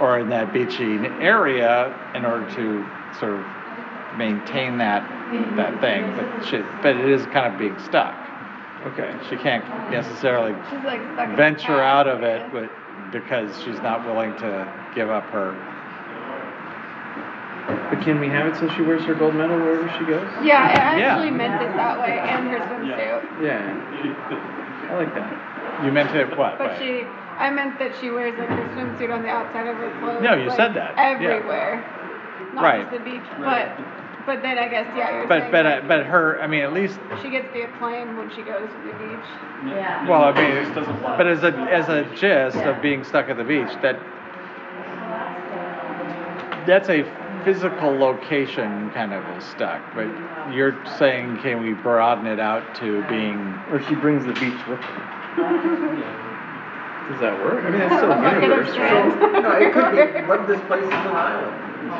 or 0.00 0.18
in 0.18 0.28
that 0.30 0.52
beachy 0.52 0.96
area 1.20 1.94
in 2.14 2.24
order 2.24 2.48
to 2.54 2.86
sort 3.18 3.32
of 3.34 3.44
maintain 4.16 4.78
that 4.78 5.02
that 5.56 5.80
thing. 5.80 6.14
But 6.16 6.44
she, 6.46 6.58
but 6.82 6.96
it 6.96 7.08
is 7.08 7.24
kind 7.26 7.52
of 7.52 7.58
being 7.58 7.78
stuck. 7.80 8.14
Okay. 8.86 9.14
She 9.30 9.36
can't 9.36 9.64
necessarily 9.90 10.54
she's 10.70 10.84
like 10.84 11.00
stuck 11.14 11.24
in 11.24 11.30
the 11.30 11.36
venture 11.36 11.80
out 11.80 12.06
of 12.08 12.22
it 12.22 12.50
but 12.52 12.70
because 13.12 13.54
she's 13.62 13.78
not 13.80 14.04
willing 14.06 14.32
to 14.38 14.66
give 14.94 15.10
up 15.10 15.24
her. 15.30 15.52
But 17.90 18.02
can 18.02 18.18
we 18.18 18.28
have 18.28 18.46
it 18.46 18.56
so 18.56 18.68
she 18.74 18.82
wears 18.82 19.02
her 19.04 19.14
gold 19.14 19.34
medal 19.34 19.56
wherever 19.56 19.88
she 19.98 20.04
goes? 20.04 20.26
Yeah, 20.42 20.66
I 20.66 20.98
Yeah. 20.98 21.14
actually 21.14 21.30
meant 21.30 21.62
it 21.62 21.72
that 21.76 21.98
way 22.00 22.18
and 22.18 22.48
her 22.48 22.58
swimsuit. 22.58 23.42
Yeah. 23.42 24.88
I 24.90 24.94
like 24.96 25.14
that. 25.14 25.84
You 25.84 25.92
meant 25.92 26.14
it 26.16 26.36
what? 26.36 26.58
But 26.58 26.70
way? 26.72 26.78
she, 26.78 27.06
I 27.42 27.50
meant 27.50 27.76
that 27.80 27.90
she 28.00 28.08
wears 28.08 28.38
like 28.38 28.48
her 28.48 28.68
swimsuit 28.76 29.12
on 29.12 29.22
the 29.22 29.28
outside 29.28 29.66
of 29.66 29.76
her 29.76 29.90
clothes. 29.98 30.22
No, 30.22 30.34
you 30.34 30.46
like, 30.46 30.56
said 30.56 30.74
that, 30.74 30.94
yeah. 30.96 31.10
Everywhere. 31.10 31.84
Not 32.54 32.62
Right. 32.62 32.80
just 32.88 32.92
the 32.92 33.10
beach, 33.10 33.22
but, 33.40 33.76
but 34.26 34.42
then 34.42 34.58
I 34.58 34.68
guess, 34.68 34.86
yeah, 34.96 35.10
you're 35.10 35.26
But 35.26 35.40
saying 35.40 35.50
but 35.50 35.66
uh, 35.66 35.80
but 35.88 36.06
her. 36.06 36.40
I 36.40 36.46
mean, 36.46 36.62
at 36.62 36.72
least. 36.72 37.00
she 37.20 37.30
gets 37.30 37.52
the 37.52 37.62
acclaim 37.62 38.16
when 38.16 38.30
she 38.30 38.42
goes 38.42 38.68
to 38.70 38.86
the 38.86 38.92
beach. 38.94 39.26
Yeah. 39.66 40.08
Well, 40.08 40.22
I 40.22 40.32
mean, 40.32 40.62
just 40.62 40.74
doesn't 40.76 41.00
fly. 41.00 41.16
but 41.16 41.26
as 41.26 41.42
a 41.42 41.50
as 41.72 41.88
a 41.88 42.04
gist 42.14 42.58
of 42.58 42.80
being 42.80 43.02
stuck 43.02 43.28
at 43.28 43.36
the 43.36 43.44
beach, 43.44 43.70
that 43.82 43.98
that's 46.64 46.88
a 46.90 47.02
physical 47.44 47.90
location 47.90 48.90
kind 48.92 49.12
of 49.12 49.24
is 49.36 49.42
stuck. 49.42 49.82
But 49.96 50.06
you're 50.54 50.78
saying, 50.96 51.38
can 51.38 51.60
we 51.60 51.72
broaden 51.72 52.26
it 52.26 52.38
out 52.38 52.76
to 52.76 53.02
being? 53.08 53.38
Or 53.72 53.82
she 53.88 53.96
brings 53.96 54.24
the 54.24 54.34
beach 54.34 54.64
with 54.68 54.78
her. 54.78 56.28
Does 57.10 57.20
that 57.20 57.34
work? 57.44 57.64
I 57.64 57.70
mean, 57.70 57.80
that's 57.80 57.96
still 57.98 58.12
a 58.12 58.16
Bucket 58.16 58.42
universe, 58.42 58.70
strands. 58.72 59.14
right? 59.16 59.42
No, 59.42 59.50
it 59.58 59.72
could 59.74 59.90
be, 59.92 60.22
what 60.28 60.40
if 60.40 60.46
this 60.46 60.62
place 60.70 60.84
is 60.86 60.92
an 60.92 61.12
island? 61.12 61.52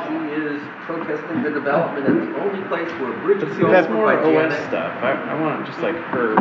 She 0.07 0.15
is 0.39 0.63
protesting 0.87 1.43
the 1.43 1.51
development 1.51 2.07
at 2.07 2.15
the 2.15 2.41
only 2.41 2.63
place 2.71 2.89
where 3.03 3.13
bridges 3.21 3.51
But 3.51 3.55
see, 3.57 3.63
go 3.67 3.71
that's 3.71 3.87
over 3.91 3.95
more 3.99 4.15
by 4.17 4.23
OS 4.23 4.53
Janet. 4.55 4.69
stuff. 4.71 4.93
I, 5.03 5.11
I 5.13 5.35
want 5.41 5.67
just 5.67 5.81
like 5.81 5.97
her 6.15 6.35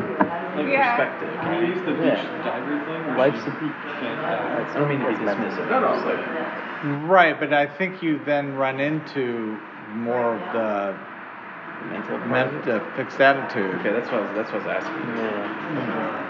like 0.56 0.68
Yeah. 0.70 0.94
perspective. 0.96 1.34
Can 1.42 1.50
we 1.60 1.68
use 1.74 1.82
the 1.84 1.94
Yeah. 1.98 2.22
beach 2.22 2.46
diver 2.46 2.78
thing? 2.86 3.02
or 3.12 3.18
Life's 3.18 3.42
she 3.44 3.50
a 3.50 3.54
beach. 3.60 3.82
can't 4.00 4.22
dive? 4.22 4.70
I 4.70 4.80
don't 4.80 4.90
mean 4.90 5.00
to 5.02 5.08
be 5.10 5.16
dismissive. 5.26 5.68
No, 5.70 5.80
no. 5.82 5.88
I'm 5.90 5.96
just 5.96 6.06
like 6.08 7.10
Right, 7.10 7.40
but 7.40 7.52
I 7.54 7.66
think 7.68 8.02
you 8.04 8.20
then 8.26 8.56
run 8.56 8.80
into 8.80 9.58
more 9.96 10.36
of 10.38 10.42
the 10.54 10.96
mental. 11.90 12.18
part 12.20 12.22
of 12.22 12.28
meant 12.54 12.68
it. 12.68 12.76
uh, 12.78 12.96
fixed 12.96 13.20
attitude. 13.20 13.74
Okay, 13.82 13.92
that's 13.92 14.10
what 14.12 14.22
I 14.22 14.26
was, 14.26 14.32
that's 14.38 14.52
what 14.54 14.62
I 14.62 14.78
was 14.78 14.84
asking. 14.86 15.18
Yeah, 15.18 16.21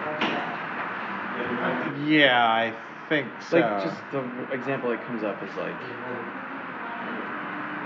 I 1.42 2.74
think 3.10 3.28
so. 3.42 3.60
Like 3.60 3.84
just 3.84 4.02
the 4.12 4.22
example 4.54 4.90
that 4.90 5.06
comes 5.06 5.24
up 5.24 5.42
is 5.44 5.56
like, 5.56 5.76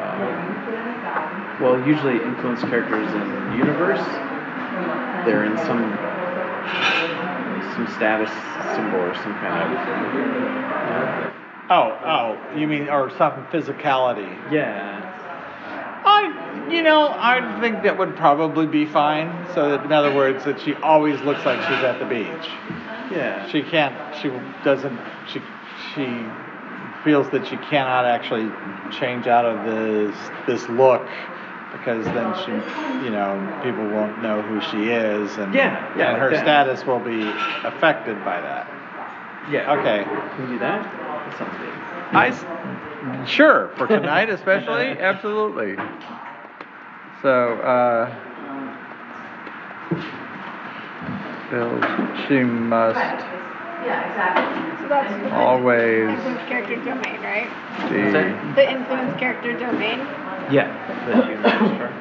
um, 0.01 1.61
well, 1.61 1.87
usually 1.87 2.21
influence 2.21 2.61
characters 2.61 3.07
in 3.13 3.49
the 3.51 3.57
universe. 3.57 4.05
They're 5.25 5.45
in 5.45 5.57
some 5.65 5.81
some 7.75 7.87
status 7.95 8.29
symbol 8.75 8.99
or 8.99 9.13
some 9.15 9.33
kind 9.35 9.55
of. 9.63 9.69
Uh, 10.85 11.73
oh, 11.73 11.99
oh, 12.05 12.57
you 12.57 12.67
mean 12.67 12.89
or 12.89 13.09
something 13.17 13.43
physicality? 13.45 14.51
yeah. 14.51 15.01
I, 16.05 16.69
you 16.69 16.83
know, 16.83 17.07
I 17.09 17.59
think 17.61 17.81
that 17.83 17.97
would 17.97 18.15
probably 18.15 18.67
be 18.67 18.85
fine. 18.85 19.47
So 19.55 19.71
that, 19.71 19.85
in 19.85 19.91
other 19.91 20.13
words, 20.13 20.45
that 20.45 20.61
she 20.61 20.75
always 20.75 21.19
looks 21.21 21.43
like 21.45 21.59
she's 21.61 21.83
at 21.83 21.99
the 21.99 22.05
beach. 22.05 22.49
Yeah. 23.11 23.47
She 23.49 23.63
can't. 23.63 23.95
She 24.21 24.29
doesn't. 24.63 24.99
She 25.27 25.41
she 25.93 26.25
feels 27.03 27.29
that 27.29 27.45
she 27.47 27.57
cannot 27.57 28.05
actually 28.05 28.51
change 28.91 29.27
out 29.27 29.45
of 29.45 29.65
this 29.65 30.15
this 30.47 30.67
look 30.69 31.07
because 31.71 32.05
then 32.05 32.33
she, 32.43 32.51
you 33.05 33.11
know, 33.11 33.59
people 33.63 33.85
won't 33.89 34.21
know 34.23 34.41
who 34.41 34.59
she 34.61 34.89
is, 34.89 35.37
and 35.37 35.53
Yeah, 35.53 35.97
yeah, 35.97 36.11
and 36.11 36.17
her 36.17 36.31
status 36.35 36.85
will 36.85 36.99
be 36.99 37.21
affected 37.63 38.23
by 38.25 38.41
that. 38.41 38.67
Yeah. 39.51 39.73
Okay. 39.73 40.03
Can 40.35 40.45
we 40.45 40.53
do 40.53 40.59
that? 40.59 40.83
That 40.83 41.37
sounds 41.37 41.57
good. 41.57 41.73
I 42.15 43.25
sure 43.25 43.71
for 43.75 43.87
tonight 43.87 44.29
especially 44.29 44.87
absolutely. 44.99 45.75
So 47.21 47.53
uh, 47.59 48.15
Bill, 51.49 51.79
she 52.27 52.39
must 52.43 52.97
So 54.81 54.87
that's 54.89 55.11
the 55.21 55.31
always 55.31 56.09
influence 56.09 56.41
character 56.49 56.75
domain, 56.77 57.21
right? 57.21 57.49
be. 57.89 58.55
The 58.55 58.71
influence 58.71 59.19
character 59.19 59.53
domain. 59.57 59.99
Yeah. 60.51 60.69
The 61.05 61.13
universe 61.27 61.77
part. 61.77 61.93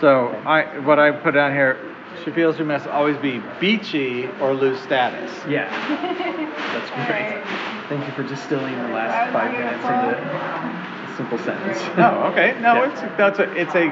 So 0.00 0.28
I 0.46 0.78
what 0.80 0.98
I 0.98 1.10
put 1.10 1.32
down 1.34 1.52
here. 1.52 1.76
She 2.24 2.30
feels 2.32 2.56
she 2.56 2.62
must 2.64 2.86
always 2.88 3.16
be 3.18 3.40
beachy 3.60 4.26
or 4.40 4.52
lose 4.52 4.78
status. 4.80 5.30
Yeah. 5.48 5.68
That's 6.74 6.90
great. 6.90 7.08
Alright. 7.08 7.88
Thank 7.88 8.06
you 8.06 8.12
for 8.12 8.22
distilling 8.24 8.74
the 8.74 8.82
That 8.88 8.92
last 8.92 9.26
was 9.26 9.32
five 9.32 9.52
minutes 9.52 9.86
beautiful. 9.86 10.08
into 10.10 11.12
a 11.12 11.16
simple 11.16 11.38
sentence. 11.38 11.78
Oh, 11.96 12.30
okay. 12.32 12.58
No, 12.60 12.74
Yeah. 12.74 12.90
it's 12.90 13.00
that's 13.16 13.38
a 13.38 13.50
it's 13.54 13.74
a 13.74 13.88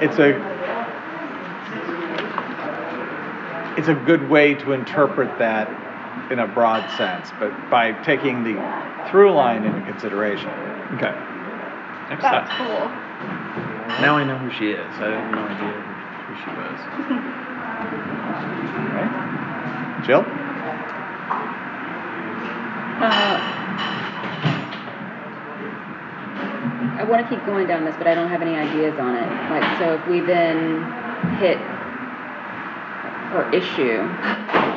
it's 0.00 0.18
a 0.18 0.56
it's 3.76 3.88
a 3.88 3.94
good 3.94 4.28
way 4.30 4.54
to 4.54 4.72
interpret 4.72 5.38
that 5.38 5.68
in 6.32 6.38
a 6.38 6.46
broad 6.46 6.88
sense, 6.96 7.30
but 7.38 7.52
by 7.70 7.92
taking 8.02 8.42
the 8.42 8.54
through 9.10 9.32
line 9.32 9.64
into 9.64 9.80
consideration. 9.82 10.48
Okay. 10.94 11.14
That's 12.08 12.24
Excellent. 12.24 12.48
cool. 12.58 12.88
Now 14.00 14.16
I 14.16 14.24
know 14.24 14.38
who 14.38 14.50
she 14.50 14.70
is. 14.70 14.92
I 14.96 15.10
had 15.10 15.30
no 15.32 15.44
idea 15.44 15.72
who 16.26 16.34
she 16.40 16.50
was. 16.56 16.78
Right? 18.96 20.04
Jill? 20.06 20.24
Uh, 22.98 24.05
I 26.98 27.04
want 27.04 27.28
to 27.28 27.34
keep 27.34 27.44
going 27.46 27.66
down 27.66 27.84
this, 27.84 27.94
but 27.98 28.06
I 28.06 28.14
don't 28.14 28.30
have 28.30 28.42
any 28.42 28.56
ideas 28.56 28.98
on 28.98 29.14
it. 29.14 29.28
Like, 29.50 29.78
so 29.78 29.94
if 29.94 30.06
we 30.08 30.20
then 30.20 30.82
hit 31.38 31.58
her 33.32 33.50
issue, 33.52 34.00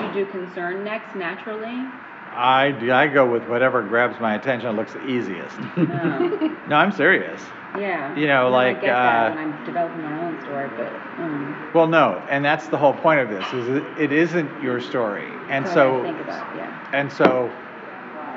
would 0.05 0.15
you 0.15 0.25
do 0.25 0.31
concern 0.31 0.83
next 0.83 1.15
naturally? 1.15 1.85
I, 2.31 2.75
I 2.91 3.07
go 3.07 3.29
with 3.29 3.43
whatever 3.47 3.81
grabs 3.81 4.19
my 4.19 4.35
attention 4.35 4.75
looks 4.75 4.93
the 4.93 5.05
easiest. 5.07 5.57
No. 5.77 6.55
No, 6.69 6.75
I'm 6.75 6.91
serious. 6.91 7.41
Yeah. 7.79 8.15
You 8.15 8.27
know, 8.27 8.43
No, 8.43 8.55
like, 8.55 8.77
I 8.77 8.81
get 8.81 8.87
that 8.87 9.31
uh, 9.31 9.35
when 9.35 9.37
I'm 9.39 9.65
developing 9.65 10.03
my 10.03 10.23
own 10.23 10.39
story, 10.41 10.69
but 10.77 10.93
um, 11.17 11.71
Well, 11.73 11.87
no, 11.87 12.21
and 12.29 12.45
that's 12.45 12.67
the 12.67 12.77
whole 12.77 12.93
point 12.93 13.21
of 13.21 13.29
this 13.29 13.53
is 13.53 13.69
it, 13.69 13.83
it 13.99 14.11
isn't 14.11 14.61
your 14.61 14.79
story, 14.79 15.27
and 15.49 15.67
so 15.67 16.01
about. 16.05 16.55
Yeah. 16.55 16.89
and 16.93 17.11
so 17.11 17.51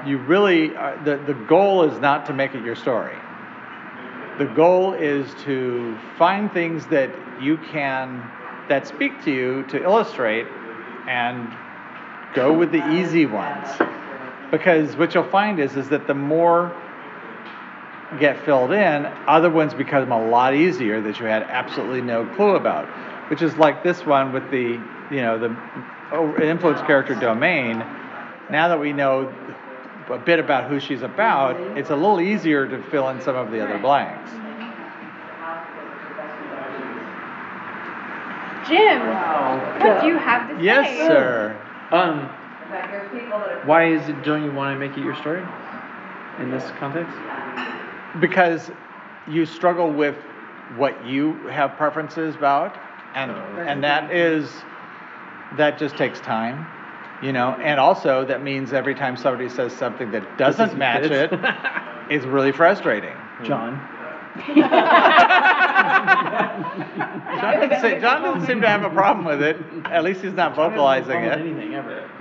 you 0.06 0.16
really 0.16 0.74
are, 0.76 0.96
the 1.04 1.18
the 1.26 1.34
goal 1.34 1.84
is 1.84 1.98
not 2.00 2.24
to 2.26 2.32
make 2.32 2.54
it 2.54 2.64
your 2.64 2.74
story. 2.74 3.16
The 4.38 4.46
goal 4.46 4.94
is 4.94 5.34
to 5.44 5.96
find 6.16 6.50
things 6.52 6.86
that 6.86 7.10
you 7.40 7.58
can 7.58 8.22
that 8.68 8.86
speak 8.86 9.22
to 9.24 9.30
you 9.30 9.64
to 9.64 9.82
illustrate 9.82 10.46
and 11.06 11.52
go 12.34 12.52
with 12.56 12.72
the 12.72 12.90
easy 12.92 13.26
ones. 13.26 13.68
Because 14.50 14.96
what 14.96 15.14
you'll 15.14 15.28
find 15.28 15.58
is 15.60 15.76
is 15.76 15.88
that 15.90 16.06
the 16.06 16.14
more 16.14 16.74
get 18.18 18.42
filled 18.44 18.72
in, 18.72 19.06
other 19.26 19.50
ones 19.50 19.74
become 19.74 20.12
a 20.12 20.26
lot 20.28 20.54
easier 20.54 21.00
that 21.02 21.18
you 21.18 21.26
had 21.26 21.42
absolutely 21.44 22.00
no 22.00 22.26
clue 22.34 22.56
about. 22.56 22.86
Which 23.30 23.42
is 23.42 23.56
like 23.56 23.82
this 23.82 24.04
one 24.04 24.32
with 24.32 24.50
the, 24.50 24.80
you 25.10 25.22
know, 25.22 25.38
the 25.38 26.46
influence 26.46 26.80
character 26.82 27.14
domain. 27.14 27.78
Now 28.50 28.68
that 28.68 28.78
we 28.78 28.92
know 28.92 29.32
a 30.12 30.18
bit 30.18 30.38
about 30.38 30.68
who 30.68 30.78
she's 30.78 31.02
about, 31.02 31.56
it's 31.76 31.90
a 31.90 31.96
little 31.96 32.20
easier 32.20 32.66
to 32.68 32.82
fill 32.90 33.08
in 33.08 33.20
some 33.20 33.36
of 33.36 33.50
the 33.50 33.60
other 33.60 33.78
blanks. 33.78 34.30
Jim, 38.68 39.00
what 39.80 40.00
do 40.00 40.06
you 40.06 40.16
have 40.18 40.48
to 40.48 40.56
say? 40.56 40.64
Yes, 40.64 41.06
sir. 41.08 41.56
Um, 41.90 42.28
why 43.66 43.86
is 43.88 44.08
it? 44.08 44.22
Don't 44.22 44.44
you 44.44 44.52
want 44.52 44.74
to 44.74 44.78
make 44.78 44.96
it 44.96 45.04
your 45.04 45.16
story 45.16 45.42
in 46.38 46.50
this 46.50 46.70
context? 46.78 47.14
Because 48.20 48.70
you 49.28 49.44
struggle 49.46 49.90
with 49.92 50.16
what 50.76 51.04
you 51.04 51.34
have 51.48 51.76
preferences 51.76 52.34
about, 52.34 52.78
and 53.14 53.32
and 53.68 53.82
that 53.84 54.10
is 54.10 54.50
that 55.56 55.78
just 55.78 55.96
takes 55.96 56.20
time, 56.20 56.66
you 57.22 57.32
know. 57.32 57.50
And 57.62 57.78
also 57.80 58.24
that 58.26 58.42
means 58.42 58.72
every 58.72 58.94
time 58.94 59.16
somebody 59.16 59.48
says 59.48 59.72
something 59.72 60.10
that 60.12 60.38
doesn't 60.38 60.66
Doesn't 60.66 60.78
match 60.78 61.04
it, 61.04 61.32
it's 62.10 62.24
really 62.26 62.52
frustrating. 62.52 63.14
John. 63.44 63.80
John 67.42 67.60
doesn't, 67.60 67.80
say, 67.82 68.00
John 68.00 68.22
doesn't 68.22 68.46
seem 68.46 68.60
to 68.62 68.68
have 68.68 68.82
a 68.82 68.90
problem 68.90 69.26
with 69.26 69.42
it. 69.42 69.56
At 69.86 70.04
least 70.04 70.22
he's 70.22 70.32
not 70.32 70.54
vocalizing 70.56 71.22
it. 71.22 71.38
Anything 71.38 71.74
ever. 71.74 72.08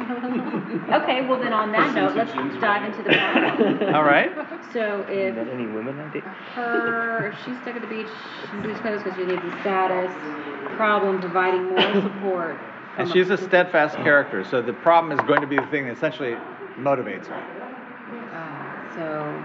Okay. 0.00 1.26
Well, 1.26 1.38
then 1.38 1.52
on 1.52 1.72
that 1.72 1.94
note, 1.94 2.16
let's 2.16 2.32
dive 2.58 2.84
into 2.84 3.02
the 3.02 3.10
problem. 3.16 3.94
All 3.94 4.02
right. 4.02 4.32
So 4.72 5.04
if 5.08 5.34
Met 5.34 5.48
any 5.48 5.66
women 5.66 6.00
I 6.00 6.10
date? 6.12 6.22
her, 6.54 7.28
if 7.28 7.38
she's 7.44 7.56
stuck 7.60 7.76
at 7.76 7.82
the 7.82 7.86
beach, 7.86 8.08
she 8.50 8.56
needs 8.66 8.78
because 8.80 9.14
she 9.14 9.24
need 9.26 9.42
the 9.42 9.60
status. 9.60 10.10
Problem, 10.76 11.20
providing 11.20 11.64
moral 11.68 12.02
support. 12.02 12.56
And 12.98 13.10
she's 13.10 13.30
a 13.30 13.36
steadfast 13.36 13.96
character, 13.96 14.44
so 14.44 14.60
the 14.60 14.72
problem 14.72 15.18
is 15.18 15.24
going 15.26 15.40
to 15.40 15.46
be 15.46 15.56
the 15.56 15.66
thing 15.66 15.86
that 15.86 15.96
essentially 15.96 16.36
motivates 16.76 17.26
her. 17.26 17.34
Uh, 17.34 18.94
so 18.94 19.02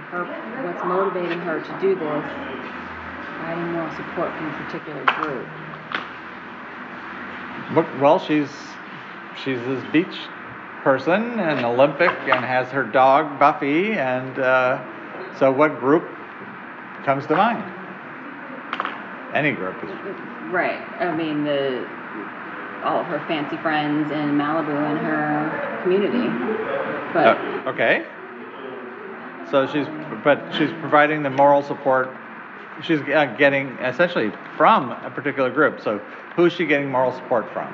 her, 0.10 0.26
what's 0.66 0.84
motivating 0.84 1.40
her 1.40 1.62
to 1.62 1.80
do 1.80 1.96
this? 1.96 2.24
Providing 3.38 3.72
moral 3.74 3.96
support 3.96 4.36
from 4.36 4.48
a 4.48 4.54
particular 4.66 5.06
group. 5.22 5.48
Well, 8.02 8.20
she's 8.20 8.50
she's 9.44 9.60
this 9.60 9.84
beach 9.92 10.18
person, 10.84 11.40
and 11.40 11.66
Olympic, 11.66 12.12
and 12.12 12.46
has 12.46 12.70
her 12.70 12.84
dog 12.84 13.40
Buffy, 13.40 13.94
and 13.94 14.38
uh, 14.38 14.84
so 15.38 15.52
what 15.52 15.80
group 15.80 16.08
comes 17.06 17.26
to 17.28 17.36
mind? 17.36 17.64
Any 19.34 19.52
group 19.52 19.84
is 19.84 19.90
Right. 20.52 20.80
I 21.00 21.16
mean 21.16 21.44
the 21.44 21.88
all 22.86 23.00
of 23.02 23.08
her 23.08 23.20
fancy 23.28 23.58
friends 23.58 24.12
in 24.12 24.38
Malibu 24.38 24.70
and 24.70 25.00
her 25.00 25.80
community. 25.84 26.28
But 27.14 27.38
Uh, 27.38 27.70
okay. 27.70 28.06
So 29.52 29.68
she's, 29.68 29.88
but 30.24 30.42
she's 30.54 30.72
providing 30.82 31.24
the 31.24 31.30
moral 31.30 31.62
support 31.62 32.10
she's 32.84 33.02
uh, 33.02 33.26
getting 33.38 33.70
essentially 33.80 34.32
from 34.58 34.92
a 34.92 35.12
particular 35.14 35.50
group. 35.50 35.82
So 35.82 36.00
who's 36.36 36.54
she 36.54 36.66
getting 36.66 36.90
moral 36.90 37.12
support 37.14 37.52
from? 37.54 37.74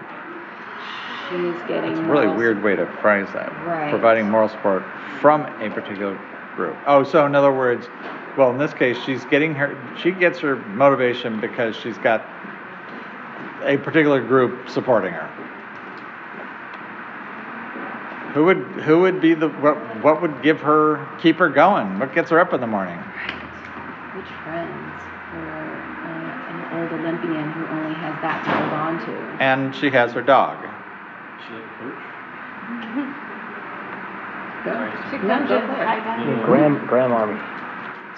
She's 1.29 1.67
getting. 1.67 1.91
It's 1.91 1.99
a 1.99 2.03
really 2.03 2.27
weird 2.27 2.63
way 2.63 2.75
to 2.75 2.85
phrase 3.01 3.27
that. 3.33 3.51
Right. 3.65 3.89
Providing 3.89 4.29
moral 4.29 4.49
support 4.49 4.83
from 5.19 5.41
a 5.61 5.69
particular 5.69 6.19
group. 6.55 6.75
Oh, 6.85 7.03
so 7.03 7.25
in 7.25 7.35
other 7.35 7.53
words, 7.53 7.87
well, 8.37 8.49
in 8.49 8.57
this 8.57 8.73
case, 8.73 8.97
she's 9.05 9.23
getting 9.25 9.55
her, 9.55 9.77
she 9.97 10.11
gets 10.11 10.39
her 10.39 10.57
motivation 10.67 11.39
because 11.39 11.75
she's 11.75 11.97
got 11.99 12.25
a 13.63 13.77
particular 13.77 14.21
group 14.21 14.69
supporting 14.69 15.13
her. 15.13 15.27
Who 18.33 18.45
would, 18.45 18.57
who 18.83 19.01
would 19.01 19.19
be 19.19 19.33
the, 19.33 19.49
what, 19.49 19.75
what 20.03 20.21
would 20.21 20.41
give 20.41 20.61
her, 20.61 21.05
keep 21.21 21.35
her 21.37 21.49
going? 21.49 21.99
What 21.99 22.13
gets 22.13 22.29
her 22.29 22.39
up 22.39 22.53
in 22.53 22.61
the 22.61 22.67
morning? 22.67 22.97
Which 22.97 24.31
friends 24.45 24.71
for 25.31 25.43
uh, 25.43 26.47
an 26.47 26.59
old 26.79 26.91
Olympian 27.01 27.51
who 27.51 27.65
only 27.75 27.93
has 27.95 28.15
that 28.21 28.39
to 28.45 28.51
hold 28.55 28.71
on 28.71 28.99
to? 29.05 29.43
And 29.43 29.75
she 29.75 29.89
has 29.89 30.13
her 30.13 30.21
dog. 30.21 30.57
She 31.45 31.53
like 31.53 31.63
a 31.63 31.67
coach? 31.83 31.99
Go. 34.63 34.77
She 35.09 35.17
No, 35.27 35.39
go 35.41 35.59
coaches 35.59 35.67
for 35.67 35.81
it. 35.81 35.87
identity. 35.87 36.43
Graham, 36.45 36.85
Graham 36.87 37.11
Army. 37.11 37.39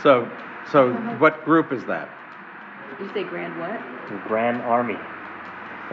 So, 0.03 0.29
so 0.71 0.91
what 1.17 1.43
group 1.45 1.71
is 1.71 1.85
that? 1.85 2.09
You 2.99 3.09
say 3.13 3.23
Grand 3.23 3.57
what? 3.59 3.79
Grand 4.27 4.61
Army. 4.61 4.97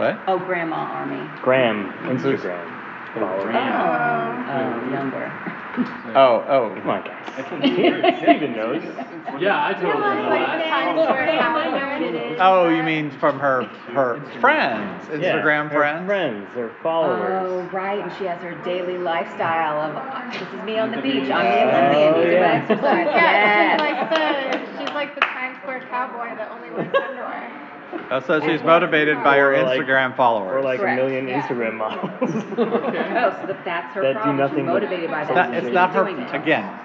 What? 0.01 0.17
Oh, 0.27 0.39
Grandma 0.39 0.77
Army. 0.77 1.29
Graham, 1.43 1.93
mm-hmm. 1.93 2.09
Instagram. 2.17 2.65
Follower. 3.13 3.29
Oh, 3.37 3.45
oh, 3.45 3.53
um, 3.53 3.61
mm-hmm. 4.81 4.95
younger. 4.95 5.29
Oh, 6.17 6.41
oh. 6.49 6.73
Come 6.81 6.89
on, 6.89 7.05
guys. 7.05 7.29
Steven 8.23 8.53
knows. 8.57 8.81
Yeah, 9.39 9.67
I 9.67 9.75
totally 9.75 9.93
know 9.93 10.31
that. 10.31 12.39
Oh, 12.41 12.69
you 12.69 12.83
mean 12.83 13.11
from 13.21 13.39
her, 13.41 13.65
her 13.93 14.19
friends, 14.41 15.07
Yeah, 15.11 15.19
Instagram 15.37 15.69
her 15.69 15.79
friends? 15.79 16.07
Friends, 16.07 16.49
her 16.55 16.71
followers. 16.83 17.43
Oh, 17.47 17.69
right, 17.71 18.01
and 18.03 18.11
she 18.17 18.25
has 18.25 18.41
her 18.41 18.55
daily 18.65 18.97
lifestyle 18.97 19.83
of, 19.83 19.93
this 20.33 20.41
is 20.41 20.49
me 20.65 20.79
on 20.79 20.93
the 20.93 21.03
beach, 21.03 21.29
I'm 21.31 21.45
the 21.45 21.63
Olympian, 21.69 22.15
Oh, 22.15 22.25
these 22.25 22.35
are 22.35 22.41
my 22.41 22.43
yeah. 22.49 22.63
exercise. 22.63 23.07
Yeah, 23.13 23.77
she's 23.77 23.77
Yes. 23.77 23.81
like 23.81 24.09
the, 24.11 24.23
she's 24.79 24.93
like 24.95 25.15
the 25.15 25.21
Times 25.21 25.59
Square 25.59 25.81
cowboy 25.91 26.35
that 26.37 26.51
only 26.51 26.71
wears 26.71 26.95
underwear. 26.95 27.60
Oh, 28.13 28.21
so 28.21 28.41
she's 28.41 28.63
motivated 28.63 29.23
by 29.23 29.37
her 29.39 29.55
Or 29.55 29.63
like- 29.63 29.81
Instagram 29.81 30.17
followers. 30.17 30.53
Or 30.53 30.63
like 30.63 30.79
a 30.79 30.83
Correct, 30.83 30.97
million 31.03 31.29
yeah. 31.29 31.43
Instagram 31.47 31.75
models. 31.77 32.11
Oh, 32.59 33.37
so 33.41 33.47
that- 33.47 33.65
that's 33.65 33.95
her 33.95 34.03
That 34.03 34.13
do 34.15 34.19
problem, 34.19 34.37
she's 34.37 34.39
nothing 34.51 34.67
but- 34.67 34.73
motivated 34.73 35.11
by 35.11 35.21
It's 35.23 35.29
that. 35.29 35.35
not, 35.35 35.47
so 35.51 35.53
it's 35.55 35.67
she's 35.67 35.75
not 35.75 35.95
her, 35.95 36.05
doing 36.05 36.21
it. 36.21 36.35
again, 36.35 36.79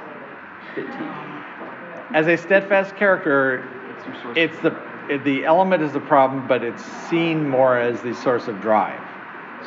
as 2.14 2.28
a 2.28 2.38
steadfast 2.38 2.96
character, 2.96 3.68
It's 3.98 4.06
her 4.06 4.60
source. 4.62 4.78
the, 5.10 5.18
the 5.24 5.46
element 5.46 5.82
is 5.84 5.94
the 5.94 6.00
problem, 6.00 6.48
but 6.48 6.64
it's 6.64 6.84
seen 7.10 7.50
more 7.50 7.78
as 7.78 8.02
the 8.02 8.14
source 8.14 8.48
of 8.48 8.62
drive. 8.62 9.00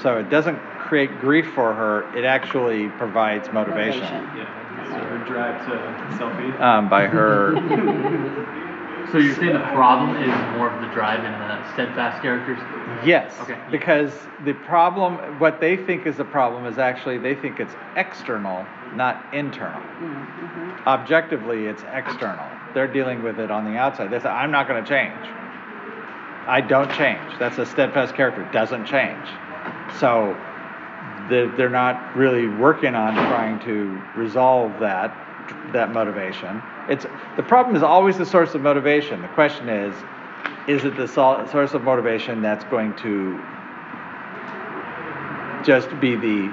So 0.02 0.16
it 0.18 0.30
doesn't 0.30 0.58
create 0.78 1.18
grief 1.20 1.46
for 1.54 1.74
her, 1.74 2.04
it 2.16 2.24
actually 2.24 2.88
provides 2.90 3.50
motivation. 3.52 4.00
Yeah, 4.02 4.84
so 4.86 4.94
her 4.94 5.18
drive 5.26 5.64
to 5.66 6.16
selfie. 6.16 6.60
Um, 6.60 6.88
by 6.88 7.06
her, 7.06 7.52
So 9.12 9.18
you're 9.18 9.34
saying 9.36 9.54
the 9.54 9.60
problem 9.72 10.16
is 10.16 10.56
more 10.58 10.70
of 10.70 10.80
the 10.82 10.88
drive 10.94 11.24
in 11.24 11.32
the 11.32 11.72
steadfast 11.72 12.20
characters? 12.22 12.58
yes, 13.06 13.34
Okay. 13.42 13.58
because 13.70 14.12
the 14.44 14.52
problem, 14.54 15.14
what 15.38 15.60
they 15.60 15.76
think 15.76 16.06
is 16.06 16.16
the 16.16 16.24
problem 16.24 16.66
is 16.66 16.78
actually, 16.78 17.16
they 17.18 17.34
think 17.34 17.58
it's 17.60 17.74
external, 17.96 18.66
not 18.94 19.24
internal. 19.32 19.80
Mhm. 20.00 20.86
objectively 20.86 21.66
it's 21.66 21.82
external. 21.92 22.44
They're 22.74 22.86
dealing 22.86 23.22
with 23.22 23.38
it 23.40 23.50
on 23.50 23.64
the 23.70 23.78
outside. 23.78 24.10
They 24.10 24.18
say, 24.20 24.28
I'm 24.28 24.50
not 24.50 24.68
going 24.68 24.82
to 24.82 24.88
change. 24.88 25.14
I 26.46 26.60
don't 26.60 26.90
change. 26.92 27.20
That's 27.38 27.58
a 27.58 27.66
steadfast 27.66 28.14
character. 28.14 28.46
Doesn't 28.52 28.84
change. 28.86 29.26
So 29.98 30.36
they're, 31.28 31.48
they're 31.56 31.68
not 31.70 32.16
really 32.16 32.46
working 32.46 32.94
on 32.94 33.14
trying 33.14 33.58
to 33.60 34.00
resolve 34.16 34.80
that 34.80 35.14
that 35.72 35.92
motivation. 35.92 36.62
It's 36.88 37.06
the 37.36 37.42
problem 37.42 37.76
is 37.76 37.82
always 37.82 38.16
the 38.16 38.24
source 38.26 38.54
of 38.54 38.62
motivation. 38.62 39.20
The 39.22 39.28
question 39.28 39.68
is, 39.68 39.94
is 40.66 40.84
it 40.84 40.96
the 40.96 41.06
source 41.06 41.74
of 41.74 41.82
motivation 41.82 42.40
that's 42.42 42.64
going 42.64 42.94
to 42.96 43.38
just 45.64 45.88
be 46.00 46.14
the 46.14 46.50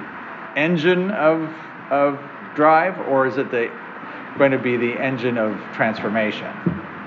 engine 0.56 1.12
of 1.12 1.54
of 1.90 2.20
drive, 2.56 3.00
or 3.08 3.28
is 3.28 3.38
it 3.38 3.52
the 3.52 3.72
going 4.38 4.52
to 4.52 4.58
be 4.58 4.76
the 4.76 4.94
engine 5.02 5.38
of 5.38 5.58
transformation, 5.74 6.52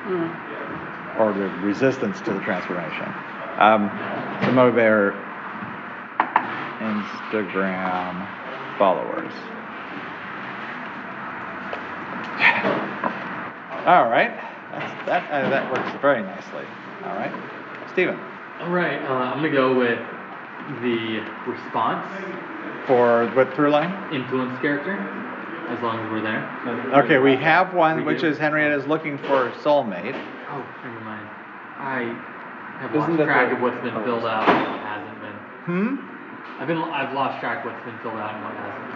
Mm. 0.06 1.20
or 1.20 1.32
the 1.34 1.48
resistance 1.66 2.20
to 2.22 2.32
the 2.32 2.40
transformation? 2.40 3.12
Um, 3.58 3.90
the 4.40 4.52
motivator, 4.52 5.12
Instagram 6.80 8.26
followers. 8.78 9.32
All 13.86 14.08
right, 14.10 14.32
That's, 14.72 15.06
that 15.06 15.30
uh, 15.30 15.48
that 15.50 15.72
works 15.72 15.90
very 16.02 16.22
nicely. 16.22 16.64
All 17.04 17.14
right, 17.14 17.32
Stephen, 17.92 18.18
All 18.60 18.70
right, 18.70 19.00
uh, 19.02 19.12
I'm 19.32 19.38
gonna 19.38 19.50
go 19.52 19.74
with 19.78 19.98
the 20.82 21.20
response 21.46 22.04
for 22.86 23.26
what 23.34 23.54
through 23.54 23.70
line? 23.70 24.12
influence 24.12 24.58
character, 24.60 24.92
as 25.70 25.80
long 25.82 26.00
as 26.04 26.10
we're 26.12 26.20
there. 26.22 26.44
Okay, 27.04 27.18
we 27.18 27.36
have 27.36 27.72
one, 27.72 27.98
We 27.98 28.02
which 28.12 28.20
do? 28.20 28.26
is 28.28 28.36
Henrietta 28.38 28.74
is 28.76 28.86
looking 28.86 29.16
for 29.18 29.50
soulmate. 29.62 30.14
Oh, 30.50 30.64
never 30.84 31.00
mind. 31.00 31.26
I 31.78 32.12
have 32.80 32.90
Isn't 32.94 33.16
lost 33.16 33.22
track 33.24 33.48
the- 33.50 33.56
of 33.56 33.62
what's 33.62 33.80
been 33.82 33.94
oh, 33.94 34.04
filled 34.04 34.24
out 34.26 34.48
and 34.48 34.72
what 34.72 34.80
hasn't 34.80 35.20
been. 35.22 35.36
Hmm. 35.64 36.60
I've 36.60 36.66
been 36.66 36.78
I've 36.78 37.14
lost 37.14 37.40
track 37.40 37.64
of 37.64 37.72
what's 37.72 37.84
been 37.86 37.96
filled 38.02 38.18
out 38.18 38.34
and 38.34 38.44
what 38.44 38.54
hasn't. 38.56 38.88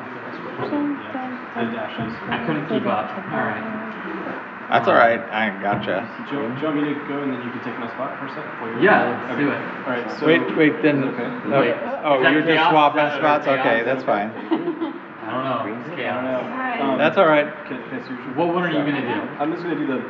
The 0.62 1.64
dashes. 1.76 2.12
I 2.28 2.44
couldn't 2.46 2.66
keep 2.68 2.86
up. 2.86 3.08
All 3.32 3.44
right. 3.46 3.91
That's 4.72 4.88
all 4.88 4.94
right. 4.96 5.20
I 5.28 5.52
gotcha. 5.60 6.08
Do 6.30 6.36
you, 6.36 6.48
do 6.48 6.60
you 6.60 6.64
want 6.64 6.76
me 6.80 6.84
to 6.88 6.94
go 7.04 7.20
and 7.20 7.28
then 7.32 7.44
you 7.44 7.50
can 7.52 7.60
take 7.60 7.76
my 7.78 7.88
spot 7.92 8.16
for 8.18 8.24
a 8.24 8.28
second? 8.32 8.56
while 8.56 8.70
you're- 8.72 8.80
Yeah, 8.80 9.04
let's 9.04 9.36
Okay. 9.36 9.44
do 9.44 9.50
it. 9.52 9.60
All 9.84 9.92
right, 9.92 10.06
so. 10.16 10.24
Wait, 10.26 10.40
wait, 10.56 10.80
then. 10.80 11.04
Okay. 11.12 11.28
Wait, 11.44 11.76
Oh, 12.02 12.16
is 12.16 12.22
that 12.24 12.32
you're 12.32 12.40
just 12.40 12.56
chaos? 12.56 12.72
swapping 12.72 13.04
Is 13.04 13.12
that 13.12 13.20
spots? 13.20 13.44
chaos? 13.44 13.60
Okay, 13.60 13.78
that's 13.84 14.04
fine. 14.04 14.32
I 15.22 15.28
don't 15.28 15.44
know. 15.44 15.60
It's 15.76 15.92
I 15.92 15.92
don't 15.92 15.96
chaos. 16.00 16.24
know. 16.24 16.84
Um, 16.88 16.98
That's 16.98 17.16
all 17.20 17.28
right. 17.28 17.46
Can, 17.68 17.78
can 17.88 18.00
I 18.00 18.02
see 18.08 18.14
your- 18.16 18.32
What 18.34 18.48
one 18.56 18.64
are 18.64 18.72
you 18.72 18.80
gonna 18.80 19.04
do? 19.04 19.20
I'm 19.38 19.52
just 19.52 19.62
gonna 19.62 19.76
do 19.76 19.86
the 19.86 20.00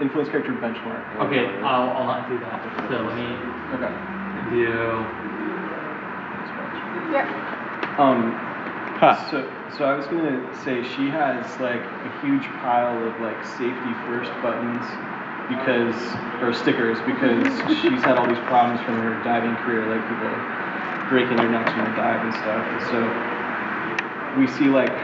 influence 0.00 0.28
character 0.30 0.52
benchmark. 0.62 1.02
Okay, 1.26 1.50
I'll, 1.66 1.90
I'll 1.98 2.06
not 2.06 2.30
do 2.30 2.38
that. 2.38 2.62
So 2.88 3.02
let 3.02 3.16
me 3.18 3.34
Okay. 3.74 3.90
do. 4.54 5.02
Yep. 7.12 7.26
Um, 7.98 8.32
Huh. 8.98 9.16
so, 9.30 9.42
so 9.76 9.84
I 9.84 9.96
was 9.96 10.06
gonna 10.06 10.38
say 10.62 10.82
she 10.96 11.10
has 11.10 11.58
like 11.58 11.82
a 11.82 12.26
huge 12.26 12.46
pile 12.62 12.94
of 13.08 13.20
like 13.20 13.44
safety 13.44 13.92
first 14.06 14.30
buttons 14.40 14.86
because, 15.48 16.14
or 16.40 16.52
stickers 16.52 16.98
because 17.02 17.58
she's 17.82 18.02
had 18.02 18.16
all 18.16 18.26
these 18.26 18.42
problems 18.46 18.80
from 18.86 18.94
her 18.96 19.14
diving 19.24 19.54
career, 19.56 19.84
like 19.86 20.06
people 20.08 20.30
breaking 21.10 21.36
their 21.36 21.50
necks 21.50 21.74
when 21.76 21.90
they 21.90 21.96
dive 21.96 22.22
and 22.22 22.34
stuff. 22.34 22.64
And 22.70 22.82
so 22.82 23.10
we 24.38 24.46
see 24.46 24.68
like 24.70 24.94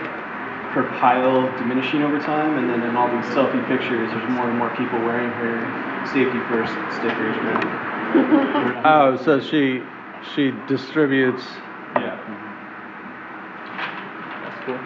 her 0.75 0.85
pile 1.01 1.51
diminishing 1.59 2.03
over 2.03 2.21
time, 2.21 2.57
and 2.57 2.71
then 2.71 2.83
in 2.89 2.97
all 2.97 3.09
these 3.11 3.27
selfie 3.35 3.67
pictures, 3.67 4.09
there's 4.11 4.31
more 4.31 4.49
and 4.49 4.57
more 4.57 4.71
people 4.77 4.99
wearing 5.01 5.31
her 5.31 6.07
safety 6.07 6.39
first 6.49 6.73
stickers 6.97 7.37
around. 7.37 7.91
Oh, 8.85 9.17
so 9.25 9.41
she 9.41 9.81
she 10.35 10.53
distributes 10.67 11.45
Yeah. 11.97 12.19
That's 14.43 14.65
cool. 14.65 14.79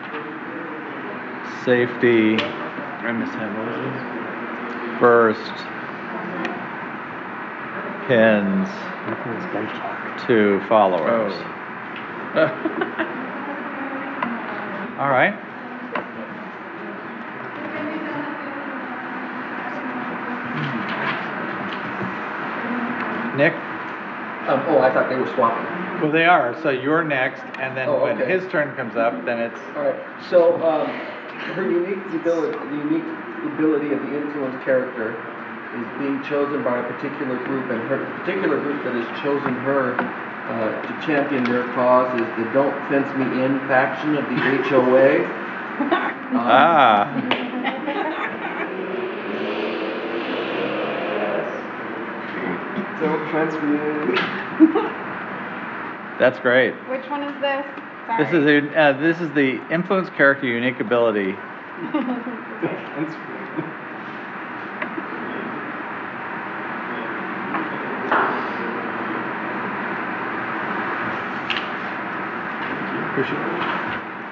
Safety 1.65 2.36
I 2.36 3.12
misheard, 3.12 3.57
what 3.57 3.66
was 3.66 3.77
this? 3.77 5.01
first 5.01 5.53
pins 8.07 8.69
Influence 9.09 9.45
to 10.27 10.61
followers. 10.69 11.32
All 14.99 15.11
right. 15.11 15.35
Nick? 23.36 23.53
Um, 24.49 24.62
oh, 24.69 24.78
I 24.81 24.93
thought 24.93 25.09
they 25.09 25.16
were 25.16 25.27
swapping. 25.35 26.01
Well, 26.01 26.12
they 26.12 26.24
are. 26.24 26.57
So 26.62 26.70
you're 26.70 27.03
next, 27.03 27.43
and 27.59 27.77
then 27.77 27.89
Oh, 27.89 28.03
when 28.03 28.20
okay. 28.20 28.31
his 28.31 28.47
turn 28.51 28.74
comes 28.77 28.97
up, 28.97 29.24
then 29.24 29.41
it's 29.41 29.59
All 29.77 29.82
right. 29.82 29.97
So 30.31 30.62
um, 30.62 30.89
her 31.55 31.70
unique 31.70 32.05
ability, 32.15 32.56
the 32.56 32.77
unique 32.77 33.09
ability 33.55 33.93
of 33.93 34.01
the 34.02 34.16
influence 34.16 34.62
character, 34.65 35.15
is 35.74 35.86
being 35.98 36.23
chosen 36.23 36.62
by 36.62 36.78
a 36.78 36.85
particular 36.93 37.36
group, 37.44 37.70
and 37.70 37.82
her 37.89 38.05
particular 38.23 38.61
group 38.61 38.85
that 38.85 38.94
has 38.94 39.06
chosen 39.23 39.55
her 39.66 39.94
uh, 39.98 40.82
to 40.82 41.06
champion 41.06 41.44
their 41.44 41.65
cause 41.74 42.09
is 42.20 42.27
the 42.39 42.44
"Don't 42.52 42.74
Fence 42.89 43.09
Me 43.19 43.24
In" 43.44 43.59
faction 43.66 44.16
of 44.16 44.24
the 44.28 44.36
HOA. 44.69 46.11
Um, 46.35 46.40
ah. 46.40 47.44
Don't 53.01 53.28
transmute. 53.28 54.19
That's 56.19 56.39
great. 56.39 56.74
Which 56.89 57.05
one 57.11 57.23
is 57.23 57.40
this? 57.40 57.66
This 58.18 58.28
is 58.32 58.44
a, 58.47 58.78
uh, 58.78 58.93
this 59.01 59.20
is 59.20 59.31
the 59.32 59.60
influence 59.72 60.10
character 60.10 60.47
unique 60.47 60.78
ability. 60.81 61.35
Transmute. 62.94 63.35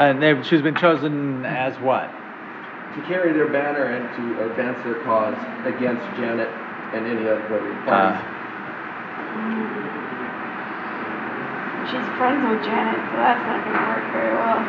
And 0.01 0.23
they, 0.23 0.43
she's 0.43 0.62
been 0.62 0.74
chosen 0.74 1.44
as 1.44 1.78
what? 1.78 2.11
To 2.97 3.03
carry 3.07 3.32
their 3.32 3.49
banner 3.49 3.85
and 3.85 4.05
to 4.16 4.51
advance 4.51 4.82
their 4.85 5.03
cause 5.05 5.39
against 5.65 6.03
Janet 6.19 6.49
and 6.93 7.07
any 7.07 7.28
other 7.28 7.40
Uh, 7.86 8.19
parties. 8.19 8.20
She's 11.90 12.09
friends 12.23 12.47
with 12.49 12.62
Janet, 12.62 13.03
so 13.11 13.16
that's 13.19 13.43
not 13.51 13.65
gonna 13.66 13.82
work 13.90 14.07
very 14.12 14.31
well. 14.31 14.62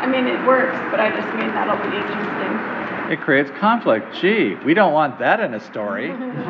I 0.00 0.06
mean, 0.08 0.26
it 0.26 0.40
works, 0.46 0.78
but 0.90 0.98
I 0.98 1.10
just 1.14 1.28
mean 1.36 1.52
that'll 1.52 1.76
be 1.76 1.92
interesting. 1.94 3.12
it 3.12 3.20
creates 3.20 3.50
conflict. 3.60 4.16
Gee, 4.18 4.54
we 4.64 4.72
don't 4.72 4.94
want 4.94 5.18
that 5.18 5.40
in 5.40 5.52
a 5.52 5.60
story. 5.60 6.08
What, 6.08 6.18
what's 6.24 6.40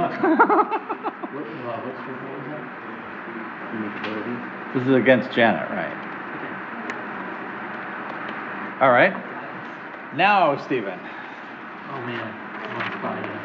your, 2.07 2.15
what 2.15 2.39
was 2.39 2.47
that? 2.47 2.63
Unique 3.75 3.99
abilities. 3.99 4.39
This 4.75 4.87
is 4.87 4.95
against 4.95 5.33
Janet, 5.33 5.69
right? 5.71 5.91
All 8.81 8.93
right. 8.93 9.13
Now, 10.15 10.57
Stephen. 10.65 11.01
Oh 11.91 12.01
man, 12.07 12.23
one 12.73 12.99
spot 13.01 13.19
again. 13.19 13.43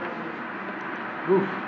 Oof. 1.31 1.62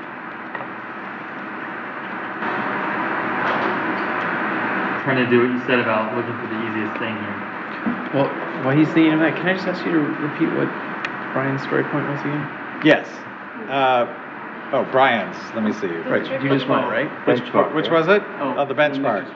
Trying 5.05 5.21
to 5.23 5.29
do 5.29 5.37
what 5.45 5.53
you 5.53 5.59
said 5.69 5.77
about 5.79 6.17
looking 6.17 6.33
for 6.41 6.47
the 6.49 6.57
easiest 6.65 6.97
thing 6.97 7.13
here. 7.13 7.37
Well, 8.17 8.25
while 8.65 8.75
he's 8.75 8.87
thinking 8.89 9.13
of 9.13 9.19
that, 9.19 9.35
can 9.37 9.45
I 9.49 9.53
just 9.53 9.67
ask 9.67 9.85
you 9.85 9.91
to 9.93 9.99
repeat 10.01 10.49
what 10.57 10.65
Brian's 11.31 11.61
story 11.61 11.83
point 11.93 12.09
was 12.09 12.19
again? 12.21 12.41
Yes. 12.83 13.05
Uh, 13.69 14.09
oh, 14.73 14.83
Brian's. 14.91 15.37
Let 15.53 15.63
me 15.63 15.73
see. 15.73 15.93
Which, 16.09 16.25
You 16.41 16.49
just 16.49 16.67
went 16.67 16.89
right. 16.89 17.05
which, 17.27 17.37
Benchmark, 17.37 17.75
which 17.75 17.89
was 17.89 18.07
it? 18.07 18.23
Oh, 18.41 18.55
Oh, 18.57 18.65
the 18.65 18.73
benchmark. 18.73 19.29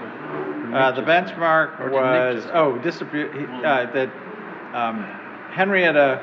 Uh, 0.73 0.91
the 0.91 1.01
benchmark 1.03 1.79
Or 1.79 1.91
was, 1.91 2.43
just- 2.43 2.53
oh, 2.55 2.77
distribute, 2.79 3.29
uh, 3.63 3.85
that, 3.93 4.09
um, 4.73 5.03
Henrietta, 5.51 6.17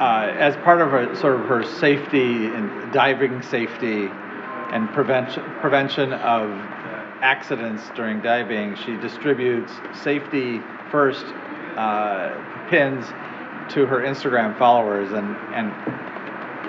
uh, 0.00 0.30
as 0.38 0.56
part 0.58 0.82
of 0.82 0.90
her, 0.90 1.14
sort 1.16 1.40
of 1.40 1.46
her 1.46 1.62
safety 1.64 2.46
and 2.48 2.92
diving 2.92 3.40
safety 3.40 4.10
and 4.72 4.92
prevention, 4.92 5.42
prevention 5.60 6.12
of 6.12 6.50
accidents 7.22 7.82
during 7.94 8.20
diving, 8.20 8.76
she 8.76 8.96
distributes 8.96 9.72
safety 9.92 10.60
first, 10.90 11.24
uh, 11.76 12.34
pins 12.68 13.04
to 13.72 13.86
her 13.86 14.00
Instagram 14.00 14.56
followers 14.58 15.12
and, 15.12 15.36
and 15.54 15.72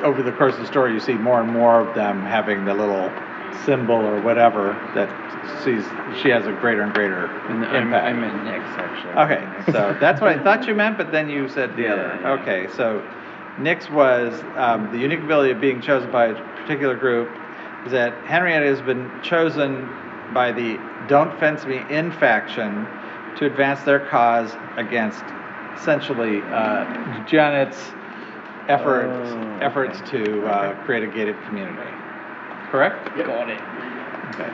over 0.04 0.22
the 0.24 0.32
course 0.32 0.54
of 0.54 0.60
the 0.62 0.68
story, 0.68 0.94
you 0.94 1.00
see 1.00 1.14
more 1.14 1.42
and 1.42 1.52
more 1.52 1.80
of 1.82 1.96
them 1.96 2.22
having 2.22 2.66
the 2.66 2.74
little 2.74 3.12
symbol 3.66 3.96
or 3.96 4.22
whatever 4.22 4.74
that 4.94 5.10
sees 5.64 5.84
she 6.22 6.30
has 6.30 6.46
a 6.46 6.52
greater 6.54 6.84
and 6.84 6.94
greater 6.94 7.26
And 7.50 7.66
I'm, 7.66 7.94
I 7.94 8.14
meant 8.14 8.44
Nick's 8.44 8.64
actually. 8.78 9.14
Okay, 9.14 9.72
so 9.72 9.98
that's 10.00 10.22
what 10.22 10.30
I 10.38 10.44
thought 10.44 10.68
you 10.68 10.76
meant, 10.76 10.98
but 10.98 11.12
then 11.12 11.30
you 11.30 11.48
said 11.50 11.76
the 11.76 11.84
Yeah, 11.84 11.94
other. 11.94 12.20
yeah. 12.22 12.32
Okay, 12.42 12.68
so 12.76 13.04
Nick's 13.60 13.90
was 13.90 14.40
um, 14.56 14.92
the 14.92 15.00
unique 15.00 15.22
ability 15.22 15.52
of 15.52 15.60
being 15.60 15.82
chosen 15.82 16.12
by 16.12 16.28
a 16.28 16.36
particular 16.62 16.96
group 16.96 17.30
that 17.88 18.14
Henrietta 18.26 18.66
has 18.66 18.82
been 18.82 19.10
chosen 19.24 19.88
by 20.34 20.52
the 20.52 20.78
Don't 21.08 21.38
Fence 21.40 21.66
Me 21.66 21.82
In 21.90 22.12
faction 22.12 22.86
to 23.38 23.46
advance 23.46 23.82
their 23.84 24.00
cause 24.10 24.56
against 24.78 25.24
essentially 25.76 26.42
uh, 26.52 27.24
Janet's 27.26 27.92
efforts 28.68 29.30
Oh, 29.30 29.38
okay. 29.56 29.66
efforts 29.66 30.02
to 30.10 30.46
uh, 30.48 30.74
create 30.86 31.04
a 31.04 31.08
gated 31.08 31.36
community. 31.46 31.90
Correct? 32.72 33.16
Got 33.16 33.50
it. 33.50 33.62
Okay. 34.36 34.50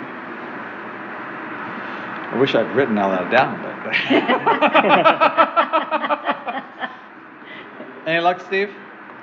I 2.29 2.37
wish 2.39 2.53
I'd 2.55 2.69
written 2.75 2.97
all 2.97 3.09
that 3.11 3.31
down, 3.31 3.61
but. 3.61 3.93
Any 8.07 8.19
luck, 8.19 8.41
Steve? 8.41 8.69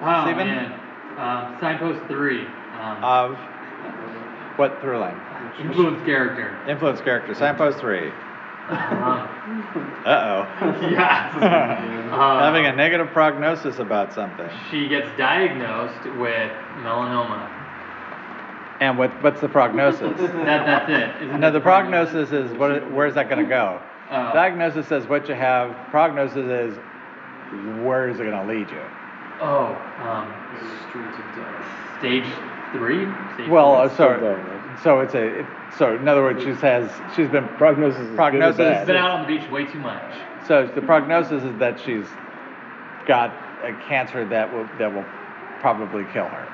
Oh 0.00 0.22
Stephen? 0.24 0.46
man. 0.46 0.72
Um, 1.18 1.56
signpost 1.60 2.06
three. 2.08 2.46
Um, 2.80 3.04
Of 3.04 3.36
what 4.60 4.78
through 4.82 4.98
line? 4.98 5.18
influence 5.58 6.04
character. 6.04 6.56
Influence 6.70 7.00
character, 7.00 7.34
signpost 7.34 7.78
three. 7.78 8.10
Uh, 8.68 9.26
Uh 10.06 10.46
yes. 10.90 11.32
oh. 12.12 12.38
Having 12.38 12.66
a 12.66 12.72
negative 12.76 13.08
prognosis 13.08 13.78
about 13.78 14.12
something. 14.12 14.48
She 14.70 14.86
gets 14.86 15.08
diagnosed 15.18 16.04
with 16.18 16.52
melanoma. 16.84 17.48
And 18.80 18.96
what, 18.98 19.10
what's 19.22 19.40
the 19.40 19.48
prognosis? 19.48 20.16
That 20.20 20.66
that's 20.66 20.90
it. 20.90 21.22
Isn't 21.28 21.40
No, 21.40 21.50
the 21.50 21.60
prognosis 21.60 22.30
is 22.32 22.50
what, 22.58 22.90
where's 22.92 23.14
that 23.14 23.28
going 23.30 23.42
to 23.42 23.48
go? 23.48 23.80
Oh. 24.10 24.32
Diagnosis 24.34 24.86
says 24.88 25.06
what 25.06 25.26
you 25.28 25.34
have, 25.34 25.74
prognosis 25.90 26.36
is 26.72 26.78
where 27.84 28.08
is 28.08 28.20
it 28.20 28.24
going 28.24 28.46
to 28.46 28.52
lead 28.52 28.70
you? 28.70 28.82
Oh, 29.40 29.74
um, 30.02 30.32
Straight 30.90 31.10
to 31.16 31.40
death. 31.40 31.98
stage 31.98 32.24
three. 32.72 33.06
Stage 33.34 33.48
Well, 33.48 33.74
four? 33.74 33.84
uh, 33.84 33.96
so, 33.96 34.49
so 34.82 35.00
it's 35.00 35.14
a, 35.14 35.40
it, 35.40 35.46
so 35.76 35.94
in 35.94 36.08
other 36.08 36.22
words, 36.22 36.42
she 36.42 36.54
says, 36.54 36.90
she's 37.14 37.28
been, 37.28 37.46
Prognosis 37.58 38.00
is 38.00 38.14
Prognosis 38.14 38.56
good 38.56 38.66
or 38.66 38.72
is 38.72 38.78
She's 38.78 38.86
been 38.86 38.96
out 38.96 39.10
on 39.10 39.22
the 39.22 39.38
beach 39.38 39.50
way 39.50 39.64
too 39.66 39.78
much. 39.78 40.14
so 40.46 40.66
the 40.74 40.82
prognosis 40.82 41.42
is 41.42 41.58
that 41.58 41.78
she's 41.80 42.06
got 43.06 43.30
a 43.62 43.72
cancer 43.86 44.26
that 44.28 44.52
will, 44.52 44.68
that 44.78 44.92
will 44.92 45.04
probably 45.60 46.04
kill 46.12 46.26
her. 46.26 46.48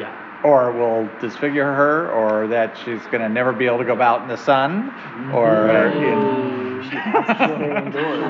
Yeah. 0.00 0.42
Or 0.44 0.72
will 0.72 1.08
disfigure 1.20 1.72
her, 1.72 2.10
or 2.12 2.46
that 2.48 2.76
she's 2.84 3.00
gonna 3.06 3.28
never 3.28 3.52
be 3.52 3.66
able 3.66 3.78
to 3.78 3.84
go 3.84 4.00
out 4.00 4.22
in 4.22 4.28
the 4.28 4.36
sun, 4.36 4.88
or 5.32 5.68
mm-hmm. 5.68 6.02
in. 6.02 6.75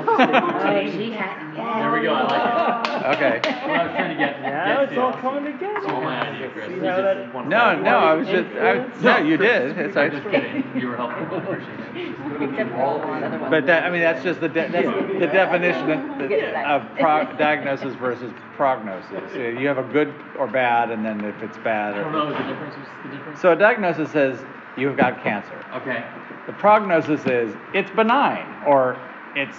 Oh, 0.08 0.90
she 0.90 1.10
had, 1.12 1.54
There 1.80 1.92
we 1.92 2.02
go. 2.02 2.14
I 2.14 2.22
like 2.24 2.86
it. 2.86 2.92
Okay. 3.06 3.40
That's 3.42 3.62
what 3.66 3.78
I 3.80 3.86
was 3.86 3.92
trying 3.94 4.16
to 4.16 4.24
get. 4.24 4.42
Now 4.42 4.74
get 4.74 4.82
it's 4.84 4.92
to. 4.94 5.00
all 5.00 5.12
coming 5.12 5.52
together. 5.52 5.80
Stole 5.82 6.00
my 6.00 6.28
idea, 6.28 6.50
Chris. 6.50 6.70
You 6.70 6.80
how 6.80 6.96
just- 6.96 7.32
that- 7.32 7.46
No, 7.48 7.78
no, 7.80 7.98
I 7.98 8.14
was 8.14 8.26
just, 8.26 8.48
I, 8.56 8.86
no, 9.00 9.18
you 9.18 9.36
did, 9.36 9.78
it's, 9.78 9.96
I'm 9.96 10.10
just 10.10 10.24
kidding. 10.24 10.64
You 10.76 10.88
were 10.88 10.96
helpful. 10.96 11.36
I. 11.38 12.44
Except 12.44 12.70
for 12.70 12.82
all 12.82 13.00
other 13.00 13.38
ones. 13.38 13.50
but 13.50 13.66
that, 13.66 13.84
I 13.84 13.90
mean, 13.90 14.00
that's 14.00 14.22
just 14.24 14.40
the, 14.40 14.48
de- 14.48 14.68
that's 14.68 14.86
the 15.20 15.26
definition 15.26 15.90
of, 15.90 16.82
of 16.82 16.98
pro- 16.98 17.36
diagnosis 17.36 17.94
versus 17.94 18.32
prognosis. 18.56 19.32
You 19.34 19.68
have 19.68 19.78
a 19.78 19.84
good 19.92 20.12
or 20.38 20.48
bad, 20.48 20.90
and 20.90 21.04
then 21.04 21.24
if 21.24 21.40
it's 21.42 21.58
bad, 21.58 21.94
I 21.94 22.02
don't 22.02 22.12
know. 22.12 22.28
Is 22.32 22.36
the 22.38 22.42
difference? 22.44 22.74
What's 22.76 22.90
the 23.04 23.16
difference? 23.16 23.40
So 23.40 23.52
a 23.52 23.56
diagnosis 23.56 24.10
says 24.10 24.38
you've 24.76 24.96
got 24.96 25.22
cancer. 25.22 25.64
Okay. 25.74 26.04
The 26.46 26.52
prognosis 26.54 27.26
is 27.26 27.54
it's 27.74 27.90
benign 27.90 28.46
or 28.66 28.98
it's 29.34 29.58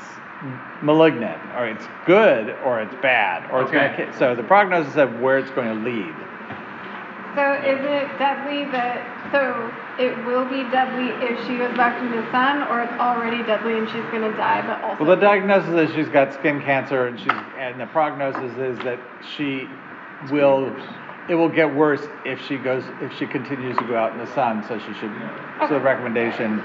malignant 0.82 1.42
or 1.56 1.68
it's 1.68 1.86
good 2.06 2.56
or 2.64 2.80
it's 2.80 2.94
bad 3.02 3.50
or 3.52 3.64
it's 3.64 3.72
going 3.72 3.92
to 3.96 4.18
so 4.18 4.36
the 4.36 4.44
prognosis 4.44 4.96
of 4.96 5.20
where 5.20 5.40
it's 5.40 5.52
going 5.52 5.68
to 5.68 5.90
lead. 5.90 6.14
So 7.38 7.54
is 7.54 7.78
it 7.86 8.18
deadly 8.18 8.66
that, 8.72 9.30
so 9.32 9.72
it 10.04 10.18
will 10.26 10.46
be 10.46 10.64
deadly 10.72 11.14
if 11.24 11.38
she 11.46 11.56
goes 11.56 11.76
back 11.78 12.02
to 12.02 12.10
the 12.10 12.26
sun, 12.32 12.64
or 12.64 12.82
it's 12.82 12.94
already 12.94 13.44
deadly 13.44 13.78
and 13.78 13.88
she's 13.88 14.02
gonna 14.06 14.36
die, 14.36 14.66
but 14.66 14.82
also? 14.84 15.04
Well, 15.04 15.16
the 15.16 15.22
diagnosis 15.22 15.90
is 15.90 15.96
she's 15.96 16.10
got 16.10 16.34
skin 16.34 16.60
cancer 16.64 17.06
and 17.06 17.20
she's 17.20 17.30
and 17.60 17.80
the 17.80 17.86
prognosis 17.88 18.58
is 18.58 18.80
that 18.80 19.00
she 19.36 19.70
will 20.32 20.76
it 21.30 21.36
will 21.36 21.50
get 21.50 21.74
worse 21.74 22.02
if 22.26 22.40
she 22.48 22.58
goes 22.58 22.84
if 23.02 23.14
she 23.18 23.26
continues 23.28 23.78
to 23.78 23.84
go 23.86 23.96
out 23.98 24.12
in 24.14 24.18
the 24.20 24.28
sun 24.34 24.64
so 24.68 24.78
she 24.80 24.94
should 25.00 25.12
so 25.60 25.68
the 25.70 25.80
recommendation 25.80 26.62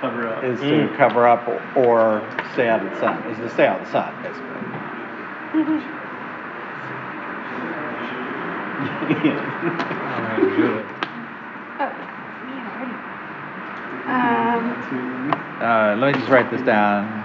Cover 0.00 0.26
up. 0.28 0.42
is 0.44 0.58
to 0.60 0.64
Mm. 0.64 0.96
cover 0.96 1.28
up 1.28 1.46
or, 1.46 1.60
or 1.84 2.22
stay 2.54 2.68
out 2.68 2.82
of 2.84 2.90
the 2.90 2.98
sun 3.00 3.22
is 3.30 3.36
to 3.38 3.50
stay 3.50 3.66
out 3.66 3.80
of 3.80 3.86
the 3.86 3.92
sun 3.92 4.14
basically. 4.22 4.46
Oh, 8.82 10.22
man, 10.22 10.86
already. 12.66 12.92
Um, 14.06 14.64
Uh, 15.60 15.94
let 15.98 16.14
me 16.14 16.18
just 16.18 16.30
write 16.30 16.50
this 16.50 16.62
down. 16.62 17.22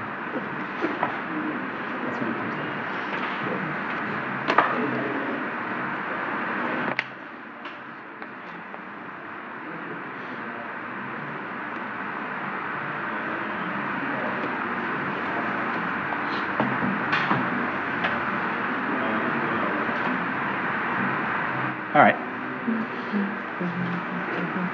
All 21.96 22.02
right. 22.02 22.16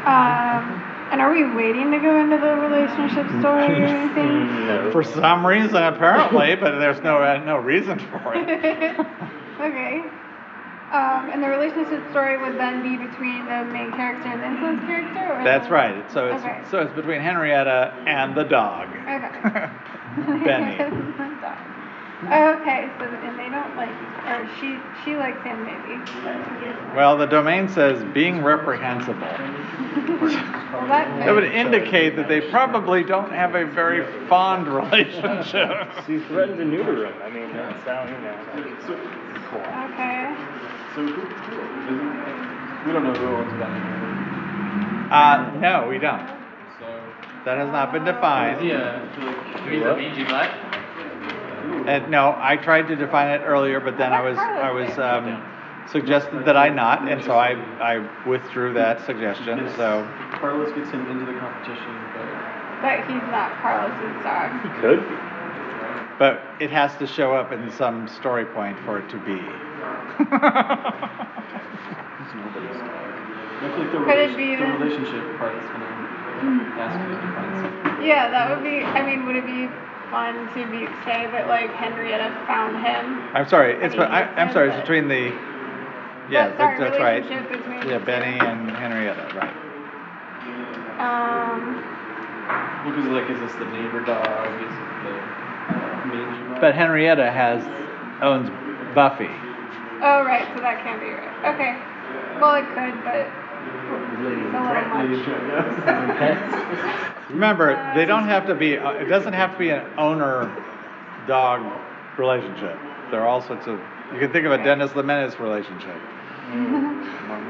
Um, 0.07 0.81
and 1.11 1.21
are 1.21 1.31
we 1.31 1.43
waiting 1.53 1.91
to 1.91 1.99
go 1.99 2.17
into 2.17 2.37
the 2.37 2.55
story 3.39 3.81
or 3.83 3.85
anything? 3.85 4.65
No. 4.67 4.89
For 4.93 5.03
some 5.03 5.45
reason, 5.45 5.75
apparently, 5.75 6.55
but 6.55 6.79
there's 6.79 7.01
no, 7.01 7.17
uh, 7.21 7.37
no 7.45 7.57
reason 7.57 7.99
for 7.99 8.33
it. 8.35 8.99
okay. 9.59 10.01
Um, 10.91 11.29
and 11.31 11.41
the 11.41 11.47
relationship 11.47 12.03
story 12.11 12.37
would 12.37 12.59
then 12.59 12.83
be 12.83 12.97
between 12.97 13.45
the 13.45 13.63
main 13.71 13.91
character 13.93 14.27
and 14.27 14.41
the 14.41 14.45
influence 14.47 14.81
character? 14.81 15.39
Or 15.39 15.43
That's 15.43 15.67
the- 15.67 15.73
right. 15.73 16.11
So 16.11 16.27
it's, 16.27 16.43
Okay. 16.43 16.61
so 16.69 16.79
it's 16.79 16.93
between 16.93 17.21
Henrietta 17.21 17.93
and 18.07 18.35
the 18.35 18.43
dog. 18.43 18.89
Okay. 18.89 19.69
Benny. 20.45 21.10
Dog. 22.31 22.61
Okay, 22.61 22.89
so 22.97 23.05
and 23.05 23.37
they 23.37 23.49
don't 23.49 23.75
like, 23.75 23.91
or 24.25 24.47
she 24.59 24.77
she 25.03 25.15
likes 25.17 25.43
him 25.43 25.65
maybe. 25.65 25.99
Well, 26.95 27.17
the 27.17 27.25
domain 27.25 27.67
says 27.67 28.01
being 28.13 28.41
reprehensible. 28.43 29.19
Well, 29.21 30.87
that 30.87 31.19
That 31.19 31.33
would 31.33 31.43
indicate 31.43 32.15
that 32.15 32.27
they 32.29 32.41
probably 32.49 33.03
don't 33.03 33.31
have 33.31 33.55
a 33.55 33.65
very 33.65 34.05
fond 34.27 34.67
relationship. 34.67 35.89
She 36.07 36.19
threatened 36.19 36.57
to 36.59 36.65
neuter 36.65 37.05
him. 37.07 37.13
I 37.21 37.29
mean, 37.29 37.51
that's 37.53 37.83
how, 37.83 38.05
you 38.05 38.17
know. 38.23 38.37
Okay. 39.91 40.35
So 40.95 41.05
who, 41.05 41.11
who 41.11 41.55
isn't, 41.93 42.87
we 42.87 42.93
don't 42.93 43.03
know 43.03 43.13
who 43.13 43.27
owns 43.35 43.53
Benny. 43.59 43.79
Uh, 45.11 45.51
no, 45.59 45.87
we 45.89 45.97
don't. 45.97 46.25
So, 46.79 46.87
That 47.45 47.57
has 47.57 47.69
not 47.71 47.91
been 47.91 48.05
defined. 48.05 48.65
yeah, 48.65 49.01
I 49.03 49.15
feel 49.15 49.25
like. 49.27 49.71
He's 49.73 49.81
a 49.83 49.95
mangy 49.95 50.23
mutt. 50.23 50.80
And 51.87 52.09
no, 52.09 52.35
I 52.37 52.57
tried 52.57 52.87
to 52.89 52.95
define 52.95 53.29
it 53.29 53.43
earlier, 53.45 53.79
but 53.79 53.97
then 53.97 54.13
I 54.13 54.21
was, 54.21 54.37
I 54.37 54.71
was, 54.71 54.97
um, 54.99 55.41
suggested 55.89 56.45
that 56.45 56.55
I 56.55 56.69
not, 56.69 57.07
and 57.09 57.23
so 57.23 57.33
I, 57.33 57.53
I 57.81 57.99
withdrew 58.27 58.73
that 58.75 59.03
suggestion, 59.05 59.67
so. 59.75 60.07
Carlos 60.39 60.71
gets 60.73 60.89
him 60.91 61.05
into 61.09 61.25
the 61.25 61.37
competition, 61.39 61.91
but 62.13 62.25
But 62.81 62.99
he's 63.11 63.21
not 63.31 63.51
Carlos's 63.61 64.23
dog. 64.23 64.51
He 64.61 64.69
could. 64.79 65.03
But 66.19 66.41
it 66.59 66.69
has 66.69 66.95
to 66.97 67.07
show 67.07 67.33
up 67.33 67.51
in 67.51 67.71
some 67.71 68.07
story 68.07 68.45
point 68.45 68.77
for 68.85 68.99
it 68.99 69.09
to 69.09 69.17
be. 69.17 69.33
he's 69.35 69.41
nobody's 72.37 72.77
dog. 72.77 72.93
I 73.61 73.69
feel 73.69 73.77
like 73.77 73.91
the, 73.91 73.97
Could 73.97 74.07
it 74.07 74.31
relation- 74.31 74.37
be 74.37 74.55
the 74.55 74.63
that- 74.65 74.79
relationship 74.79 75.37
part 75.37 75.55
is 75.55 75.65
gonna 75.65 75.89
ask 76.79 76.93
you 76.99 77.07
to 77.09 77.21
define 77.21 77.53
something. 77.61 78.05
Yeah, 78.05 78.29
that 78.29 78.49
would 78.49 78.63
be. 78.63 78.83
I 78.83 79.01
mean, 79.05 79.25
would 79.25 79.35
it 79.35 79.45
be 79.45 79.67
fun 80.11 80.47
to 80.53 80.61
be 80.69 80.85
say 81.07 81.25
that 81.31 81.47
like 81.47 81.71
Henrietta 81.71 82.29
found 82.45 82.75
him? 82.85 83.17
I'm 83.33 83.47
sorry, 83.47 83.73
it's, 83.81 83.95
I 83.95 83.97
mean, 83.97 84.07
I, 84.07 84.23
I'm 84.35 84.51
sorry, 84.51 84.69
it's 84.69 84.79
between 84.81 85.07
the, 85.07 85.31
yeah, 86.29 86.49
But, 86.49 86.57
sorry, 86.57 86.79
that's, 86.79 86.91
that's 86.91 87.01
right. 87.01 87.23
Yeah, 87.87 87.97
the 87.97 88.05
Benny 88.05 88.37
two. 88.37 88.45
and 88.45 88.69
Henrietta, 88.71 89.31
right. 89.33 89.55
Um. 90.99 91.81
Because 92.85 93.05
like, 93.09 93.29
is 93.29 93.39
this 93.39 93.53
the 93.55 93.65
neighbor 93.65 94.03
dog? 94.03 94.61
Is 94.61 94.69
it 94.69 94.89
the 95.05 95.13
mangy 96.13 96.43
mutt? 96.49 96.61
But 96.61 96.75
Henrietta 96.75 97.31
has, 97.31 97.63
owns 98.21 98.49
Buffy. 98.93 99.29
Oh 100.03 100.25
right, 100.25 100.45
so 100.53 100.61
that 100.61 100.83
can't 100.83 100.99
be 100.99 101.09
right. 101.09 101.55
Okay. 101.55 101.77
Well, 102.41 102.55
it 102.55 102.65
could, 102.73 103.03
but 103.03 103.29
it's 103.65 103.89
a 103.89 104.21
little 104.21 104.21
Lady 104.23 104.41
much. 104.49 105.25
Jack, 105.25 106.19
yes. 106.19 107.17
Remember, 107.29 107.93
they 107.95 108.05
don't 108.05 108.25
have 108.25 108.45
to 108.47 108.55
be, 108.55 108.77
uh, 108.77 108.91
it 108.91 109.05
doesn't 109.05 109.33
have 109.33 109.53
to 109.53 109.57
be 109.57 109.69
an 109.69 109.85
owner-dog 109.97 111.61
relationship. 112.17 112.77
There 113.09 113.21
are 113.21 113.27
all 113.27 113.41
sorts 113.41 113.67
of, 113.67 113.79
you 114.13 114.19
can 114.19 114.31
think 114.31 114.45
of 114.45 114.51
a 114.51 114.57
Dennis 114.57 114.91
the 114.91 115.03
Menace 115.03 115.39
relationship. 115.39 115.95
Uh, 115.95 116.53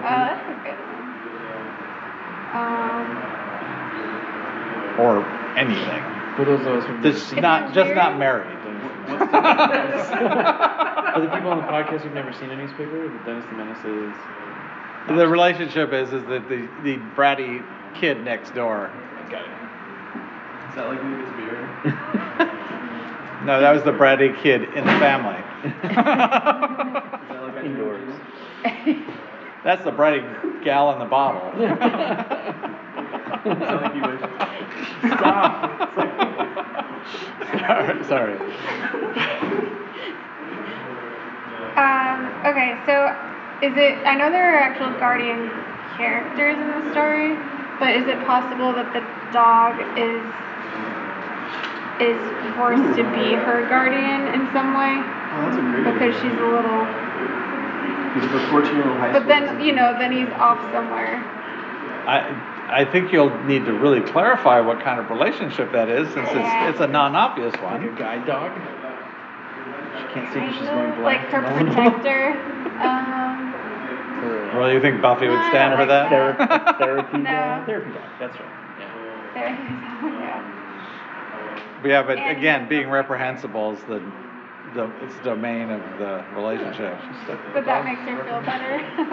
that's 0.03 0.41
a 0.49 0.53
good 0.63 0.77
one. 0.77 1.01
Um. 2.53 3.07
Or 4.99 5.25
anything. 5.57 6.03
For 6.35 6.45
those 6.45 6.61
of 6.61 6.67
us 6.67 6.85
who've 6.85 7.01
Just 7.01 7.35
not, 7.35 7.73
just 7.73 7.93
not 7.95 8.17
married. 8.19 8.57
For 11.11 11.19
the 11.19 11.27
people 11.27 11.51
on 11.51 11.57
the 11.57 11.67
podcast 11.67 12.01
who've 12.01 12.13
never 12.13 12.31
seen 12.33 12.51
a 12.51 12.55
newspaper, 12.55 13.09
the 13.09 13.19
Dennis 13.25 13.45
the 13.49 13.55
Menace 13.57 13.83
is. 13.83 14.15
The 15.07 15.27
relationship 15.27 15.93
is, 15.93 16.13
is 16.13 16.23
that 16.25 16.47
the, 16.47 16.67
the 16.83 16.97
bratty 17.15 17.63
kid 17.95 18.23
next 18.23 18.53
door. 18.53 18.91
Got 19.29 19.41
it. 19.43 19.49
Is 20.69 20.75
that 20.75 20.87
like 20.87 21.03
Lucas 21.03 21.29
beer? 21.35 22.57
No, 23.45 23.59
that 23.59 23.71
was 23.71 23.81
the 23.81 23.91
bratty 23.91 24.39
kid 24.43 24.61
in 24.75 24.85
the 24.85 24.91
family. 24.99 25.33
Is 25.63 25.71
that 25.95 27.41
like 27.41 27.65
Indoors. 27.65 28.13
That's 29.63 29.83
the 29.83 29.91
bratty 29.91 30.63
gal 30.63 30.93
in 30.93 30.99
the 30.99 31.05
bottle. 31.05 31.49
Is 31.59 31.69
that 33.57 33.81
like 33.81 33.95
you 33.95 34.01
wish? 34.03 34.19
Stop. 35.17 35.95
sorry, 37.57 38.03
sorry. 38.05 38.37
Um, 41.77 42.27
okay, 42.45 42.77
so 42.85 43.30
is 43.61 43.73
it, 43.77 43.93
I 44.05 44.15
know 44.15 44.29
there 44.31 44.55
are 44.55 44.59
actual 44.59 44.89
guardian 44.99 45.49
characters 45.97 46.57
in 46.57 46.67
the 46.67 46.91
story, 46.91 47.35
but 47.79 47.93
is 47.95 48.07
it 48.07 48.17
possible 48.25 48.73
that 48.73 48.89
the 48.93 49.01
dog 49.33 49.77
is, 49.97 50.21
is 52.01 52.19
forced 52.57 52.97
to 52.97 53.03
be 53.13 53.37
her 53.37 53.67
guardian 53.69 54.33
in 54.33 54.49
some 54.53 54.73
way? 54.73 54.97
Oh, 54.97 55.45
that's 55.45 55.57
a 55.57 55.61
great 55.61 55.85
Because 55.85 56.15
idea. 56.17 56.21
she's 56.25 56.39
a 56.41 56.49
little, 56.49 56.81
Because 58.17 58.31
the 58.33 58.43
14 58.49 58.75
year 58.75 58.87
old 58.89 58.97
high 58.97 59.13
but 59.13 59.27
then, 59.27 59.61
you 59.61 59.73
know, 59.73 59.93
then 59.97 60.11
he's 60.11 60.29
off 60.41 60.59
somewhere. 60.73 61.21
I, 62.09 62.81
I 62.81 62.85
think 62.85 63.11
you'll 63.13 63.35
need 63.45 63.65
to 63.65 63.73
really 63.73 64.01
clarify 64.01 64.59
what 64.59 64.81
kind 64.81 64.99
of 64.99 65.09
relationship 65.09 65.71
that 65.73 65.89
is, 65.89 66.07
since 66.13 66.27
it's, 66.31 66.49
it's 66.73 66.79
a 66.81 66.87
non-obvious 66.87 67.53
Like 67.61 67.61
a 67.81 67.85
one. 67.85 67.95
guide 67.95 68.25
dog? 68.25 68.51
She 69.97 70.13
can't 70.13 70.33
see 70.33 70.39
that 70.39 70.49
she's 70.53 70.67
Kinda 70.67 70.95
going 70.95 71.03
Like 71.03 71.19
her 71.29 71.41
No 71.41 71.51
one 71.51 71.65
will- 71.67 71.73
protector, 71.75 72.31
um, 72.81 73.50
Or, 74.23 74.59
Well, 74.59 74.71
you 74.71 74.79
think 74.81 75.01
Buffy 75.01 75.27
would 75.27 75.39
stand 75.49 75.77
for 75.79 75.85
that? 75.85 76.09
Therapy, 76.09 76.45
therapy 76.83 77.17
No. 77.17 77.31
dog? 77.31 77.65
Therapy 77.65 77.91
dog, 77.93 78.03
that's 78.19 78.37
right. 78.39 78.49
Yeah. 78.79 78.93
there, 79.33 79.49
yeah. 80.19 80.41
Yeah, 81.83 82.03
but 82.03 82.17
And- 82.19 82.37
again, 82.37 82.67
being 82.69 82.89
reprehensible 82.89 83.73
is 83.73 83.79
the, 83.83 84.01
the, 84.75 84.89
it's 85.01 85.15
the 85.17 85.23
domain 85.23 85.69
of 85.71 85.81
the 85.97 86.23
relationship. 86.35 86.97
But 87.53 87.65
that 87.65 87.83
makes 87.85 88.01
her 88.01 88.23
feel 88.23 88.41
better. 88.41 88.77
You 88.77 89.05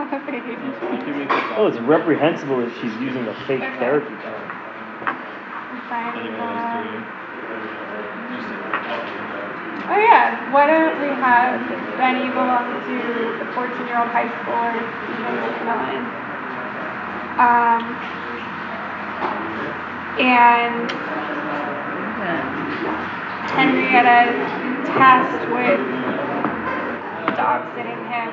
can 1.02 1.18
make 1.18 1.30
it 1.30 1.56
Oh, 1.56 1.66
it's 1.66 1.78
reprehensible 1.78 2.59
that 2.60 2.70
she's 2.80 2.94
using 3.01 3.26
a 3.26 3.35
fake 3.47 3.62
Okay. 3.62 3.78
therapy 3.78 4.14
dog. 4.22 4.55
Fine 5.89 6.14
with 6.22 6.36
that. 6.36 6.85
Just 8.28 8.48
Oh 9.90 9.97
yeah, 9.97 10.52
why 10.52 10.66
don't 10.66 11.01
we 11.01 11.09
have 11.09 11.60
Benny 11.97 12.28
belong 12.28 12.69
to 12.85 13.39
the 13.39 13.47
14 13.55 13.86
year 13.86 13.98
old 13.98 14.09
high 14.12 14.28
schooler, 14.28 14.77
Stephen 15.09 15.35
McMillan? 15.40 16.05
Um, 17.40 17.82
and 20.20 20.90
Henrietta 23.56 24.28
is 24.28 24.89
tasked 24.89 25.48
with 25.52 25.81
dog 27.36 27.65
sitting 27.74 27.97
him. 28.12 28.28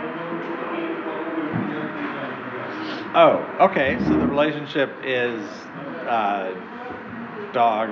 Oh, 3.15 3.47
okay, 3.71 3.97
so 4.09 4.17
the 4.17 4.27
relationship 4.27 4.91
is, 5.03 5.39
uh, 6.05 6.51
dog 7.53 7.89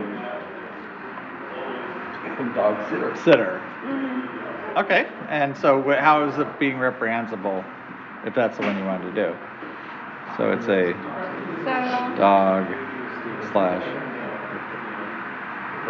Dog 2.51 2.77
sitter. 2.89 3.15
sitter. 3.23 3.61
Mhm. 3.85 4.77
Okay, 4.77 5.07
and 5.29 5.55
so 5.57 5.81
wh- 5.81 5.97
how 5.97 6.23
is 6.27 6.37
it 6.39 6.59
being 6.59 6.79
reprehensible 6.79 7.63
if 8.25 8.33
that's 8.33 8.57
the 8.57 8.63
one 8.63 8.77
you 8.77 8.85
wanted 8.85 9.13
to 9.15 9.27
do? 9.27 9.35
So 10.37 10.51
it's 10.51 10.67
a 10.67 10.93
So, 11.63 12.17
dog 12.17 12.65
slash. 13.51 13.83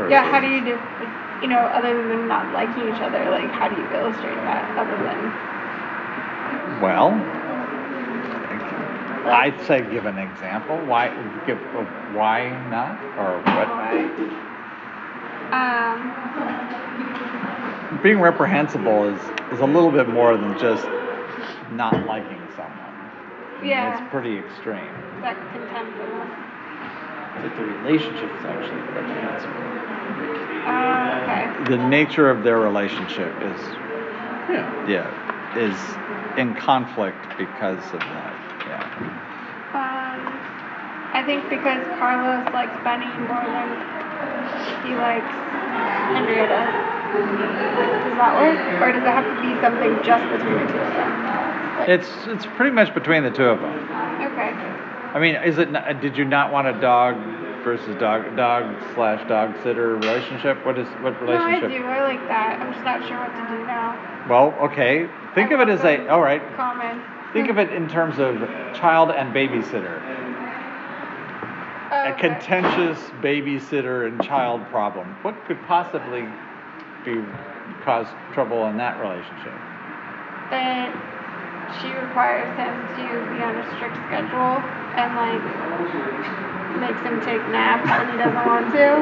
yeah, 0.09 0.23
how 0.29 0.39
do 0.39 0.47
you 0.47 0.61
do, 0.61 0.79
you 1.41 1.47
know, 1.47 1.59
other 1.59 1.95
than 1.95 2.27
not 2.27 2.51
liking 2.53 2.93
each 2.93 3.01
other, 3.01 3.29
like 3.29 3.49
how 3.51 3.67
do 3.69 3.75
you 3.75 3.87
illustrate 3.95 4.35
that 4.35 4.63
other 4.77 4.97
than? 4.97 5.17
Well, 6.81 7.11
I'd 9.31 9.59
say 9.65 9.81
give 9.91 10.05
an 10.05 10.17
example. 10.17 10.77
Why 10.85 11.09
give 11.47 11.57
why 12.13 12.49
not 12.69 12.99
or 13.17 13.39
what? 13.55 13.69
Why? 13.69 14.52
Um, 15.53 15.99
Being 18.01 18.19
reprehensible 18.19 19.05
is 19.05 19.19
is 19.53 19.59
a 19.59 19.65
little 19.67 19.91
bit 19.91 20.09
more 20.09 20.35
than 20.35 20.57
just 20.57 20.85
not 21.73 22.07
liking 22.07 22.41
someone. 22.55 22.73
I 22.79 23.61
mean, 23.61 23.69
Yeah. 23.69 23.93
It's 23.93 24.09
pretty 24.11 24.37
extreme. 24.39 24.89
that 25.21 25.37
contempt 25.53 25.99
of, 25.99 26.09
Like 27.43 27.55
the 27.55 27.63
relationship 27.65 28.29
is 28.39 28.45
actually 28.45 28.81
reprehensible. 28.97 29.63
uh, 30.65 31.21
okay. 31.23 31.63
The 31.69 31.77
nature 31.87 32.29
of 32.31 32.43
their 32.43 32.57
relationship 32.59 33.31
is 33.43 33.61
Yeah. 34.49 34.87
yeah 34.87 35.07
is 35.55 35.77
in 36.37 36.55
conflict 36.55 37.23
because 37.37 37.83
of 37.93 37.99
that. 37.99 38.33
Yeah. 38.67 38.83
Um, 39.77 40.19
I 41.13 41.21
think 41.25 41.47
because 41.49 41.85
Carlos 41.99 42.43
likes 42.53 42.75
Benny 42.83 43.05
more 43.29 43.45
than 43.45 44.02
he 44.85 44.93
likes 44.95 45.33
Henrietta. 46.13 46.61
Does 47.13 48.17
that 48.17 48.33
work? 48.39 48.81
Or 48.81 48.91
does 48.91 49.03
it 49.03 49.07
have 49.07 49.25
to 49.25 49.35
be 49.41 49.53
something 49.61 49.93
just 50.03 50.23
between 50.31 50.59
the 50.65 50.71
two 50.71 50.79
of 50.79 50.93
them? 50.93 51.89
It's, 51.89 52.09
it's 52.27 52.45
pretty 52.57 52.71
much 52.71 52.93
between 52.93 53.23
the 53.23 53.31
two 53.31 53.45
of 53.45 53.59
them. 53.59 53.73
Okay. 53.73 54.51
I 55.13 55.19
mean, 55.19 55.35
is 55.35 55.57
it, 55.59 55.71
not- 55.71 56.01
did 56.01 56.17
you 56.17 56.25
not 56.25 56.51
want 56.51 56.67
a 56.67 56.79
dog 56.79 57.15
versus 57.63 57.95
dog, 57.99 58.35
dog 58.35 58.63
slash 58.93 59.27
dog 59.29 59.55
sitter 59.63 59.95
relationship? 59.95 60.63
What 60.65 60.77
is, 60.77 60.87
what 61.01 61.19
relationship? 61.21 61.69
No, 61.69 61.75
I 61.75 61.79
do. 61.79 61.85
I 61.85 62.01
like 62.03 62.27
that. 62.27 62.59
I'm 62.59 62.73
just 62.73 62.83
not 62.83 63.07
sure 63.07 63.17
what 63.17 63.31
to 63.31 63.57
do 63.57 63.65
now. 63.65 64.25
Well, 64.29 64.53
okay, 64.71 65.07
think 65.35 65.51
of 65.51 65.59
it 65.61 65.69
as 65.69 65.83
a, 65.83 66.07
all 66.09 66.21
right, 66.21 66.41
Common. 66.55 67.01
think 67.33 67.49
of 67.49 67.57
it 67.57 67.71
in 67.73 67.87
terms 67.87 68.19
of 68.19 68.37
child 68.75 69.11
and 69.11 69.33
babysitter. 69.33 70.01
A 71.93 72.15
contentious 72.19 72.99
babysitter 73.21 74.07
and 74.07 74.21
child 74.23 74.65
problem. 74.71 75.07
What 75.21 75.35
could 75.45 75.61
possibly 75.67 76.25
be, 77.05 77.21
cause 77.85 78.07
trouble 78.33 78.65
in 78.67 78.77
that 78.77 78.99
relationship? 78.99 79.53
that 80.49 80.93
she 81.81 81.89
requires 81.97 82.45
him 82.61 82.73
to 82.93 83.03
be 83.33 83.41
on 83.41 83.55
a 83.57 83.65
strict 83.73 83.95
schedule 84.05 84.61
and 84.93 85.09
like 85.17 85.41
makes 86.77 87.01
him 87.01 87.17
take 87.25 87.41
naps 87.49 87.89
when 87.89 88.05
he 88.11 88.17
doesn't 88.21 88.45
want 88.45 88.69
to. 88.73 89.01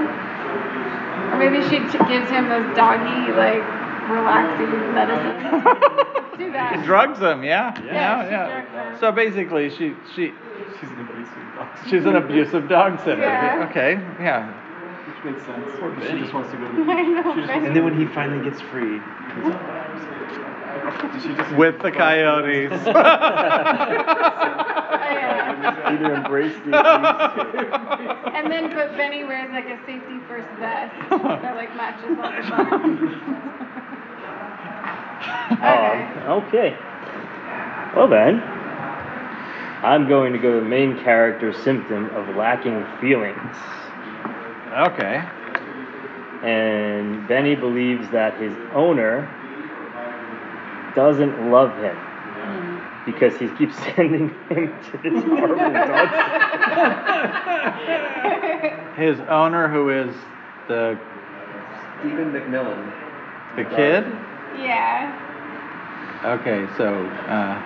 Or 1.34 1.38
maybe 1.40 1.60
she 1.68 1.80
t- 1.92 2.00
gives 2.08 2.30
him 2.30 2.48
those 2.48 2.64
doggy 2.76 3.32
like 3.36 3.64
relaxing 4.08 4.72
medicine. 4.96 5.36
Do 6.40 6.52
that. 6.54 6.84
Drugs 6.86 7.20
him, 7.20 7.44
yeah, 7.44 7.76
Yeah, 7.86 7.94
yeah, 7.94 8.24
she 8.24 8.32
yeah. 8.32 8.48
drugs 8.48 8.72
him. 8.72 9.00
So 9.00 9.12
basically, 9.12 9.70
she, 9.70 9.94
she, 10.16 10.32
She's 10.80 10.90
an 10.90 11.00
abusive 11.02 11.36
dog. 11.36 11.51
she's 11.90 12.06
an 12.06 12.16
abusive 12.16 12.68
dog 12.70 13.00
sitter. 13.00 13.22
Yeah. 13.22 13.68
Okay, 13.70 13.94
yeah. 14.20 14.52
Which 15.08 15.34
makes 15.34 15.46
sense. 15.46 15.66
She 16.10 16.20
just 16.20 16.34
wants 16.34 16.52
to 16.52 16.58
go 16.58 16.68
to 16.68 16.74
the 16.86 16.92
I 16.92 17.02
know, 17.04 17.34
She 17.34 17.42
just 17.42 17.50
right? 17.50 17.64
And 17.64 17.76
then 17.76 17.84
when 17.84 17.98
he 18.00 18.06
finally 18.14 18.44
gets 18.48 18.62
free, 18.62 19.00
Did 21.12 21.22
she 21.22 21.34
just 21.36 21.52
With 21.58 21.80
the 21.82 21.92
coyotes. 21.92 22.72
Oh, 22.74 22.92
Either 25.92 26.14
embrace 26.16 26.56
the 26.66 26.72
abuse. 26.74 28.18
And 28.34 28.52
then, 28.52 28.74
but 28.74 28.98
Benny 28.98 29.24
wears 29.24 29.52
like 29.52 29.66
a 29.66 29.78
safety 29.86 30.20
first 30.28 30.48
vest 30.60 30.94
that 31.10 31.56
like 31.56 31.76
matches 31.76 32.18
all 32.18 32.32
the 32.32 32.42
buttons. 32.50 33.12
Okay. 35.52 35.98
Oh, 36.28 36.42
okay. 36.48 36.78
Well 37.96 38.08
then, 38.08 38.42
I'm 39.84 40.08
going 40.08 40.34
to 40.34 40.40
go 40.40 40.54
to 40.54 40.60
the 40.60 40.70
main 40.70 40.98
character 41.04 41.52
symptom 41.52 42.06
of 42.12 42.36
lacking 42.36 42.86
feelings. 43.00 43.56
Okay. 44.72 45.24
And 46.44 47.28
Benny 47.28 47.56
believes 47.56 48.10
that 48.12 48.40
his 48.40 48.54
owner 48.74 49.28
doesn't 50.96 51.50
love 51.52 51.76
him 51.78 51.98
because 53.06 53.36
he 53.38 53.48
keeps 53.58 53.76
sending 53.96 54.30
him 54.50 54.74
to 54.92 54.98
this 55.02 55.24
horrible 55.24 55.74
dog. 55.74 56.08
His 58.98 59.20
owner, 59.22 59.68
who 59.68 59.90
is 59.90 60.14
the 60.68 61.00
Stephen 62.00 62.32
McMillan. 62.32 62.92
the 63.56 63.64
kid. 63.64 64.06
Yeah. 64.60 65.18
Okay, 66.24 66.68
so 66.78 66.94
uh, 67.28 67.58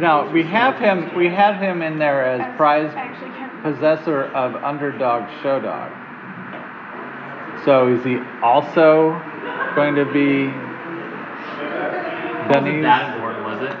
now 0.00 0.30
we 0.32 0.42
have 0.42 0.78
him. 0.78 1.14
We 1.14 1.28
had 1.28 1.60
him 1.60 1.82
in 1.82 1.98
there 1.98 2.24
as 2.24 2.56
prize 2.56 2.92
possessor 3.62 4.24
of 4.24 4.56
underdog 4.56 5.28
show 5.42 5.60
dog. 5.60 5.92
So 7.64 7.88
is 7.88 8.04
he 8.04 8.18
also 8.42 9.10
going 9.74 9.94
to 9.94 10.04
be 10.06 10.46
Wasn't 12.48 12.82
that 12.82 13.14
important, 13.14 13.44
was 13.44 13.62
it? 13.70 13.76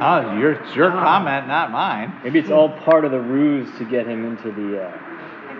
Oh, 0.00 0.36
your 0.38 0.52
it's 0.52 0.74
your 0.74 0.90
comment, 0.90 1.46
not 1.46 1.70
mine. 1.70 2.20
Maybe 2.24 2.40
it's 2.40 2.50
all 2.50 2.68
part 2.80 3.04
of 3.04 3.12
the 3.12 3.20
ruse 3.20 3.70
to 3.78 3.84
get 3.84 4.06
him 4.06 4.24
into 4.24 4.50
the. 4.50 4.82
Uh, 4.82 5.03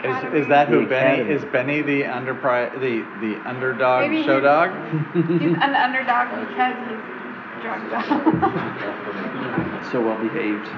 Is, 0.04 0.42
is 0.42 0.48
that 0.48 0.68
who 0.68 0.80
The 0.80 0.86
Benny 0.86 1.14
Academy. 1.22 1.34
is? 1.34 1.44
Benny 1.46 1.80
the 1.82 2.02
underpri 2.02 2.70
the 2.74 3.02
the 3.26 3.36
underdog 3.48 4.10
Maybe 4.10 4.22
show 4.24 4.40
he's- 4.40 4.42
dog? 4.42 4.70
He's 5.40 5.56
an 5.56 5.74
underdog 5.74 6.28
because 6.46 6.76
he's 6.88 7.00
drugged 7.62 7.92
up. 7.94 8.04
so 9.92 10.00
well 10.04 10.18
behaved. 10.20 10.68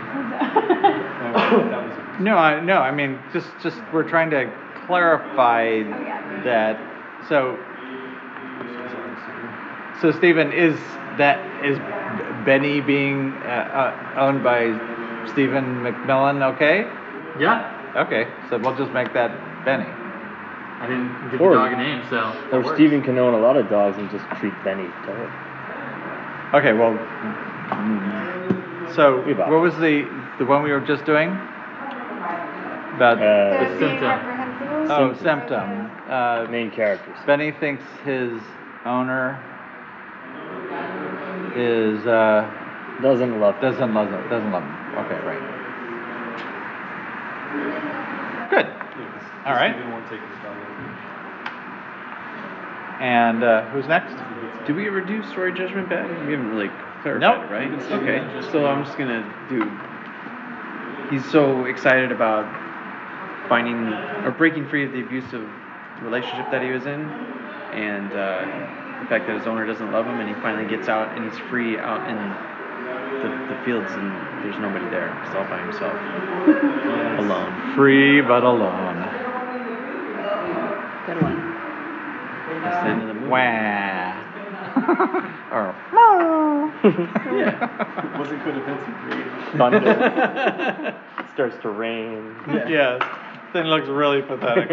No, 2.18 2.38
I 2.38 2.60
no. 2.60 2.78
I 2.78 2.90
mean, 2.92 3.18
just 3.32 3.48
just 3.62 3.76
we're 3.92 4.08
trying 4.08 4.30
to 4.30 4.50
clarify 4.86 5.64
yeah. 5.64 6.42
that. 6.44 6.78
So 7.28 7.58
so 10.00 10.12
Stephen 10.12 10.50
is 10.52 10.78
that 11.18 11.38
is 11.64 11.78
Benny 12.46 12.80
being 12.80 13.32
uh, 13.42 14.14
uh, 14.16 14.20
owned 14.20 14.42
by 14.42 14.68
Stephen 15.32 15.82
McMillan? 15.82 16.42
Okay. 16.54 16.86
Yeah. 17.38 17.72
Okay. 17.96 18.26
So 18.50 18.58
we'll 18.58 18.76
just 18.76 18.92
make 18.92 19.12
that 19.14 19.30
Benny. 19.64 19.84
I 20.78 20.86
didn't 20.86 21.30
give 21.30 21.40
Or- 21.40 21.50
the 21.50 21.56
dog 21.56 21.72
a 21.72 21.76
name, 21.76 22.02
so. 22.10 22.16
that 22.50 22.52
or 22.52 22.60
works. 22.60 22.76
Steven 22.76 23.02
can 23.02 23.16
own 23.18 23.32
a 23.34 23.38
lot 23.38 23.56
of 23.56 23.68
dogs 23.70 23.96
and 23.96 24.10
just 24.10 24.24
treat 24.38 24.52
Benny 24.62 24.84
to 24.84 25.22
it. 25.24 25.30
Okay. 26.54 26.72
Well. 26.74 26.92
So 28.94 29.22
Bebop. 29.26 29.48
what 29.48 29.60
was 29.60 29.74
the 29.76 30.06
the 30.38 30.44
one 30.44 30.62
we 30.62 30.70
were 30.72 30.80
just 30.80 31.04
doing? 31.04 31.30
About 32.96 33.18
Uh, 33.18 33.20
The 33.20 33.64
being 33.66 33.78
symptom. 33.78 34.08
reprehensible? 34.08 34.92
oh 34.92 35.14
symptom. 35.14 35.60
symptom. 35.60 35.90
Uh, 36.10 36.46
main 36.50 36.70
characters. 36.70 37.16
Benny 37.26 37.50
thinks 37.52 37.82
his 38.04 38.40
owner 38.84 39.38
is 41.56 42.06
uh, 42.06 42.48
Doesn't 43.02 43.40
love. 43.40 43.60
doesn't 43.60 43.92
love 43.94 44.08
him. 44.08 44.28
Doesn't 44.30 44.52
love 44.52 44.62
him. 44.62 44.98
Okay, 44.98 45.26
right. 45.26 45.55
Good. 48.50 48.66
All 49.46 49.54
right. 49.54 49.74
Steven 49.74 49.92
won't 49.92 50.08
take 50.08 50.20
his. 50.20 50.36
And 53.00 53.44
uh, 53.44 53.68
who's 53.70 53.86
next? 53.86 54.16
Did 54.66 54.74
we 54.74 54.86
ever 54.86 55.00
do 55.00 55.22
story 55.24 55.52
judgment 55.52 55.88
bad? 55.88 56.08
We 56.26 56.32
haven't 56.32 56.48
really 56.48 56.70
clarified 57.02 57.20
Nope. 57.20 57.44
it, 57.44 57.52
right? 57.52 57.70
We've 57.70 57.78
been 57.78 57.92
Okay, 58.00 58.26
saving 58.26 58.50
so 58.52 58.66
I'm 58.66 58.84
just 58.84 58.96
gonna 58.96 59.22
do. 59.48 59.62
He's 61.14 61.24
so 61.30 61.66
excited 61.66 62.10
about 62.10 62.46
finding 63.48 63.92
or 64.24 64.30
breaking 64.32 64.68
free 64.68 64.84
of 64.86 64.92
the 64.92 65.02
abusive 65.02 65.46
relationship 66.02 66.50
that 66.50 66.62
he 66.62 66.70
was 66.70 66.86
in, 66.86 67.02
and 67.76 68.10
uh, 68.12 69.02
the 69.02 69.06
fact 69.08 69.26
that 69.26 69.36
his 69.36 69.46
owner 69.46 69.66
doesn't 69.66 69.92
love 69.92 70.06
him, 70.06 70.18
and 70.18 70.28
he 70.28 70.34
finally 70.40 70.66
gets 70.68 70.88
out 70.88 71.14
and 71.16 71.30
he's 71.30 71.38
free 71.50 71.78
out 71.78 72.08
in 72.08 72.16
the, 73.22 73.28
the 73.54 73.56
fields, 73.64 73.90
and 73.92 74.10
there's 74.44 74.58
nobody 74.58 74.88
there. 74.90 75.10
He's 75.24 75.34
all 75.34 75.44
by 75.44 75.60
himself, 75.62 75.94
alone. 77.20 77.74
Free 77.74 78.20
but 78.20 78.42
alone. 78.42 79.02
Good 81.06 81.22
one. 81.22 81.36
That's 82.62 82.82
the 82.82 82.90
end 82.90 83.02
of 83.02 83.08
the 83.08 83.14
movie. 83.14 83.30
Wah. 83.30 84.22
or 85.52 85.74
Yeah. 86.86 88.18
Wasn't 88.18 88.42
codependency 88.42 88.92
created. 89.02 89.32
Thunder. 89.56 91.00
Starts 91.34 91.56
to 91.62 91.70
rain. 91.70 92.34
Yeah. 92.48 92.68
Yes. 92.68 93.02
Thing 93.52 93.64
looks 93.64 93.88
really 93.88 94.22
pathetic. 94.22 94.70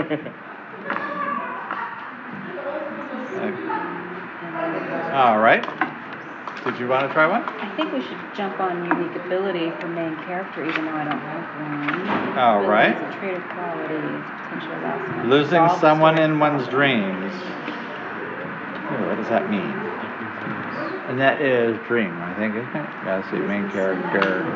All 5.13 5.39
right. 5.39 5.63
Did 6.63 6.79
you 6.79 6.87
want 6.87 7.05
to 7.05 7.13
try 7.13 7.27
one? 7.27 7.43
I 7.43 7.75
think 7.75 7.91
we 7.91 8.01
should 8.01 8.17
jump 8.33 8.57
on 8.61 8.85
unique 8.85 9.15
ability 9.25 9.69
for 9.81 9.87
main 9.89 10.15
character, 10.23 10.63
even 10.63 10.85
though 10.85 10.95
I 10.95 11.03
don't 11.03 11.19
have 11.19 11.43
one. 11.59 12.37
All 12.39 12.63
Ability 12.63 12.71
right. 12.71 12.95
is 12.95 13.15
a 13.15 13.19
trait 13.19 13.35
or 13.35 13.41
quality, 13.51 13.95
is 13.95 14.23
potential 14.47 14.79
loss. 14.79 15.25
Losing 15.27 15.67
solve 15.67 15.79
someone 15.81 16.17
in 16.17 16.39
one's 16.39 16.65
dreams. 16.69 17.33
Ooh, 18.95 19.05
what 19.11 19.17
does 19.17 19.27
that 19.27 19.51
mean? 19.51 19.75
And 21.11 21.19
that 21.19 21.41
is 21.41 21.77
dream, 21.85 22.15
I 22.21 22.33
think, 22.35 22.55
isn't 22.55 22.75
it? 22.75 22.89
Gotta 23.03 23.29
see, 23.29 23.37
main 23.43 23.69
character. 23.69 24.47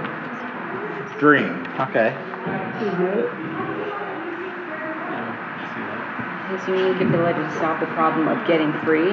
Dream. 1.20 1.68
Okay. 1.76 2.16
Mm-hmm. 2.88 3.28
His 6.56 6.68
unique 6.70 7.02
ability 7.02 7.40
to 7.44 7.52
solve 7.60 7.82
the 7.82 7.88
problem 7.88 8.30
of 8.30 8.48
getting 8.48 8.72
free. 8.88 9.12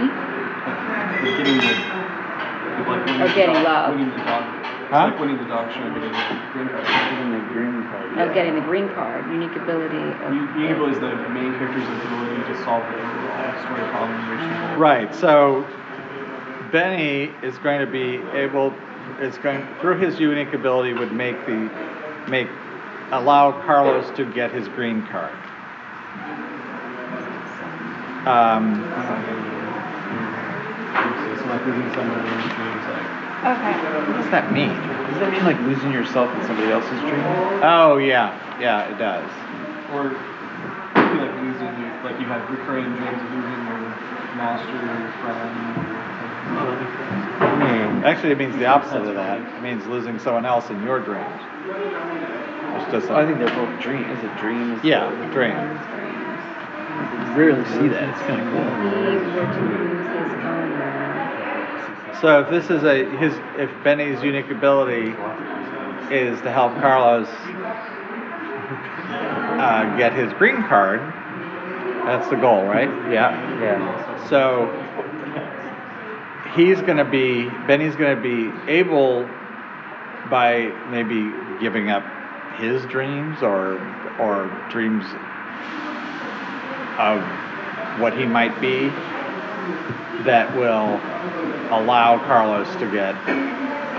Getting 1.36 1.58
the, 1.58 2.03
like 2.78 3.06
winning 3.06 3.22
Or 3.22 3.28
getting 3.34 3.54
dog, 3.54 3.64
love. 3.64 3.94
Winning 3.94 4.10
the 4.10 4.24
dog. 4.24 4.44
Huh? 4.90 5.10
like 5.10 5.18
winning 5.18 5.38
the 5.38 5.48
dog 5.48 5.72
show, 5.72 5.80
getting 5.80 6.12
the 6.12 6.34
green 6.52 6.68
card. 6.68 6.84
Getting 6.84 7.32
the 7.32 7.44
green 7.52 7.82
card. 7.88 8.18
Of 8.18 8.34
getting 8.34 8.54
the 8.54 8.60
green 8.60 8.88
card, 8.90 9.26
unique 9.30 9.56
ability 9.56 9.96
of. 9.96 10.34
You, 10.34 10.42
you 10.60 10.74
ability 10.74 10.94
is 10.94 11.00
the 11.00 11.28
main 11.30 11.54
character's 11.58 11.82
ability 11.82 12.52
to 12.52 12.64
solve 12.64 12.82
the 12.84 12.94
overall 12.94 13.34
backstory 13.38 13.92
following 13.92 14.28
Rachel 14.28 14.68
Bolt. 14.68 14.78
Right, 14.78 15.14
so 15.14 15.66
Benny 16.70 17.32
is 17.42 17.58
going 17.58 17.80
to 17.80 17.90
be 17.90 18.22
able, 18.36 18.74
is 19.20 19.38
going, 19.38 19.66
through 19.80 19.98
his 19.98 20.20
unique 20.20 20.52
ability 20.52 20.92
would 20.92 21.12
make 21.12 21.44
the, 21.46 21.70
make, 22.28 22.48
allow 23.10 23.52
Carlos 23.64 24.14
to 24.16 24.24
get 24.32 24.52
his 24.52 24.68
green 24.68 25.06
card. 25.06 25.34
Um, 28.26 28.82
So 31.38 31.46
like 31.50 31.64
losing 31.66 31.88
someone 31.94 32.18
in 32.20 32.26
your 32.26 32.52
dreams, 32.54 32.84
like 32.88 33.06
Okay. 33.44 33.74
what 34.08 34.16
does 34.16 34.30
that 34.30 34.52
mean? 34.52 34.72
Does 35.12 35.20
that 35.20 35.30
mean 35.30 35.44
like 35.44 35.60
losing 35.68 35.92
yourself 35.92 36.32
in 36.34 36.46
somebody 36.46 36.72
else's 36.72 36.98
dream? 37.00 37.20
Oh, 37.62 37.98
yeah, 37.98 38.32
yeah, 38.58 38.88
it 38.88 38.96
does. 38.96 39.28
or 39.92 40.16
like 41.20 41.34
losing 41.44 41.68
your, 41.78 41.92
like 42.02 42.18
you 42.18 42.26
have 42.26 42.40
recurring 42.50 42.88
dreams 42.96 43.20
of 43.20 43.30
losing 43.36 43.60
your 43.68 43.84
master, 44.40 44.72
your 44.72 45.12
friend. 45.20 45.54
Or 46.56 46.72
hmm. 47.52 48.04
Actually, 48.04 48.32
it 48.32 48.38
means 48.38 48.56
the 48.56 48.66
opposite 48.66 49.04
of 49.04 49.14
that. 49.14 49.40
It 49.40 49.62
means 49.62 49.86
losing 49.86 50.18
someone 50.18 50.46
else 50.46 50.70
in 50.70 50.82
your 50.82 51.00
dreams. 51.00 51.40
Which 51.68 52.90
doesn't. 52.90 53.14
I 53.14 53.24
think 53.26 53.38
they're 53.38 53.54
both 53.54 53.70
dreams. 53.80 54.18
Is 54.18 54.24
it 54.24 54.36
dreams? 54.38 54.82
Yeah, 54.82 55.10
dream. 55.32 55.52
You 55.52 57.32
rarely 57.38 57.64
see 57.66 57.88
that. 57.88 58.08
It's 58.08 58.20
kind 58.20 58.40
of 58.40 58.46
He 58.48 58.52
cool. 58.52 58.64
were 58.64 59.46
to 59.46 59.60
lose 59.60 60.06
his 60.06 60.32
owner. 60.44 61.04
So 62.20 62.40
if 62.40 62.50
this 62.50 62.70
is 62.70 62.84
a 62.84 63.04
his 63.16 63.34
if 63.58 63.70
Benny's 63.82 64.22
unique 64.22 64.50
ability 64.50 65.14
is 66.10 66.40
to 66.42 66.50
help 66.50 66.72
Carlos 66.80 67.28
uh, 69.58 69.96
get 69.96 70.12
his 70.12 70.32
green 70.34 70.62
card, 70.64 71.00
that's 72.06 72.28
the 72.28 72.36
goal, 72.36 72.64
right? 72.64 72.88
Yeah. 73.10 73.60
Yeah. 73.60 74.28
So 74.28 74.70
he's 76.54 76.80
going 76.82 76.98
to 76.98 77.04
be 77.04 77.48
Benny's 77.66 77.96
going 77.96 78.16
to 78.16 78.22
be 78.22 78.52
able 78.70 79.28
by 80.30 80.72
maybe 80.90 81.32
giving 81.60 81.90
up 81.90 82.04
his 82.56 82.84
dreams 82.86 83.42
or 83.42 83.74
or 84.18 84.46
dreams 84.70 85.04
of 86.98 87.22
what 88.00 88.16
he 88.16 88.24
might 88.24 88.60
be 88.60 88.88
that 90.24 90.54
will 90.56 91.00
allow 91.72 92.18
Carlos 92.18 92.68
to 92.76 92.90
get 92.90 93.14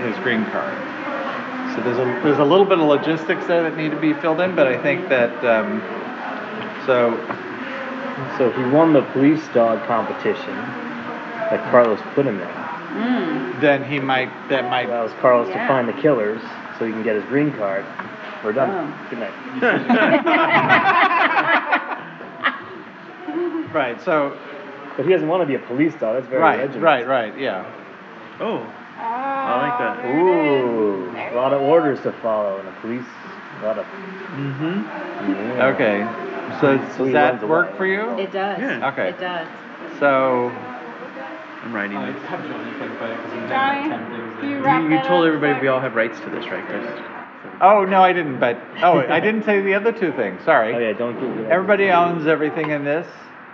his 0.04 0.16
green 0.22 0.44
card. 0.46 0.74
So 1.74 1.82
there's 1.82 1.98
a 1.98 2.04
there's 2.22 2.38
a 2.38 2.44
little 2.44 2.64
bit 2.64 2.78
of 2.78 2.86
logistics 2.86 3.46
there 3.46 3.62
that 3.62 3.76
need 3.76 3.90
to 3.90 4.00
be 4.00 4.14
filled 4.14 4.40
in, 4.40 4.54
but 4.54 4.66
I 4.66 4.80
think 4.82 5.08
that 5.08 5.32
um, 5.44 5.80
so 6.86 7.16
So 8.38 8.50
he 8.52 8.62
won 8.70 8.92
the 8.92 9.02
police 9.12 9.46
dog 9.48 9.84
competition 9.86 10.54
that 10.54 11.70
Carlos 11.70 12.00
put 12.14 12.26
him 12.26 12.40
in. 12.40 12.48
Mm. 12.96 13.60
then 13.60 13.84
he 13.84 13.98
might 13.98 14.30
that 14.48 14.70
might 14.70 14.88
Allows 14.88 15.12
Carlos 15.20 15.48
to 15.48 15.68
find 15.68 15.86
the 15.86 15.92
killers 16.00 16.40
so 16.78 16.86
he 16.86 16.92
can 16.92 17.02
get 17.02 17.16
his 17.16 17.24
green 17.24 17.52
card. 17.52 17.84
We're 18.42 18.52
done. 18.52 18.70
Oh. 18.70 19.08
Good 19.10 19.18
night. 19.18 19.34
right. 23.74 24.00
So 24.02 24.38
But 24.96 25.04
he 25.06 25.12
doesn't 25.12 25.28
want 25.28 25.42
to 25.42 25.46
be 25.46 25.54
a 25.54 25.66
police 25.66 25.92
dog. 25.94 26.16
That's 26.16 26.26
very 26.28 26.40
right, 26.42 26.56
regimented. 26.58 26.82
right, 26.82 27.06
right, 27.06 27.38
yeah. 27.38 27.64
Oh, 28.40 28.58
I 28.98 29.68
like 29.68 29.78
that. 29.78 30.06
Ooh, 30.16 31.10
a 31.10 31.36
lot 31.36 31.52
of 31.52 31.60
orders 31.62 32.00
to 32.02 32.12
follow, 32.22 32.58
and 32.58 32.66
the 32.68 32.72
police, 32.80 33.04
a 33.62 33.66
lot 33.66 33.78
of. 33.78 33.84
mm-hmm. 33.84 35.58
Yeah. 35.58 35.66
Okay. 35.74 36.60
So 36.60 36.60
So 36.60 36.76
does 36.78 36.96
he 36.96 37.02
runs 37.02 37.12
that 37.14 37.42
away. 37.42 37.50
work 37.50 37.76
for 37.76 37.86
you? 37.86 38.18
It 38.18 38.32
does. 38.32 38.58
Yeah. 38.58 38.88
Okay. 38.92 39.08
It 39.10 39.18
does. 39.20 39.46
So 39.98 40.50
I'm 41.62 41.72
writing 41.74 41.98
this. 42.00 42.16
Johnny 42.22 42.48
it 42.48 42.72
because 42.72 43.48
Johnny, 43.48 43.88
done 43.88 43.90
like 43.90 44.00
ten 44.00 44.10
things. 44.10 44.40
do 44.40 44.48
you 44.48 44.58
wrap 44.60 44.82
You, 44.82 44.88
you 44.88 44.94
that 44.96 45.06
told 45.06 45.24
up 45.24 45.28
everybody 45.28 45.60
we 45.60 45.68
all 45.68 45.80
have 45.80 45.94
rights 45.94 46.18
to 46.20 46.30
this, 46.30 46.46
right, 46.46 46.64
Chris? 46.66 46.86
oh 47.60 47.84
no, 47.84 48.02
I 48.02 48.12
didn't. 48.12 48.38
But 48.40 48.58
oh, 48.82 48.98
I 49.00 49.20
didn't 49.20 49.44
say 49.44 49.60
the 49.60 49.74
other 49.74 49.92
two 49.92 50.12
things. 50.12 50.42
Sorry. 50.44 50.74
Oh 50.74 50.78
yeah, 50.78 50.92
don't 50.92 51.18
give 51.20 51.36
me. 51.36 51.44
Everybody 51.50 51.90
owns 51.90 52.26
everything 52.26 52.70
in 52.70 52.84
this, 52.84 53.06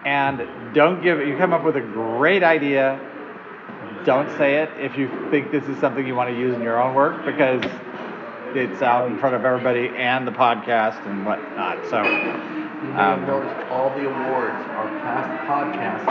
and 0.05 0.75
don't 0.75 1.03
give. 1.03 1.21
You 1.21 1.37
come 1.37 1.53
up 1.53 1.65
with 1.65 1.77
a 1.77 1.81
great 1.81 2.43
idea. 2.43 2.99
Don't 4.05 4.29
say 4.37 4.57
it 4.63 4.71
if 4.79 4.97
you 4.99 5.09
think 5.31 5.51
this 5.53 5.65
is 5.65 5.79
something 5.79 6.07
you 6.07 6.15
want 6.15 6.29
to 6.31 6.37
use 6.37 6.55
in 6.55 6.63
your 6.63 6.83
own 6.83 6.95
work 6.95 7.25
because 7.25 7.63
it's 8.55 8.83
out 8.83 9.07
in 9.09 9.19
front 9.19 9.35
of 9.35 9.45
everybody 9.45 9.89
and 9.97 10.27
the 10.27 10.33
podcast 10.33 11.05
and 11.07 11.25
whatnot. 11.25 11.79
So. 11.89 12.03
You 12.03 12.89
may 12.89 13.01
Um, 13.01 13.27
noticed 13.27 13.71
all 13.71 13.91
the 13.91 14.05
awards 14.09 14.67
are 14.71 14.89
past 15.03 15.31
podcasts. 15.47 16.09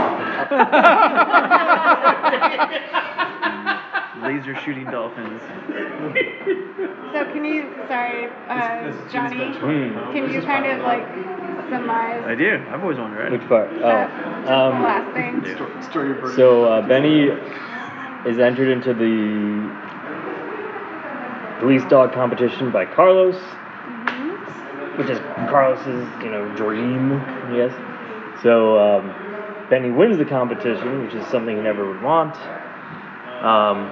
Laser 4.22 4.56
shooting 4.64 4.86
dolphins. 4.86 5.42
So 7.14 7.26
can 7.26 7.44
you, 7.44 7.68
sorry, 7.88 8.28
uh, 8.50 8.84
This- 8.84 8.96
this 8.96 9.06
is 9.06 9.12
Johnny, 9.14 9.38
Jim's 9.38 9.58
Hmm. 9.58 10.12
can 10.14 10.30
you 10.32 10.42
kind 10.42 10.66
of 10.66 10.82
like 10.82 11.06
surmise 11.70 12.24
I 12.26 12.36
do. 12.36 12.60
I've 12.72 12.82
always 12.82 12.98
wanted 13.00 13.32
Which 13.32 13.42
it. 13.42 13.50
part? 13.50 13.70
that, 13.80 14.10
just 14.10 14.46
the 14.46 14.54
Oh, 14.54 14.72
um, 14.72 14.84
last 14.84 15.12
thing? 15.14 15.42
Yeah. 15.46 15.56
Sto- 15.56 15.80
Story 15.82 16.12
of 16.12 16.30
so 16.32 16.66
uh, 16.66 16.82
Benny 16.82 17.32
is 18.26 18.40
entered 18.40 18.70
into 18.70 18.94
the 18.94 19.70
police 21.60 21.84
dog 21.86 22.12
competition 22.14 22.70
by 22.72 22.86
Carlos, 22.86 23.38
Mhm. 23.88 24.98
which 24.98 25.10
is 25.10 25.20
Carlos's, 25.50 26.08
you 26.24 26.30
know, 26.30 26.46
dream, 26.56 27.22
yes. 27.54 27.74
So 28.42 28.78
um, 28.80 29.12
Benny 29.70 29.90
wins 29.92 30.18
the 30.18 30.26
competition, 30.26 31.04
which 31.04 31.14
is 31.16 31.26
something 31.28 31.56
he 31.56 31.62
never 31.62 31.86
would 31.88 32.02
want. 32.02 32.36
Um, 33.42 33.90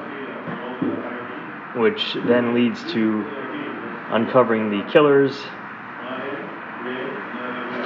which 1.75 2.15
then 2.25 2.53
leads 2.53 2.83
to 2.91 3.25
uncovering 4.11 4.69
the 4.69 4.83
killers 4.91 5.45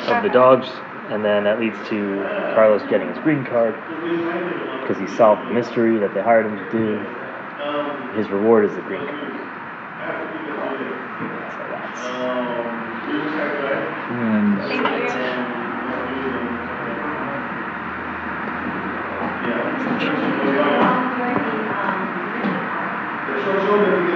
of 0.08 0.24
the 0.24 0.30
dogs, 0.30 0.68
and 1.10 1.24
then 1.24 1.44
that 1.44 1.60
leads 1.60 1.78
to 1.90 2.24
Carlos 2.56 2.82
getting 2.90 3.10
his 3.10 3.18
green 3.20 3.46
card 3.46 3.76
because 4.82 4.98
he 4.98 5.08
solved 5.16 5.42
the 5.48 5.54
mystery 5.54 5.98
that 6.00 6.14
they 6.14 6.22
hired 6.22 6.46
him 6.46 6.58
to 6.58 6.72
do. 6.72 7.00
His 8.18 8.30
reward 8.30 8.66
is 8.66 8.76
the 8.76 8.82
green 8.82 9.06
card. 9.06 9.43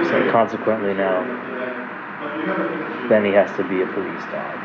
So 0.08 0.30
consequently 0.32 0.94
now 0.94 1.22
Benny 3.08 3.32
has 3.32 3.54
to 3.56 3.64
be 3.64 3.82
a 3.82 3.86
police 3.86 4.24
dog. 4.32 4.58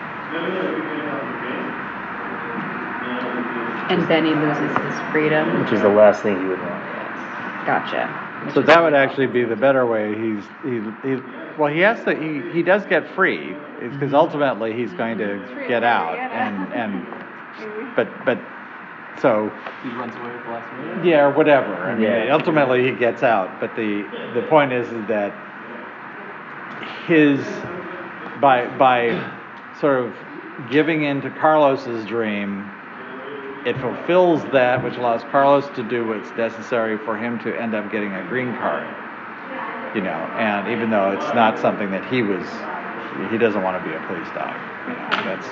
And 3.92 4.08
Benny 4.08 4.32
loses 4.32 4.76
his 4.78 5.12
freedom. 5.12 5.64
Which 5.64 5.74
is 5.74 5.82
the 5.82 5.90
last 5.90 6.24
thing 6.24 6.40
he 6.40 6.48
would 6.48 6.60
want. 6.60 6.84
Gotcha. 7.66 8.52
So 8.54 8.62
that 8.62 8.82
would 8.82 8.94
actually 8.94 9.28
be 9.28 9.44
the 9.46 9.56
better 9.56 9.86
way. 9.86 10.10
He's 10.16 10.44
he 10.64 10.82
he 11.08 11.22
well 11.58 11.72
he 11.72 11.80
has 11.80 12.04
to 12.06 12.16
he, 12.16 12.52
he 12.52 12.64
does 12.64 12.86
get 12.86 13.08
free 13.16 13.54
because 13.80 13.94
mm-hmm. 13.94 14.16
ultimately 14.16 14.74
he's 14.74 14.92
going 14.94 15.18
to 15.20 15.66
get 15.68 15.84
out 15.84 16.18
and 16.18 16.74
out. 16.74 16.76
and 16.76 17.94
but 17.96 18.26
but 18.26 18.38
so 19.22 19.52
he 19.84 19.90
runs 19.90 20.16
away 20.16 20.32
at 20.32 20.44
the 20.46 20.52
last 20.52 20.74
minute. 20.74 21.06
yeah 21.06 21.22
or 21.22 21.32
whatever. 21.32 21.74
I 21.76 21.94
mean 21.96 22.04
Yeah. 22.04 22.34
ultimately 22.34 22.84
he 22.84 22.92
gets 22.92 23.24
out. 23.24 23.60
But 23.60 23.76
the 23.76 24.04
the 24.34 24.42
point 24.50 24.74
is, 24.74 24.88
is 24.92 25.08
that 25.08 25.34
his 27.08 27.40
by 28.42 28.68
by 28.78 29.20
sort 29.80 30.00
of 30.06 30.14
giving 30.70 31.04
in 31.04 31.22
to 31.22 31.30
Carlos's 31.30 32.06
dream, 32.06 32.70
it 33.66 33.78
fulfills 33.78 34.44
that, 34.52 34.84
which 34.84 34.96
allows 34.96 35.24
Carlos 35.32 35.68
to 35.76 35.84
do 35.84 36.06
what's 36.08 36.30
necessary 36.38 36.98
for 36.98 37.18
him 37.18 37.40
to 37.40 37.56
end 37.60 37.74
up 37.76 37.92
getting 37.92 38.14
a 38.14 38.24
green 38.28 38.52
card. 38.58 38.88
You 39.96 40.02
know, 40.02 40.10
and 40.40 40.68
even 40.70 40.90
though 40.90 41.12
it's 41.12 41.34
not 41.36 41.60
something 41.60 41.92
that 41.92 42.04
he 42.12 42.22
was, 42.24 42.46
he 43.32 43.38
doesn't 43.38 43.62
want 43.62 43.82
to 43.82 43.88
be 43.88 43.96
a 43.96 44.00
police 44.08 44.28
dog. 44.34 44.56
You 44.88 44.94
know, 44.96 45.24
that's, 45.24 45.48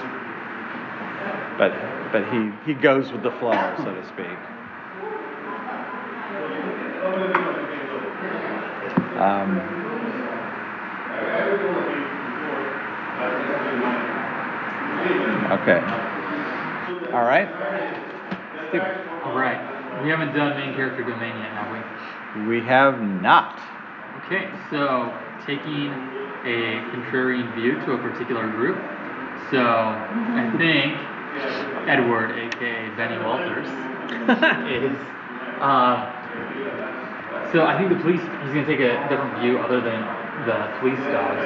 but 1.58 1.72
but 2.12 2.28
he 2.32 2.52
he 2.66 2.74
goes 2.74 3.12
with 3.12 3.24
the 3.24 3.32
flow, 3.32 3.76
so 3.78 3.94
to 3.94 4.06
speak. 4.08 4.38
Um, 9.22 9.60
okay. 15.62 15.80
All 17.14 17.24
right. 17.24 17.48
Steve. 18.70 18.82
All 19.24 19.36
right. 19.38 20.04
We 20.04 20.10
haven't 20.10 20.34
done 20.34 20.58
main 20.58 20.74
character 20.76 21.04
domain 21.04 21.38
yet, 21.38 21.52
have 21.52 21.72
we? 21.72 22.48
We 22.48 22.66
have 22.66 23.02
not. 23.02 23.60
Okay, 24.26 24.50
so 24.72 25.14
taking 25.46 25.92
a 26.44 26.82
contrarian 26.90 27.54
view 27.54 27.74
to 27.86 27.94
a 27.94 27.98
particular 27.98 28.50
group. 28.50 28.78
So 29.52 29.62
I 29.62 30.50
think 30.58 30.98
Edward, 31.88 32.32
aka 32.32 32.90
Benny 32.96 33.18
Walters, 33.24 33.68
is 34.70 34.98
uh, 35.62 36.10
so 37.52 37.66
I 37.66 37.78
think 37.78 37.90
the 37.90 38.00
police 38.02 38.22
he's 38.22 38.54
gonna 38.54 38.66
take 38.66 38.80
a 38.80 38.98
different 39.10 39.40
view 39.40 39.60
other 39.60 39.82
than 39.82 40.02
the 40.46 40.72
police 40.80 41.00
dogs, 41.12 41.44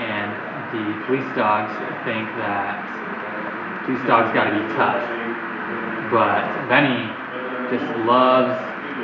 and 0.00 0.32
the 0.72 1.06
police 1.06 1.28
dogs 1.36 1.70
think 2.04 2.26
that 2.40 2.80
police 3.84 4.02
dogs 4.06 4.32
got 4.32 4.48
to 4.48 4.54
be 4.56 4.64
tough, 4.74 5.02
but 6.10 6.42
Benny 6.68 7.10
just 7.70 7.84
loves 8.06 8.56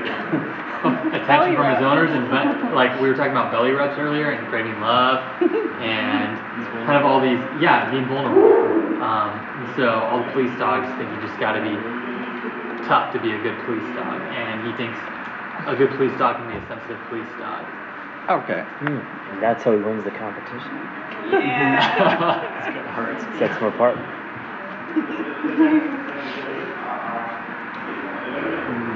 attention 1.13 1.57
from 1.57 1.75
his 1.75 1.83
owners 1.83 2.11
and 2.11 2.31
like 2.75 2.99
we 3.01 3.09
were 3.09 3.15
talking 3.15 3.33
about 3.33 3.51
belly 3.51 3.73
rubs 3.73 3.99
earlier 3.99 4.31
and 4.31 4.47
craving 4.49 4.79
love 4.81 5.25
and 5.83 6.39
kind 6.87 6.97
of 6.97 7.05
all 7.05 7.21
these 7.21 7.41
yeah 7.61 7.91
being 7.91 8.07
vulnerable. 8.07 9.03
Um, 9.03 9.48
so 9.79 9.87
all 10.11 10.19
the 10.27 10.33
police 10.33 10.51
dogs 10.59 10.91
think 10.99 11.07
you 11.07 11.21
just 11.23 11.39
got 11.39 11.55
to 11.55 11.63
be 11.63 11.71
tough 12.91 13.15
to 13.15 13.21
be 13.23 13.31
a 13.31 13.39
good 13.47 13.55
police 13.63 13.87
dog 13.95 14.19
and 14.35 14.67
he 14.67 14.75
thinks 14.75 14.99
a 15.71 15.77
good 15.79 15.91
police 15.95 16.11
dog 16.19 16.35
can 16.35 16.51
be 16.51 16.59
a 16.59 16.65
sensitive 16.67 16.99
police 17.09 17.31
dog 17.39 17.63
Okay. 18.29 18.61
Hmm. 18.61 18.99
And 19.33 19.43
that's 19.43 19.63
how 19.63 19.73
he 19.73 19.79
wins 19.79 20.05
the 20.05 20.11
competition. 20.11 20.69
yeah 21.33 22.59
it's 22.59 22.77
gonna 22.77 22.93
hurt. 22.93 23.19
Sets 23.39 23.57
him 23.57 23.69
apart. 23.69 23.97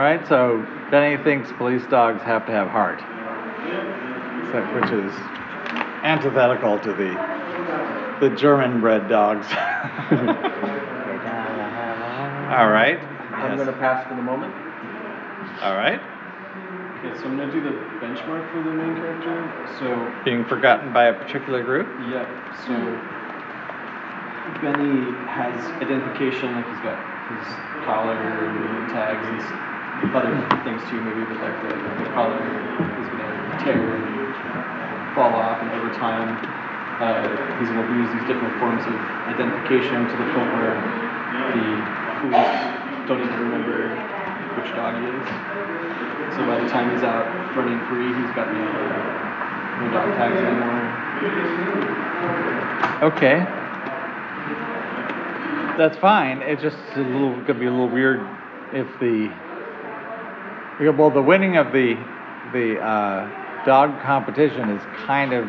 right, 0.00 0.26
so 0.28 0.64
Benny 0.90 1.22
thinks 1.22 1.50
police 1.52 1.84
dogs 1.86 2.22
have 2.22 2.46
to 2.46 2.52
have 2.52 2.68
heart, 2.68 3.00
so- 4.52 4.62
which 4.74 4.90
is 4.92 5.12
antithetical 6.04 6.78
to 6.80 6.92
the 6.92 7.40
the 8.20 8.28
German-bred 8.30 9.08
dogs. 9.08 9.46
All 12.50 12.68
right. 12.68 12.98
I'm 13.32 13.56
Yes. 13.56 13.58
gonna 13.58 13.72
pass 13.78 14.06
for 14.06 14.14
the 14.14 14.22
moment. 14.22 14.52
All 15.62 15.74
right. 15.76 16.00
Okay, 16.98 17.16
so 17.18 17.24
I'm 17.26 17.38
gonna 17.38 17.50
do 17.50 17.62
the 17.62 17.70
benchmark 18.04 18.50
for 18.52 18.58
the 18.62 18.70
main 18.70 18.94
character. 18.96 19.48
So 19.78 20.12
Being 20.24 20.44
forgotten 20.44 20.92
by 20.92 21.04
a 21.06 21.14
particular 21.14 21.62
group. 21.62 21.88
Yep. 22.10 22.28
So 22.66 22.74
Benny 24.60 25.12
has 25.26 25.54
identification, 25.80 26.54
like 26.54 26.68
he's 26.68 26.80
got 26.80 26.98
his 27.32 27.46
collar 27.86 28.44
and 28.46 28.90
tags 28.90 29.26
and 29.26 29.40
s- 29.40 29.69
other 30.14 30.34
things 30.64 30.82
too, 30.90 31.00
maybe, 31.00 31.22
but 31.24 31.38
like 31.44 31.56
the, 31.62 31.72
the 32.02 32.08
collar 32.16 32.40
is 32.98 33.06
gonna 33.12 33.30
tear 33.62 33.96
and 33.96 35.14
fall 35.14 35.34
off, 35.34 35.62
and 35.62 35.70
over 35.72 35.92
time, 35.94 36.34
uh, 37.00 37.22
he's 37.60 37.68
gonna 37.68 37.86
lose 37.94 38.10
these 38.12 38.26
different 38.26 38.52
forms 38.58 38.82
of 38.86 38.94
identification 39.28 40.08
to 40.08 40.16
the 40.16 40.26
point 40.34 40.50
where 40.58 40.74
the 41.54 41.66
police 42.20 42.54
don't 43.06 43.20
even 43.22 43.38
remember 43.40 43.94
which 44.58 44.72
dog 44.74 44.98
he 44.98 45.06
is. 45.08 45.26
So 46.36 46.46
by 46.46 46.58
the 46.60 46.68
time 46.68 46.90
he's 46.92 47.04
out 47.04 47.26
running 47.56 47.78
free, 47.86 48.08
he's 48.08 48.32
got 48.34 48.50
no, 48.52 48.64
no 48.64 49.86
dog 49.92 50.08
tags 50.16 50.38
anymore. 50.40 50.80
Okay. 53.02 53.46
That's 55.78 55.96
fine. 55.98 56.42
It's 56.42 56.62
just 56.62 56.76
a 56.96 57.00
little 57.00 57.36
gonna 57.46 57.58
be 57.58 57.66
a 57.66 57.70
little 57.70 57.88
weird 57.88 58.20
if 58.72 58.86
the 59.00 59.30
well 60.88 61.10
the 61.10 61.20
winning 61.20 61.58
of 61.58 61.72
the 61.72 61.96
the 62.54 62.80
uh, 62.80 63.64
dog 63.66 64.00
competition 64.00 64.70
is 64.70 64.82
kind 65.06 65.32
of 65.32 65.46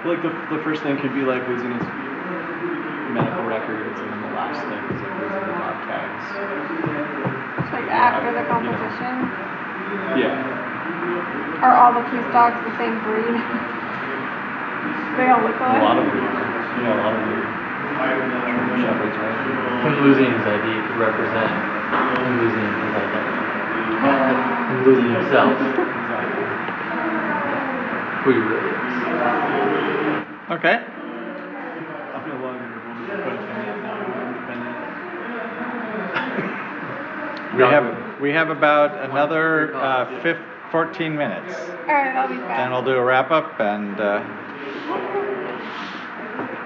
Like 0.00 0.24
the, 0.24 0.32
the 0.48 0.56
first 0.64 0.80
thing 0.80 0.96
could 0.96 1.12
be 1.12 1.20
like 1.20 1.44
losing 1.44 1.76
his 1.76 1.84
medical 3.12 3.44
records, 3.44 4.00
and 4.00 4.08
then 4.08 4.20
the 4.24 4.32
last 4.32 4.64
thing 4.64 4.80
is 4.80 4.96
like 4.96 5.12
losing 5.20 5.44
the 5.44 5.60
dog 5.60 5.76
tags. 5.84 6.24
Like 7.68 7.84
after 7.92 8.32
the 8.32 8.48
competition. 8.48 9.12
Yeah. 10.16 10.40
Are 11.60 11.76
all 11.76 11.92
the 11.92 12.00
police 12.08 12.24
dogs 12.32 12.56
the 12.64 12.72
same 12.80 12.96
breed? 13.04 13.28
they 15.20 15.28
all 15.28 15.44
look 15.44 15.60
alike. 15.60 15.84
A 15.84 15.84
lot 15.84 16.00
of 16.00 16.08
them. 16.08 16.16
are. 16.16 16.80
Yeah, 16.80 16.96
a 16.96 17.04
lot 17.04 17.12
of 17.12 17.20
them. 17.20 17.44
are 17.44 18.24
German 18.48 18.80
shepherds, 18.80 19.16
right? 19.20 19.36
him 19.84 20.00
losing 20.00 20.32
his 20.32 20.48
ID 20.48 20.64
could 20.64 20.96
represent 20.96 21.79
him 21.90 22.34
losing 22.40 22.60
his 22.60 22.94
identity 22.94 23.50
him 24.70 24.78
losing 24.86 25.10
himself 25.12 25.52
Exactly. 25.60 26.46
who 28.24 28.28
he 28.30 28.38
really 28.38 28.70
is 28.70 28.76
okay. 30.50 30.76
I 32.12 32.18
feel 32.24 32.38
vulnerable 32.38 32.94
to 33.06 33.14
put 33.22 33.32
independent 33.32 33.82
now. 33.82 33.96
Independent. 34.28 34.76
We 37.56 37.62
have 37.64 38.20
we 38.20 38.30
have 38.32 38.50
about 38.50 38.98
another 39.10 39.74
uh, 39.74 40.06
fif- 40.22 40.38
14 40.70 41.16
minutes. 41.16 41.54
Alright, 41.54 42.14
I'll 42.16 42.28
be 42.28 42.36
back. 42.36 42.56
Then 42.58 42.70
we'll 42.70 42.82
do 42.84 42.92
a 42.92 43.02
wrap 43.02 43.30
up 43.30 43.58
and 43.60 43.98
uh, 44.00 44.20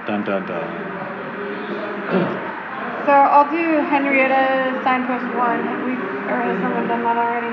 dun 0.06 0.24
dun 0.24 0.46
dun. 0.46 2.40
So 3.04 3.12
I'll 3.12 3.50
do 3.52 3.84
Henrietta 3.92 4.80
signpost 4.82 5.28
one. 5.36 5.60
Have 5.60 5.84
we, 5.84 5.92
or 6.32 6.40
has 6.40 6.56
someone 6.64 6.88
done 6.88 7.04
that 7.04 7.20
already? 7.20 7.52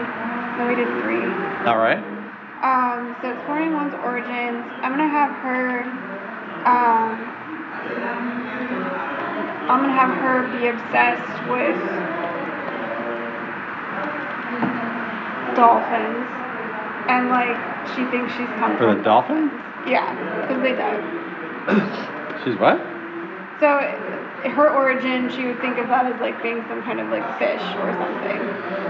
No, 0.56 0.64
we 0.64 0.80
did 0.80 0.88
three. 1.03 1.28
All 1.68 1.76
right. 1.76 1.99
Um, 2.64 3.15
so 3.19 3.36
exploring 3.36 3.73
one's 3.73 3.94
origins. 3.99 4.64
I'm 4.80 4.95
gonna 4.95 5.11
have 5.11 5.32
her. 5.44 5.84
Um, 6.64 7.19
I'm 9.68 9.82
gonna 9.84 9.91
have 9.91 10.15
her 10.23 10.48
be 10.56 10.72
obsessed 10.72 11.36
with 11.52 11.76
dolphins, 15.60 16.32
and 17.11 17.28
like 17.28 17.60
she 17.91 18.07
thinks 18.07 18.32
she's 18.40 18.48
come 18.56 18.78
For 18.78 18.95
the 18.95 19.03
dolphins. 19.03 19.52
Yeah, 19.84 20.15
because 20.48 20.64
they 20.64 20.80
die. 20.80 20.95
She's 22.45 22.56
what? 22.56 22.80
So 23.60 23.78
her 24.43 24.69
origin, 24.69 25.30
she 25.30 25.45
would 25.45 25.59
think 25.61 25.77
of 25.77 25.88
that 25.89 26.05
as 26.05 26.19
like 26.19 26.41
being 26.41 26.63
some 26.68 26.81
kind 26.84 26.99
of 26.99 27.09
like 27.09 27.23
fish 27.39 27.61
or 27.61 27.91
something. 27.93 28.39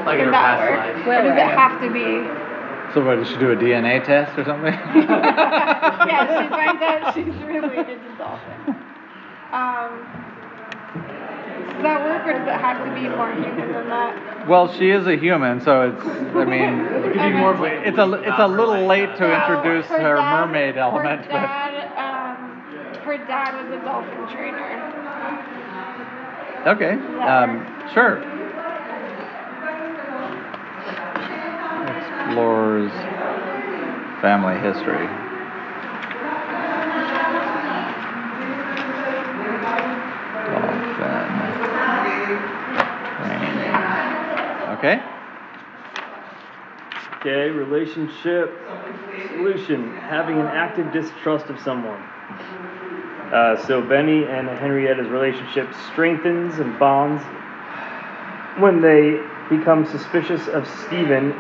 Like 0.06 0.20
in 0.20 0.26
her 0.26 0.32
that 0.32 0.58
past 0.60 0.70
work? 0.72 0.80
life. 0.80 1.08
Or 1.08 1.22
does 1.28 1.38
it 1.38 1.52
have 1.58 1.82
to 1.82 1.90
be? 1.92 2.26
So 2.94 3.04
what? 3.06 3.16
Did 3.18 3.28
she 3.28 3.38
do 3.38 3.52
a 3.52 3.56
DNA 3.56 4.04
test 4.04 4.38
or 4.38 4.44
something? 4.46 4.74
yeah, 5.08 6.44
she 6.44 6.50
finds 6.50 6.82
out 6.82 7.14
she's 7.14 7.36
related 7.44 8.00
to 8.04 8.10
dolphins. 8.18 8.76
Um, 9.52 9.92
does 11.76 11.84
that 11.84 12.04
work, 12.04 12.28
or 12.28 12.34
does 12.40 12.48
it 12.48 12.60
have 12.60 12.86
to 12.86 12.92
be 12.94 13.08
more 13.10 13.32
human 13.34 13.72
than 13.74 13.90
that? 13.90 14.48
Well, 14.48 14.72
she 14.74 14.90
is 14.92 15.08
a 15.08 15.16
human, 15.16 15.62
so 15.62 15.90
it's. 15.92 16.06
I 16.36 16.46
mean, 16.46 16.80
it 16.86 17.04
could 17.04 17.14
be 17.14 17.32
more 17.32 17.54
it's 17.68 17.98
a 17.98 18.12
it's 18.14 18.40
a 18.40 18.48
little 18.48 18.86
late 18.86 19.16
to 19.18 19.26
introduce 19.42 19.86
her 19.88 20.00
her 20.00 20.16
dad- 20.18 20.46
mermaid 20.48 20.78
element, 20.78 21.26
Her 21.26 21.32
but 21.32 21.42
dad, 21.42 21.84
um, 21.98 22.62
her 23.04 23.18
dad 23.18 23.56
was 23.64 23.72
a 23.80 23.84
dolphin 23.84 24.28
trainer. 24.36 24.91
Okay. 26.68 26.94
Um, 27.26 27.66
sure. 27.94 28.22
Explores 31.98 32.92
family 34.22 34.58
history. 34.60 35.08
Dolphin 40.52 41.42
training. 43.18 43.62
Okay. 44.78 45.02
Okay, 47.22 47.50
relationship 47.52 48.58
solution 49.30 49.96
having 49.98 50.40
an 50.40 50.48
active 50.48 50.92
distrust 50.92 51.48
of 51.48 51.60
someone. 51.60 52.02
Uh, 53.32 53.56
so 53.66 53.82
Benny 53.82 54.26
and 54.26 54.50
Henrietta's 54.50 55.08
relationship 55.10 55.74
strengthens 55.92 56.60
and 56.60 56.78
bonds 56.78 57.24
when 58.60 58.82
they 58.82 59.22
become 59.50 59.86
suspicious 59.86 60.48
of 60.50 60.68
Stephen 60.68 61.32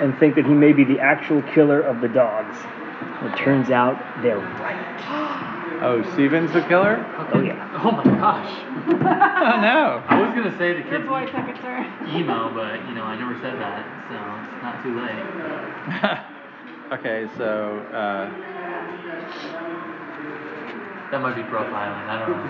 and 0.00 0.18
think 0.18 0.34
that 0.34 0.46
he 0.46 0.52
may 0.54 0.72
be 0.72 0.84
the 0.84 0.98
actual 0.98 1.42
killer 1.54 1.80
of 1.80 2.00
the 2.00 2.08
dogs. 2.08 2.56
It 3.22 3.36
turns 3.36 3.70
out 3.70 3.98
they're 4.22 4.38
right. 4.38 4.82
Oh, 5.82 6.02
Steven's 6.14 6.52
the 6.52 6.62
killer? 6.62 7.04
Oh 7.34 7.40
yeah. 7.40 7.80
oh 7.84 7.90
my 7.90 8.04
gosh 8.04 8.62
Oh 8.88 9.60
no. 9.60 10.02
I 10.08 10.20
was 10.20 10.34
gonna 10.34 10.56
say 10.56 10.72
the 10.72 10.80
Your 10.80 10.88
kid's 10.98 11.06
boy 11.06 11.26
took 11.26 11.48
a 11.48 11.52
turn. 11.60 11.84
emo 12.16 12.52
but 12.54 12.80
you 12.88 12.94
know 12.94 13.04
I 13.04 13.16
never 13.18 13.34
said 13.40 13.60
that 13.60 13.84
so 14.08 14.16
it's 14.40 14.62
not 14.64 14.82
too 14.82 14.96
late 14.96 15.12
okay, 16.98 17.28
so 17.36 17.80
uh, 17.92 18.30
that 21.10 21.22
might 21.22 21.36
be 21.36 21.42
profiling. 21.42 22.02
I 22.10 22.18
don't 22.18 22.34
know. 22.34 22.42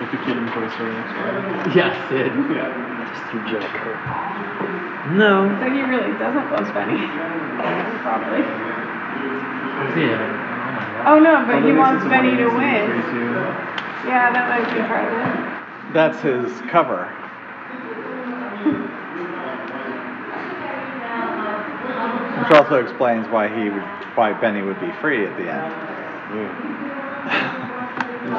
like 0.00 0.12
you 0.12 0.18
kid 0.24 0.38
in 0.40 0.46
Toy 0.56 0.64
Story. 0.72 0.96
Yeah, 1.76 1.92
Sid. 2.08 2.32
Yeah. 2.48 2.72
Just 3.12 3.20
threw 3.28 3.44
Joe 3.44 3.60
a 3.60 3.68
curveball. 3.76 5.16
No. 5.20 5.52
So 5.60 5.68
he 5.68 5.82
really 5.82 6.16
doesn't 6.16 6.50
love 6.50 6.72
Benny. 6.72 7.04
Probably. 8.00 8.40
Yeah. 10.00 11.04
Oh, 11.04 11.16
oh, 11.16 11.18
no, 11.18 11.44
but 11.44 11.62
he 11.62 11.72
wants 11.72 12.04
Benny 12.08 12.36
to 12.36 12.48
win. 12.48 12.88
Yeah, 14.08 14.32
that 14.32 14.48
might 14.48 14.64
be 14.72 14.80
part 14.88 15.12
of 15.12 15.18
it. 15.20 15.92
That's 15.92 16.20
his 16.22 16.50
cover. 16.70 17.12
Which 22.40 22.52
also 22.58 22.76
explains 22.82 23.28
why 23.28 23.48
he 23.48 23.68
would, 23.70 23.82
why 24.16 24.32
Benny 24.40 24.62
would 24.62 24.80
be 24.80 24.90
free 25.00 25.26
at 25.26 25.36
the 25.36 25.50
end. 25.50 25.74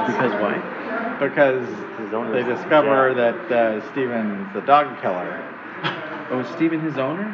Because 0.08 0.32
why? 0.42 1.18
Because 1.20 1.68
His 2.00 2.14
owner 2.14 2.32
they 2.32 2.44
discover 2.48 3.14
dead. 3.14 3.36
that 3.50 3.52
uh, 3.52 3.92
Steven's 3.92 4.52
the 4.54 4.62
dog 4.62 5.00
killer 5.02 5.48
Oh, 6.32 6.40
is 6.40 6.48
Steven 6.56 6.80
his 6.80 6.98
owner? 6.98 7.28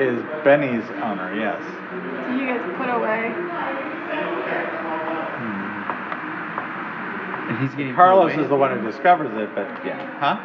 is 0.00 0.22
Benny's 0.42 0.84
owner, 1.04 1.34
yes. 1.36 1.60
So 1.60 2.32
you 2.34 2.46
guys 2.48 2.62
put 2.78 2.88
away. 2.88 3.30
And 7.48 7.58
he's 7.60 7.70
getting 7.76 7.92
put 7.92 7.96
Carlos 7.96 8.32
away? 8.32 8.42
is 8.42 8.48
the 8.48 8.56
one 8.56 8.78
who 8.78 8.86
discovers 8.90 9.30
it, 9.36 9.54
but 9.54 9.68
yeah. 9.84 9.98
Huh? 10.18 10.38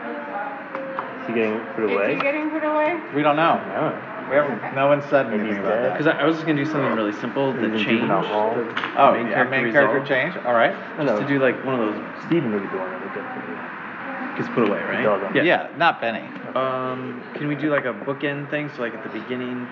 Is 1.22 1.28
he 1.28 1.34
getting 1.34 1.60
put 1.76 1.84
away? 1.86 1.94
Is 1.94 1.98
away? 1.98 2.16
he 2.16 2.22
getting 2.22 2.50
put 2.50 2.64
away? 2.64 3.00
We 3.16 3.22
don't 3.24 3.36
know. 3.38 3.56
No. 3.56 3.94
We 4.30 4.36
haven't, 4.36 4.76
no 4.76 4.88
one 4.88 5.02
said 5.10 5.28
Maybe 5.30 5.40
anything 5.50 5.56
he's 5.58 5.66
about 5.66 5.76
dead. 5.76 5.84
that. 5.86 5.92
Because 5.98 6.08
I, 6.08 6.20
I 6.20 6.26
was 6.26 6.36
just 6.36 6.46
gonna 6.46 6.64
do 6.64 6.70
something 6.70 6.92
really 6.94 7.14
simple 7.14 7.54
the 7.54 7.66
Is 7.74 7.82
change 7.82 8.02
juvenile 8.02 8.24
hall? 8.24 8.56
the 8.56 8.62
Oh, 9.00 9.14
main 9.14 9.28
yeah, 9.28 9.46
character 9.46 9.50
main 9.64 9.72
character 9.72 10.00
resolve. 10.00 10.08
change, 10.08 10.36
all 10.46 10.54
right. 10.54 10.76
Just 11.00 11.22
to 11.22 11.28
do 11.28 11.40
like 11.40 11.64
one 11.66 11.80
of 11.80 11.82
those 11.94 11.98
Steven 12.28 12.52
would 12.52 12.62
be 12.64 12.68
the 12.70 12.78
one 12.78 12.92
that 12.92 13.02
would 13.02 13.14
get 13.14 13.24
put 13.34 13.44
away. 13.48 14.38
gets 14.38 14.50
put 14.50 14.64
away, 14.70 14.82
right? 14.84 15.04
dog 15.04 15.24
on- 15.24 15.36
Yeah, 15.36 15.70
not 15.78 16.02
Benny. 16.02 16.28
Um, 16.56 17.22
can 17.36 17.48
we 17.48 17.56
do 17.56 17.70
like 17.72 17.86
a 17.86 17.94
bookend 17.94 18.50
thing? 18.50 18.70
So 18.76 18.82
like 18.82 18.94
at 18.94 19.04
the 19.04 19.10
beginning, 19.10 19.68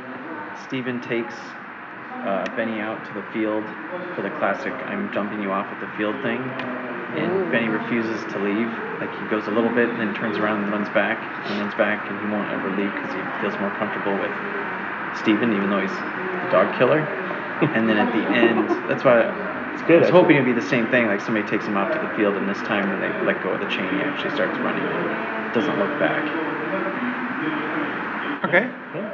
Steven 0.64 1.02
takes 1.02 1.34
uh, 2.24 2.48
Benny 2.56 2.80
out 2.80 3.04
to 3.06 3.14
the 3.14 3.24
field 3.34 3.64
for 4.16 4.22
the 4.22 4.30
classic 4.40 4.74
"I'm 4.88 5.12
dumping 5.12 5.42
you 5.42 5.52
off 5.52 5.68
at 5.68 5.80
the 5.80 5.88
field" 5.98 6.16
thing, 6.22 6.40
and 7.16 7.52
Benny 7.52 7.68
refuses 7.70 8.24
to 8.34 8.40
leave. 8.40 8.70
Like 9.00 9.12
he 9.12 9.26
goes 9.30 9.48
a 9.48 9.52
little 9.52 9.70
bit, 9.70 9.90
and 9.90 10.00
then 10.00 10.14
turns 10.16 10.38
around 10.38 10.64
and 10.64 10.72
runs 10.72 10.90
back, 10.90 11.20
and 11.50 11.60
runs 11.60 11.74
back, 11.76 12.00
and 12.10 12.16
he 12.20 12.26
won't 12.32 12.50
ever 12.52 12.70
leave 12.72 12.94
because 12.96 13.12
he 13.14 13.22
feels 13.42 13.58
more 13.60 13.72
comfortable 13.78 14.14
with 14.18 14.32
Steven, 15.20 15.52
even 15.54 15.70
though 15.70 15.80
he's 15.80 15.92
the 15.92 16.50
dog 16.52 16.72
killer. 16.78 17.00
and 17.62 17.88
then 17.88 17.98
at 17.98 18.12
the 18.12 18.24
end, 18.36 18.68
that's 18.90 19.04
why 19.04 19.22
It's 19.74 19.82
good. 19.84 19.96
I 19.96 20.00
was 20.00 20.08
actually. 20.08 20.12
hoping 20.12 20.36
it'd 20.38 20.46
be 20.46 20.54
the 20.54 20.62
same 20.68 20.88
thing. 20.88 21.08
Like 21.08 21.22
somebody 21.22 21.48
takes 21.48 21.66
him 21.66 21.78
out 21.78 21.94
to 21.94 22.00
the 22.00 22.14
field, 22.16 22.36
and 22.36 22.48
this 22.50 22.60
time 22.64 22.90
when 22.90 23.00
they 23.00 23.12
let 23.26 23.42
go 23.44 23.52
of 23.52 23.60
the 23.62 23.68
chain, 23.68 23.88
he 23.96 24.02
actually 24.04 24.34
starts 24.36 24.58
running 24.60 24.84
and 24.84 25.54
doesn't 25.54 25.78
look 25.80 25.92
back. 26.00 26.24
Okay. 28.46 28.70
Yeah. 28.94 29.05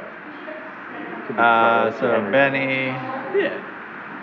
Could 1.32 1.38
be 1.38 1.42
Uh, 1.42 1.92
so 1.98 2.10
Henry. 2.12 2.30
Benny. 2.32 2.86
Yeah, 3.40 3.56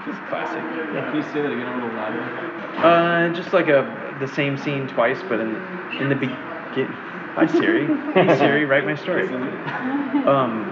just 0.06 0.22
classic. 0.30 0.62
Can 0.62 1.16
you 1.16 1.24
say 1.34 1.42
that 1.42 1.52
again 1.52 1.68
a 1.68 1.74
little 1.76 1.90
louder? 1.98 2.22
Uh, 2.86 3.34
just 3.34 3.52
like 3.54 3.68
a 3.68 4.16
the 4.20 4.28
same 4.28 4.58
scene 4.58 4.88
twice, 4.88 5.20
but 5.28 5.40
in 5.40 5.56
in 6.00 6.10
the 6.10 6.16
beginning. 6.16 6.94
Hi 7.36 7.48
Siri. 7.48 7.88
Hey 8.14 8.38
Siri, 8.38 8.66
write 8.66 8.86
my 8.86 8.96
story. 8.96 9.28
Um, 10.26 10.66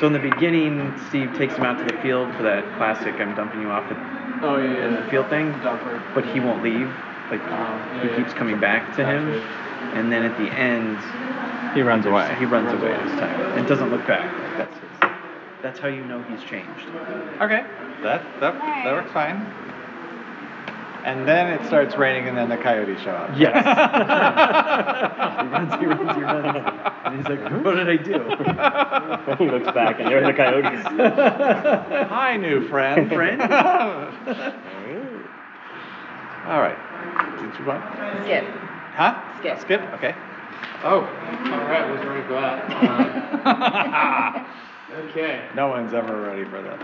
so 0.00 0.06
in 0.06 0.12
the 0.12 0.18
beginning, 0.18 0.94
Steve 1.08 1.34
takes 1.36 1.54
him 1.54 1.64
out 1.64 1.78
to 1.78 1.84
the 1.92 2.00
field 2.00 2.32
for 2.36 2.42
that 2.44 2.64
classic 2.78 3.14
"I'm 3.20 3.34
dumping 3.34 3.60
you 3.60 3.70
off 3.70 3.84
at 3.90 3.98
Oh 4.42 4.56
yeah, 4.56 4.86
in 4.86 4.92
yeah. 4.94 5.00
the 5.02 5.10
field" 5.10 5.28
thing, 5.28 5.52
Dog 5.62 5.78
but 6.14 6.24
he 6.24 6.40
won't 6.40 6.62
leave. 6.62 6.88
Like 7.30 7.42
Oh, 7.42 7.46
yeah, 7.48 8.02
he 8.02 8.08
yeah. 8.08 8.16
keeps 8.16 8.32
coming 8.32 8.58
back 8.60 8.96
to 8.96 9.04
him, 9.04 9.28
and 9.94 10.10
then 10.12 10.24
at 10.24 10.36
the 10.38 10.48
end, 10.52 10.96
He 11.74 11.82
runs 11.82 12.06
away. 12.06 12.34
he 12.38 12.44
runs 12.46 12.72
away 12.72 12.92
this 13.04 13.12
time 13.20 13.40
and 13.58 13.66
doesn't 13.68 13.90
look 13.90 14.06
back. 14.06 14.24
Like 14.32 14.56
that's 14.58 14.78
his, 14.78 14.91
that's 15.62 15.78
how 15.78 15.88
you 15.88 16.04
know 16.04 16.22
he's 16.24 16.42
changed. 16.42 16.86
Okay, 17.40 17.64
that 18.02 18.22
that 18.40 18.54
that 18.84 18.92
works 18.92 19.12
fine. 19.12 19.46
And 21.04 21.26
then 21.26 21.48
it 21.48 21.66
starts 21.66 21.96
raining, 21.96 22.28
and 22.28 22.38
then 22.38 22.48
the 22.48 22.56
coyotes 22.56 23.00
show 23.02 23.10
up. 23.10 23.36
Yes. 23.36 23.56
he 25.42 25.48
runs, 25.48 25.74
he 25.80 25.86
runs, 25.86 26.16
he 26.16 26.22
runs. 26.22 26.92
And 27.04 27.16
he's 27.16 27.28
like, 27.28 27.64
what 27.64 27.74
did 27.74 27.88
I 27.88 27.96
do? 27.96 28.12
he 29.44 29.50
looks 29.50 29.72
back 29.72 29.98
and 29.98 30.08
there 30.08 30.22
are 30.22 30.26
the 30.26 30.32
coyotes. 30.32 30.82
Hi, 32.08 32.36
new 32.36 32.68
friend. 32.68 33.08
Friend? 33.08 33.42
All 36.46 36.60
right. 36.60 36.78
Did 37.40 37.58
you 37.58 37.66
want? 37.66 37.82
Skip. 38.24 38.44
Huh? 38.94 39.38
Skip. 39.40 39.60
Skip. 39.60 39.80
Okay. 39.94 40.14
Oh, 40.84 41.00
all 41.00 41.66
right. 41.66 41.90
Wasn't 41.90 42.08
ready 42.08 42.22
for 42.26 42.40
that. 42.40 42.70
Um, 44.36 44.46
okay. 44.92 45.48
No 45.54 45.68
one's 45.68 45.94
ever 45.94 46.20
ready 46.20 46.44
for 46.44 46.62
that. 46.62 46.82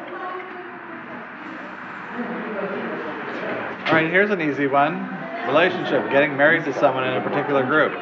All 3.88 3.94
right, 3.94 4.10
here's 4.10 4.30
an 4.30 4.40
easy 4.40 4.66
one. 4.66 5.08
Relationship, 5.46 6.10
getting 6.10 6.36
married 6.36 6.64
to 6.64 6.74
someone 6.74 7.04
in 7.04 7.14
a 7.14 7.20
particular 7.22 7.64
group. 7.64 7.92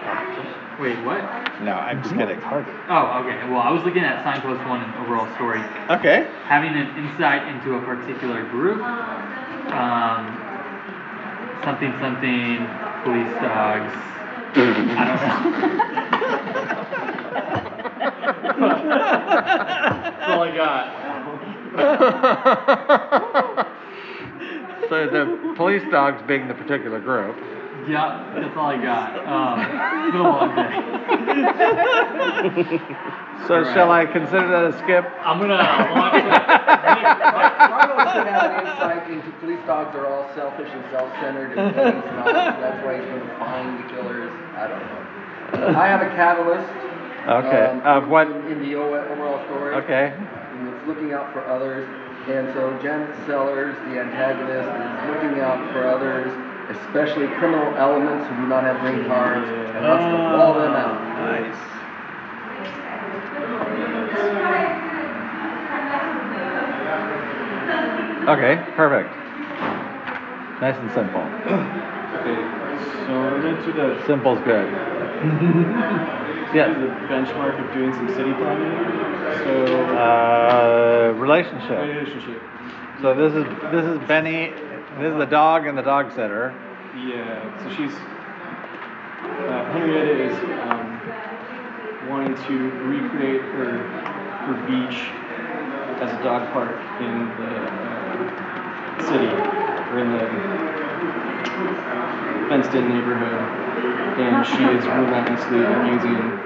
Wait, 0.80 0.98
what? 1.04 1.22
No, 1.62 1.72
I'm 1.72 2.02
just 2.02 2.14
kidding. 2.14 2.40
Oh, 2.42 3.22
okay. 3.24 3.48
Well, 3.48 3.60
I 3.60 3.70
was 3.70 3.82
looking 3.84 4.02
at 4.02 4.22
signpost 4.24 4.66
one 4.68 4.82
and 4.82 4.94
overall 4.96 5.32
story. 5.36 5.60
Okay. 5.88 6.28
Having 6.44 6.74
an 6.74 6.96
insight 6.98 7.46
into 7.48 7.76
a 7.76 7.80
particular 7.80 8.42
group. 8.50 8.82
Um, 9.72 10.26
something, 11.64 11.92
something, 12.00 12.66
police 13.04 13.32
dogs. 13.40 13.94
I 14.56 15.04
don't 15.04 16.66
know. 16.66 16.82
That's 18.58 20.28
all 20.28 20.42
I 20.42 20.56
got. 20.56 20.86
So 24.88 25.06
the 25.06 25.54
police 25.56 25.82
dogs 25.90 26.22
being 26.28 26.46
the 26.46 26.54
particular 26.54 27.00
group. 27.00 27.36
Yeah, 27.88 28.32
that's 28.34 28.56
all 28.56 28.66
I 28.66 28.76
got. 28.82 29.18
Um, 29.26 29.60
it's 29.60 30.12
been 30.12 30.20
a 30.20 30.22
long 30.22 30.54
day. 30.54 30.72
So 33.46 33.54
All 33.54 33.60
right. 33.62 33.74
shall 33.74 33.90
I 33.92 34.06
consider 34.06 34.48
that 34.48 34.64
a 34.64 34.72
skip? 34.78 35.04
I'm 35.20 35.38
gonna 35.38 35.58
watch 35.94 36.22
Carlos 37.66 38.12
should 38.14 38.26
have 38.26 38.50
an 38.50 38.66
insight 38.66 39.10
into 39.10 39.30
police 39.38 39.60
dogs 39.66 39.94
are 39.94 40.06
all 40.06 40.26
selfish 40.34 40.70
and 40.72 40.84
self-centered 40.90 41.56
and 41.58 41.68
he's 41.68 41.76
not, 42.16 42.26
so 42.26 42.32
that's 42.32 42.82
why 42.84 42.96
he's 42.98 43.06
gonna 43.06 43.38
find 43.38 43.78
the 43.78 43.88
killers. 43.94 44.32
I 44.56 44.66
don't 44.66 44.82
know. 44.82 45.78
I 45.78 45.86
have 45.86 46.02
a 46.02 46.08
catalyst. 46.16 46.66
Okay, 47.26 47.64
um, 47.66 47.80
of 47.82 48.08
what- 48.08 48.28
In 48.28 48.46
in 48.52 48.62
the 48.62 48.76
overall 48.76 49.40
story. 49.46 49.74
Okay. 49.74 50.12
And 50.14 50.68
it's 50.68 50.86
looking 50.86 51.12
out 51.12 51.32
for 51.32 51.40
others. 51.46 51.86
And 52.28 52.52
so 52.54 52.76
Janet 52.82 53.14
Sellers, 53.26 53.74
the 53.88 53.98
antagonist, 53.98 54.68
is 54.68 55.10
looking 55.10 55.40
out 55.40 55.58
for 55.72 55.86
others, 55.86 56.30
especially 56.70 57.26
criminal 57.38 57.74
elements 57.76 58.28
who 58.28 58.36
do 58.36 58.46
not 58.46 58.62
have 58.62 58.80
green 58.80 59.06
cards, 59.06 59.48
and 59.48 59.84
wants 59.86 60.04
to 60.04 60.38
wall 60.38 60.54
them 60.54 60.72
out. 60.72 61.02
Nice. 61.18 61.54
Okay, 68.28 68.58
perfect. 68.74 69.10
Nice 70.60 70.76
and 70.78 70.90
simple. 70.92 71.22
Okay, 72.16 72.34
so 73.06 73.12
we're 73.12 73.42
gonna 73.42 73.72
the 73.72 74.06
Simple's 74.06 74.40
good. 74.40 74.66
Yes. 76.56 76.74
the 76.78 76.86
benchmark 77.12 77.60
of 77.62 77.74
doing 77.74 77.92
some 77.92 78.08
city 78.08 78.32
planning. 78.32 78.72
So 79.44 79.52
Uh, 79.94 81.12
relationship. 81.16 81.80
relationship. 81.82 82.42
So 83.02 83.14
this 83.14 83.34
is 83.34 83.44
this 83.70 83.84
is 83.84 83.98
Benny. 84.08 84.54
This 84.98 85.12
is 85.12 85.18
the 85.18 85.26
dog 85.26 85.66
and 85.66 85.76
the 85.76 85.82
dog 85.82 86.10
sitter. 86.12 86.54
Yeah, 86.96 87.62
so 87.62 87.68
she's 87.76 87.92
uh, 87.92 89.70
Henrietta 89.72 90.14
is 90.28 90.36
um, 90.72 90.88
wanting 92.08 92.34
to 92.48 92.54
recreate 92.88 93.42
her 93.52 93.76
her 94.48 94.54
beach 94.66 94.98
as 96.00 96.10
a 96.10 96.22
dog 96.22 96.50
park 96.54 96.72
in 97.00 97.14
the 97.36 97.52
uh, 97.68 99.12
city 99.12 99.28
or 99.92 99.98
in 100.00 100.08
the 100.16 100.24
fenced-in 102.48 102.88
neighborhood, 102.88 103.44
and 104.24 104.46
she 104.46 104.62
is 104.64 104.84
relentlessly 104.86 105.60
abusing 105.62 106.45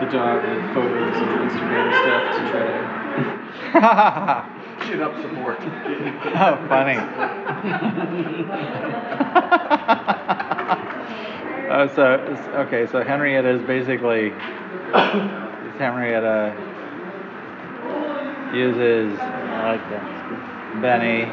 the 0.00 0.06
dog 0.06 0.42
with 0.42 0.74
photos 0.74 1.14
and 1.14 1.50
Instagram 1.50 1.92
stuff 2.00 2.24
to 2.36 2.40
try 2.50 2.66
to 2.66 4.60
Chin 4.86 5.02
up 5.02 5.14
support. 5.20 5.58
oh, 5.60 6.56
funny. 6.68 6.96
uh, 11.68 11.86
so 11.94 12.02
okay, 12.66 12.86
so 12.90 13.04
Henrietta 13.04 13.50
is 13.50 13.62
basically 13.66 14.28
is 14.28 14.32
Henrietta 15.78 16.56
uses 18.54 19.18
I 19.20 19.76
like 19.76 19.90
that. 19.90 20.80
Benny 20.80 21.26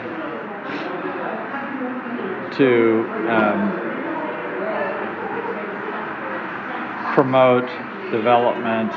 to 2.58 3.06
um, 3.30 3.72
promote 7.14 7.70
development 8.12 8.92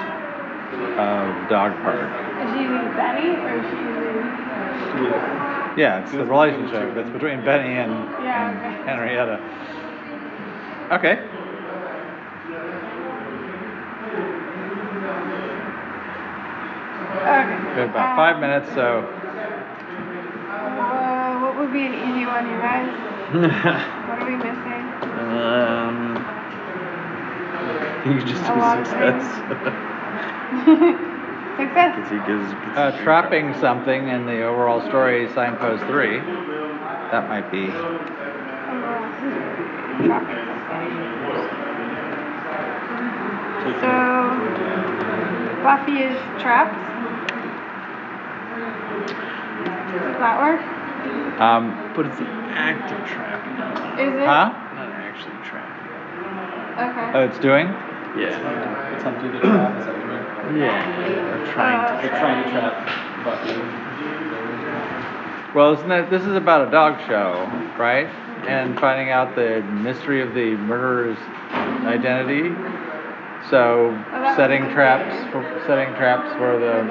of 0.98 1.48
dog 1.48 1.72
park. 1.82 2.10
Is 2.40 2.50
she 2.54 2.62
using 2.62 2.86
Benny 2.96 3.36
or 3.36 3.58
is 3.58 3.66
she 3.66 3.78
using? 3.82 4.26
Yeah, 5.76 6.02
it's 6.02 6.12
the 6.12 6.24
relationship. 6.24 6.94
that's 6.94 7.10
between 7.10 7.44
Benny 7.44 7.76
and, 7.78 7.90
Yeah, 8.24 8.50
and 8.50 8.58
okay. 8.58 8.84
Henrietta. 8.84 9.38
Okay. 10.92 11.18
Okay. 17.20 17.56
We 17.74 17.80
have 17.80 17.90
about 17.90 18.10
Um, 18.10 18.16
five 18.16 18.40
minutes, 18.40 18.68
so 18.74 19.04
Uh, 20.50 21.38
what 21.40 21.56
would 21.56 21.72
be 21.72 21.86
an 21.86 21.94
easy 21.94 22.26
one, 22.26 22.44
you 22.50 22.58
guys? 22.58 22.88
What 24.08 24.18
are 24.18 24.26
we 24.26 24.36
missing? 24.36 24.82
um, 25.30 26.09
you 28.06 28.22
just 28.22 28.42
A 28.42 28.54
do 28.54 28.60
of 28.60 28.86
success. 28.86 29.24
Success. 31.56 31.96
Because 31.96 32.10
he 32.10 32.18
gives. 32.26 32.52
gets 32.52 32.76
uh, 32.78 32.90
his 32.92 33.02
trapping 33.02 33.54
something 33.60 34.08
in 34.08 34.26
the 34.26 34.42
overall 34.42 34.80
story, 34.88 35.28
signpost 35.34 35.84
three. 35.84 36.18
That 37.10 37.28
might 37.28 37.50
be. 37.52 37.68
So, 43.80 43.88
Buffy 45.62 45.98
is 46.02 46.16
trapped. 46.40 46.76
Does 49.92 50.18
that 50.18 50.38
work? 50.38 50.60
Um, 51.40 51.92
But 51.96 52.06
it's 52.06 52.20
an 52.20 52.26
active 52.52 53.00
trap, 53.08 53.40
Is 53.98 54.14
it? 54.14 54.26
huh? 54.26 54.52
not 54.76 54.88
actually 54.92 55.36
trapping. 55.44 55.80
Okay. 56.78 57.10
Oh, 57.14 57.24
it's 57.24 57.38
doing? 57.38 57.68
Yeah. 58.16 58.96
Attempting 58.98 59.32
to 59.32 59.40
trap, 59.40 59.78
is 59.78 59.86
that 59.86 59.94
what 59.94 60.02
you 60.02 60.52
mean? 60.52 60.62
Yeah. 60.62 61.30
Or 61.30 61.52
trying 61.52 61.80
to. 62.02 62.08
They're 62.08 62.18
trying 62.18 62.44
to 62.44 62.50
trap. 62.50 62.74
Well, 65.54 65.74
isn't 65.74 65.88
that, 65.88 66.10
This 66.10 66.22
is 66.22 66.34
about 66.34 66.68
a 66.68 66.70
dog 66.70 67.00
show, 67.06 67.46
right? 67.78 68.06
Mm-hmm. 68.06 68.48
And 68.48 68.78
finding 68.80 69.10
out 69.10 69.34
the 69.34 69.62
mystery 69.62 70.22
of 70.22 70.32
the 70.34 70.56
murderer's 70.56 71.18
identity. 71.86 72.54
So 73.50 73.90
Oh, 74.12 74.36
setting 74.36 74.62
traps 74.70 75.30
for 75.32 75.42
setting 75.66 75.94
traps 75.94 76.32
for 76.36 76.58
the 76.58 76.84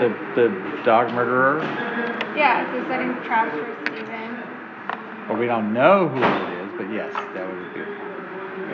the 0.00 0.08
the, 0.34 0.82
dog 0.84 1.12
murderer. 1.12 1.60
Mm-hmm. 1.60 2.36
Yeah, 2.36 2.70
so 2.72 2.88
setting 2.88 3.14
traps 3.24 3.52
for 3.56 3.86
Steven. 3.86 5.28
Well, 5.28 5.38
we 5.38 5.46
don't 5.46 5.72
know 5.72 6.08
who 6.08 6.22
it 6.22 6.62
is, 6.62 6.70
but 6.76 6.92
yes, 6.92 7.12
that 7.34 7.46
would 7.48 7.74
be 7.74 7.80
good. 7.80 8.11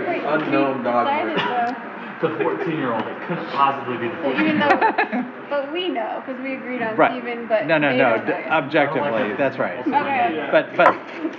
Wait, 0.06 0.22
Unknown 0.24 0.82
dog 0.82 1.06
decided 1.06 1.36
murderer. 1.36 1.74
though. 2.20 2.28
The 2.28 2.30
14 2.42 2.70
year 2.76 2.92
old. 2.92 3.06
It 3.06 3.16
couldn't 3.28 3.46
possibly 3.50 3.96
be 3.98 4.08
the 4.08 4.16
So 4.16 4.22
14 4.22 4.40
even 4.42 4.56
year 4.58 4.68
though, 4.68 5.18
old. 5.18 5.24
but 5.50 5.72
we 5.72 5.88
know, 5.88 6.22
because 6.26 6.40
we 6.42 6.54
agreed 6.54 6.82
on 6.82 6.96
Right. 6.96 7.12
Steven, 7.12 7.46
but 7.46 7.66
no, 7.66 7.78
no, 7.78 7.90
they 7.92 7.96
no. 7.98 8.18
d- 8.18 8.24
know 8.32 8.38
yet. 8.38 8.50
objectively, 8.50 9.34
that's 9.38 9.56
right. 9.58 9.78
Okay. 9.86 10.48
But 10.50 10.76
but 10.76 10.96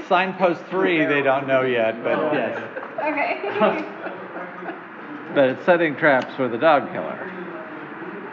signpost 0.08 0.64
three, 0.70 1.04
they 1.06 1.22
don't 1.22 1.48
know 1.48 1.64
yet. 1.64 2.02
But 2.04 2.18
yes, 2.34 2.58
Okay. 3.00 3.42
but 5.36 5.50
it's 5.50 5.66
setting 5.66 5.96
traps 5.98 6.34
for 6.36 6.48
the 6.48 6.58
dog 6.58 6.90
killer, 6.94 7.20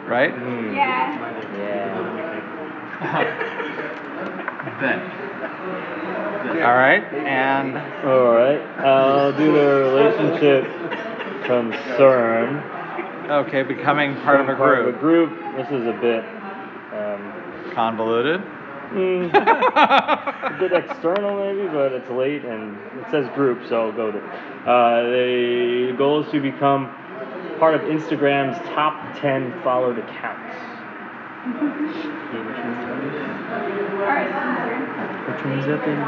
right? 0.07 0.31
Hmm. 0.33 0.73
yeah. 0.73 1.17
Yeah. 1.57 2.13
Ben. 4.79 6.06
All 6.49 6.75
right, 6.75 7.03
and 7.13 7.77
All 8.07 8.31
right. 8.33 8.61
I'll 8.85 9.35
do 9.35 9.51
the 9.51 9.65
relationship 9.91 10.63
concern. 11.45 12.57
okay, 13.29 13.63
becoming 13.63 14.15
part 14.21 14.39
of 14.41 14.49
a 14.49 14.55
Part 14.55 14.79
of 14.79 14.87
a 14.87 14.91
group, 14.97 15.29
group. 15.29 15.55
This 15.57 15.67
is 15.67 15.85
a 15.87 15.93
bit. 15.99 16.23
Um, 16.93 17.33
convoluted. 17.73 18.41
mm, 18.91 19.29
a 19.33 20.57
bit 20.59 20.71
external 20.73 21.37
maybe, 21.45 21.67
but 21.67 21.91
it's 21.91 22.09
late 22.09 22.43
and 22.45 22.77
it 22.99 23.05
says 23.11 23.27
group, 23.35 23.67
so 23.67 23.87
I'll 23.87 23.91
go 23.91 24.05
with 24.07 24.15
it. 24.15 24.23
Uh, 24.23 25.03
the 25.03 25.93
goal 25.97 26.23
is 26.23 26.31
to 26.31 26.39
become 26.41 26.87
part 27.59 27.75
of 27.75 27.81
Instagram's 27.81 28.57
top 28.69 29.15
10 29.19 29.61
followed 29.63 29.99
accounts. 29.99 30.55
Alright, 33.97 34.27
concern. 34.27 34.76
Which 35.37 35.45
one 35.45 35.59
is 35.59 35.65
that 35.67 35.85
thing? 35.85 35.99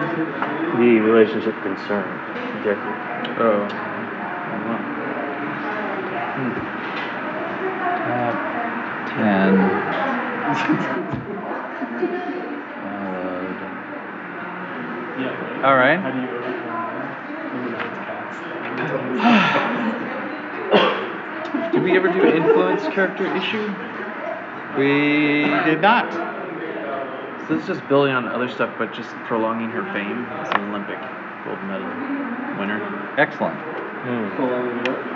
The 0.79 0.99
relationship 1.05 1.53
concern. 1.61 2.09
Objective. 2.57 2.97
Oh. 3.37 3.69
Hmm. 6.33 6.53
Top 8.09 8.33
ten. 9.13 9.53
All 15.63 15.75
right. 15.75 16.01
Did 21.71 21.83
we 21.83 21.95
ever 21.95 22.07
do 22.11 22.25
influence 22.25 22.81
character 22.95 23.27
issue? 23.35 23.71
We 24.75 25.43
did 25.65 25.81
not. 25.81 26.28
So 27.49 27.55
this 27.55 27.63
is 27.63 27.77
just 27.77 27.89
building 27.89 28.13
on 28.13 28.27
other 28.27 28.47
stuff, 28.47 28.69
but 28.77 28.93
just 28.93 29.09
prolonging 29.25 29.71
her 29.71 29.81
fame 29.91 30.23
as 30.37 30.49
an 30.53 30.69
Olympic 30.69 31.01
gold 31.43 31.57
medal 31.65 31.89
winner. 32.61 32.77
Excellent. 33.17 33.57
Hmm. 33.57 34.29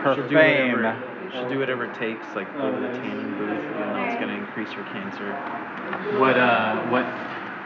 Her 0.02 0.16
she'll 0.16 0.28
do 0.28 0.36
fame. 0.36 0.74
Whatever, 0.74 1.30
she'll 1.32 1.50
do 1.50 1.60
whatever 1.60 1.86
it 1.86 1.94
takes, 1.94 2.26
like 2.36 2.52
go 2.58 2.74
to 2.74 2.82
the 2.82 2.88
tanning 2.88 3.38
booth, 3.38 3.54
even 3.54 3.94
though 3.94 4.04
it's 4.10 4.20
gonna 4.20 4.34
increase 4.34 4.72
her 4.72 4.82
cancer. 4.86 5.30
What, 6.18 6.36
uh, 6.36 6.82
what 6.88 7.06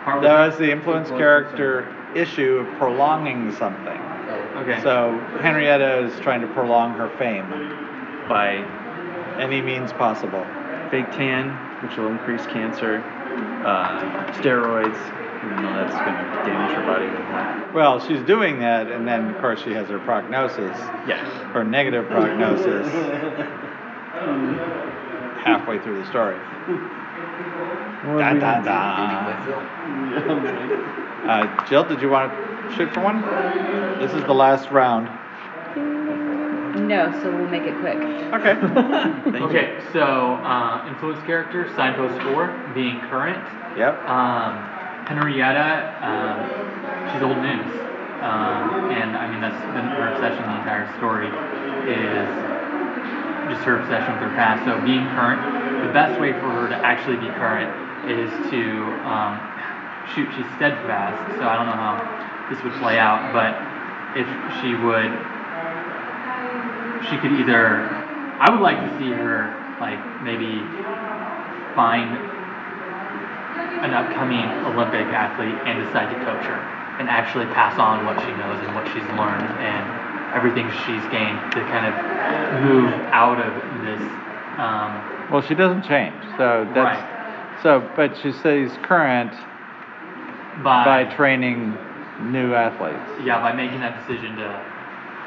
part 0.04 0.22
That 0.22 0.48
was 0.48 0.58
the 0.58 0.70
influence 0.70 1.12
character 1.12 1.88
issue 2.14 2.58
of 2.58 2.68
prolonging 2.78 3.54
something. 3.56 4.02
Okay. 4.68 4.82
So 4.82 5.18
Henrietta 5.40 6.00
is 6.08 6.20
trying 6.20 6.42
to 6.42 6.48
prolong 6.48 6.92
her 6.96 7.08
fame, 7.18 7.48
By 8.28 8.68
any 9.40 9.62
means 9.62 9.94
possible. 9.94 10.46
fake 10.92 11.10
tan, 11.12 11.52
which 11.82 11.96
will 11.96 12.08
increase 12.08 12.46
cancer, 12.48 13.02
uh, 13.68 14.32
steroids, 14.40 14.98
even 15.44 15.58
though 15.62 15.74
that's 15.76 15.94
gonna 15.94 16.42
damage 16.46 16.74
her 16.76 16.86
body 16.86 17.06
even. 17.06 17.74
Well, 17.74 18.00
she's 18.00 18.22
doing 18.22 18.60
that, 18.60 18.90
and 18.90 19.06
then 19.08 19.30
of 19.36 19.42
course 19.42 19.62
she 19.62 19.74
has 19.74 19.88
her 19.90 20.00
prognosis, 20.00 20.76
Yeah. 21.06 21.24
her 21.52 21.64
negative 21.64 22.08
prognosis, 22.08 22.88
halfway 25.44 25.80
through 25.80 25.98
the 26.02 26.06
story. 26.08 26.38
Dun, 28.04 28.40
dun, 28.40 28.64
dun. 28.64 28.68
Uh, 31.28 31.66
Jill, 31.68 31.84
did 31.84 32.02
you 32.02 32.10
want 32.10 32.32
to 32.32 32.38
shoot 32.76 32.92
for 32.94 33.02
one? 33.02 33.22
This 34.00 34.14
is 34.14 34.24
the 34.24 34.34
last 34.34 34.72
round. 34.72 35.10
No, 36.78 37.12
so 37.22 37.36
we'll 37.36 37.50
make 37.50 37.64
it 37.64 37.78
quick. 37.80 37.98
Okay. 37.98 38.54
Thank 39.32 39.36
you. 39.36 39.46
Okay, 39.48 39.80
so 39.94 40.36
uh, 40.44 40.86
influence 40.88 41.24
character, 41.26 41.72
signpost 41.76 42.22
four, 42.24 42.48
being 42.74 43.00
current. 43.10 43.42
Yep. 43.78 43.94
Um, 44.08 44.78
Henrietta, 45.08 45.96
um, 46.04 46.38
she's 47.12 47.24
old 47.24 47.38
news, 47.40 47.72
um, 48.20 48.92
and 48.92 49.16
I 49.16 49.32
mean 49.32 49.40
that's 49.40 49.56
been 49.72 49.88
her 49.88 50.12
obsession 50.12 50.44
the 50.44 50.60
entire 50.60 50.92
story 51.00 51.32
is 51.88 52.28
just 53.48 53.64
her 53.64 53.80
obsession 53.80 54.20
with 54.20 54.28
her 54.28 54.36
past. 54.36 54.68
So 54.68 54.76
being 54.84 55.08
current, 55.16 55.40
the 55.86 55.94
best 55.94 56.20
way 56.20 56.34
for 56.34 56.52
her 56.52 56.68
to 56.68 56.76
actually 56.84 57.16
be 57.18 57.32
current 57.40 57.72
is 58.12 58.28
to 58.52 58.62
um, 59.08 59.40
shoot. 60.12 60.28
She's 60.36 60.48
steadfast, 60.60 61.40
so 61.40 61.48
I 61.48 61.56
don't 61.56 61.72
know 61.72 61.80
how 61.80 62.04
this 62.52 62.60
would 62.64 62.76
play 62.84 63.00
out, 63.00 63.32
but 63.32 63.56
if 64.20 64.28
she 64.60 64.76
would 64.76 65.12
she 67.10 67.18
could 67.18 67.32
either 67.34 67.86
I 68.40 68.50
would 68.52 68.62
like 68.62 68.78
to 68.78 68.90
see 69.00 69.10
her 69.12 69.54
like 69.80 70.00
maybe 70.24 70.62
find 71.76 72.18
an 73.86 73.94
upcoming 73.94 74.46
Olympic 74.74 75.06
athlete 75.14 75.54
and 75.66 75.86
decide 75.86 76.10
to 76.14 76.18
coach 76.26 76.46
her 76.46 76.58
and 77.00 77.10
actually 77.10 77.46
pass 77.54 77.78
on 77.78 78.06
what 78.06 78.18
she 78.26 78.32
knows 78.42 78.58
and 78.66 78.74
what 78.74 78.86
she's 78.90 79.06
learned 79.14 79.46
and 79.62 79.86
everything 80.34 80.66
she's 80.86 81.06
gained 81.14 81.38
to 81.54 81.62
kind 81.70 81.86
of 81.86 81.94
move 82.66 82.90
out 83.14 83.38
of 83.40 83.54
this 83.86 84.02
um, 84.58 85.30
Well, 85.32 85.42
she 85.42 85.54
doesn't 85.54 85.84
change, 85.84 86.18
so 86.38 86.68
that's 86.74 86.98
Right. 86.98 87.62
so. 87.62 87.88
But 87.96 88.18
she 88.18 88.32
stays 88.32 88.72
current 88.82 89.32
by, 90.64 91.06
by 91.06 91.16
training 91.16 91.78
new 92.34 92.54
athletes. 92.56 92.98
yeah 93.24 93.40
by 93.40 93.54
making 93.54 93.80
that 93.82 93.96
decision 94.08 94.36
to 94.38 94.67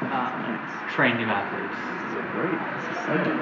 um, 0.09 0.59
train 0.93 1.17
new 1.17 1.25
athletes. 1.29 1.77
This 1.77 2.01
is 2.09 2.13
a 2.17 2.25
great. 2.33 2.57
This 2.57 2.85
is 2.89 2.97
Sundance. 3.05 3.41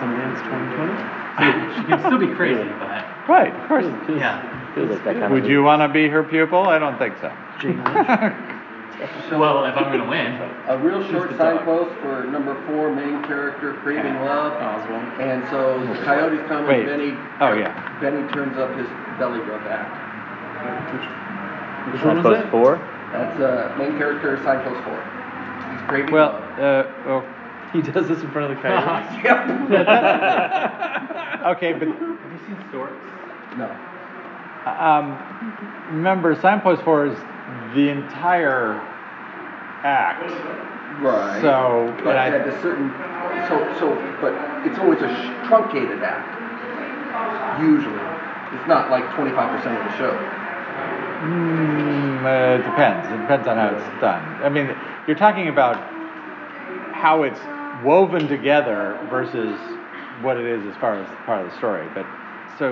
Sundance 0.00 0.40
2020? 0.42 1.76
she 1.76 1.84
can 1.86 1.98
still 2.00 2.18
be 2.18 2.34
crazy, 2.34 2.68
but 2.80 3.04
Right, 3.28 3.54
of 3.54 3.68
course. 3.68 3.84
yeah. 4.08 4.42
Feels 4.74 4.90
like 4.90 5.04
that 5.04 5.16
kind 5.18 5.32
Would 5.32 5.44
of 5.44 5.50
you 5.50 5.62
want 5.62 5.82
to 5.82 5.88
be 5.88 6.08
her 6.08 6.22
pupil? 6.22 6.66
I 6.66 6.78
don't 6.78 6.98
think 6.98 7.14
so. 7.20 7.32
Jane 7.60 7.78
Well, 9.32 9.64
if 9.64 9.74
I'm 9.76 9.84
gonna 9.90 10.08
win. 10.10 10.36
A 10.68 10.76
real 10.76 11.02
short 11.10 11.34
signpost 11.38 11.94
for 12.02 12.24
number 12.24 12.54
four, 12.66 12.92
main 12.94 13.22
character, 13.24 13.72
craving 13.82 14.14
love. 14.20 14.52
Oswald. 14.52 15.02
And 15.20 15.42
so 15.48 15.80
the 15.86 15.94
coyotes 16.04 16.46
come 16.48 16.66
Wait. 16.66 16.86
and 16.86 17.00
Benny. 17.00 17.12
Oh, 17.40 17.54
yeah. 17.54 17.72
Benny 18.00 18.28
turns 18.32 18.58
up 18.58 18.76
his 18.76 18.86
belly 19.18 19.40
rub 19.40 19.62
act. 19.66 19.88
Which 21.94 22.02
one 22.04 22.16
was 22.16 22.24
Signpost 22.24 22.46
it? 22.46 22.50
four. 22.50 22.76
That's, 23.12 23.40
uh, 23.40 23.74
main 23.78 23.96
character, 23.98 24.38
signpost 24.44 24.82
four. 24.84 25.00
He's 25.72 25.82
craving 25.88 26.12
Well, 26.14 26.32
love. 26.32 26.58
uh, 26.58 26.84
well, 27.06 27.24
He 27.72 27.82
does 27.82 28.08
this 28.08 28.20
in 28.22 28.30
front 28.30 28.50
of 28.50 28.56
the 28.56 28.62
coyotes. 28.68 29.10
Yep. 29.24 29.38
okay, 31.56 31.72
but 31.72 31.88
Have 31.88 31.98
you 31.98 32.38
seen 32.46 32.56
storks? 32.70 32.94
No. 33.56 33.68
Um, 34.66 35.16
remember, 35.90 36.34
signpost 36.40 36.82
four 36.82 37.06
is 37.06 37.16
the 37.74 37.88
entire 37.88 38.74
act. 39.82 40.22
Right. 41.02 41.40
So, 41.40 41.92
But 42.04 42.16
and 42.16 42.18
I- 42.18 42.38
at 42.38 42.46
a 42.46 42.60
certain, 42.60 42.90
so, 43.48 43.56
so, 43.80 43.94
but 44.20 44.34
it's 44.66 44.78
always 44.78 45.00
a 45.00 45.08
sh- 45.08 45.48
truncated 45.48 46.02
act. 46.02 46.36
Usually. 47.60 47.96
It's 48.52 48.66
not 48.68 48.90
like 48.90 49.04
twenty-five 49.14 49.50
percent 49.56 49.78
of 49.78 49.84
the 49.90 49.96
show. 49.96 50.12
Mm, 51.20 52.24
uh, 52.24 52.60
it 52.60 52.64
depends. 52.64 53.06
It 53.12 53.20
depends 53.20 53.46
on 53.46 53.56
how 53.56 53.76
it's 53.76 54.00
done. 54.00 54.24
I 54.42 54.48
mean, 54.48 54.74
you're 55.06 55.16
talking 55.16 55.48
about 55.48 55.76
how 56.94 57.24
it's 57.24 57.40
woven 57.84 58.26
together 58.26 58.98
versus 59.10 59.58
what 60.22 60.36
it 60.36 60.46
is 60.46 60.64
as 60.66 60.76
far 60.80 60.96
as 60.96 61.08
part 61.26 61.44
of 61.44 61.50
the 61.50 61.56
story. 61.58 61.86
But 61.94 62.06
so, 62.58 62.70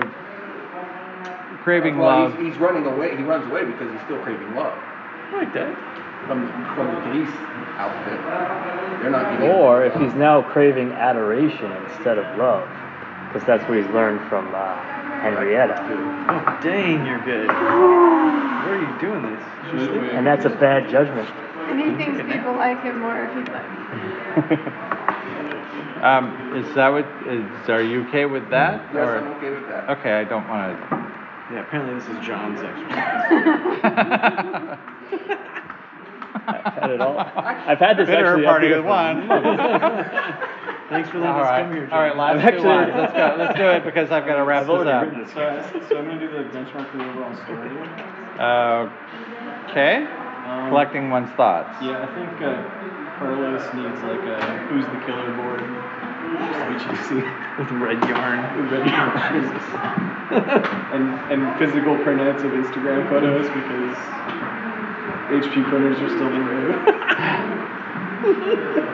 craving 1.63 1.97
Well, 1.97 2.29
love. 2.29 2.37
He's, 2.37 2.53
he's 2.53 2.57
running 2.57 2.85
away, 2.85 3.15
he 3.17 3.23
runs 3.23 3.45
away 3.49 3.65
because 3.65 3.91
he's 3.91 4.01
still 4.01 4.21
craving 4.23 4.55
love. 4.55 4.77
Like 5.33 5.53
that. 5.53 5.75
From, 6.25 6.49
from 6.75 6.93
the 6.93 7.01
police 7.05 7.35
outfit. 7.77 8.19
They're 9.01 9.11
not 9.11 9.31
giving. 9.33 9.49
Or 9.49 9.85
if 9.85 9.93
he's 9.93 10.13
now 10.13 10.41
craving 10.41 10.91
adoration 10.93 11.71
instead 11.85 12.17
of 12.17 12.25
love, 12.37 12.67
because 13.27 13.45
that's 13.47 13.63
what 13.69 13.77
he's 13.77 13.87
learned 13.93 14.27
from 14.27 14.53
uh, 14.53 14.98
Henrietta, 15.21 15.75
Oh, 16.29 16.59
dang, 16.63 17.05
you're 17.05 17.19
good. 17.25 17.47
Where 17.47 18.75
are 18.75 18.81
you 18.81 18.99
doing 18.99 19.23
this? 19.23 19.43
You 19.73 19.79
should 19.79 19.89
sleep. 19.99 20.13
and 20.13 20.25
that's 20.25 20.45
a 20.45 20.49
bad 20.49 20.89
judgment. 20.89 21.29
And 21.69 21.79
he 21.79 21.91
thinks 22.03 22.21
people 22.33 22.53
like 22.55 22.81
him 22.83 22.99
more 22.99 23.23
if 23.25 23.33
he's 23.37 23.47
like. 23.53 24.59
Um, 25.99 26.55
is 26.55 26.73
that 26.75 26.87
what? 26.87 27.05
Is, 27.27 27.43
are 27.69 27.81
you 27.81 28.07
okay 28.07 28.23
with 28.25 28.49
that? 28.51 28.81
Yes, 28.93 28.95
or- 28.95 29.17
I'm 29.17 29.27
okay 29.33 29.49
with 29.49 29.67
that. 29.67 29.89
Okay, 29.99 30.13
I 30.13 30.23
don't 30.23 30.47
want 30.47 30.79
to. 30.79 30.85
Yeah, 31.53 31.59
apparently 31.67 31.95
this 31.99 32.07
is 32.07 32.25
John's 32.25 32.57
exercise. 32.63 33.27
to. 33.81 34.79
I've 36.47 36.73
had 36.73 36.89
it 36.91 37.01
all. 37.01 37.19
I've 37.35 37.79
had 37.79 37.97
this 37.97 38.07
Bitter 38.07 38.27
actually. 38.27 38.45
party 38.45 38.69
with 38.69 38.77
for 38.77 38.83
one. 38.83 39.27
Months. 40.91 40.99
Thanks 41.09 41.09
for 41.09 41.19
letting 41.19 41.35
All 41.35 41.41
us 41.41 41.45
right, 41.49 41.61
come 41.63 41.73
here, 41.73 41.85
John. 41.87 41.93
all 41.93 42.01
right. 42.01 42.15
Last 42.17 42.35
I've 42.35 42.41
two 42.41 42.47
actually- 42.47 42.69
lines. 42.69 42.93
Let's 42.95 43.13
go. 43.13 43.35
Let's 43.37 43.55
do 43.57 43.67
it 43.69 43.83
because 43.85 44.11
I've 44.11 44.25
got 44.25 44.35
to 44.35 44.43
wrap 44.43 44.61
I've 44.61 44.67
this 44.67 44.75
already 44.75 45.07
up. 45.17 45.23
this. 45.25 45.33
So, 45.33 45.41
I- 45.41 45.61
so 45.89 45.97
I'm 45.97 46.05
gonna 46.05 46.19
do 46.19 46.27
the 46.31 46.43
benchmark 46.49 46.85
for 46.91 46.97
the 46.97 47.05
overall 47.09 47.35
story. 47.45 47.69
Uh, 48.39 48.87
okay. 49.71 49.95
Um, 50.49 50.69
Collecting 50.69 51.09
one's 51.11 51.29
thoughts. 51.31 51.75
Yeah, 51.81 52.01
I 52.01 52.05
think 52.15 52.41
uh, 52.41 52.63
Carlos 53.19 53.63
needs 53.75 54.01
like 54.01 54.23
a 54.25 54.39
who's 54.71 54.85
the 54.85 54.99
killer 55.05 55.31
board. 55.37 55.61
Just 56.29 56.59
to 56.59 56.65
be 56.69 56.75
cheesy. 56.97 57.21
With 57.57 57.71
red 57.81 57.99
yarn. 58.09 58.39
With 58.57 58.67
red 58.71 58.85
yarn. 58.87 59.17
and 60.93 61.05
and 61.31 61.41
physical 61.59 61.95
printouts 61.97 62.43
of 62.45 62.51
Instagram 62.53 63.01
photos 63.09 63.47
because 63.49 63.97
HP 65.29 65.63
printers 65.69 65.99
are 65.99 66.09
still 66.09 66.29
the 66.29 66.39
move. 66.39 66.75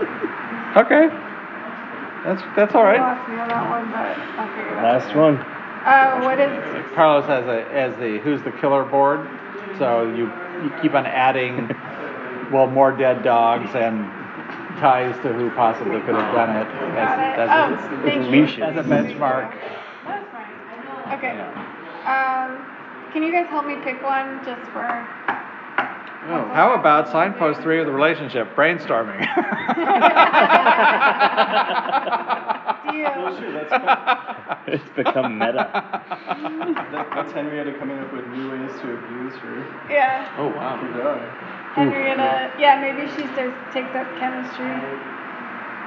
Okay. 0.76 1.08
That's 2.26 2.42
that's 2.56 2.74
all 2.76 2.84
right. 2.84 3.00
Lost 3.00 3.30
me 3.30 3.38
on 3.38 3.48
that 3.50 3.70
one, 3.70 3.86
but 3.92 4.18
I'll 4.40 4.50
figure 4.58 4.72
it 4.74 4.78
out. 4.80 4.84
Last 4.84 5.16
one. 5.16 5.38
Uh, 5.86 6.22
what 6.26 6.40
is, 6.40 6.96
Carlos 6.96 7.26
has 7.28 7.46
a 7.46 7.72
as 7.72 7.96
the 7.98 8.18
who's 8.20 8.42
the 8.42 8.52
killer 8.52 8.84
board, 8.84 9.30
so 9.78 10.10
you 10.10 10.26
you 10.64 10.72
keep 10.82 10.96
on 10.96 11.06
adding, 11.06 11.68
well, 12.52 12.66
more 12.66 12.92
dead 12.92 13.22
dogs 13.24 13.70
and 13.76 14.10
ties 14.80 15.16
to 15.22 15.32
who 15.34 15.52
possibly 15.52 16.00
could 16.02 16.16
have 16.16 16.34
done 16.34 16.56
it 16.56 16.68
got 16.96 17.20
it? 17.20 17.40
as, 17.40 17.50
Oh, 17.52 17.76
as, 17.76 18.04
thank 18.04 18.26
a, 18.26 18.36
you. 18.36 18.64
as 18.64 18.76
a 18.76 18.90
benchmark. 18.90 19.54
That's 20.06 20.28
fine. 20.32 21.14
Okay. 21.18 21.40
Um, 22.10 22.66
can 23.14 23.22
you 23.24 23.32
guys 23.32 23.48
help 23.48 23.66
me 23.68 23.76
pick 23.84 24.02
one 24.04 24.44
just 24.44 24.66
for? 24.72 25.08
Oh, 26.28 26.50
how 26.54 26.74
about 26.74 27.08
signpost 27.12 27.62
three 27.62 27.80
of 27.80 27.86
the 27.86 27.92
relationship 27.92 28.56
brainstorming? 28.56 29.20
Deal. 32.92 33.38
sure, 33.38 33.52
that's 33.54 33.70
fine. 33.70 34.32
It's 34.68 34.90
become 34.96 35.38
meta. 35.38 35.70
That, 35.72 37.08
that's 37.14 37.32
Henrietta 37.34 37.78
coming 37.78 38.00
up 38.00 38.12
with 38.12 38.26
new 38.28 38.50
ways 38.50 38.72
to 38.82 38.94
abuse 38.98 39.36
her, 39.36 39.62
Yeah. 39.92 40.28
Oh, 40.40 40.48
wow. 40.48 40.78
her 40.78 40.92
dog. 40.98 41.22
Henrietta. 41.76 42.52
Yeah, 42.58 42.82
maybe 42.82 43.06
she 43.14 43.28
starts 43.34 43.54
takes 43.72 43.94
up 43.94 44.08
chemistry. 44.18 44.66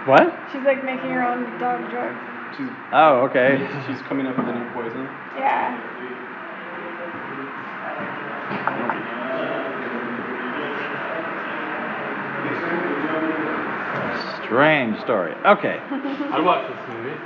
what? 0.06 0.30
She's 0.52 0.62
like 0.62 0.84
making 0.84 1.10
her 1.10 1.24
own 1.26 1.58
dog 1.58 1.90
drugs. 1.90 2.22
She's 2.56 2.70
Oh, 2.92 3.26
okay. 3.26 3.58
she's 3.88 4.00
coming 4.02 4.26
up 4.28 4.38
with 4.38 4.46
a 4.46 4.52
new 4.54 4.70
poison. 4.70 5.08
Yeah. 5.34 5.74
Strange 14.44 14.98
story. 15.00 15.34
Okay. 15.44 15.78
I 15.90 16.40
watched 16.40 16.68
this 16.70 16.88
movie. 16.88 17.16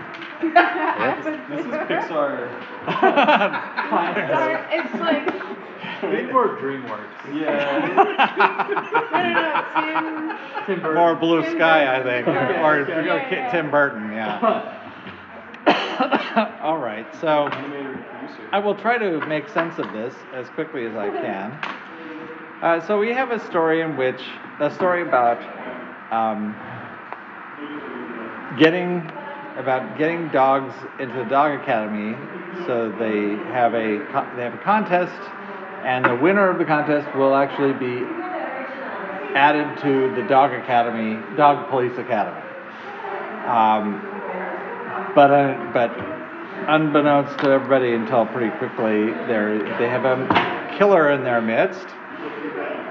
This 0.42 1.64
is 1.66 1.72
Pixar. 1.86 2.50
Sorry, 4.30 4.58
it's 4.72 4.94
like 5.00 5.30
Think 6.00 6.32
more 6.32 6.48
DreamWorks. 6.56 7.32
Yeah. 7.32 7.94
no, 7.94 8.02
no, 8.02 8.12
no, 9.32 10.66
Tim. 10.66 10.66
Tim 10.66 10.80
Burton. 10.82 10.94
More 10.96 11.14
blue 11.14 11.42
Tim 11.42 11.54
sky, 11.56 11.96
I 11.96 12.02
think, 12.02 12.26
Yeah, 12.26 12.66
or, 12.66 12.88
yeah, 12.88 12.96
or 12.96 13.02
yeah, 13.02 13.28
Ki- 13.28 13.36
yeah. 13.36 13.50
Tim 13.52 13.70
Burton. 13.70 14.10
Yeah. 14.10 14.40
All 16.62 16.78
right. 16.78 17.06
So. 17.20 17.48
Animator 17.50 17.94
and 17.94 18.04
producer. 18.04 18.48
I 18.52 18.58
will 18.58 18.74
try 18.74 18.98
to 18.98 19.24
make 19.26 19.48
sense 19.48 19.78
of 19.78 19.92
this 19.92 20.14
as 20.34 20.48
quickly 20.50 20.86
as 20.86 20.96
I 20.96 21.08
can. 21.10 21.52
Uh, 22.62 22.80
so 22.86 22.96
we 22.96 23.12
have 23.12 23.32
a 23.32 23.44
story 23.46 23.80
in 23.80 23.96
which 23.96 24.22
a 24.60 24.70
story 24.70 25.02
about 25.02 25.42
um, 26.12 26.54
getting 28.56 28.98
about 29.56 29.98
getting 29.98 30.28
dogs 30.28 30.72
into 31.00 31.12
the 31.12 31.24
dog 31.24 31.60
academy. 31.60 32.16
So 32.64 32.88
they 33.00 33.34
have 33.50 33.74
a 33.74 33.98
they 34.36 34.44
have 34.44 34.54
a 34.54 34.62
contest, 34.62 35.20
and 35.82 36.04
the 36.04 36.14
winner 36.14 36.48
of 36.48 36.58
the 36.58 36.64
contest 36.64 37.12
will 37.16 37.34
actually 37.34 37.72
be 37.72 38.06
added 39.34 39.66
to 39.82 40.14
the 40.14 40.22
dog 40.28 40.52
academy, 40.52 41.18
dog 41.36 41.68
police 41.68 41.98
academy. 41.98 42.46
Um, 43.44 43.98
but 45.16 45.32
uh, 45.32 45.70
but 45.74 45.90
unbeknownst 46.68 47.40
to 47.40 47.50
everybody 47.50 47.94
until 47.94 48.24
pretty 48.26 48.56
quickly, 48.58 49.06
they 49.26 49.58
they 49.80 49.88
have 49.88 50.04
a 50.04 50.76
killer 50.78 51.10
in 51.10 51.24
their 51.24 51.40
midst, 51.40 51.88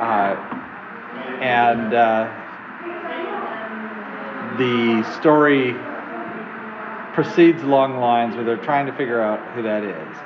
and 0.02 1.94
uh, 1.94 2.30
the 4.58 5.04
story 5.20 5.74
proceeds 7.14 7.62
along 7.64 8.00
lines 8.00 8.36
where 8.36 8.44
they're 8.44 8.58
trying 8.58 8.86
to 8.86 8.94
figure 8.94 9.22
out 9.22 9.40
who 9.54 9.62
that 9.64 9.84
is. 9.84 10.18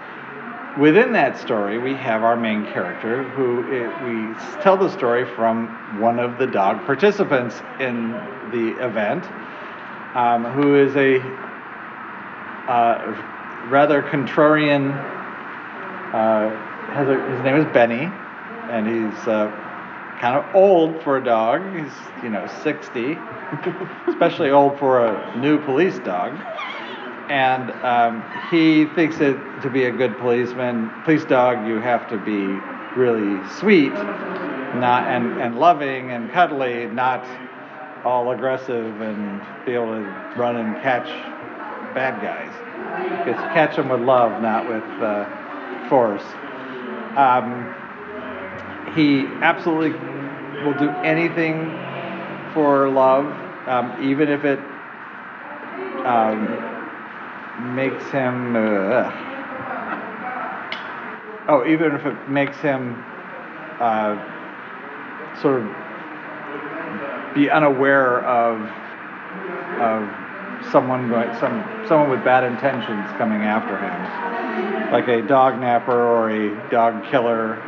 Within 0.79 1.13
that 1.13 1.37
story, 1.37 1.77
we 1.77 1.93
have 1.93 2.23
our 2.23 2.35
main 2.35 2.65
character, 2.65 3.23
who 3.23 3.61
uh, 3.63 4.05
we 4.05 4.61
tell 4.61 4.75
the 4.77 4.89
story 4.89 5.25
from 5.35 5.67
one 5.99 6.19
of 6.19 6.37
the 6.37 6.47
dog 6.47 6.85
participants 6.85 7.61
in 7.79 8.11
the 8.51 8.75
event, 8.85 9.23
um, 10.15 10.43
who 10.45 10.75
is 10.75 10.95
a 10.97 11.19
uh, 12.69 13.67
rather 13.69 14.01
contrarian. 14.03 14.91
Uh, 16.13 16.51
a, 16.93 17.35
his 17.35 17.43
name 17.43 17.55
is 17.55 17.65
Benny, 17.73 18.11
and 18.69 18.85
he's 18.87 19.27
uh, 19.27 19.64
kind 20.19 20.37
of 20.37 20.55
old 20.55 21.01
for 21.03 21.17
a 21.17 21.23
dog. 21.23 21.61
He's 21.75 21.91
you 22.23 22.29
know 22.29 22.47
60, 22.63 23.17
especially 24.07 24.51
old 24.51 24.79
for 24.79 25.05
a 25.05 25.37
new 25.37 25.63
police 25.65 25.99
dog. 25.99 26.33
And 27.29 27.71
um, 27.83 28.23
he 28.51 28.85
thinks 28.93 29.19
it 29.19 29.35
to 29.61 29.69
be 29.69 29.85
a 29.85 29.91
good 29.91 30.17
policeman, 30.19 30.91
police 31.05 31.25
dog, 31.25 31.67
you 31.67 31.79
have 31.79 32.07
to 32.09 32.17
be 32.17 32.45
really 32.95 33.41
sweet, 33.59 33.93
not 33.93 35.07
and, 35.07 35.41
and 35.41 35.59
loving 35.59 36.11
and 36.11 36.31
cuddly, 36.31 36.85
not 36.85 37.25
all 38.05 38.31
aggressive 38.31 39.01
and 39.01 39.41
be 39.65 39.73
able 39.73 39.87
to 39.87 40.33
run 40.37 40.57
and 40.57 40.75
catch 40.83 41.07
bad 41.95 42.21
guys. 42.21 42.51
It's 43.27 43.39
catch 43.53 43.75
them 43.75 43.89
with 43.89 44.01
love, 44.01 44.41
not 44.41 44.67
with 44.67 44.83
uh, 45.01 45.89
force. 45.89 46.23
Um, 47.17 47.73
he 48.93 49.25
absolutely 49.41 49.91
will 50.63 50.77
do 50.77 50.89
anything 51.03 51.71
for 52.53 52.89
love, 52.89 53.25
um, 53.67 54.03
even 54.03 54.29
if 54.29 54.45
it 54.45 54.59
um, 56.05 57.75
makes 57.75 58.03
him. 58.11 58.55
Uh, 58.55 59.11
oh, 61.49 61.65
even 61.67 61.93
if 61.93 62.05
it 62.05 62.29
makes 62.29 62.57
him 62.57 63.03
uh, 63.79 64.15
sort 65.41 65.61
of 65.61 67.35
be 67.35 67.49
unaware 67.49 68.23
of 68.23 68.61
of 69.81 70.71
someone 70.71 71.09
going 71.09 71.29
some 71.39 71.85
someone 71.87 72.09
with 72.09 72.23
bad 72.23 72.43
intentions 72.43 73.05
coming 73.17 73.41
after 73.41 73.77
him, 73.77 74.91
like 74.91 75.07
a 75.07 75.21
dog 75.27 75.59
napper 75.59 75.91
or 75.91 76.29
a 76.29 76.69
dog 76.69 77.03
killer 77.11 77.61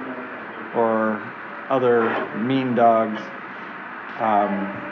other 1.69 2.35
mean 2.37 2.75
dogs. 2.75 3.21
Um, 4.19 4.83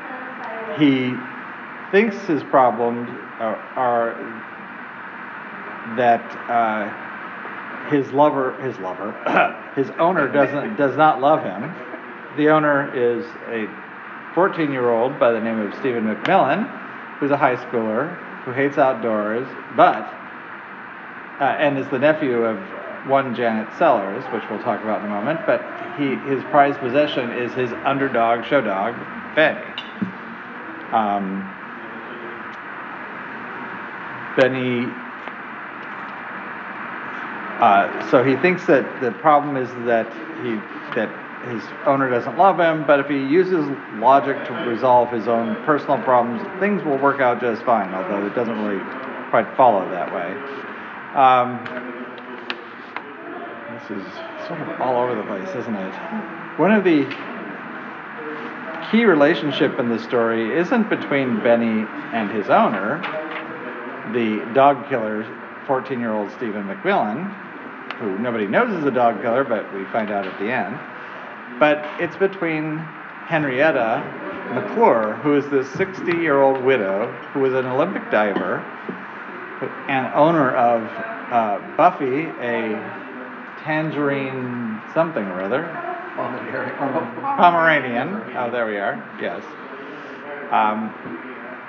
he 0.77 1.13
thinks 1.91 2.15
his 2.27 2.43
problems 2.43 3.09
are, 3.39 3.55
are 3.75 4.13
that 5.95 6.23
uh, 6.49 7.89
his 7.89 8.11
lover, 8.11 8.59
his 8.61 8.77
lover, 8.79 9.11
his 9.75 9.89
owner 9.99 10.27
doesn't 10.27 10.75
does 10.75 10.97
not 10.97 11.21
love 11.21 11.43
him. 11.43 11.73
The 12.37 12.49
owner 12.49 12.93
is 12.93 13.25
a 13.47 13.67
14-year-old 14.35 15.17
by 15.17 15.31
the 15.31 15.39
name 15.39 15.59
of 15.59 15.73
Stephen 15.75 16.03
McMillan, 16.03 16.67
who's 17.19 17.31
a 17.31 17.37
high 17.37 17.55
schooler 17.55 18.13
who 18.43 18.51
hates 18.51 18.77
outdoors, 18.77 19.47
but 19.75 20.03
uh, 21.39 21.43
and 21.43 21.77
is 21.77 21.87
the 21.89 21.99
nephew 21.99 22.43
of 22.43 22.57
one 23.07 23.35
Janet 23.35 23.67
Sellers, 23.77 24.23
which 24.33 24.43
we'll 24.49 24.61
talk 24.61 24.81
about 24.81 25.01
in 25.01 25.07
a 25.07 25.09
moment. 25.09 25.41
But 25.45 25.61
he 25.97 26.15
his 26.29 26.43
prized 26.45 26.79
possession 26.79 27.31
is 27.31 27.53
his 27.53 27.71
underdog 27.83 28.45
show 28.45 28.61
dog, 28.61 28.95
Benny. 29.35 29.61
Um, 30.91 31.51
Benny. 34.37 34.87
Uh, 37.61 38.11
so 38.11 38.23
he 38.23 38.35
thinks 38.37 38.65
that 38.65 39.01
the 39.01 39.11
problem 39.11 39.55
is 39.55 39.69
that 39.85 40.11
he 40.43 40.55
that 40.95 41.09
his 41.47 41.63
owner 41.85 42.09
doesn't 42.09 42.37
love 42.37 42.59
him, 42.59 42.85
but 42.87 42.99
if 42.99 43.07
he 43.07 43.17
uses 43.17 43.65
logic 43.95 44.35
to 44.47 44.53
resolve 44.67 45.11
his 45.11 45.27
own 45.27 45.55
personal 45.63 46.01
problems, 46.03 46.41
things 46.59 46.83
will 46.83 46.97
work 46.97 47.21
out 47.21 47.39
just 47.39 47.61
fine. 47.63 47.93
Although 47.93 48.25
it 48.25 48.33
doesn't 48.35 48.57
really 48.63 48.83
quite 49.29 49.47
follow 49.55 49.87
that 49.91 50.13
way. 50.13 50.31
Um, 51.15 51.94
is 53.85 54.03
sort 54.47 54.61
of 54.61 54.81
all 54.81 55.01
over 55.01 55.15
the 55.15 55.23
place, 55.23 55.49
isn't 55.55 55.75
it? 55.75 55.93
One 56.57 56.71
of 56.71 56.83
the 56.83 57.05
key 58.91 59.05
relationship 59.05 59.79
in 59.79 59.89
the 59.89 59.99
story 59.99 60.57
isn't 60.57 60.89
between 60.89 61.41
Benny 61.41 61.85
and 62.13 62.29
his 62.31 62.49
owner, 62.49 63.01
the 64.13 64.45
dog 64.53 64.87
killer, 64.89 65.23
14-year-old 65.67 66.31
Stephen 66.31 66.63
McMillan, 66.63 67.33
who 67.97 68.17
nobody 68.19 68.47
knows 68.47 68.71
is 68.71 68.85
a 68.85 68.91
dog 68.91 69.21
killer, 69.21 69.43
but 69.43 69.73
we 69.73 69.85
find 69.85 70.11
out 70.11 70.25
at 70.27 70.37
the 70.39 70.51
end. 70.51 70.79
But 71.59 71.85
it's 72.01 72.15
between 72.17 72.77
Henrietta 73.25 74.03
McClure, 74.53 75.13
who 75.23 75.35
is 75.35 75.47
this 75.49 75.67
60-year-old 75.69 76.63
widow 76.63 77.11
who 77.33 77.39
was 77.39 77.53
an 77.53 77.65
Olympic 77.65 78.11
diver 78.11 78.59
and 79.87 80.13
owner 80.13 80.51
of 80.55 80.83
uh, 81.31 81.75
Buffy, 81.75 82.25
a 82.39 83.04
tangerine 83.65 84.81
something 84.93 85.25
or 85.25 85.41
other, 85.41 85.63
Pomeranian. 87.35 88.21
Oh, 88.37 88.49
there 88.51 88.65
we 88.65 88.77
are. 88.77 89.03
Yes. 89.19 89.43
Um, 90.51 90.89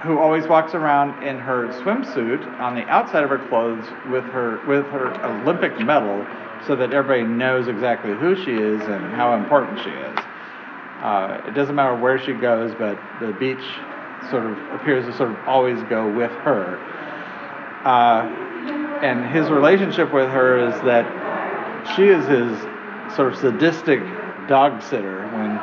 who 0.03 0.19
always 0.19 0.47
walks 0.47 0.75
around 0.75 1.23
in 1.25 1.39
her 1.39 1.69
swimsuit 1.83 2.47
on 2.61 2.75
the 2.75 2.83
outside 2.83 3.25
of 3.25 3.31
her 3.31 3.39
clothes 3.49 3.87
with 4.11 4.25
her 4.25 4.65
with 4.69 4.85
her 4.87 5.09
Olympic 5.25 5.81
medal, 5.81 6.25
so 6.67 6.77
that 6.77 6.93
everybody 6.93 7.25
knows 7.25 7.67
exactly 7.67 8.15
who 8.15 8.37
she 8.37 8.53
is 8.53 8.81
and 8.83 9.05
how 9.15 9.35
important 9.35 9.79
she 9.81 9.91
is. 9.91 10.19
Uh, 11.01 11.41
it 11.47 11.55
doesn't 11.55 11.75
matter 11.75 11.97
where 11.97 12.19
she 12.19 12.35
goes, 12.35 12.73
but 12.79 12.99
the 13.21 13.33
beach 13.33 13.65
sort 14.31 14.45
of 14.45 14.59
appears 14.75 15.07
to 15.07 15.17
sort 15.17 15.31
of 15.31 15.37
always 15.47 15.83
go 15.85 16.09
with 16.11 16.31
her. 16.31 16.79
Uh, 17.85 18.29
and 19.03 19.27
his 19.35 19.49
relationship 19.51 20.13
with 20.13 20.29
her 20.31 20.59
is 20.69 20.75
that 20.83 21.07
she 21.95 22.09
is 22.09 22.27
his 22.27 22.59
sort 23.15 23.33
of 23.33 23.39
sadistic 23.39 24.01
dog 24.49 24.83
sitter 24.83 25.27
when 25.29 25.57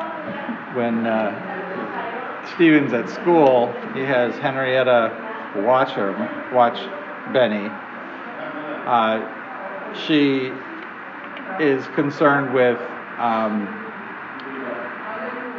when 0.75 1.05
uh, 1.05 2.43
Steven's 2.55 2.93
at 2.93 3.09
school. 3.09 3.71
He 3.93 4.01
has 4.01 4.35
Henrietta 4.35 5.11
watch 5.57 5.91
her, 5.91 6.11
watch 6.53 6.77
Benny. 7.31 7.69
Uh, 8.85 9.93
she 9.93 10.51
is 11.59 11.85
concerned 11.95 12.53
with 12.53 12.79
um, 13.19 13.67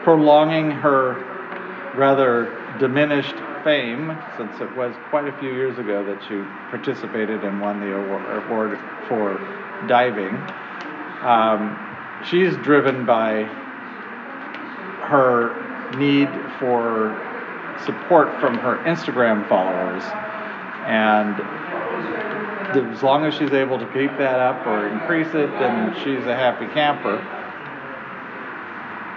prolonging 0.02 0.70
her 0.70 1.14
rather 1.96 2.76
diminished 2.78 3.36
fame, 3.62 4.18
since 4.36 4.60
it 4.60 4.76
was 4.76 4.94
quite 5.10 5.26
a 5.26 5.38
few 5.38 5.54
years 5.54 5.78
ago 5.78 6.04
that 6.04 6.20
she 6.28 6.42
participated 6.70 7.44
and 7.44 7.60
won 7.60 7.80
the 7.80 7.96
award 7.96 8.78
for 9.08 9.63
diving. 9.86 10.36
Um, 11.22 11.78
she's 12.28 12.56
driven 12.58 13.06
by 13.06 13.44
her 15.04 15.54
need 15.96 16.28
for 16.58 17.14
support 17.84 18.40
from 18.40 18.58
her 18.58 18.78
Instagram 18.84 19.48
followers. 19.48 20.02
And 20.86 21.40
as 22.92 23.02
long 23.02 23.24
as 23.24 23.34
she's 23.34 23.52
able 23.52 23.78
to 23.78 23.86
keep 23.86 24.10
that 24.18 24.40
up 24.40 24.66
or 24.66 24.88
increase 24.88 25.28
it, 25.28 25.50
then 25.58 25.94
she's 26.02 26.26
a 26.26 26.34
happy 26.34 26.66
camper. 26.72 27.18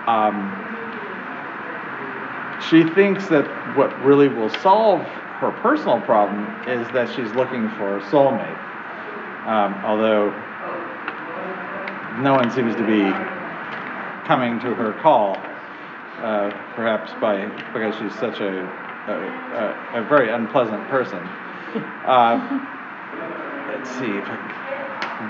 Um, 0.07 0.53
she 2.69 2.83
thinks 2.93 3.27
that 3.27 3.45
what 3.75 3.97
really 4.03 4.27
will 4.27 4.49
solve 4.61 5.01
her 5.01 5.51
personal 5.61 6.01
problem 6.01 6.45
is 6.67 6.87
that 6.93 7.09
she's 7.15 7.31
looking 7.33 7.69
for 7.71 7.97
a 7.97 8.01
soulmate. 8.03 8.57
Um, 9.45 9.73
although 9.85 10.31
no 12.19 12.33
one 12.33 12.49
seems 12.51 12.75
to 12.75 12.85
be 12.85 13.01
coming 14.27 14.59
to 14.59 14.73
her 14.73 14.93
call, 15.01 15.35
uh, 16.17 16.49
perhaps 16.75 17.11
by 17.21 17.45
because 17.73 17.95
she's 17.97 18.13
such 18.19 18.39
a 18.39 18.65
a, 19.07 19.13
a, 19.13 20.01
a 20.01 20.03
very 20.07 20.29
unpleasant 20.29 20.85
person. 20.89 21.19
Uh, 22.05 22.65
let's 23.69 23.89
see 23.91 24.19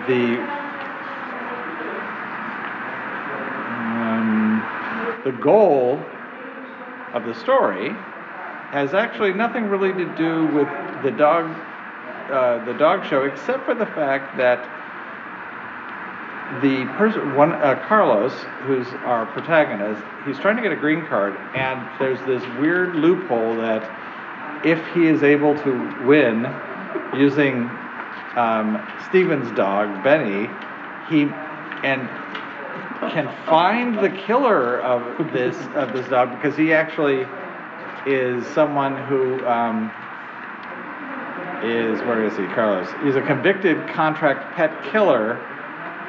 the 0.07 0.39
um, 3.97 4.63
the 5.23 5.31
goal 5.31 6.01
of 7.13 7.25
the 7.25 7.33
story 7.33 7.89
has 8.71 8.93
actually 8.93 9.33
nothing 9.33 9.69
really 9.69 9.93
to 9.93 10.05
do 10.15 10.45
with 10.47 10.67
the 11.03 11.11
dog 11.11 11.45
uh, 12.31 12.63
the 12.65 12.73
dog 12.73 13.05
show 13.05 13.23
except 13.23 13.65
for 13.65 13.73
the 13.73 13.85
fact 13.85 14.37
that 14.37 14.76
the 16.61 16.85
person, 16.97 17.35
one 17.35 17.51
uh, 17.51 17.83
Carlos, 17.87 18.33
who's 18.63 18.87
our 19.03 19.25
protagonist, 19.27 20.01
he's 20.25 20.39
trying 20.39 20.55
to 20.55 20.61
get 20.61 20.71
a 20.71 20.77
green 20.77 21.05
card, 21.05 21.35
and 21.53 21.85
there's 21.99 22.19
this 22.21 22.41
weird 22.57 22.95
loophole 22.95 23.55
that 23.57 24.65
if 24.65 24.79
he 24.93 25.07
is 25.07 25.23
able 25.23 25.55
to 25.63 26.05
win 26.05 26.47
using 27.15 27.69
um, 28.35 28.81
Steven's 29.09 29.51
dog 29.57 30.03
Benny, 30.03 30.49
he 31.09 31.29
and 31.83 32.09
can 33.11 33.33
find 33.45 33.99
the 33.99 34.09
killer 34.09 34.81
of 34.81 35.31
this 35.31 35.55
of 35.75 35.93
this 35.93 36.07
dog 36.07 36.31
because 36.31 36.57
he 36.57 36.73
actually 36.73 37.27
is 38.05 38.45
someone 38.47 38.95
who 39.05 39.45
um, 39.45 39.91
is 41.63 41.99
where 42.01 42.25
is 42.25 42.35
he, 42.37 42.45
Carlos? 42.47 42.87
He's 43.03 43.15
a 43.15 43.21
convicted 43.21 43.87
contract 43.89 44.55
pet 44.55 44.71
killer 44.91 45.39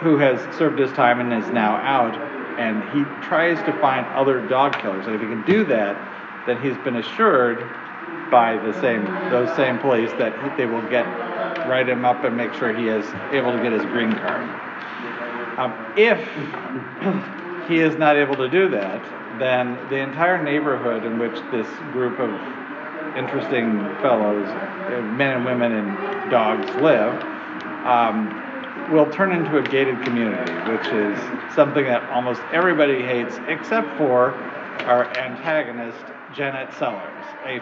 who 0.00 0.18
has 0.18 0.40
served 0.56 0.78
his 0.78 0.92
time 0.92 1.20
and 1.20 1.32
is 1.32 1.50
now 1.50 1.76
out, 1.76 2.14
and 2.58 2.82
he 2.90 3.04
tries 3.26 3.58
to 3.64 3.72
find 3.80 4.06
other 4.06 4.46
dog 4.46 4.78
killers. 4.80 5.06
And 5.06 5.14
if 5.14 5.20
he 5.20 5.26
can 5.26 5.44
do 5.44 5.64
that, 5.66 6.46
then 6.46 6.60
he's 6.62 6.76
been 6.78 6.96
assured 6.96 7.58
by 8.30 8.56
the 8.58 8.72
same 8.80 9.04
those 9.30 9.54
same 9.56 9.78
police 9.78 10.10
that 10.18 10.56
they 10.56 10.66
will 10.66 10.86
get 10.88 11.06
write 11.66 11.88
him 11.88 12.04
up 12.04 12.24
and 12.24 12.36
make 12.36 12.52
sure 12.54 12.74
he 12.74 12.88
is 12.88 13.04
able 13.32 13.52
to 13.52 13.62
get 13.62 13.72
his 13.72 13.82
green 13.86 14.12
card. 14.12 14.48
Um, 15.58 15.74
if 15.96 16.18
he 17.68 17.80
is 17.80 17.96
not 17.96 18.16
able 18.16 18.36
to 18.36 18.48
do 18.48 18.68
that, 18.70 19.02
then 19.38 19.78
the 19.88 19.96
entire 19.96 20.42
neighborhood 20.42 21.04
in 21.04 21.18
which 21.18 21.34
this 21.50 21.66
group 21.92 22.18
of 22.18 22.30
interesting 23.16 23.80
fellows, 24.00 24.46
uh, 24.46 25.02
men 25.16 25.36
and 25.36 25.44
women 25.44 25.72
and 25.72 26.30
dogs 26.30 26.66
live, 26.76 27.22
um, 27.84 28.28
will 28.90 29.10
turn 29.10 29.32
into 29.32 29.58
a 29.58 29.62
gated 29.62 30.02
community, 30.02 30.52
which 30.70 30.86
is 30.88 31.18
something 31.54 31.84
that 31.84 32.02
almost 32.10 32.40
everybody 32.52 33.02
hates 33.02 33.38
except 33.46 33.86
for 33.98 34.32
our 34.84 35.04
antagonist, 35.16 36.04
Janet 36.34 36.72
Sellers, 36.74 37.24
a, 37.44 37.58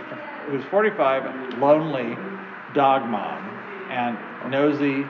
who's 0.48 0.64
45, 0.66 1.58
lonely 1.58 2.16
dog 2.74 3.08
mom, 3.08 3.42
and 3.90 4.16
nosy, 4.50 5.02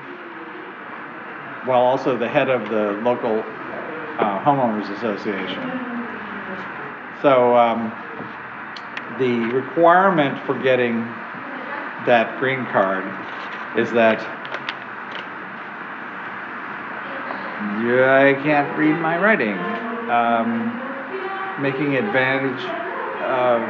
while 1.67 1.83
also 1.83 2.17
the 2.17 2.29
head 2.29 2.49
of 2.49 2.69
the 2.71 2.93
local 3.03 3.41
uh, 4.19 4.43
homeowners 4.43 4.91
association. 4.97 5.97
So 7.21 7.57
um, 7.57 7.93
the 9.19 9.53
requirement 9.53 10.45
for 10.47 10.55
getting 10.63 11.01
that 12.07 12.39
green 12.39 12.65
card 12.67 13.05
is 13.77 13.91
that 13.93 14.21
yeah, 17.85 18.25
I 18.25 18.43
can't 18.43 18.77
read 18.79 18.95
my 19.01 19.19
writing. 19.19 19.59
Um, 20.09 20.83
making 21.61 21.97
advantage 21.97 22.63
of 23.25 23.61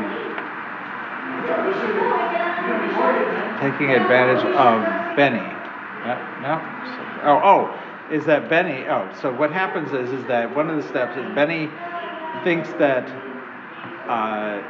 taking 3.60 3.90
advantage 3.90 4.44
of 4.44 5.16
Benny. 5.16 5.38
No. 6.42 6.60
Oh, 7.22 7.40
oh, 7.42 8.14
is 8.14 8.24
that 8.26 8.48
Benny? 8.48 8.86
Oh, 8.86 9.10
so 9.20 9.32
what 9.32 9.50
happens 9.50 9.92
is 9.92 10.12
is 10.12 10.24
that 10.26 10.54
one 10.54 10.70
of 10.70 10.76
the 10.76 10.88
steps 10.88 11.16
is 11.16 11.24
Benny 11.34 11.70
thinks 12.44 12.68
that 12.78 13.08
uh, 14.08 14.62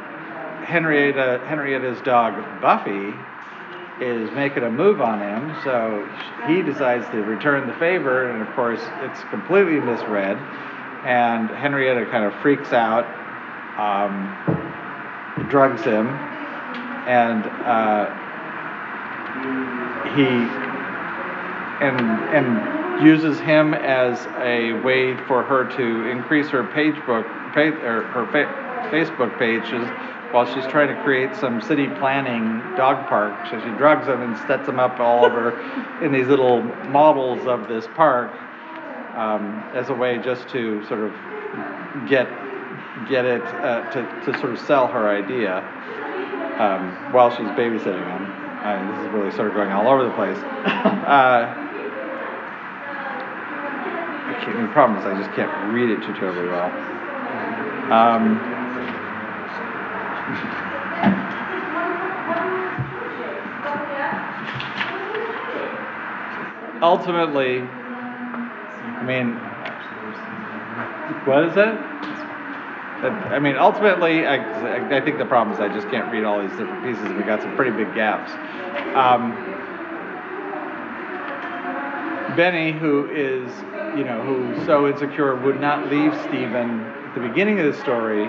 Henrietta 0.63 1.41
Henrietta's 1.45 2.01
dog 2.01 2.33
Buffy 2.61 3.13
is 4.01 4.29
making 4.31 4.63
a 4.63 4.69
move 4.69 5.01
on 5.01 5.19
him, 5.19 5.55
so 5.63 6.07
he 6.47 6.61
decides 6.61 7.07
to 7.09 7.17
return 7.23 7.67
the 7.67 7.73
favor, 7.75 8.29
and 8.29 8.47
of 8.47 8.53
course 8.55 8.81
it's 9.01 9.23
completely 9.29 9.79
misread, 9.79 10.37
and 11.03 11.49
Henrietta 11.49 12.05
kind 12.11 12.25
of 12.25 12.33
freaks 12.41 12.73
out, 12.73 13.05
um, 13.79 14.35
drugs 15.49 15.83
him, 15.83 16.07
and 17.07 17.45
uh, 17.65 18.05
he 20.15 20.27
and 21.79 21.99
and 22.33 23.05
uses 23.05 23.39
him 23.39 23.73
as 23.75 24.25
a 24.39 24.73
way 24.81 25.15
for 25.27 25.43
her 25.43 25.63
to 25.77 26.09
increase 26.09 26.47
her 26.49 26.63
page 26.63 26.95
book 27.05 27.25
page, 27.53 27.73
or 27.75 28.03
her 28.03 28.25
fa- 28.31 28.89
Facebook 28.91 29.37
pages 29.37 29.87
while 30.31 30.45
she's 30.53 30.65
trying 30.67 30.93
to 30.93 31.01
create 31.03 31.35
some 31.35 31.61
city 31.61 31.87
planning 31.99 32.59
dog 32.75 33.07
park. 33.07 33.47
So 33.49 33.59
she 33.59 33.69
drugs 33.77 34.07
them 34.07 34.21
and 34.21 34.37
sets 34.47 34.65
them 34.65 34.79
up 34.79 34.99
all 34.99 35.25
over 35.25 35.57
in 36.03 36.11
these 36.11 36.27
little 36.27 36.61
models 36.89 37.47
of 37.47 37.67
this 37.67 37.87
park 37.95 38.31
um, 39.15 39.63
as 39.73 39.89
a 39.89 39.93
way 39.93 40.17
just 40.17 40.47
to 40.49 40.85
sort 40.85 41.01
of 41.01 41.11
get 42.07 42.27
get 43.09 43.25
it 43.25 43.43
uh, 43.43 43.89
to, 43.91 44.01
to 44.25 44.39
sort 44.39 44.51
of 44.53 44.59
sell 44.59 44.87
her 44.87 45.07
idea 45.07 45.57
um, 46.59 47.13
while 47.13 47.29
she's 47.29 47.47
babysitting 47.55 48.05
them. 48.05 48.25
Uh, 48.63 48.91
this 48.91 49.05
is 49.05 49.13
really 49.13 49.31
sort 49.31 49.47
of 49.47 49.53
going 49.53 49.71
all 49.71 49.87
over 49.87 50.03
the 50.03 50.13
place. 50.13 50.37
Uh, 51.07 51.53
I 54.27 54.61
the 54.61 54.67
problem 54.73 54.99
is 54.99 55.05
I 55.05 55.17
just 55.17 55.33
can't 55.37 55.73
read 55.73 55.89
it 55.89 56.05
too 56.05 56.13
terribly 56.19 56.47
well. 56.47 56.69
Um, 57.91 58.56
ultimately, 66.81 67.59
I 67.61 69.03
mean, 69.05 69.35
what 71.25 71.43
is? 71.45 71.55
That- 71.55 71.77
I 72.99 73.37
mean, 73.37 73.55
ultimately, 73.57 74.25
I, 74.25 74.97
I 74.97 75.01
think 75.01 75.19
the 75.19 75.25
problem 75.25 75.53
is 75.53 75.61
I 75.61 75.67
just 75.71 75.87
can't 75.89 76.11
read 76.11 76.23
all 76.23 76.41
these 76.41 76.49
different 76.57 76.83
pieces. 76.83 77.07
We 77.13 77.21
got 77.21 77.43
some 77.43 77.55
pretty 77.55 77.69
big 77.71 77.93
gaps. 77.93 78.31
Um, 78.95 79.33
Benny, 82.35 82.71
who 82.71 83.07
is, 83.11 83.51
you 83.95 84.03
know, 84.03 84.21
who's 84.23 84.65
so 84.65 84.87
insecure, 84.87 85.35
would 85.35 85.61
not 85.61 85.91
leave 85.91 86.11
Stephen 86.27 86.81
at 86.81 87.13
the 87.13 87.21
beginning 87.21 87.59
of 87.59 87.71
the 87.71 87.79
story. 87.81 88.27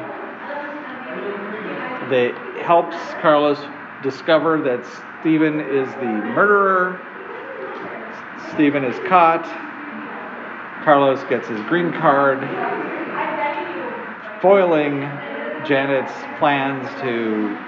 That 2.11 2.35
helps 2.65 2.97
Carlos 3.21 3.59
discover 4.03 4.63
that 4.63 4.83
Stephen 5.21 5.61
is 5.61 5.89
the 5.97 6.07
murderer. 6.07 6.99
Stephen 8.55 8.83
is 8.83 8.97
caught. 9.09 9.45
Carlos 10.85 11.23
gets 11.25 11.47
his 11.49 11.61
green 11.63 11.93
card, 11.93 12.39
foiling 14.41 15.01
Janet's 15.67 16.13
plans 16.39 16.89
to 17.03 17.59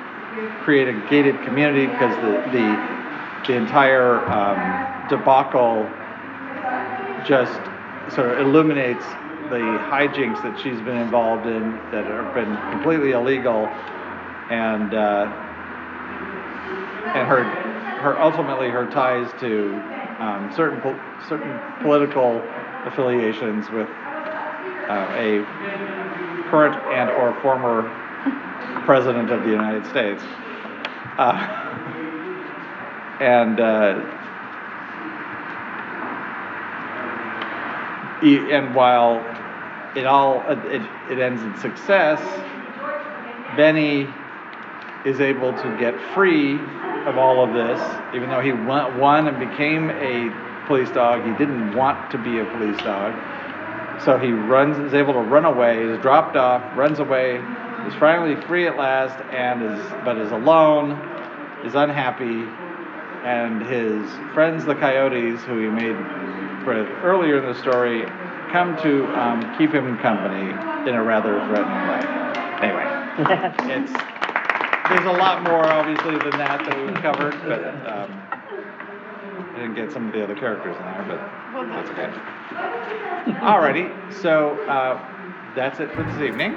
create 0.63 0.89
a 0.89 1.07
gated 1.11 1.41
community 1.43 1.87
because 1.87 2.15
the, 2.17 2.33
the, 2.51 3.47
the 3.47 3.55
entire 3.55 4.25
um, 4.31 5.09
debacle 5.11 5.85
just 7.27 7.61
sort 8.15 8.31
of 8.31 8.39
illuminates 8.39 9.05
the 9.51 9.59
hijinks 9.91 10.43
that 10.43 10.59
she's 10.63 10.81
been 10.81 10.97
involved 10.97 11.47
in 11.47 11.73
that 11.91 12.07
have 12.07 12.35
been 12.35 12.57
completely 12.71 13.11
illegal 13.11 13.69
and 14.51 14.95
uh, 14.95 15.33
and 17.15 17.29
her 17.29 17.45
her 18.01 18.21
ultimately 18.21 18.69
her 18.69 18.87
ties 18.91 19.31
to 19.41 19.73
um, 20.19 20.53
certain 20.55 20.81
pol- 20.81 20.99
certain 21.29 21.59
political 21.83 22.43
affiliations 22.85 23.71
with 23.71 23.89
uh, 24.89 25.07
a 25.15 25.45
current 26.51 26.75
and 26.93 27.11
or 27.11 27.33
former 27.41 27.83
president 28.85 29.31
of 29.31 29.45
the 29.45 29.51
United 29.51 29.87
States. 29.87 30.23
Uh, 31.17 31.67
and 33.21 33.61
uh, 33.61 34.17
and 38.23 38.75
while 38.75 39.21
it 39.95 40.07
all 40.07 40.45
it, 40.49 40.83
it 41.09 41.19
ends 41.19 41.43
in 41.43 41.57
success, 41.59 42.21
Benny 43.57 44.09
is 45.05 45.21
able 45.21 45.53
to 45.53 45.77
get 45.79 45.99
free 46.15 46.55
of 47.07 47.17
all 47.17 47.43
of 47.43 47.55
this, 47.55 47.81
even 48.15 48.29
though 48.29 48.41
he 48.41 48.53
won, 48.53 48.99
won 48.99 49.29
and 49.29 49.39
became 49.39 49.91
a 49.91 50.67
police 50.67 50.91
dog. 50.91 51.25
He 51.25 51.33
didn't 51.33 51.75
want 51.75 52.11
to 52.11 52.19
be 52.19 52.39
a 52.39 52.45
police 52.45 52.77
dog, 52.79 53.15
so 54.05 54.19
he 54.19 54.33
runs, 54.33 54.79
is 54.79 54.95
able 54.95 55.15
to 55.15 55.21
run 55.21 55.45
away, 55.45 55.83
is 55.83 55.99
dropped 56.01 56.37
off, 56.37 56.63
runs 56.77 56.99
away, 56.99 57.37
is 57.87 57.95
finally 57.95 58.41
free 58.47 58.67
at 58.67 58.77
last, 58.77 59.19
and 59.31 59.63
is 59.63 59.91
but 60.05 60.19
is 60.19 60.31
alone, 60.33 60.93
is 61.65 61.75
unhappy, 61.75 62.45
and 63.25 63.63
his 63.63 64.11
friends, 64.35 64.65
the 64.65 64.75
coyotes, 64.75 65.43
who 65.45 65.59
he 65.59 65.69
made 65.69 65.97
earlier 67.03 67.39
in 67.39 67.47
the 67.47 67.59
story, 67.61 68.05
come 68.53 68.77
to 68.83 69.07
um, 69.19 69.41
keep 69.59 69.73
him 69.73 69.97
company 69.99 70.51
in 70.89 70.95
a 70.95 71.03
rather 71.03 71.41
threatening 71.49 71.89
way. 71.89 72.21
Anyway, 72.61 72.87
it's 73.73 74.20
there's 74.91 75.07
a 75.07 75.19
lot 75.19 75.43
more 75.45 75.65
obviously 75.65 76.19
than 76.19 76.33
that 76.33 76.67
that 76.67 76.77
we've 76.85 76.97
covered, 76.97 77.33
but 77.47 77.65
um, 77.87 78.11
I 78.11 79.55
didn't 79.57 79.77
get 79.77 79.93
some 79.93 80.09
of 80.09 80.13
the 80.13 80.25
other 80.25 80.35
characters 80.35 80.77
in 80.77 80.83
there, 80.83 81.05
but 81.07 81.21
that's 81.69 81.89
okay. 81.91 82.11
Alrighty, 83.39 83.89
so 84.13 84.59
uh, 84.67 84.99
that's 85.55 85.79
it 85.79 85.93
for 85.93 86.03
this 86.03 86.21
evening. 86.21 86.57